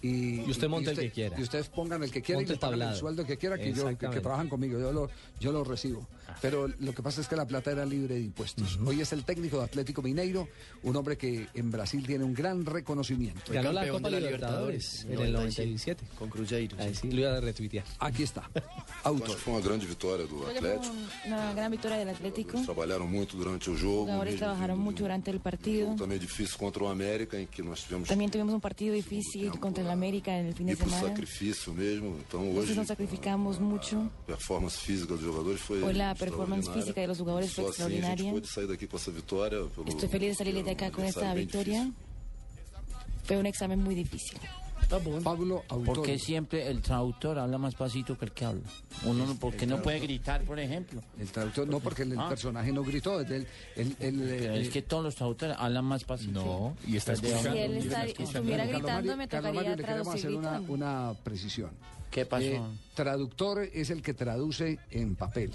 Y, 0.01 0.41
Y 0.41 0.51
usted 0.51 0.67
monte 0.67 0.91
el 0.91 0.97
que 0.97 1.11
quiera. 1.11 1.39
Y 1.39 1.43
ustedes 1.43 1.69
pongan 1.69 2.03
el 2.03 2.11
que 2.11 2.21
quiera 2.21 2.39
Monte 2.39 2.53
y 2.53 2.75
le 2.75 2.85
el 2.85 2.95
sueldo 2.95 3.25
que 3.25 3.37
quiera, 3.37 3.57
que, 3.57 3.73
yo, 3.73 3.85
que, 3.97 4.09
que 4.09 4.21
trabajan 4.21 4.49
conmigo, 4.49 4.79
yo 4.79 4.91
lo, 4.91 5.09
yo 5.39 5.51
lo 5.51 5.63
recibo. 5.63 6.07
Pero 6.41 6.67
lo 6.79 6.93
que 6.93 7.01
pasa 7.01 7.21
es 7.21 7.27
que 7.27 7.35
la 7.35 7.45
plata 7.45 7.71
era 7.71 7.85
libre 7.85 8.15
de 8.15 8.21
impuestos. 8.21 8.77
Hoy 8.85 9.01
es 9.01 9.11
el 9.13 9.23
técnico 9.23 9.57
de 9.59 9.63
Atlético 9.65 10.01
Mineiro, 10.01 10.47
un 10.83 10.95
hombre 10.95 11.17
que 11.17 11.47
en 11.53 11.71
Brasil 11.71 12.05
tiene 12.05 12.23
un 12.23 12.33
gran 12.33 12.65
reconocimiento. 12.65 13.41
Ganó 13.51 13.71
la 13.71 13.87
Copa 13.87 14.09
Libertadores 14.09 15.05
en 15.09 15.19
el 15.19 15.33
97. 15.33 16.05
Con 16.17 16.29
Cruzeiro. 16.29 16.77
Ahí 16.79 16.93
sí, 16.95 17.11
lo 17.11 17.21
iba 17.21 17.37
a 17.37 17.41
retuitear. 17.41 17.85
Aquí 17.99 18.23
está. 18.23 18.49
Acho 19.03 19.23
que 19.23 19.35
foi 19.35 19.53
uma 19.53 19.61
grande 19.61 19.85
vitória 19.85 20.25
do 20.27 20.37
Fue 20.43 20.55
Atlético. 20.55 20.93
una 21.25 21.53
gran 21.53 21.71
victoria 21.71 21.97
del 21.97 22.09
Atlético. 22.09 22.61
Trabalharam 22.63 23.07
muito 23.07 23.35
durante 23.37 23.69
o 23.69 23.73
Los 23.73 23.81
jogo. 23.81 24.05
jugadores 24.05 24.33
mesmo 24.33 24.39
trabajaron 24.45 24.79
mucho 24.79 25.03
durante 25.03 25.31
el 25.31 25.39
partido. 25.39 25.95
Também 25.95 26.19
difícil 26.19 26.57
contra 26.57 26.83
o 26.83 26.87
América, 26.87 27.39
em 27.39 27.45
que 27.47 27.61
nós 27.63 27.81
tivemos 27.83 28.07
También 28.07 28.29
tuvimos 28.29 28.53
un 28.53 28.61
partido 28.61 28.93
difícil 28.93 29.49
contra 29.59 29.83
el 29.83 29.89
América 29.89 30.37
en 30.37 30.47
el 30.47 30.53
fin 30.53 30.67
de 30.67 30.75
semana. 30.75 31.01
sacrifício 31.07 31.73
mesmo. 31.73 32.17
Então 32.27 32.41
Entonces 32.43 32.57
hoje 32.69 32.75
nos 32.75 32.87
sacrificamos 32.87 33.59
mucho. 33.59 33.97
a 34.23 34.25
performance 34.27 34.77
física 34.77 35.13
dos 35.15 35.21
jogadores 35.23 35.61
foi 35.61 35.81
Hoy 35.81 35.93
la 35.93 36.13
performance 36.29 36.69
física 36.69 37.01
de 37.01 37.07
los 37.07 37.17
jugadores 37.17 37.53
fue 37.53 37.65
extraordinaria. 37.65 38.33
Estoy 39.85 40.09
feliz 40.09 40.29
de 40.29 40.35
salir 40.35 40.63
de 40.63 40.71
acá 40.71 40.91
con 40.91 41.05
esta 41.05 41.33
victoria. 41.33 41.91
Fue 43.25 43.37
un 43.37 43.45
examen 43.45 43.81
muy 43.83 43.95
difícil. 43.95 44.37
Pablo 45.21 45.63
Porque 45.85 46.17
siempre 46.17 46.67
el 46.69 46.81
traductor 46.81 47.37
habla 47.39 47.57
más 47.57 47.75
pasito 47.75 48.17
que 48.17 48.23
el 48.25 48.31
que 48.31 48.45
habla. 48.45 48.61
Uno 49.03 49.25
no, 49.25 49.35
porque 49.35 49.65
no 49.67 49.81
puede 49.81 49.99
gritar, 49.99 50.43
por 50.43 50.59
ejemplo. 50.61 51.01
El 51.19 51.27
traductor, 51.27 51.67
no, 51.67 51.81
porque 51.81 52.03
el 52.03 52.17
Ah. 52.17 52.29
personaje 52.29 52.71
no 52.71 52.83
gritó. 52.83 53.19
El, 53.19 53.45
el, 53.75 53.95
eh, 53.99 54.61
es 54.61 54.69
que 54.69 54.81
todos 54.83 55.03
los 55.03 55.15
traductores 55.15 55.57
hablan 55.59 55.83
más 55.83 56.05
pasito. 56.05 56.31
No, 56.31 56.77
y 56.87 56.95
está 56.95 57.13
escuchando. 57.13 57.51
Si 57.51 57.57
él 57.57 57.77
está- 57.77 58.05
estuviera 58.05 58.65
gritando, 58.65 59.17
me 59.17 59.27
tocaría 59.27 59.53
Mario, 59.61 59.75
le 59.75 59.83
queremos 59.83 60.07
hacer 60.15 60.33
una, 60.33 60.61
una 60.61 61.13
precisión. 61.21 61.71
¿Qué 62.09 62.25
pasó? 62.25 62.45
Eh, 62.45 62.61
traductor 62.93 63.63
es 63.73 63.89
el 63.89 64.01
que 64.01 64.13
traduce 64.13 64.79
en 64.91 65.15
papel, 65.17 65.51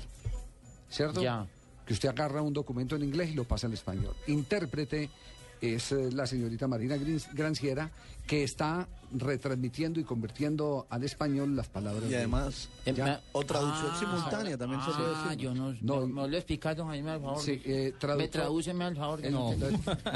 ¿cierto? 0.93 1.23
Ya. 1.23 1.47
Que 1.87 1.95
usted 1.95 2.09
agarra 2.09 2.43
un 2.43 2.53
documento 2.53 2.95
en 2.95 3.03
inglés 3.03 3.31
y 3.31 3.35
lo 3.35 3.45
pasa 3.45 3.67
al 3.67 3.73
español. 3.73 4.15
Intérprete 4.29 5.11
es 5.61 5.93
eh, 5.93 6.11
la 6.13 6.27
señorita 6.27 6.69
Marina 6.69 6.97
Granciera, 7.33 7.91
que 8.33 8.45
está 8.45 8.89
retransmitiendo 9.15 10.01
y 10.01 10.05
convirtiendo 10.05 10.87
al 10.89 11.05
español 11.05 11.55
las 11.55 11.69
palabras. 11.69 12.05
Y 12.07 12.09
de- 12.09 12.17
además, 12.17 12.71
Ya. 12.87 13.21
o 13.33 13.45
traducción 13.45 13.95
simultánea 13.99 14.57
también 14.57 14.81
se 14.81 14.91
puede 14.91 15.13
Ah, 15.15 15.23
decir. 15.25 15.39
yo 15.39 15.55
no. 15.55 15.75
No, 15.83 16.07
¿Me, 16.07 16.23
me 16.23 16.29
lo 16.29 16.37
explicar, 16.39 16.75
don 16.75 16.89
Jaime, 16.89 17.11
al 17.11 17.21
favor? 17.21 17.43
Sí, 17.43 17.61
eh, 17.63 17.93
¿Me 18.17 18.29
tradúceme, 18.29 18.85
al 18.87 18.97
favor? 18.97 19.23
El- 19.23 19.33
no. 19.35 19.55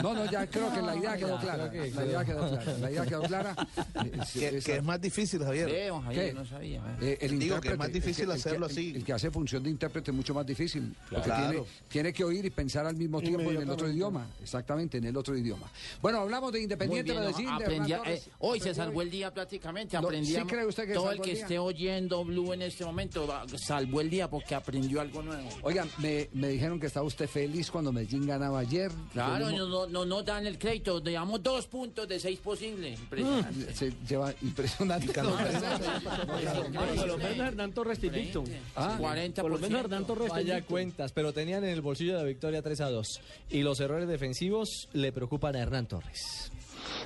No, 0.03 0.15
no, 0.15 0.31
ya 0.31 0.47
creo 0.47 0.73
que 0.73 0.81
la 0.81 0.97
idea 0.97 1.15
quedó 1.19 1.39
clara. 1.39 1.71
que 1.71 1.91
La 1.91 2.05
idea 2.07 2.25
quedó 2.25 2.49
clara. 2.49 2.79
La 2.79 2.91
idea 2.91 3.05
quedó 3.05 3.21
clara. 3.23 3.55
Que, 4.33 4.57
es 4.77 4.83
más 4.83 4.99
difícil, 5.01 5.43
Javier. 5.45 5.69
Sí, 5.69 5.89
don 5.89 6.03
Javier, 6.03 6.29
¿Qué? 6.29 6.33
no 6.35 6.47
sabía. 6.47 6.97
Eh, 7.03 7.19
el 7.21 7.39
Digo 7.39 7.61
que 7.61 7.69
es 7.73 7.79
más 7.79 7.93
difícil 7.93 8.25
el 8.25 8.29
que- 8.31 8.35
el 8.37 8.43
que- 8.43 8.49
hacerlo 8.49 8.67
el- 8.67 8.73
así. 8.73 8.93
El, 8.97 9.05
que 9.05 9.13
hace 9.13 9.31
función 9.31 9.63
de 9.63 9.69
intérprete 9.69 10.11
es 10.11 10.17
mucho 10.17 10.33
más 10.33 10.47
difícil. 10.47 10.97
Porque 11.11 11.25
Claro. 11.25 11.51
tiene, 11.51 11.67
tiene 11.89 12.13
que 12.15 12.25
oír 12.25 12.47
y 12.47 12.51
pensar 12.51 12.87
al 12.87 12.97
mismo 12.97 13.21
tiempo 13.21 13.51
en 13.51 13.61
el 13.61 13.69
otro 13.69 13.91
idioma. 13.91 14.27
Exactamente, 14.43 14.97
en 14.99 15.05
el 15.05 15.17
otro 15.19 15.37
idioma. 15.37 15.67
Bueno, 16.01 16.21
hablamos 16.21 16.51
de 16.53 16.63
Independiente 16.63 17.13
Medellín. 17.13 17.47
de 17.59 17.65
aprendí. 17.65 17.93
Eh, 18.09 18.23
hoy 18.39 18.61
se 18.61 18.75
salvó 18.75 19.03
el 19.03 19.11
día 19.11 19.33
prácticamente. 19.33 19.97
Aprendí 19.97 20.29
¿sí 20.33 20.37
a- 20.37 20.45
cree 20.45 20.67
usted 20.67 20.87
que 20.87 20.95
todo 20.95 21.11
el 21.11 21.17
salvó 21.17 21.23
que 21.25 21.31
el 21.33 21.37
esté 21.39 21.59
oyendo 21.59 22.25
Blue 22.25 22.53
en 22.53 22.63
este 22.63 22.85
momento 22.85 23.27
va- 23.27 23.45
salvó 23.57 24.01
el 24.01 24.11
día 24.11 24.29
porque 24.31 24.55
aprendió 24.55 25.01
algo 25.01 25.23
nuevo. 25.23 25.49
Oigan, 25.63 25.89
me, 25.99 26.29
me 26.33 26.49
dijeron 26.49 26.79
que 26.81 26.87
estaba 26.87 27.07
usted 27.07 27.29
feliz 27.29 27.71
cuando 27.71 27.93
Medellín 27.93 28.27
ganaba 28.27 28.61
ayer. 28.61 28.91
Claro, 29.13 29.51
no, 29.51 29.67
no, 29.69 29.87
no, 29.87 30.05
no 30.05 30.23
dan 30.23 30.47
el 30.47 30.59
crédito. 30.59 31.03
Llevamos 31.03 31.43
dos 31.43 31.67
puntos 31.67 32.07
de 32.09 32.19
seis 32.21 32.39
posibles. 32.41 32.99
Impresionante. 32.99 33.75
Se 33.75 33.93
lleva 34.09 34.35
impresionante. 34.43 35.13
Por 35.13 37.07
lo 37.07 37.19
menos 37.19 37.47
Hernán 37.49 37.73
Torres 37.73 38.03
invicto. 38.03 38.45
Ah, 38.75 38.99
40%. 39.01 39.43
Por 39.43 39.51
lo 39.51 39.59
menos 39.59 39.81
Hernán 39.81 40.07
Torres 40.07 40.29
Vaya 40.31 40.63
cuentas, 40.63 41.13
pero 41.13 41.33
tenían 41.33 41.65
en 41.65 41.71
el 41.71 41.81
bolsillo 41.81 42.15
la 42.17 42.23
victoria 42.25 42.63
3 42.63 42.81
a 42.81 42.91
2. 42.91 43.21
Y 43.51 43.63
los 43.63 43.81
errores 43.81 44.09
defensivos 44.09 44.89
le 44.93 45.13
preocupan 45.13 45.57
a 45.57 45.61
Hernán 45.61 45.87
Torres. 45.87 46.51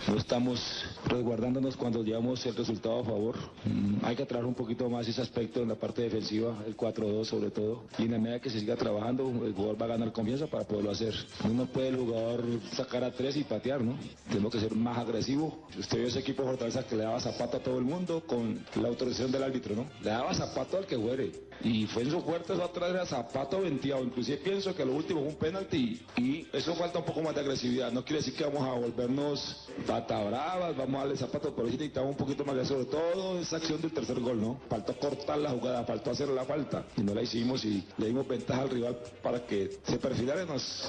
No 0.09 0.17
estamos 0.17 0.85
resguardándonos 1.07 1.77
cuando 1.77 2.03
llevamos 2.03 2.45
el 2.47 2.55
resultado 2.55 3.01
a 3.01 3.05
favor. 3.05 3.37
Mm, 3.65 4.05
hay 4.05 4.17
que 4.17 4.25
trabajar 4.25 4.49
un 4.49 4.55
poquito 4.55 4.89
más 4.89 5.07
ese 5.07 5.21
aspecto 5.21 5.63
en 5.63 5.69
la 5.69 5.75
parte 5.75 6.03
defensiva, 6.03 6.57
el 6.67 6.77
4-2 6.77 7.25
sobre 7.25 7.51
todo. 7.51 7.85
Y 7.99 8.05
en 8.05 8.13
la 8.13 8.19
medida 8.19 8.41
que 8.41 8.51
se 8.51 8.61
siga 8.61 8.77
trabajando, 8.77 9.29
el 9.45 9.53
jugador 9.53 9.81
va 9.81 9.87
a 9.87 9.89
ganar 9.89 10.13
confianza 10.13 10.47
para 10.47 10.65
poderlo 10.65 10.91
hacer. 10.91 11.15
No 11.53 11.67
puede 11.67 11.89
el 11.89 11.97
jugador 11.97 12.45
sacar 12.73 13.05
a 13.05 13.13
tres 13.13 13.37
y 13.37 13.45
patear, 13.45 13.83
¿no? 13.83 13.97
Tenemos 14.29 14.53
que 14.53 14.61
ser 14.61 14.75
más 14.75 14.99
agresivo. 14.99 15.67
Usted 15.79 15.99
vio 15.99 16.09
ese 16.09 16.21
equipo 16.21 16.43
de 16.43 16.49
Fortaleza 16.51 16.87
que 16.87 16.97
le 16.97 17.05
daba 17.05 17.21
zapato 17.21 17.59
a 17.59 17.61
todo 17.61 17.79
el 17.79 17.85
mundo 17.85 18.23
con 18.27 18.65
la 18.77 18.89
autorización 18.89 19.31
del 19.31 19.43
árbitro, 19.43 19.77
¿no? 19.77 19.87
Le 20.03 20.11
daba 20.11 20.35
zapato 20.35 20.79
al 20.79 20.87
que 20.87 20.99
fuere. 20.99 21.50
Y 21.63 21.87
fue 21.87 22.03
en 22.03 22.11
su 22.11 22.21
fuerte 22.23 22.55
atrás 22.55 22.91
era 22.91 23.07
zapato 23.07 23.61
venteado. 23.61 24.03
Inclusive 24.03 24.39
pienso 24.39 24.75
que 24.75 24.85
lo 24.85 24.93
último 24.93 25.21
fue 25.21 25.29
un 25.29 25.37
penalti 25.37 26.01
y 26.17 26.47
eso 26.53 26.75
falta 26.75 26.99
un 26.99 27.05
poco 27.05 27.23
más 27.23 27.35
de 27.35 27.41
agresividad. 27.41 27.93
No 27.93 28.05
quiere 28.05 28.19
decir 28.19 28.35
que 28.35 28.45
vamos 28.45 28.63
a 28.63 28.73
volvernos 28.73 29.69
pata 29.87 30.23
bravas, 30.23 30.77
vamos 30.77 30.97
a 30.97 30.99
darle 31.01 31.17
zapatos, 31.17 31.53
pero 31.55 31.69
sí 31.69 31.75
necesitamos 31.75 32.11
un 32.11 32.17
poquito 32.17 32.45
más 32.45 32.57
de 32.57 32.65
sobre 32.65 32.85
todo 32.87 33.39
esa 33.39 33.57
acción 33.57 33.81
del 33.81 33.93
tercer 33.93 34.21
gol, 34.21 34.41
¿no? 34.41 34.61
Faltó 34.69 34.95
cortar 34.99 35.39
la 35.39 35.51
jugada, 35.51 35.85
faltó 35.85 36.11
hacer 36.11 36.29
la 36.29 36.45
falta 36.45 36.85
y 36.97 37.03
no 37.03 37.15
la 37.15 37.23
hicimos 37.23 37.65
y 37.65 37.85
le 37.99 38.07
dimos 38.07 38.27
ventaja 38.27 38.63
al 38.63 38.71
rival 38.71 38.99
para 39.23 39.45
que 39.47 39.79
se 39.85 39.99
perfilara 39.99 40.43
y 40.43 40.47
nos, 40.47 40.89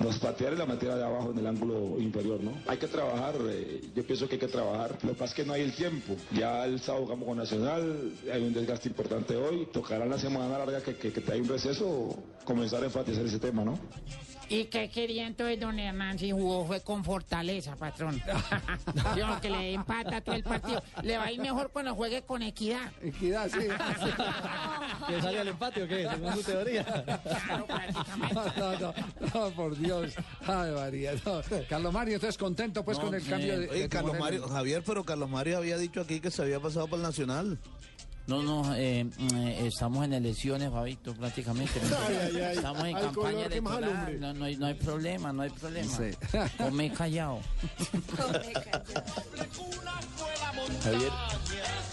nos 0.00 0.18
pateara 0.18 0.54
y 0.54 0.58
la 0.58 0.66
metiera 0.66 0.96
de 0.96 1.04
abajo 1.04 1.30
en 1.30 1.38
el 1.38 1.46
ángulo 1.46 2.00
inferior, 2.00 2.42
¿no? 2.42 2.52
Hay 2.66 2.78
que 2.78 2.88
trabajar, 2.88 3.34
eh, 3.48 3.82
yo 3.94 4.06
pienso 4.06 4.28
que 4.28 4.34
hay 4.34 4.40
que 4.40 4.48
trabajar. 4.48 4.96
Lo 5.02 5.10
que 5.10 5.14
pasa 5.14 5.32
es 5.32 5.34
que 5.34 5.44
no 5.44 5.52
hay 5.52 5.62
el 5.62 5.72
tiempo. 5.72 6.14
Ya 6.32 6.64
el 6.64 6.80
sábado 6.80 7.04
jugamos 7.04 7.28
con 7.28 7.36
Nacional, 7.36 8.12
hay 8.32 8.42
un 8.42 8.54
desgaste 8.54 8.88
importante 8.88 9.36
hoy, 9.36 9.66
tocará 9.72 10.05
la 10.08 10.18
semana 10.18 10.58
larga 10.58 10.82
que, 10.82 10.96
que, 10.96 11.12
que 11.12 11.20
te 11.20 11.32
hay 11.32 11.40
un 11.40 11.48
receso, 11.48 12.14
comenzar 12.44 12.82
a 12.82 12.86
enfatizar 12.86 13.24
ese 13.24 13.38
tema, 13.38 13.64
¿no? 13.64 13.78
¿Y 14.48 14.66
qué 14.66 14.88
quería 14.88 15.26
entonces 15.26 15.58
don 15.58 15.78
Hernán 15.78 16.18
si 16.18 16.30
jugó 16.30 16.64
fue 16.64 16.80
con 16.80 17.02
fortaleza, 17.02 17.74
patrón? 17.74 18.22
Yo, 19.16 19.40
que 19.40 19.50
le 19.50 19.74
empata 19.74 20.20
todo 20.20 20.36
el 20.36 20.44
partido. 20.44 20.82
Le 21.02 21.18
va 21.18 21.24
a 21.24 21.32
ir 21.32 21.40
mejor 21.40 21.70
cuando 21.70 21.94
juegue 21.96 22.22
con 22.22 22.42
equidad. 22.42 22.92
Equidad, 23.02 23.50
sí. 23.50 23.58
¿Que 25.08 25.20
sale 25.20 25.40
al 25.40 25.48
empate 25.48 25.82
o 25.82 25.88
qué? 25.88 26.08
Según 26.08 26.32
su 26.34 26.42
teoría. 26.44 26.84
Claro, 26.84 27.66
prácticamente. 27.66 28.34
No, 28.56 28.78
no, 28.78 28.94
no, 29.34 29.50
por 29.50 29.76
Dios. 29.76 30.14
Ay, 30.46 30.70
María. 30.72 31.12
no. 31.24 31.40
Carlos 31.68 31.92
Mario, 31.92 32.14
entonces 32.14 32.38
contento 32.38 32.84
pues 32.84 32.98
con 32.98 33.14
el 33.14 33.26
cambio 33.26 33.58
de. 33.58 33.68
Oye, 33.68 33.82
de 33.82 33.88
Carlos 33.88 34.16
Moreno. 34.16 34.42
Mario, 34.42 34.54
Javier, 34.54 34.82
pero 34.86 35.04
Carlos 35.04 35.28
Mario 35.28 35.58
había 35.58 35.76
dicho 35.76 36.00
aquí 36.00 36.20
que 36.20 36.30
se 36.30 36.42
había 36.42 36.60
pasado 36.60 36.86
por 36.86 36.98
el 36.98 37.02
Nacional. 37.02 37.58
No, 38.26 38.42
no, 38.42 38.74
eh, 38.74 39.04
mm, 39.04 39.36
eh, 39.36 39.66
estamos 39.68 40.04
en 40.04 40.12
elecciones, 40.14 40.70
Fabito, 40.70 41.14
prácticamente. 41.14 41.80
Ay, 42.08 42.16
ay, 42.22 42.40
ay. 42.42 42.56
Estamos 42.56 42.84
en 42.84 42.94
campaña 42.96 43.46
electoral. 43.46 44.20
No, 44.20 44.34
no, 44.34 44.44
hay, 44.46 44.56
no 44.56 44.66
hay 44.66 44.74
problema, 44.74 45.32
no 45.32 45.42
hay 45.42 45.50
problema. 45.50 45.96
Sí. 45.96 46.10
Come 46.58 46.92
callado. 46.92 47.38
Javier, 50.82 51.10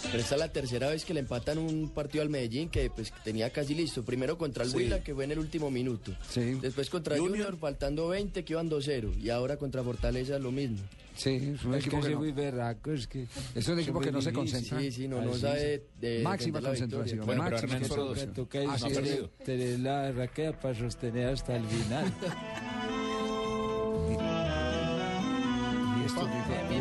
pero 0.02 0.18
esta 0.18 0.34
es 0.34 0.40
la 0.40 0.48
tercera 0.48 0.88
vez 0.88 1.04
que 1.04 1.14
le 1.14 1.20
empatan 1.20 1.58
un 1.58 1.88
partido 1.90 2.22
al 2.22 2.30
Medellín 2.30 2.68
que 2.68 2.90
pues 2.90 3.12
tenía 3.22 3.50
casi 3.50 3.74
listo. 3.74 4.02
Primero 4.04 4.36
contra 4.36 4.64
el 4.64 4.70
Sí. 4.70 4.76
Huila, 4.76 5.00
que 5.04 5.14
fue 5.14 5.24
en 5.24 5.32
el 5.32 5.38
último 5.38 5.70
minuto. 5.70 6.12
Después 6.34 6.90
contra 6.90 7.16
Junior. 7.18 7.56
faltando 7.58 8.08
20, 8.08 8.44
que 8.44 8.52
iban 8.52 8.68
2-0. 8.68 9.16
Y 9.20 9.30
ahora 9.30 9.56
contra 9.56 9.82
Fortaleza 9.84 10.38
lo 10.38 10.50
mismo. 10.50 10.78
Sí, 11.16 11.54
es 11.54 11.64
un 11.64 11.74
Es 11.74 11.80
equipo 11.86 11.96
que 11.96 12.00
que 12.00 12.02
soy 12.02 12.12
no, 12.14 12.18
muy 12.18 12.32
berraco, 12.32 12.90
es 12.92 13.06
que 13.06 13.26
es 13.54 13.68
un 13.68 13.78
equipo 13.78 14.00
que 14.00 14.10
no 14.10 14.20
se 14.20 14.32
concentra. 14.32 14.80
Sí, 14.80 14.90
sí, 14.90 15.06
no, 15.08 15.18
Ah, 15.20 15.24
no 15.24 15.34
sí, 15.34 15.40
sabe 15.40 15.76
sí. 15.78 15.82
de 16.00 16.22
máxima 16.22 16.60
concentración. 16.60 17.24
Bueno, 17.24 17.42
máxima 17.44 17.78
concentración. 17.80 18.32
toca. 18.34 18.58
Tener 19.44 19.78
la 19.80 20.10
raqueta 20.12 20.58
para 20.60 20.74
sostener 20.74 21.28
hasta 21.28 21.56
el 21.56 21.64
final. 21.64 22.12
¿Y 26.00 26.06
esto 26.06 26.28
qué, 26.68 26.73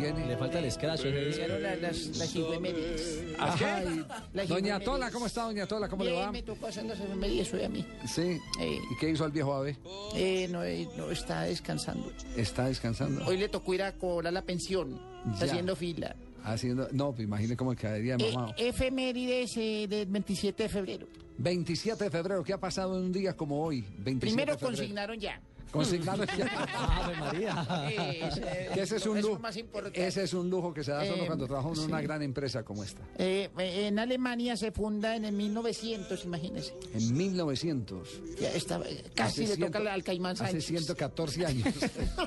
Le 0.00 0.36
falta 0.36 0.58
el. 0.58 0.66
Hicieron 0.66 1.62
la- 1.62 1.76
las, 1.76 2.06
las 2.16 2.34
efemérides. 2.34 3.36
Doña 3.36 4.42
efemérides. 4.44 4.84
Tola, 4.84 5.10
¿cómo 5.10 5.26
está, 5.26 5.42
doña 5.44 5.66
Tola? 5.66 5.88
¿Cómo 5.88 6.04
le 6.04 6.12
va? 6.12 6.32
me 6.32 6.42
tocó 6.42 6.66
hacer 6.66 6.84
las 6.84 6.98
efemérides 6.98 7.52
hoy 7.54 7.64
a 7.64 7.68
mí. 7.68 7.84
Sí. 8.06 8.38
¿Y 8.60 8.96
qué 8.98 9.10
hizo 9.10 9.24
el 9.26 9.32
viejo 9.32 9.54
ave? 9.54 9.76
Eh, 10.14 10.48
no, 10.50 10.64
eh, 10.64 10.88
no, 10.96 11.10
está 11.10 11.42
descansando. 11.42 12.12
Está 12.36 12.66
descansando. 12.66 13.24
Hoy 13.26 13.36
le 13.36 13.48
tocó 13.48 13.74
ir 13.74 13.82
a 13.82 13.92
cobrar 13.92 14.32
la 14.32 14.42
pensión. 14.42 15.00
Está 15.32 15.46
Ya. 15.46 15.52
haciendo 15.52 15.76
fila. 15.76 16.16
Haciendo, 16.42 16.88
no, 16.92 17.12
pues 17.12 17.24
imagine 17.24 17.54
cómo 17.56 17.74
quedaría 17.76 18.16
de 18.16 18.28
Eh, 18.28 18.32
mamado. 18.32 18.54
efemérides 18.56 19.56
eh, 19.58 19.86
del 19.88 20.06
27 20.06 20.62
de 20.62 20.68
febrero. 20.70 21.06
27 21.36 22.04
de 22.04 22.10
febrero, 22.10 22.42
¿qué 22.44 22.52
ha 22.54 22.58
pasado 22.60 22.98
en 22.98 23.04
un 23.04 23.12
día 23.12 23.34
como 23.36 23.62
hoy? 23.62 23.80
27 23.98 24.20
Primero 24.20 24.54
de 24.56 24.58
consignaron 24.60 25.18
ya. 25.18 25.40
Consignaron 25.70 26.26
ya. 26.38 26.46
Ave 27.04 27.16
María. 27.16 27.66
Ese- 27.90 28.80
ese 28.82 28.96
es 28.96 29.06
un 29.06 29.18
eso 29.18 29.28
lujo. 29.28 29.40
más 29.40 29.56
importante. 29.56 30.06
Ese 30.06 30.24
es 30.24 30.34
un 30.34 30.50
lujo 30.50 30.74
que 30.74 30.82
se 30.84 30.90
da 30.90 31.04
solo 31.06 31.22
Eh, 31.22 31.26
cuando 31.26 31.46
trabaja 31.46 31.68
uno 31.68 31.80
en 31.82 31.88
una 31.88 31.98
sí. 31.98 32.04
gran 32.04 32.22
empresa 32.22 32.62
como 32.64 32.82
esta. 32.84 33.02
Eh, 33.18 33.50
eh, 33.58 33.86
en 33.86 33.98
Alemania 33.98 34.56
se 34.56 34.72
funda 34.72 35.14
en 35.16 35.24
el 35.24 35.32
1900, 35.32 36.24
imagínese. 36.24 36.74
En 36.94 37.16
1900. 37.16 38.08
Ya 38.40 38.50
está, 38.52 38.80
eh, 38.86 39.04
casi 39.14 39.44
Hace 39.44 39.56
le 39.56 39.66
toca 39.66 39.78
ciento- 39.78 39.90
al 39.92 40.02
Caimán 40.04 40.32
Hace 40.32 40.44
Sánchez. 40.44 40.64
114 40.66 41.46
años. 41.46 41.68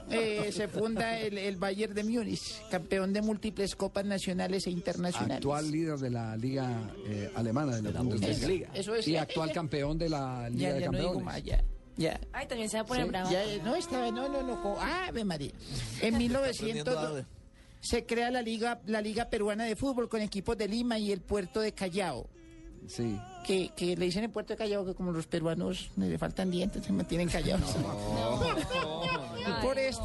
Eh, 0.10 0.52
se 0.52 0.68
funda 0.68 1.20
el, 1.20 1.38
el 1.38 1.56
Bayern 1.58 1.94
de 1.96 2.04
Múnich, 2.04 2.62
campeón 2.70 3.14
de 3.14 3.22
múltiples 3.22 3.76
copas 3.76 4.06
nacionales 4.06 4.68
e 4.68 4.70
internacionales. 4.72 5.38
actual 5.38 5.72
líder 5.72 5.98
de 5.98 6.10
la 6.12 6.38
liga 6.38 6.92
eh, 7.08 7.32
alemana, 7.36 7.78
de 7.78 7.92
la, 7.92 8.02
Bundesliga. 8.02 8.70
Eso 8.74 8.94
es. 8.94 9.08
Y 9.08 9.16
actual 9.18 9.52
campeón 9.52 9.98
de 9.98 10.10
la 10.10 10.50
Liga 10.50 10.70
Ya, 10.70 10.74
de 10.76 10.80
ya 10.82 10.86
no 10.92 10.98
digo 11.00 11.14
Campeones. 11.14 11.26
más, 11.26 11.44
ya. 11.44 11.64
Ya. 11.96 12.20
Ay, 12.32 12.48
también 12.48 12.70
se 12.70 12.78
va 12.78 12.82
a 12.82 12.86
poner 12.86 13.04
Sí, 13.04 13.10
brava. 13.10 13.32
ya, 13.32 13.44
eh, 13.44 13.62
no, 13.64 13.76
estaba, 13.76 14.10
no, 14.10 14.28
no, 14.28 14.42
no, 14.42 14.80
Ave 14.82 15.24
María. 15.24 15.52
En 16.02 16.18
1900 16.18 17.26
se 17.80 18.06
crea 18.06 18.32
la 18.32 18.42
liga, 18.42 18.82
la 18.86 19.02
liga 19.02 19.30
peruana 19.30 19.66
de 19.66 19.76
fútbol 19.76 20.10
con 20.10 20.22
equipos 20.22 20.58
de 20.58 20.68
Lima 20.68 20.98
y 20.98 21.12
el 21.12 21.22
puerto 21.22 21.60
de 21.60 21.74
Callao. 21.74 22.28
Sí. 22.88 23.20
Que, 23.46 23.72
que 23.76 23.96
le 23.98 24.06
dicen 24.06 24.24
el 24.24 24.30
puerto 24.30 24.54
de 24.54 24.58
Callao 24.58 24.86
que 24.86 24.94
como 24.94 25.12
los 25.12 25.28
peruanos 25.28 25.90
le 25.98 26.18
faltan 26.18 26.50
dientes, 26.52 26.84
se 26.86 26.92
mantienen 26.94 27.28
callados. 27.30 27.76
Por 29.62 29.78
esto. 29.78 30.04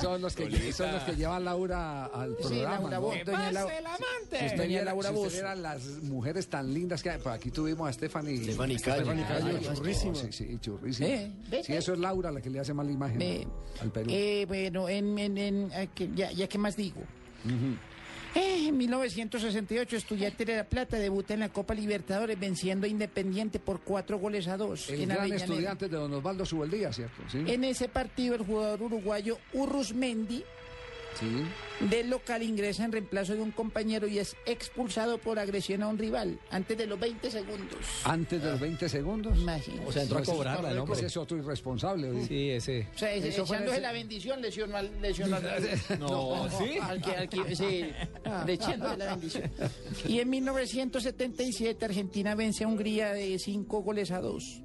Son 0.00 0.20
los 0.22 0.34
que, 0.34 0.72
son 0.72 0.92
los 0.92 1.02
que 1.04 1.16
llevan 1.16 1.44
Laura 1.44 2.06
al 2.06 2.36
Sí, 2.36 2.42
programa. 2.48 2.90
Laura 2.90 2.96
¿no? 2.96 3.00
Bo- 3.02 3.12
doña 3.24 3.52
Lau- 3.52 3.68
Si 3.68 4.44
usted, 4.44 4.56
Doña 4.56 4.66
viera, 4.68 4.84
Laura 4.84 5.08
si 5.10 5.14
usted 5.16 5.56
las 5.56 5.86
mujeres 6.04 6.48
tan 6.48 6.72
lindas 6.72 7.02
que 7.02 7.10
hay, 7.10 7.18
pues 7.18 7.34
aquí 7.34 7.50
tuvimos 7.50 7.88
a 7.88 7.92
Stephanie. 7.92 8.42
Stephanie 8.44 8.78
Cayo. 8.78 8.96
Stephanie 9.02 9.24
Cayo, 9.26 9.46
Ay, 9.58 9.64
churrísima. 9.76 10.14
Sí, 10.14 10.32
sí, 10.32 10.58
churrísima. 10.60 11.08
Eh, 11.08 11.32
ve, 11.50 11.64
sí, 11.64 11.72
eso 11.74 11.92
es 11.92 11.98
Laura 11.98 12.30
la 12.30 12.40
que 12.40 12.50
le 12.50 12.60
hace 12.60 12.72
mal 12.74 12.86
la 12.86 12.92
imagen 12.92 13.48
al 13.82 13.90
Perú. 13.90 14.10
Eh, 14.12 14.44
bueno, 14.46 14.88
en, 14.88 15.18
en, 15.18 15.38
en- 15.38 15.70
que- 15.94 16.10
ya, 16.14 16.30
ya 16.32 16.46
qué 16.48 16.58
más 16.58 16.76
digo. 16.76 17.00
Eh, 17.48 17.76
en 18.34 18.76
1968, 18.76 19.96
Estudiantes 19.96 20.46
de 20.46 20.56
La 20.56 20.64
Plata 20.64 20.98
debuta 20.98 21.34
en 21.34 21.40
la 21.40 21.48
Copa 21.48 21.74
Libertadores 21.74 22.38
venciendo 22.38 22.86
a 22.86 22.88
Independiente 22.88 23.58
por 23.58 23.80
cuatro 23.80 24.18
goles 24.18 24.46
a 24.48 24.56
dos. 24.56 24.88
el 24.90 25.02
en 25.02 25.08
gran 25.08 25.20
Avellaneda. 25.20 25.44
estudiante 25.44 25.88
de 25.88 25.96
Don 25.96 26.12
Osvaldo 26.14 26.44
Subeldía, 26.46 26.92
¿cierto? 26.92 27.22
Sí. 27.30 27.42
En 27.46 27.64
ese 27.64 27.88
partido, 27.88 28.34
el 28.34 28.44
jugador 28.44 28.82
uruguayo 28.82 29.38
Urrusmendi 29.52 30.44
sí. 31.18 31.86
del 31.88 32.10
local 32.10 32.42
ingresa 32.42 32.84
en 32.84 32.92
reemplazo 32.92 33.34
de 33.34 33.40
un 33.40 33.50
compañero 33.52 34.06
y 34.08 34.18
es 34.18 34.36
expulsado 34.46 35.18
por 35.18 35.38
agresión 35.38 35.82
a 35.82 35.88
un 35.88 35.98
rival 35.98 36.38
antes 36.50 36.76
de 36.78 36.86
los 36.86 36.98
20 36.98 37.30
segundos. 37.30 37.78
Antes 38.04 38.42
de 38.42 38.50
los 38.50 38.60
20 38.60 38.88
segundos. 38.88 39.38
Imagínate. 39.38 39.86
O 39.88 39.92
sea, 39.92 40.02
entró 40.02 40.18
a 40.18 40.22
cobrarla 40.22 40.70
el 40.72 40.78
hombre. 40.78 40.96
Ese 40.96 41.06
es 41.06 41.16
otro 41.16 41.36
irresponsable. 41.38 42.24
Sí, 42.26 42.50
ese. 42.50 42.88
O 42.94 42.98
sea, 42.98 43.14
en 43.14 43.24
echándose 43.24 43.66
ese- 43.72 43.80
la 43.80 43.92
bendición, 43.92 44.40
lesionó 44.42 44.76
al... 44.76 44.90
Lesionó 45.00 45.36
al 45.36 45.44
No, 46.00 46.48
¿sí? 46.58 46.78
Al 46.80 47.00
que, 47.02 47.10
al 47.12 47.28
que- 47.28 47.56
sí, 47.56 47.84
le 48.46 48.52
echándose 48.52 48.96
la 48.96 49.06
bendición. 49.14 49.50
Y 50.06 50.20
en 50.20 50.30
1977 50.30 51.84
Argentina 51.84 52.34
vence 52.34 52.64
a 52.64 52.68
Hungría 52.68 53.12
de 53.12 53.38
cinco 53.38 53.82
goles 53.82 54.10
a 54.10 54.20
dos. 54.20 54.60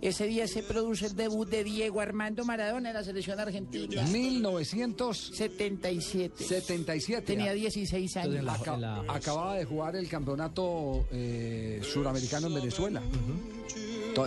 Ese 0.00 0.28
día 0.28 0.46
se 0.46 0.62
produce 0.62 1.06
el 1.06 1.16
debut 1.16 1.48
de 1.48 1.64
Diego 1.64 2.00
Armando 2.00 2.44
Maradona 2.44 2.90
en 2.90 2.94
la 2.94 3.02
selección 3.02 3.40
argentina. 3.40 4.00
1977. 4.04 6.44
77. 6.44 7.22
Tenía 7.26 7.52
16 7.52 8.16
años. 8.16 8.46
Aca- 8.48 9.02
Acababa 9.08 9.56
de 9.56 9.64
jugar 9.64 9.96
el 9.96 10.08
campeonato 10.08 11.04
eh, 11.10 11.80
suramericano 11.82 12.46
en 12.48 12.54
Venezuela. 12.54 13.02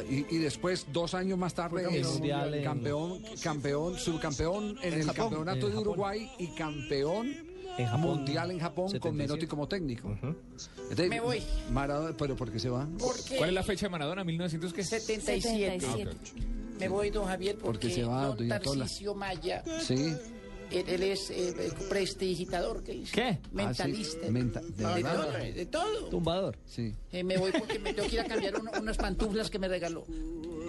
Y, 0.09 0.25
y 0.35 0.37
después, 0.37 0.85
dos 0.93 1.13
años 1.13 1.37
más 1.37 1.53
tarde, 1.53 1.83
campeón 1.83 2.01
es 2.01 2.07
en- 2.55 2.63
campeón, 2.63 3.21
campeón, 3.43 3.97
subcampeón 3.97 4.77
en, 4.81 4.93
En 4.93 4.99
el 5.01 5.05
Japón. 5.05 5.29
campeonato 5.29 5.67
En 5.67 5.73
de. 5.73 5.79
Uruguay 5.79 6.29
y 6.39 6.47
campeón 6.47 7.35
En 7.77 7.85
Japón, 7.87 8.01
mundial 8.17 8.51
en 8.51 8.59
Japón 8.59 8.85
con 8.85 8.91
77. 8.91 9.17
Menotti 9.27 9.47
como 9.47 9.67
técnico. 9.67 10.09
Entonces, 10.11 11.09
Me 11.09 11.19
voy. 11.19 11.41
Maradona, 11.71 12.15
pero 12.17 12.35
¿por 12.35 12.51
qué 12.51 12.59
se 12.59 12.69
va? 12.69 12.87
Porque 12.99 13.37
¿Cuál 13.37 13.49
es 13.49 13.55
la 13.55 13.63
fecha 13.63 13.85
de 13.85 13.89
Maradona? 13.91 14.23
¿1900 14.23 14.71
qué? 14.73 14.83
77. 14.83 15.79
77. 15.79 16.15
Me 16.79 16.87
voy, 16.89 17.09
don 17.11 17.25
Javier, 17.25 17.55
porque, 17.57 17.87
Porque 17.87 17.95
se 17.95 18.03
va, 18.03 18.25
don. 18.27 18.47
Tarcisio 18.47 19.13
Maya, 19.13 19.63
Sí. 19.81 20.13
él, 20.71 20.85
él 20.87 21.03
es 21.03 21.29
eh, 21.29 21.71
prestidigitador, 21.89 22.83
¿qué 22.83 22.93
dice? 22.93 23.11
¿Qué? 23.13 23.39
Mentalista. 23.51 24.17
Ah, 24.21 24.25
sí. 24.25 24.31
Menta- 24.31 24.61
¿de 24.61 24.67
de, 24.71 24.83
verdad? 25.03 25.15
todo, 25.15 25.31
de 25.53 25.65
todo. 25.67 26.05
Tumbador. 26.09 26.57
Sí. 26.65 26.93
Eh, 27.11 27.23
me 27.23 27.37
voy 27.37 27.51
porque 27.51 27.77
me 27.79 27.93
tengo 27.93 28.07
que 28.09 28.15
ir 28.15 28.21
a 28.21 28.25
cambiar 28.25 28.59
uno- 28.59 28.71
unas 28.81 28.97
pantuflas 28.97 29.49
que 29.49 29.59
me 29.59 29.67
regaló. 29.67 30.05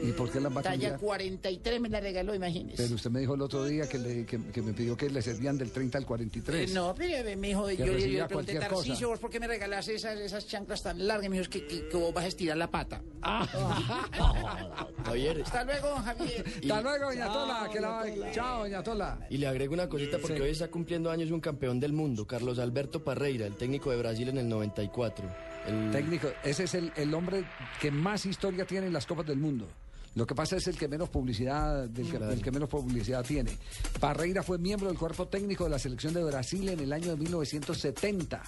¿Y 0.03 0.13
por 0.13 0.31
qué 0.31 0.41
las 0.41 0.55
va 0.55 0.61
a 0.61 0.63
Talla 0.65 0.91
cambiar? 0.91 1.01
43 1.01 1.81
me 1.81 1.89
la 1.89 2.01
regaló, 2.01 2.35
imagínese. 2.35 2.83
Pero 2.83 2.95
usted 2.97 3.11
me 3.11 3.21
dijo 3.21 3.35
el 3.35 3.43
otro 3.43 3.65
día 3.65 3.89
que, 3.89 3.99
le- 3.99 4.27
que- 4.27 4.43
que 4.51 4.63
me 4.63 4.73
pidió 4.73 4.97
que 4.97 5.09
le 5.09 5.23
servían 5.23 5.57
del 5.57 5.71
30 5.71 5.99
al 5.99 6.07
43. 6.07 6.71
Eh, 6.71 6.75
No, 6.75 6.95
pero 6.95 7.29
eh, 7.29 7.37
me 7.37 7.49
dijo, 7.49 7.71
yo, 7.71 7.85
yo, 7.87 7.93
le 7.97 8.25
pregunté. 8.25 8.59
Tarcisio, 8.59 9.09
¿vos 9.09 9.19
por 9.19 9.31
qué 9.31 9.39
me 9.41 9.47
regalas 9.47 9.87
esas, 9.89 10.19
esas 10.19 10.47
chanclas 10.47 10.83
tan 10.83 11.07
largas? 11.07 11.31
Me 11.31 11.37
dijo, 11.39 11.43
es 11.43 11.49
que, 11.49 11.67
que, 11.67 11.89
que 11.89 11.97
vos 11.97 12.13
vas 12.13 12.25
a 12.25 12.29
estirar 12.29 12.57
la 12.57 12.71
pata. 12.71 13.01
Javier. 15.05 15.43
Hasta 15.45 15.65
luego, 15.65 15.97
Javier. 15.97 16.45
Hasta 16.47 16.81
luego, 16.83 17.05
doña 17.07 17.27
Tola. 17.33 17.71
que 17.73 17.81
la- 17.81 18.33
Chao, 18.33 18.61
doña 18.61 18.83
Tola. 18.83 19.27
Y 19.31 19.37
le 19.39 19.47
agrego 19.47 19.75
una 19.75 19.89
cosita 19.89 20.19
porque 20.19 20.37
Sí. 20.37 20.43
hoy 20.43 20.51
está 20.51 20.69
cumpliendo 20.69 21.11
años 21.11 21.31
un 21.31 21.41
campeón 21.41 21.81
del 21.81 21.93
mundo, 21.93 22.27
Carlos 22.27 22.59
Alberto 22.59 23.03
Parreira, 23.05 23.47
el 23.47 23.55
técnico 23.57 23.91
de 23.91 23.97
Brasil 23.99 24.29
en 24.29 24.39
el 24.39 24.49
94. 24.49 25.29
El 25.67 25.91
Técnico, 25.93 26.29
ese 26.43 26.65
es 26.65 26.75
el, 26.75 26.93
el 26.97 27.15
hombre 27.15 27.45
que 27.81 27.93
más 27.93 28.27
historia 28.27 28.65
tiene 28.65 28.89
en 28.89 28.93
las 28.93 29.07
Copas 29.07 29.27
del 29.27 29.39
Mundo. 29.39 29.69
Lo 30.15 30.27
que 30.27 30.35
pasa 30.35 30.57
es 30.57 30.67
el 30.67 30.77
que 30.77 30.89
menos 30.89 31.09
publicidad, 31.09 31.89
del 31.89 32.05
que, 32.11 32.19
Claro. 32.19 32.33
el 32.33 32.43
que 32.43 32.51
menos 32.51 32.69
publicidad 32.69 33.25
tiene. 33.25 33.57
Parreira 33.99 34.43
fue 34.43 34.59
miembro 34.59 34.89
del 34.89 34.99
cuerpo 34.99 35.27
técnico 35.29 35.65
de 35.65 35.71
la 35.71 35.79
selección 35.79 36.13
de 36.13 36.23
Brasil 36.23 36.69
en 36.69 36.81
el 36.81 36.93
año 36.93 37.11
de 37.11 37.17
1970. 37.17 38.43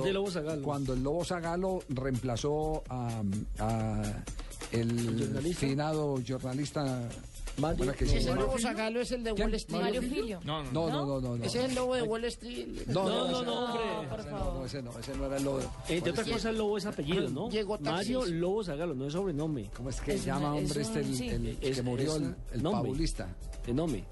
de 0.00 0.12
Lobo 0.12 0.30
Zagalo. 0.30 0.62
Cuando 0.62 0.92
el 0.92 1.02
Lobo 1.02 1.24
Zagalo 1.24 1.82
reemplazó 1.88 2.82
a, 2.90 3.22
a 3.60 4.02
el 4.72 5.18
jornalista? 5.20 5.60
finado 5.66 6.18
jornalista. 6.28 7.08
¿Cómo 7.56 7.84
era 7.84 7.92
que 7.94 8.06
se 8.06 8.18
Ese 8.18 8.34
lobo 8.34 8.58
Zagalo 8.58 9.00
es 9.00 9.12
el 9.12 9.24
de 9.24 9.34
¿Quién? 9.34 9.46
Wall 9.48 9.54
Street. 9.54 9.80
Mario 9.82 10.02
Filio. 10.02 10.40
No, 10.44 10.62
no, 10.64 10.72
no, 10.72 10.90
no, 11.06 11.20
no, 11.20 11.36
no. 11.36 11.44
Ese 11.44 11.58
es 11.60 11.64
el 11.70 11.74
lobo 11.74 11.94
de 11.94 12.02
Wall 12.02 12.24
Street. 12.24 12.66
No, 12.88 13.04
no, 13.08 13.42
No, 13.42 13.64
hombre. 13.66 13.82
ese 14.18 14.30
no, 14.30 14.54
no, 14.54 14.64
ese 14.64 14.82
no, 14.82 14.98
ese 14.98 15.14
no 15.16 15.26
era 15.26 15.36
el 15.36 15.44
lobo. 15.44 15.60
Eh, 15.88 16.00
de 16.00 16.10
otra 16.10 16.24
cosa, 16.24 16.50
el 16.50 16.58
lobo 16.58 16.78
es 16.78 16.86
apellido, 16.86 17.28
¿no? 17.30 17.48
Llegó 17.50 17.78
Mario. 17.78 18.24
Lobo 18.26 18.64
Zagalo, 18.64 18.94
no 18.94 19.06
es 19.06 19.12
sobrenombre. 19.12 19.70
¿Cómo 19.76 19.90
es 19.90 20.00
que 20.00 20.14
Es 20.14 20.24
llama, 20.24 20.52
una- 20.54 20.58
es 20.60 20.64
hombre, 20.64 20.82
este, 20.82 21.00
un- 21.00 21.06
el, 21.06 21.16
sí. 21.16 21.28
el 21.28 21.58
Es- 21.60 21.76
que 21.76 21.82
murió, 21.82 22.10
es 22.16 22.22
el, 22.22 22.34
el 22.52 22.62
nombre. 22.62 22.82
fabulista? 22.82 23.28
De 23.66 23.72
nombre. 23.74 24.04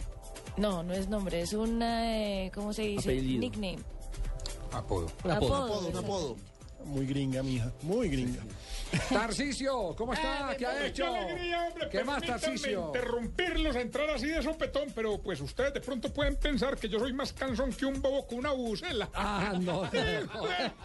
No, 0.56 0.82
no 0.82 0.92
es 0.92 1.08
nombre, 1.08 1.40
es 1.40 1.52
un, 1.52 1.80
eh, 1.82 2.50
¿cómo 2.54 2.72
se 2.72 2.82
dice? 2.82 3.08
Apellido. 3.10 3.40
Nickname. 3.40 3.78
Apodo. 4.72 5.06
Un 5.24 5.30
apodo. 5.30 5.54
Apodo, 5.56 5.88
un 5.88 5.96
apodo. 5.96 6.36
Muy 6.84 7.06
gringa, 7.06 7.42
mija. 7.42 7.70
Muy 7.82 8.08
gringa. 8.08 8.42
Tarcisio, 9.08 9.94
¿cómo 9.96 10.12
está? 10.14 10.52
¿Qué 10.58 10.66
ha 10.66 10.84
hecho? 10.86 11.04
¡Qué 11.04 11.18
alegría, 11.18 11.62
hombre! 11.62 11.88
¿Qué 11.90 12.02
más, 12.02 12.20
Tarcisio? 12.22 12.86
interrumpirlos 12.88 13.76
entrar 13.76 14.10
así 14.10 14.26
de 14.26 14.42
sopetón, 14.42 14.88
pero 14.96 15.18
pues 15.22 15.40
ustedes 15.40 15.72
de 15.72 15.80
pronto 15.80 16.12
pueden 16.12 16.34
pensar 16.34 16.76
que 16.76 16.88
yo 16.88 16.98
soy 16.98 17.12
más 17.12 17.32
cansón 17.32 17.72
que 17.72 17.86
un 17.86 18.02
bobo 18.02 18.26
con 18.26 18.38
una 18.38 18.50
bucela. 18.52 19.08
Ah, 19.22 19.52
no, 19.60 19.84
no, 19.84 19.90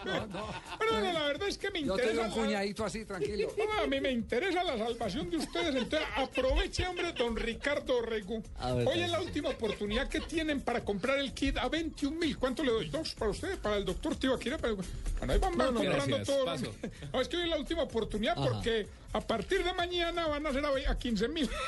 no, 0.04 0.26
no. 0.26 0.46
Pero 0.78 1.00
no, 1.00 1.12
la 1.12 1.24
verdad 1.24 1.48
es 1.48 1.58
que 1.58 1.70
me 1.70 1.82
Yo 1.82 1.96
te 1.96 2.02
doy 2.02 2.10
interesa... 2.12 2.22
un 2.22 2.28
la- 2.28 2.46
cuñadito 2.46 2.84
así, 2.84 3.04
tranquilo. 3.04 3.48
No, 3.58 3.82
a 3.82 3.86
mí 3.88 4.00
me 4.00 4.12
interesa 4.12 4.62
la 4.62 4.78
salvación 4.78 5.28
de 5.30 5.38
ustedes, 5.38 5.74
entonces 5.74 6.06
aproveche, 6.16 6.86
hombre, 6.86 7.12
don 7.12 7.34
Ricardo 7.34 8.02
Rego. 8.02 8.40
A 8.58 8.72
ver, 8.72 8.86
Hoy 8.86 9.00
es 9.00 9.10
la 9.10 9.20
última 9.20 9.48
oportunidad 9.48 10.08
que 10.08 10.20
tienen 10.20 10.60
para 10.60 10.84
comprar 10.84 11.18
el 11.18 11.32
kit 11.32 11.56
a 11.58 11.68
21 11.68 12.16
mil. 12.18 12.38
¿Cuánto 12.38 12.62
le 12.62 12.70
doy? 12.70 12.88
¿Dos 12.88 13.14
para 13.14 13.30
ustedes? 13.32 13.56
¿Para 13.56 13.76
el 13.78 13.84
doctor 13.84 14.14
Tibaquira? 14.16 14.58
Para... 14.58 14.74
Bueno, 14.74 15.32
ahí 15.32 15.38
van, 15.38 15.56
van 15.56 15.74
no, 15.74 15.80
comprando 15.86 16.22
todo. 16.24 16.44
paso. 16.44 16.74
No, 17.12 17.20
es 17.20 17.28
que 17.28 17.36
hoy 17.36 17.42
es 17.44 17.48
la 17.48 17.58
última 17.58 17.82
oportunidad 17.82 18.38
Ajá. 18.38 18.50
porque 18.50 18.86
a 19.12 19.20
partir 19.20 19.64
de 19.64 19.72
mañana 19.72 20.26
van 20.26 20.46
a 20.46 20.52
ser 20.52 20.64
a, 20.64 20.70
ve- 20.70 20.86
a 20.86 20.98
15 20.98 21.28
mil. 21.28 21.48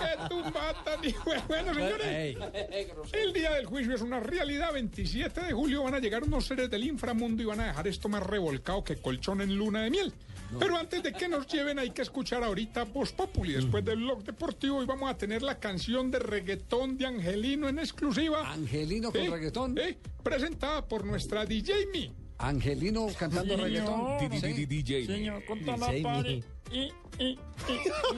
¡Qué 0.00 0.28
tumbata, 0.28 0.96
ni 1.02 1.12
hue- 1.12 1.46
Bueno, 1.46 1.74
señores. 1.74 2.36
El 3.12 3.32
día 3.32 3.52
del 3.52 3.66
juicio 3.66 3.94
es 3.94 4.00
una 4.02 4.20
realidad. 4.20 4.72
27 4.72 5.40
de 5.42 5.52
julio 5.52 5.82
van 5.82 5.94
a 5.94 5.98
llegar 5.98 6.22
unos 6.22 6.46
seres 6.46 6.70
del 6.70 6.84
inframundo 6.84 7.42
y 7.42 7.46
van 7.46 7.60
a 7.60 7.66
dejar 7.68 7.88
esto 7.88 8.08
más 8.08 8.22
revolcado 8.22 8.84
que 8.84 8.96
colchón 8.96 9.40
en 9.40 9.56
luna 9.56 9.82
de 9.82 9.90
miel. 9.90 10.12
Pero 10.58 10.76
antes 10.76 11.00
de 11.02 11.12
que 11.12 11.28
nos 11.28 11.46
lleven 11.46 11.78
hay 11.78 11.90
que 11.90 12.02
escuchar 12.02 12.42
ahorita 12.42 12.82
Voz 12.84 13.12
Populi. 13.12 13.52
Después 13.52 13.84
del 13.84 13.98
blog 13.98 14.24
deportivo 14.24 14.82
y 14.82 14.86
vamos 14.86 15.08
a 15.08 15.16
tener 15.16 15.42
la 15.42 15.58
canción 15.60 16.10
de 16.10 16.18
reggaetón 16.18 16.98
de 16.98 17.06
Angelino 17.06 17.68
en 17.68 17.78
exclusiva. 17.78 18.50
Angelino 18.50 19.12
con 19.12 19.20
Sí, 19.22 19.28
reggaetón. 19.28 19.76
sí, 19.76 19.96
presentada 20.24 20.86
por 20.88 21.04
nuestra 21.04 21.46
DJ 21.46 21.86
Mi. 21.92 22.12
Angelino 22.40 23.06
cantando 23.18 23.56
reggaetón. 23.56 24.40
Sí. 24.40 24.66
DJ. 24.66 25.06
Señor, 25.06 25.44
con 25.44 25.58
y, 25.58 26.44
y. 26.72 26.92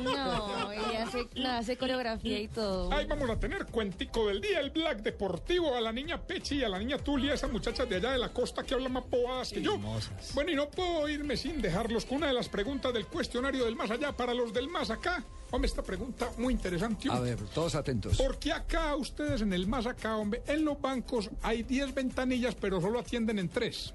No, 0.03 0.73
y 0.73 0.97
hace, 0.97 1.29
no, 1.37 1.49
hace 1.51 1.77
coreografía 1.77 2.41
y 2.41 2.49
todo. 2.49 2.93
Ahí 2.93 3.07
vamos 3.07 3.29
a 3.31 3.39
tener 3.39 3.67
cuentico 3.67 4.29
del 4.29 4.41
día, 4.41 4.61
el 4.61 4.71
Black 4.71 5.03
Deportivo, 5.03 5.75
a 5.75 5.81
la 5.81 5.93
niña 5.93 6.21
Pechi 6.21 6.57
y 6.57 6.65
a 6.65 6.69
la 6.69 6.79
niña 6.79 6.99
Tulia, 6.99 7.35
esas 7.35 7.51
muchachas 7.51 7.89
de 7.89 7.97
allá 7.97 8.13
de 8.13 8.19
la 8.19 8.33
costa 8.33 8.63
que 8.63 8.75
hablan 8.75 8.93
más 8.93 9.09
bobadas 9.09 9.53
que 9.53 9.61
yo. 9.61 9.75
Hermosas. 9.75 10.33
Bueno, 10.35 10.53
y 10.53 10.55
no 10.55 10.71
puedo 10.71 11.09
irme 11.09 11.37
sin 11.37 11.61
dejarlos 11.61 12.05
con 12.05 12.19
una 12.19 12.29
de 12.29 12.35
las 12.35 12.49
preguntas 12.49 12.93
del 12.93 13.07
cuestionario 13.07 13.65
del 13.65 13.77
más 13.77 13.91
allá 13.91 14.13
para 14.13 14.33
los 14.35 14.53
del 14.53 14.69
más 14.69 14.91
acá. 14.91 15.25
Hombre, 15.51 15.69
esta 15.69 15.83
pregunta 15.83 16.31
muy 16.39 16.55
interesante. 16.55 17.11
A 17.11 17.21
ver, 17.21 17.39
todos 17.53 17.75
atentos. 17.75 18.17
Porque 18.17 18.53
acá 18.53 18.97
ustedes 18.97 19.43
en 19.43 19.53
el 19.53 19.67
más 19.67 19.87
acá, 19.87 20.17
hombre, 20.17 20.43
en 20.47 20.65
los 20.65 20.81
bancos 20.81 21.29
hay 21.43 21.63
10 21.63 21.93
ventanillas, 21.93 22.55
pero 22.55 22.81
solo 22.81 23.01
atienden 23.01 23.39
en 23.39 23.49
3. 23.49 23.95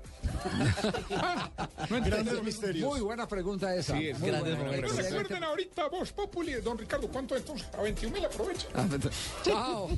No 1.90 2.02
Grandes 2.06 2.44
misterios. 2.44 2.88
Muy 2.90 3.02
buena 3.02 3.28
pregunta 3.28 3.76
esa. 3.76 3.98
Sí, 3.98 4.08
es 4.10 4.20
Muy 4.20 4.30
grandes 4.30 4.56
buena, 4.58 4.76
excelente. 4.78 5.10
recuerden 5.10 5.44
ahorita 5.44 5.88
vos, 5.90 6.12
Populi, 6.14 6.54
don 6.54 6.78
Ricardo, 6.78 7.08
¿cuánto 7.08 7.36
entonces? 7.36 7.68
A 7.78 7.82
21 7.82 8.14
mil 8.16 8.26
aprovecha. 8.26 8.68
Ah, 8.74 8.88
Chao. 9.44 9.90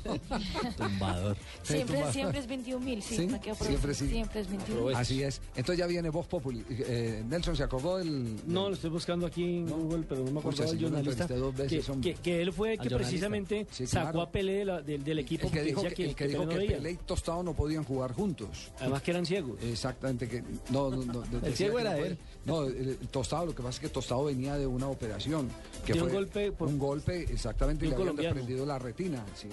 Tumbador. 0.78 1.38
Siempre, 1.64 2.12
siempre 2.12 2.40
es 2.40 2.48
21 2.48 2.86
mil, 2.86 3.02
sí. 3.02 3.16
¿Sí? 3.18 3.26
para 3.28 3.40
que 3.42 3.52
aproveche. 3.52 3.70
Siempre 3.78 3.94
sí. 3.94 4.10
Siempre 4.10 4.42
es 4.42 4.50
21 4.50 4.90
Así 4.98 5.24
es. 5.24 5.42
Entonces 5.56 5.78
ya 5.80 5.88
viene 5.88 6.10
Voz 6.10 6.28
Populi. 6.28 6.64
Eh, 6.70 7.24
Nelson, 7.28 7.56
¿se 7.56 7.64
acordó 7.64 7.98
del...? 7.98 8.36
No, 8.48 8.70
lo 8.70 8.76
estoy 8.76 8.90
buscando 8.90 9.26
aquí 9.26 9.44
en 9.44 9.68
Google, 9.70 10.06
pero 10.08 10.24
no 10.24 10.32
me 10.32 10.40
acuerdo 10.40 10.64
del 10.66 10.82
jornalista. 10.82 11.28
dos 11.28 11.56
veces, 11.56 11.86
que, 12.02 12.14
que- 12.14 12.22
que 12.22 12.42
él 12.42 12.54
fue 12.54 12.74
el 12.74 12.80
que 12.80 12.90
precisamente 12.90 13.68
Sí, 13.72 13.88
sacó 13.88 14.12
claro. 14.12 14.22
a 14.22 14.32
Pelé 14.32 14.54
de 14.60 14.66
la- 14.66 14.82
del, 14.82 15.04
del 15.04 15.20
equipo 15.20 15.48
El 15.48 15.54
que 15.54 15.62
dijo 15.64 15.82
que, 15.84 16.16
el 16.26 16.34
no. 16.38 16.48
Pelé 16.48 16.92
y 16.92 16.96
Tostado 16.98 17.44
no 17.44 17.54
podían 17.54 17.84
jugar 17.84 18.14
juntos. 18.14 18.72
Además 18.80 19.02
que 19.02 19.12
eran 19.12 19.26
ciegos. 19.26 19.60
Exactamente, 19.64 20.28
que 20.30 20.44
no, 20.72 20.90
no, 20.90 21.04
no, 21.06 21.22
decía 21.22 21.56
ciego 21.56 21.80
era 21.80 21.92
no 21.92 21.98
fue- 21.98 22.08
él. 22.08 22.18
No, 22.46 22.64
el, 22.66 22.76
el 22.78 22.98
Tostado, 23.10 23.48
lo 23.48 23.52
que 23.56 23.62
pasa 23.62 23.76
es 23.76 23.80
que 23.80 23.90
Tostado 23.90 24.26
venía 24.26 24.56
de 24.58 24.66
una 24.66 24.88
operación. 24.88 25.50
Que 25.86 25.94
De 25.94 26.02
un 26.02 26.10
fue 26.10 26.18
golpe 26.18 26.52
por- 26.52 26.68
un 26.70 26.80
golpe, 26.80 27.24
exactamente, 27.24 27.86
y 27.86 27.90
le 27.90 27.96
habían 27.96 28.16
desprendido 28.16 28.66
la 28.66 28.80
retina, 28.80 29.24
sí, 29.36 29.50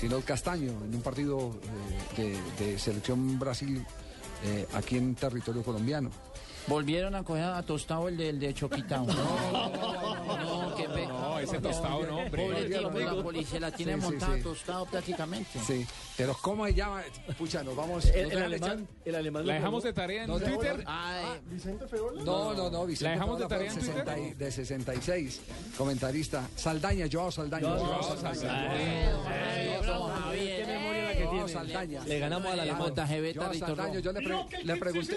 sino 0.00 0.16
el 0.16 0.24
castaño, 0.24 0.70
en 0.84 0.94
un 0.94 1.02
partido 1.02 1.52
eh, 2.16 2.38
de, 2.60 2.64
de 2.66 2.78
selección 2.78 3.38
Brasil 3.38 3.84
eh, 4.44 4.66
aquí 4.74 4.96
en 4.96 5.14
territorio 5.16 5.62
colombiano. 5.62 6.10
Volvieron 6.68 7.14
a 7.14 7.22
coger 7.24 7.44
a 7.44 7.62
Tostado 7.62 8.08
el 8.08 8.16
de, 8.16 8.28
el 8.30 8.38
de 8.38 8.52
Choquitao. 8.54 9.06
No, 9.06 10.68
no, 10.68 10.74
qué 10.74 10.84
pe... 10.88 11.06
No, 11.06 11.38
ese 11.38 11.58
Tostado 11.60 12.04
no, 12.06 12.18
hombre. 12.18 12.42
Pobre 12.44 12.64
tío, 12.66 12.90
la 12.90 13.22
policía 13.22 13.60
la 13.60 13.70
tiene 13.70 13.94
Sí, 13.94 14.00
montada 14.00 14.36
sí. 14.36 14.42
Tostado 14.42 14.86
prácticamente. 14.86 15.58
Sí, 15.66 15.86
pero 16.16 16.36
¿cómo 16.42 16.66
se 16.66 16.74
llama? 16.74 17.02
Pucha, 17.38 17.62
nos 17.62 17.74
vamos. 17.74 18.04
El, 18.06 18.36
alemán, 18.42 18.80
echar- 18.80 18.86
el 19.06 19.14
alemán 19.14 19.46
La 19.46 19.54
dejamos 19.54 19.82
de 19.84 19.92
tarea 19.92 20.24
en 20.24 20.28
No, 20.30 20.38
no, 20.38 20.44
Twitter. 20.46 20.84
Ay, 20.86 21.40
¿Vicente 21.46 21.86
Feola? 21.88 22.22
No, 22.22 22.54
no, 22.54 22.70
no, 22.70 22.86
Vicente 22.86 23.04
¿La 23.04 23.10
dejamos 23.12 23.38
de 23.38 23.46
tarea 23.46 23.72
en 23.72 23.78
Twitter? 23.78 23.94
60 24.04 24.18
y- 24.18 24.34
de 24.34 24.50
66, 24.52 25.40
comentarista. 25.76 26.46
Saldaña, 26.54 27.06
Joao 27.10 27.30
Saldaña. 27.30 27.66
Joao 27.68 27.84
Joao 28.02 28.16
Saldaña. 28.16 28.68
Que 31.18 31.26
tiene. 31.26 31.48
Saldaña. 31.48 32.04
Le 32.04 32.18
ganamos 32.18 32.48
al 32.50 32.56
La 32.56 32.62
alemán. 32.62 32.80
Saldaña, 33.58 33.86
Rojo. 33.88 33.98
yo 34.00 34.12
le, 34.12 34.20
pre- 34.20 34.56
pregunté. 34.76 35.16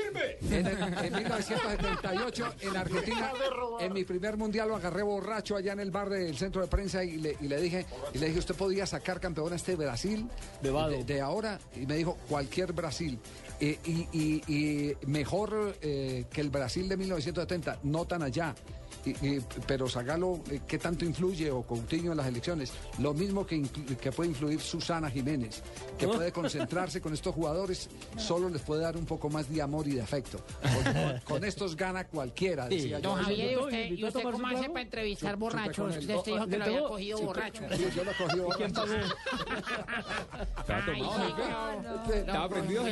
En, 0.49 0.67
el- 0.67 1.05
en 1.05 1.13
1978, 1.13 2.53
en 2.61 2.77
Argentina, 2.77 3.31
en 3.79 3.93
mi 3.93 4.03
primer 4.03 4.37
mundial 4.37 4.67
lo 4.69 4.75
agarré 4.75 5.03
borracho 5.03 5.55
allá 5.55 5.73
en 5.73 5.79
el 5.79 5.91
bar 5.91 6.09
del 6.09 6.35
centro 6.37 6.61
de 6.61 6.67
prensa 6.67 7.03
y 7.03 7.17
le, 7.17 7.35
y 7.39 7.47
le 7.47 7.61
dije, 7.61 7.85
y 8.13 8.17
le 8.17 8.27
dije, 8.27 8.39
usted 8.39 8.55
podía 8.55 8.85
sacar 8.85 9.19
campeón 9.19 9.53
a 9.53 9.55
este 9.55 9.75
Brasil 9.75 10.27
Bebado. 10.61 10.89
de, 10.91 11.03
de 11.03 11.21
ahora, 11.21 11.59
y 11.75 11.85
me 11.85 11.95
dijo, 11.95 12.17
cualquier 12.29 12.73
Brasil. 12.73 13.19
Eh, 13.59 13.77
y, 13.85 14.07
y- 14.11 14.41
y 14.47 14.95
mejor 15.05 15.75
eh, 15.81 16.25
que 16.31 16.41
el 16.41 16.49
Brasil 16.49 16.89
de 16.89 16.97
1970, 16.97 17.79
no 17.83 18.05
tan 18.05 18.23
allá. 18.23 18.55
Y- 19.05 19.09
y- 19.27 19.41
pero 19.65 19.89
Zagalo, 19.89 20.39
eh, 20.51 20.61
¿qué 20.67 20.77
tanto 20.77 21.05
influye 21.05 21.49
o 21.49 21.63
Coutinho 21.63 22.11
en 22.11 22.17
las 22.17 22.27
elecciones? 22.27 22.71
Lo 22.99 23.13
mismo 23.13 23.45
que, 23.45 23.61
que 23.99 24.11
puede 24.11 24.29
influir 24.29 24.59
Susana 24.61 25.09
Jiménez, 25.09 25.61
que 25.97 26.07
puede 26.07 26.31
concentrarse 26.31 27.01
con 27.01 27.13
estos 27.13 27.33
jugadores, 27.33 27.89
solo 28.17 28.47
les 28.49 28.61
puede 28.61 28.81
dar 28.83 28.95
un 28.97 29.05
poco 29.05 29.29
más 29.29 29.49
de 29.49 29.61
amor 29.61 29.87
y 29.87 29.91
de 29.95 30.01
afecto. 30.01 30.39
Porque 30.61 30.91
con, 30.93 31.19
con 31.39 31.43
estos 31.45 31.75
gana 31.75 32.05
cualquiera, 32.05 32.67
decía 32.67 32.99
yo. 32.99 33.09
Don 33.09 33.23
Javier, 33.23 33.51
¿y 33.53 33.57
usted, 33.57 33.83
invitó 33.85 34.01
¿y 34.01 34.03
a 34.03 34.07
usted 34.07 34.19
tomar 34.21 34.33
cómo 34.33 34.47
hace 34.47 34.69
para 34.69 34.81
entrevistar 34.81 35.35
borrachos? 35.35 35.97
Usted 35.97 36.15
usted 36.15 36.31
dijo 36.33 36.45
¿Le 36.45 36.51
que 36.51 36.57
lo 36.57 36.63
había 36.65 36.83
cogido 36.87 37.17
Sí, 37.17 37.23
borracho. 37.25 37.63
Sí, 37.75 37.87
yo 37.95 38.03
lo 38.03 38.11
cogí 38.11 38.29
¿Quién 38.31 38.43
borracho. 38.73 38.73
pagó? 38.73 38.93
Estaba 42.15 42.49
prendido. 42.49 42.83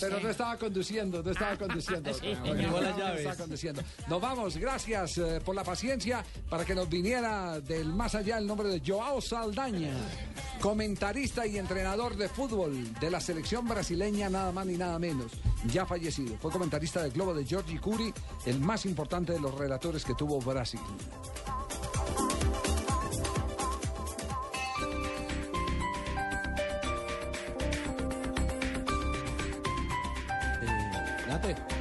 Pero 0.00 0.20
no 0.20 0.30
estaba 0.30 0.56
conduciendo, 0.56 1.22
no 1.22 1.30
estaba 1.30 1.56
conduciendo. 1.56 2.10
No, 2.10 3.16
estaba 3.16 3.36
conduciendo. 3.36 3.82
Nos 4.08 4.20
vamos, 4.20 4.56
gracias. 4.56 5.18
Eh, 5.40 5.42
eh, 5.42 5.44
por 5.44 5.54
la 5.54 5.64
paciencia 5.64 6.24
para 6.48 6.64
que 6.64 6.74
nos 6.74 6.88
viniera 6.88 7.60
del 7.60 7.92
más 7.92 8.14
allá 8.14 8.38
el 8.38 8.46
nombre 8.46 8.68
de 8.68 8.82
Joao 8.84 9.20
Saldaña, 9.20 9.92
comentarista 10.60 11.46
y 11.46 11.58
entrenador 11.58 12.16
de 12.16 12.28
fútbol 12.28 12.92
de 13.00 13.10
la 13.10 13.20
selección 13.20 13.66
brasileña, 13.66 14.28
nada 14.28 14.52
más 14.52 14.66
ni 14.66 14.76
nada 14.76 14.98
menos, 14.98 15.32
ya 15.66 15.86
fallecido. 15.86 16.36
Fue 16.38 16.50
comentarista 16.50 17.02
del 17.02 17.12
Globo 17.12 17.34
de 17.34 17.44
Giorgi 17.44 17.78
Curi, 17.78 18.12
el 18.46 18.60
más 18.60 18.86
importante 18.86 19.32
de 19.32 19.40
los 19.40 19.54
relatores 19.54 20.04
que 20.04 20.14
tuvo 20.14 20.40
Brasil. 20.40 20.80
Nate. 31.28 31.79